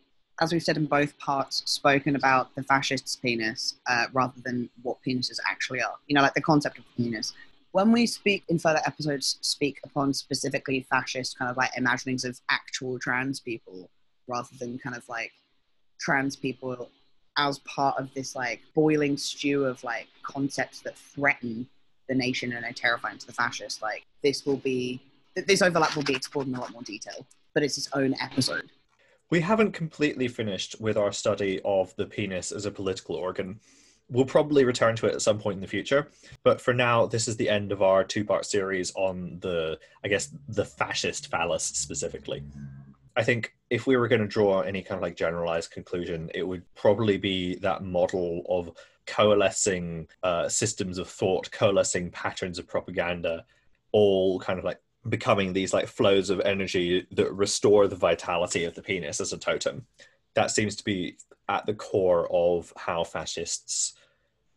as 0.40 0.52
we've 0.52 0.62
said 0.62 0.77
in 0.77 0.86
both 0.86 1.16
parts, 1.18 1.62
spoken 1.66 2.16
about 2.16 2.55
the 2.55 2.62
fascist's 2.62 3.16
penis 3.16 3.74
uh, 3.86 4.06
rather 4.12 4.40
than 4.43 4.70
what 4.82 4.97
penises 5.06 5.39
actually 5.48 5.82
are. 5.82 5.94
You 6.06 6.14
know, 6.14 6.22
like 6.22 6.35
the 6.35 6.40
concept 6.40 6.78
of 6.78 6.85
penis. 6.97 7.32
when 7.72 7.93
we 7.93 8.06
speak 8.06 8.44
in 8.48 8.59
further 8.59 8.81
episodes, 8.86 9.39
speak 9.43 9.81
upon 9.85 10.12
specifically 10.12 10.86
fascist 10.90 11.39
kind 11.39 11.51
of 11.51 11.56
like 11.56 11.70
imaginings 11.77 12.24
of 12.24 12.40
actual 12.51 12.98
trans 12.98 13.39
people 13.39 13.89
rather 14.27 14.48
than 14.59 14.78
kind 14.78 14.97
of 14.97 15.09
like 15.09 15.32
trans 16.01 16.35
people 16.35 16.90
as 17.36 17.59
part 17.60 17.97
of 17.98 18.12
this 18.14 18.35
like 18.35 18.60
boiling 18.74 19.16
stew 19.16 19.64
of 19.64 19.82
like 19.85 20.09
concepts 20.22 20.81
that 20.81 20.98
threaten 20.98 21.68
the 22.09 22.14
nation 22.14 22.52
and 22.52 22.64
are 22.64 22.72
terrifying 22.72 23.18
to 23.18 23.27
the 23.27 23.32
fascists. 23.32 23.81
Like 23.81 24.05
this 24.22 24.44
will 24.44 24.56
be 24.56 25.01
this 25.36 25.62
overlap 25.62 25.94
will 25.94 26.02
be 26.02 26.14
explored 26.14 26.48
in 26.48 26.55
a 26.55 26.60
lot 26.60 26.72
more 26.72 26.82
detail, 26.82 27.27
but 27.55 27.62
it's 27.62 27.78
its 27.78 27.89
own 27.94 28.14
episode. 28.20 28.70
We 29.31 29.40
haven't 29.40 29.72
completely 29.72 30.27
finished 30.27 30.74
with 30.81 30.97
our 30.97 31.12
study 31.12 31.60
of 31.64 31.94
the 31.94 32.06
penis 32.06 32.51
as 32.51 32.66
a 32.66 32.70
political 32.70 33.14
organ. 33.14 33.60
We'll 34.10 34.24
probably 34.24 34.64
return 34.64 34.97
to 34.97 35.06
it 35.06 35.14
at 35.14 35.22
some 35.22 35.39
point 35.39 35.55
in 35.55 35.60
the 35.60 35.68
future, 35.68 36.09
but 36.43 36.60
for 36.60 36.74
now, 36.74 37.06
this 37.06 37.28
is 37.28 37.36
the 37.36 37.48
end 37.48 37.70
of 37.70 37.81
our 37.81 38.02
two-part 38.02 38.44
series 38.44 38.93
on 38.97 39.39
the, 39.40 39.78
I 40.05 40.09
guess, 40.09 40.31
the 40.48 40.64
fascist 40.64 41.31
phallus 41.31 41.62
specifically. 41.62 42.43
I 43.16 43.22
think 43.22 43.54
if 43.70 43.86
we 43.86 43.96
were 43.96 44.08
going 44.08 44.20
to 44.20 44.26
draw 44.26 44.60
any 44.60 44.82
kind 44.82 44.98
of 44.98 45.02
like 45.02 45.16
generalized 45.16 45.70
conclusion, 45.70 46.30
it 46.34 46.42
would 46.42 46.62
probably 46.74 47.16
be 47.16 47.56
that 47.56 47.82
model 47.82 48.44
of 48.48 48.70
coalescing 49.06 50.08
uh, 50.22 50.48
systems 50.48 50.98
of 50.98 51.08
thought, 51.08 51.50
coalescing 51.50 52.10
patterns 52.10 52.58
of 52.58 52.66
propaganda, 52.66 53.44
all 53.92 54.38
kind 54.38 54.58
of 54.58 54.64
like 54.64 54.80
becoming 55.08 55.52
these 55.52 55.72
like 55.72 55.88
flows 55.88 56.30
of 56.30 56.40
energy 56.40 57.06
that 57.10 57.32
restore 57.32 57.88
the 57.88 57.96
vitality 57.96 58.64
of 58.64 58.74
the 58.74 58.82
penis 58.82 59.20
as 59.20 59.32
a 59.32 59.38
totem. 59.38 59.86
That 60.34 60.50
seems 60.50 60.76
to 60.76 60.84
be 60.84 61.16
at 61.48 61.66
the 61.66 61.74
core 61.74 62.28
of 62.30 62.72
how 62.76 63.02
fascists 63.02 63.94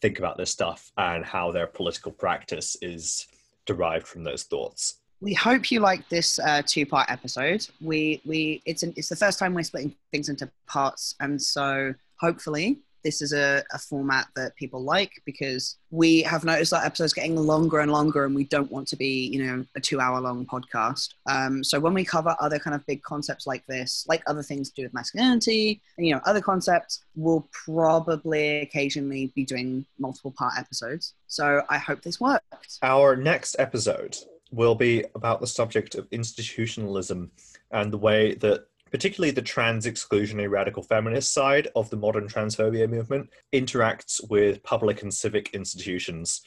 think 0.01 0.19
about 0.19 0.37
this 0.37 0.51
stuff 0.51 0.91
and 0.97 1.25
how 1.25 1.51
their 1.51 1.65
political 1.65 2.11
practice 2.11 2.75
is 2.81 3.25
derived 3.65 4.05
from 4.05 4.23
those 4.23 4.43
thoughts. 4.43 4.95
We 5.23 5.33
hope 5.33 5.71
you 5.71 5.79
like 5.79 6.09
this 6.09 6.37
uh, 6.37 6.63
two-part 6.65 7.09
episode. 7.09 7.65
We 7.79 8.21
we 8.25 8.61
it's 8.65 8.83
an, 8.83 8.93
it's 8.97 9.07
the 9.07 9.15
first 9.15 9.39
time 9.39 9.53
we're 9.53 9.63
splitting 9.63 9.95
things 10.11 10.27
into 10.27 10.51
parts, 10.67 11.15
and 11.21 11.41
so 11.41 11.93
hopefully 12.19 12.79
this 13.05 13.21
is 13.21 13.31
a, 13.31 13.63
a 13.71 13.79
format 13.79 14.27
that 14.35 14.53
people 14.57 14.83
like 14.83 15.11
because 15.25 15.77
we 15.91 16.21
have 16.23 16.43
noticed 16.43 16.71
that 16.71 16.85
episodes 16.85 17.13
getting 17.13 17.37
longer 17.37 17.79
and 17.79 17.91
longer 17.91 18.25
and 18.25 18.35
we 18.35 18.45
don't 18.45 18.71
want 18.71 18.85
to 18.89 18.97
be 18.97 19.27
you 19.27 19.45
know 19.45 19.65
a 19.77 19.79
two 19.79 20.01
hour 20.01 20.19
long 20.19 20.45
podcast. 20.45 21.13
Um, 21.25 21.63
so 21.63 21.79
when 21.79 21.93
we 21.93 22.03
cover 22.03 22.35
other 22.41 22.59
kind 22.59 22.75
of 22.75 22.85
big 22.85 23.01
concepts 23.01 23.47
like 23.47 23.65
this 23.65 24.05
like 24.09 24.23
other 24.27 24.43
things 24.43 24.71
to 24.71 24.75
do 24.75 24.83
with 24.83 24.93
masculinity 24.93 25.81
and 25.97 26.05
you 26.05 26.13
know 26.13 26.21
other 26.25 26.41
concepts 26.41 27.05
we'll 27.15 27.47
probably 27.53 28.59
occasionally 28.59 29.31
be 29.35 29.45
doing 29.45 29.85
multiple 29.97 30.31
part 30.37 30.55
episodes. 30.57 31.13
So 31.27 31.61
i 31.69 31.77
hope 31.77 32.01
this 32.01 32.19
works. 32.19 32.77
Our 32.81 33.15
next 33.15 33.55
episode 33.57 34.17
will 34.53 34.75
be 34.75 35.03
about 35.15 35.41
the 35.41 35.47
subject 35.47 35.95
of 35.95 36.07
institutionalism 36.11 37.31
and 37.71 37.91
the 37.91 37.97
way 37.97 38.35
that 38.35 38.67
particularly 38.91 39.31
the 39.31 39.41
trans 39.41 39.87
exclusionary 39.87 40.49
radical 40.49 40.83
feminist 40.83 41.33
side 41.33 41.67
of 41.75 41.89
the 41.89 41.97
modern 41.97 42.27
transphobia 42.27 42.87
movement, 42.87 43.27
interacts 43.51 44.21
with 44.29 44.61
public 44.61 45.01
and 45.01 45.11
civic 45.11 45.49
institutions, 45.55 46.43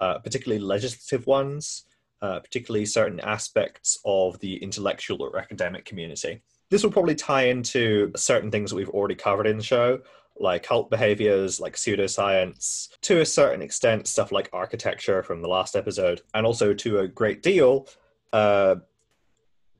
uh, 0.00 0.18
particularly 0.18 0.62
legislative 0.62 1.26
ones, 1.26 1.86
uh, 2.20 2.38
particularly 2.40 2.84
certain 2.84 3.18
aspects 3.20 3.98
of 4.04 4.38
the 4.40 4.56
intellectual 4.62 5.22
or 5.22 5.38
academic 5.38 5.86
community. 5.86 6.42
This 6.70 6.82
will 6.82 6.90
probably 6.90 7.14
tie 7.14 7.44
into 7.44 8.12
certain 8.14 8.50
things 8.50 8.70
that 8.70 8.76
we've 8.76 8.90
already 8.90 9.14
covered 9.14 9.46
in 9.46 9.56
the 9.56 9.62
show, 9.62 10.00
like 10.40 10.62
cult 10.62 10.90
behaviors, 10.90 11.60
like 11.60 11.74
pseudoscience, 11.74 12.88
to 13.02 13.20
a 13.20 13.26
certain 13.26 13.62
extent, 13.62 14.06
stuff 14.06 14.32
like 14.32 14.50
architecture 14.52 15.22
from 15.22 15.42
the 15.42 15.48
last 15.48 15.76
episode, 15.76 16.22
and 16.34 16.46
also 16.46 16.74
to 16.74 17.00
a 17.00 17.08
great 17.08 17.42
deal, 17.42 17.88
uh, 18.32 18.76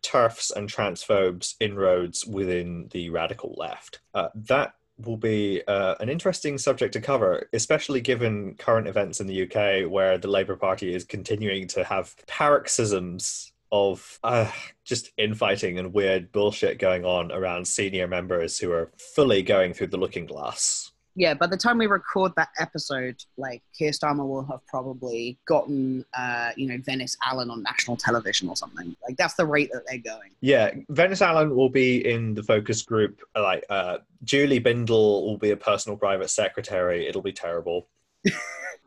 TERFs 0.03 0.55
and 0.55 0.71
transphobes 0.71 1.55
inroads 1.61 2.27
within 2.27 2.89
the 2.93 3.11
radical 3.11 3.55
left. 3.57 4.01
Uh, 4.15 4.29
that 4.35 4.75
will 5.05 5.17
be 5.17 5.63
uh, 5.69 5.95
an 6.01 6.09
interesting 6.09 6.57
subject 6.57 6.93
to 6.95 7.01
cover, 7.01 7.49
especially 7.53 8.01
given 8.01 8.55
current 8.55 8.87
events 8.87 9.21
in 9.21 9.27
the 9.27 9.43
UK 9.43 9.91
where 9.91 10.17
the 10.17 10.29
Labour 10.29 10.57
Party 10.57 10.95
is 10.95 11.05
continuing 11.05 11.67
to 11.69 11.85
have 11.85 12.15
paroxysms 12.27 13.53
of 13.73 14.19
uh, 14.23 14.51
just 14.85 15.11
infighting 15.17 15.79
and 15.79 15.93
weird 15.93 16.33
bullshit 16.33 16.79
going 16.79 17.05
on 17.05 17.33
around 17.33 17.67
senior 17.67 18.07
members 18.07 18.59
who 18.59 18.73
are 18.73 18.91
fully 18.97 19.43
going 19.43 19.75
through 19.75 19.89
the 19.89 19.97
looking 19.97 20.27
glass 20.27 20.93
yeah, 21.17 21.33
by 21.33 21.47
the 21.47 21.57
time 21.57 21.79
we 21.79 21.87
record 21.87 22.33
that 22.37 22.51
episode, 22.59 23.17
like 23.39 23.63
Keir 23.77 23.91
Starmer 23.91 24.29
will 24.29 24.45
have 24.45 24.65
probably 24.67 25.39
gotten, 25.49 26.05
uh, 26.17 26.51
you 26.57 26.69
know, 26.69 26.77
Venice 26.85 27.17
Allen 27.25 27.49
on 27.51 27.63
national 27.63 27.97
television 27.97 28.51
or 28.51 28.57
something. 28.57 28.95
Like 29.03 29.17
that's 29.17 29.33
the 29.35 29.47
rate 29.47 29.71
that 29.73 29.85
they're 29.89 29.99
going. 29.99 30.33
Yeah, 30.43 30.73
Venice 30.91 31.23
Allen 31.23 31.57
will 31.57 31.71
be 31.71 32.07
in 32.07 32.35
the 32.35 32.43
focus 32.43 32.83
group. 32.83 33.23
Like 33.35 33.65
uh, 33.71 33.99
Julie 34.25 34.61
Bindel 34.61 35.25
will 35.25 35.39
be 35.39 35.53
a 35.53 35.57
personal 35.57 35.97
private 35.97 36.29
secretary. 36.29 37.07
It'll 37.09 37.23
be 37.23 37.33
terrible. 37.33 37.89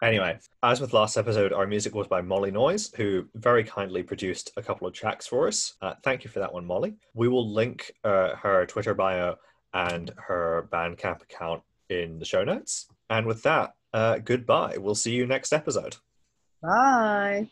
anyway, 0.02 0.40
as 0.64 0.82
with 0.82 0.94
last 0.94 1.18
episode, 1.18 1.54
our 1.54 1.68
music 1.68 1.96
was 1.96 2.08
by 2.08 2.22
Molly 2.22 2.52
Noise, 2.52 2.92
who 2.96 3.26
very 3.36 3.64
kindly 3.64 4.04
produced 4.04 4.52
a 4.58 4.62
couple 4.62 4.88
of 4.88 4.94
tracks 4.94 5.28
for 5.28 5.48
us. 5.48 5.76
Uh, 5.82 5.94
thank 6.04 6.24
you 6.24 6.30
for 6.30 6.40
that 6.40 6.54
one, 6.54 6.66
Molly. 6.66 6.96
We 7.14 7.28
will 7.28 7.52
link 7.52 7.92
uh, 8.04 8.36
her 8.36 8.66
Twitter 8.66 8.94
bio 8.94 9.36
and 9.74 10.12
her 10.18 10.68
Bandcamp 10.72 11.22
account 11.24 11.62
in 11.90 12.20
the 12.20 12.26
show 12.26 12.44
notes. 12.44 12.88
And 13.10 13.26
with 13.26 13.44
that, 13.44 13.74
uh, 13.94 14.20
goodbye. 14.20 14.78
We'll 14.78 14.96
see 14.96 15.14
you 15.14 15.26
next 15.26 15.54
episode. 15.54 15.98
Bye. 16.62 17.50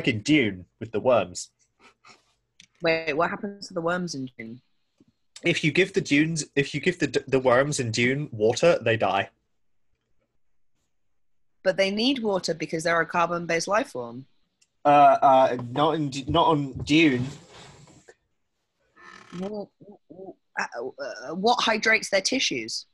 Like 0.00 0.08
in 0.08 0.22
Dune 0.22 0.64
with 0.80 0.92
the 0.92 1.00
worms. 1.00 1.50
Wait, 2.82 3.12
what 3.12 3.28
happens 3.28 3.68
to 3.68 3.74
the 3.74 3.82
worms 3.82 4.14
in 4.14 4.30
Dune? 4.38 4.62
If 5.44 5.62
you 5.62 5.72
give 5.72 5.92
the 5.92 6.00
dunes, 6.00 6.46
if 6.56 6.74
you 6.74 6.80
give 6.80 6.98
the 6.98 7.22
the 7.28 7.38
worms 7.38 7.80
in 7.80 7.90
Dune 7.90 8.28
water, 8.32 8.78
they 8.80 8.96
die. 8.96 9.28
But 11.62 11.76
they 11.76 11.90
need 11.90 12.22
water 12.22 12.54
because 12.54 12.84
they're 12.84 13.00
a 13.00 13.06
carbon-based 13.06 13.68
life 13.68 13.90
form. 13.90 14.24
Uh, 14.84 15.16
uh, 15.30 15.56
not 15.70 15.94
in 15.96 16.10
not 16.28 16.46
on 16.46 16.72
Dune. 16.92 17.26
What, 19.38 19.68
uh, 20.58 20.64
uh, 20.86 21.34
what 21.34 21.58
hydrates 21.60 22.08
their 22.08 22.22
tissues? 22.22 22.86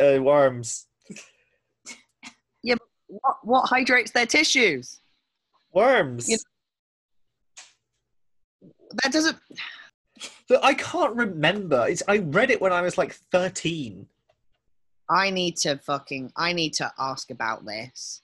Uh, 0.00 0.18
worms. 0.20 0.86
yeah, 2.62 2.76
what, 3.06 3.36
what 3.42 3.68
hydrates 3.68 4.12
their 4.12 4.26
tissues? 4.26 5.00
Worms. 5.72 6.28
You 6.28 6.38
know, 8.62 8.70
that 9.02 9.12
doesn't. 9.12 9.36
But 10.48 10.64
I 10.64 10.74
can't 10.74 11.14
remember. 11.14 11.86
It's, 11.88 12.02
I 12.08 12.18
read 12.18 12.50
it 12.50 12.60
when 12.60 12.72
I 12.72 12.82
was 12.82 12.98
like 12.98 13.14
13. 13.30 14.04
I 15.08 15.30
need 15.30 15.56
to 15.58 15.78
fucking. 15.78 16.32
I 16.36 16.52
need 16.52 16.74
to 16.74 16.92
ask 16.98 17.30
about 17.30 17.64
this. 17.64 18.22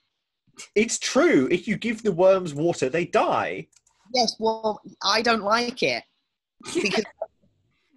It's 0.74 0.98
true. 0.98 1.48
If 1.50 1.68
you 1.68 1.76
give 1.76 2.02
the 2.02 2.12
worms 2.12 2.52
water, 2.52 2.88
they 2.88 3.04
die. 3.04 3.68
Yes, 4.12 4.34
well, 4.40 4.80
I 5.04 5.22
don't 5.22 5.42
like 5.42 5.82
it 5.82 6.02
because 6.74 7.04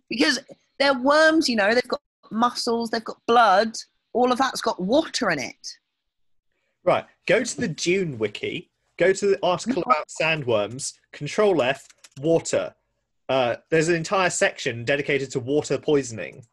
because 0.10 0.40
they're 0.78 0.98
worms. 0.98 1.50
You 1.50 1.56
know, 1.56 1.74
they've 1.74 1.88
got 1.88 2.02
muscles, 2.32 2.90
they've 2.90 3.04
got 3.04 3.18
blood. 3.28 3.76
All 4.14 4.32
of 4.32 4.38
that's 4.38 4.62
got 4.62 4.80
water 4.80 5.30
in 5.32 5.40
it. 5.40 5.68
Right. 6.84 7.06
Go 7.28 7.44
to 7.44 7.62
the 7.62 7.68
Dune 7.68 8.18
wiki 8.18 8.69
Go 9.00 9.14
to 9.14 9.28
the 9.28 9.40
article 9.42 9.82
about 9.84 10.10
sandworms. 10.10 10.94
Control 11.14 11.62
F, 11.62 11.88
water. 12.20 12.76
Uh, 13.30 13.56
there's 13.72 13.88
an 13.88 13.96
entire 13.96 14.30
section 14.30 14.84
dedicated 14.84 15.32
to 15.32 15.40
water 15.40 15.78
poisoning. 15.78 16.44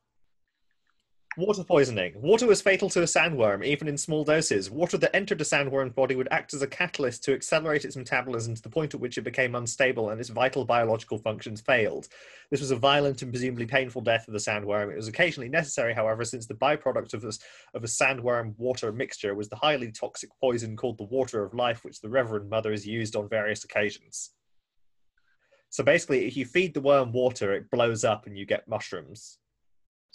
Water 1.38 1.64
poisoning. 1.64 2.14
Water 2.22 2.46
was 2.46 2.62
fatal 2.62 2.88
to 2.88 3.02
a 3.02 3.04
sandworm, 3.04 3.62
even 3.62 3.88
in 3.88 3.98
small 3.98 4.24
doses. 4.24 4.70
Water 4.70 4.96
that 4.96 5.14
entered 5.14 5.38
a 5.42 5.44
sandworm's 5.44 5.92
body 5.92 6.16
would 6.16 6.28
act 6.30 6.54
as 6.54 6.62
a 6.62 6.66
catalyst 6.66 7.24
to 7.24 7.34
accelerate 7.34 7.84
its 7.84 7.94
metabolism 7.94 8.54
to 8.54 8.62
the 8.62 8.70
point 8.70 8.94
at 8.94 9.00
which 9.00 9.18
it 9.18 9.22
became 9.22 9.54
unstable 9.54 10.08
and 10.08 10.18
its 10.18 10.30
vital 10.30 10.64
biological 10.64 11.18
functions 11.18 11.60
failed. 11.60 12.08
This 12.50 12.60
was 12.60 12.70
a 12.70 12.76
violent 12.76 13.20
and 13.20 13.30
presumably 13.30 13.66
painful 13.66 14.00
death 14.00 14.26
of 14.26 14.32
the 14.32 14.38
sandworm. 14.38 14.90
It 14.90 14.96
was 14.96 15.08
occasionally 15.08 15.50
necessary, 15.50 15.92
however, 15.92 16.24
since 16.24 16.46
the 16.46 16.54
byproduct 16.54 17.12
of, 17.12 17.22
of 17.22 17.84
a 17.84 17.86
sandworm 17.86 18.54
water 18.56 18.90
mixture 18.90 19.34
was 19.34 19.50
the 19.50 19.56
highly 19.56 19.92
toxic 19.92 20.30
poison 20.40 20.74
called 20.74 20.96
the 20.96 21.04
water 21.04 21.44
of 21.44 21.52
life, 21.52 21.84
which 21.84 22.00
the 22.00 22.08
Reverend 22.08 22.48
Mother 22.48 22.70
has 22.70 22.86
used 22.86 23.14
on 23.14 23.28
various 23.28 23.62
occasions. 23.62 24.30
So 25.68 25.84
basically, 25.84 26.26
if 26.26 26.34
you 26.34 26.46
feed 26.46 26.72
the 26.72 26.80
worm 26.80 27.12
water, 27.12 27.52
it 27.52 27.70
blows 27.70 28.04
up 28.04 28.26
and 28.26 28.38
you 28.38 28.46
get 28.46 28.66
mushrooms. 28.66 29.36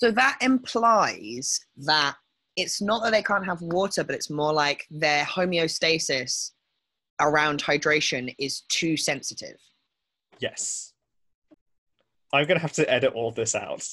So 0.02 0.10
that 0.10 0.40
implies 0.42 1.60
that 1.78 2.16
it's 2.56 2.82
not 2.82 3.04
that 3.04 3.12
they 3.12 3.22
can't 3.22 3.46
have 3.46 3.62
water, 3.62 4.04
but 4.04 4.16
it's 4.16 4.32
more 4.32 4.52
like 4.52 4.84
their 4.90 5.24
homeostasis 5.26 6.54
around 7.20 7.62
hydration 7.62 8.34
is 8.40 8.62
too 8.62 8.98
sensitive. 8.98 9.58
Yes. 10.40 10.94
I'm 12.34 12.48
going 12.48 12.58
to 12.58 12.62
have 12.64 12.74
to 12.74 12.92
edit 12.92 13.14
all 13.14 13.32
this 13.32 13.54
out. 13.54 13.88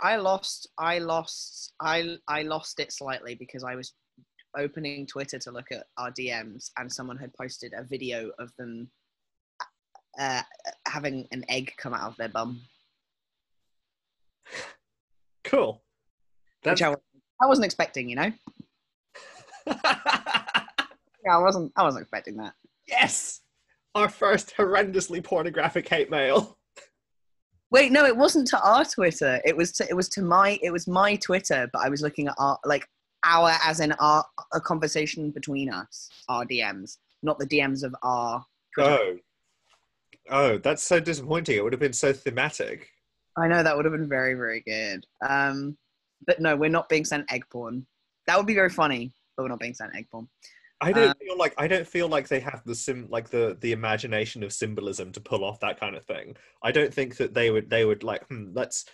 Sorry, 0.00 0.14
I 0.14 0.16
lost. 0.16 0.68
I 0.78 0.98
lost. 0.98 1.72
I 1.80 2.16
I 2.28 2.42
lost 2.42 2.80
it 2.80 2.92
slightly 2.92 3.34
because 3.34 3.64
I 3.64 3.74
was 3.74 3.92
opening 4.56 5.06
Twitter 5.06 5.38
to 5.38 5.50
look 5.50 5.72
at 5.72 5.86
our 5.98 6.10
DMs, 6.10 6.70
and 6.78 6.92
someone 6.92 7.16
had 7.16 7.32
posted 7.34 7.72
a 7.76 7.84
video 7.84 8.30
of 8.38 8.50
them 8.58 8.90
uh, 10.18 10.42
having 10.86 11.26
an 11.32 11.44
egg 11.48 11.72
come 11.76 11.94
out 11.94 12.08
of 12.08 12.16
their 12.16 12.28
bum, 12.28 12.60
Cool. 15.44 15.82
which 16.62 16.80
That's... 16.80 16.82
I, 16.82 16.94
I 17.42 17.46
wasn't 17.46 17.66
expecting. 17.66 18.08
You 18.08 18.16
know, 18.16 18.32
yeah, 19.66 19.76
I 21.30 21.38
wasn't. 21.38 21.72
I 21.76 21.82
wasn't 21.82 22.02
expecting 22.02 22.36
that. 22.36 22.54
yes! 22.86 23.40
Our 23.94 24.08
first 24.08 24.54
horrendously 24.56 25.22
pornographic 25.22 25.88
hate 25.88 26.10
mail. 26.10 26.58
Wait, 27.74 27.90
no, 27.90 28.04
it 28.04 28.16
wasn't 28.16 28.46
to 28.46 28.60
our 28.62 28.84
Twitter. 28.84 29.40
It 29.44 29.56
was 29.56 29.72
to 29.72 29.86
it 29.90 29.94
was 29.94 30.08
to 30.10 30.22
my 30.22 30.60
it 30.62 30.70
was 30.70 30.86
my 30.86 31.16
Twitter, 31.16 31.68
but 31.72 31.80
I 31.80 31.88
was 31.88 32.02
looking 32.02 32.28
at 32.28 32.36
our 32.38 32.56
like 32.64 32.88
our 33.24 33.50
as 33.64 33.80
in 33.80 33.90
our 33.98 34.24
a 34.52 34.60
conversation 34.60 35.32
between 35.32 35.68
us, 35.68 36.08
our 36.28 36.44
DMs, 36.44 36.98
not 37.24 37.40
the 37.40 37.46
DMs 37.46 37.82
of 37.82 37.92
our. 38.04 38.44
Twitter. 38.74 38.90
Oh. 38.90 39.16
Oh, 40.30 40.58
that's 40.58 40.84
so 40.84 41.00
disappointing. 41.00 41.56
It 41.56 41.64
would 41.64 41.72
have 41.72 41.80
been 41.80 41.92
so 41.92 42.12
thematic. 42.12 42.90
I 43.36 43.48
know 43.48 43.64
that 43.64 43.76
would 43.76 43.86
have 43.86 43.92
been 43.92 44.08
very 44.08 44.34
very 44.34 44.60
good. 44.60 45.04
Um, 45.28 45.76
but 46.28 46.40
no, 46.40 46.54
we're 46.54 46.70
not 46.70 46.88
being 46.88 47.04
sent 47.04 47.30
egg 47.32 47.44
porn. 47.50 47.86
That 48.28 48.36
would 48.36 48.46
be 48.46 48.54
very 48.54 48.70
funny, 48.70 49.12
but 49.36 49.42
we're 49.42 49.48
not 49.48 49.58
being 49.58 49.74
sent 49.74 49.96
egg 49.96 50.06
porn. 50.12 50.28
I 50.84 50.92
don't 50.92 51.10
Uh, 51.10 51.14
feel 51.14 51.38
like 51.38 51.54
I 51.56 51.66
don't 51.66 51.86
feel 51.86 52.08
like 52.08 52.28
they 52.28 52.40
have 52.40 52.62
the 52.64 52.74
sim 52.74 53.06
like 53.10 53.30
the 53.30 53.56
the 53.60 53.72
imagination 53.72 54.42
of 54.42 54.52
symbolism 54.52 55.12
to 55.12 55.20
pull 55.20 55.42
off 55.44 55.60
that 55.60 55.80
kind 55.80 55.96
of 55.96 56.04
thing. 56.04 56.36
I 56.62 56.72
don't 56.72 56.92
think 56.92 57.16
that 57.16 57.32
they 57.32 57.50
would 57.50 57.70
they 57.70 57.84
would 57.84 58.02
like 58.02 58.26
hmm, 58.28 58.50
let's 58.52 58.84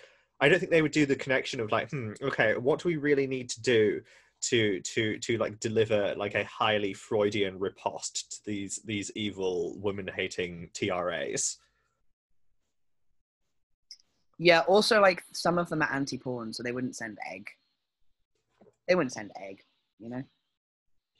I 0.41 0.49
don't 0.49 0.59
think 0.59 0.71
they 0.71 0.83
would 0.83 0.93
do 0.93 1.07
the 1.07 1.17
connection 1.17 1.61
of 1.61 1.73
like 1.73 1.91
hmm, 1.91 2.13
okay 2.23 2.57
what 2.57 2.81
do 2.81 2.89
we 2.89 2.97
really 2.97 3.27
need 3.27 3.49
to 3.51 3.61
do 3.61 4.03
to 4.43 4.81
to 4.81 5.19
to 5.19 5.37
like 5.39 5.61
deliver 5.61 6.15
like 6.17 6.35
a 6.35 6.45
highly 6.45 6.95
Freudian 6.95 7.59
riposte 7.59 8.31
to 8.33 8.39
these 8.47 8.77
these 8.85 9.11
evil 9.15 9.77
women 9.79 10.09
hating 10.15 10.71
TRAs. 10.75 11.59
Yeah. 14.39 14.61
Also, 14.61 15.01
like 15.01 15.23
some 15.33 15.59
of 15.59 15.69
them 15.69 15.83
are 15.83 15.93
anti 15.93 16.17
porn, 16.19 16.53
so 16.53 16.63
they 16.63 16.73
wouldn't 16.73 16.97
send 16.97 17.19
egg. 17.31 17.49
They 18.89 18.95
wouldn't 18.95 19.13
send 19.13 19.33
egg. 19.37 19.61
You 19.99 20.11
know. 20.11 20.23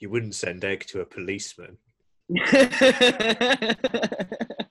You 0.01 0.11
wouldn't 0.11 0.35
send 0.35 0.65
egg 0.65 0.87
to 0.87 1.01
a 1.01 1.07
policeman. 1.07 1.79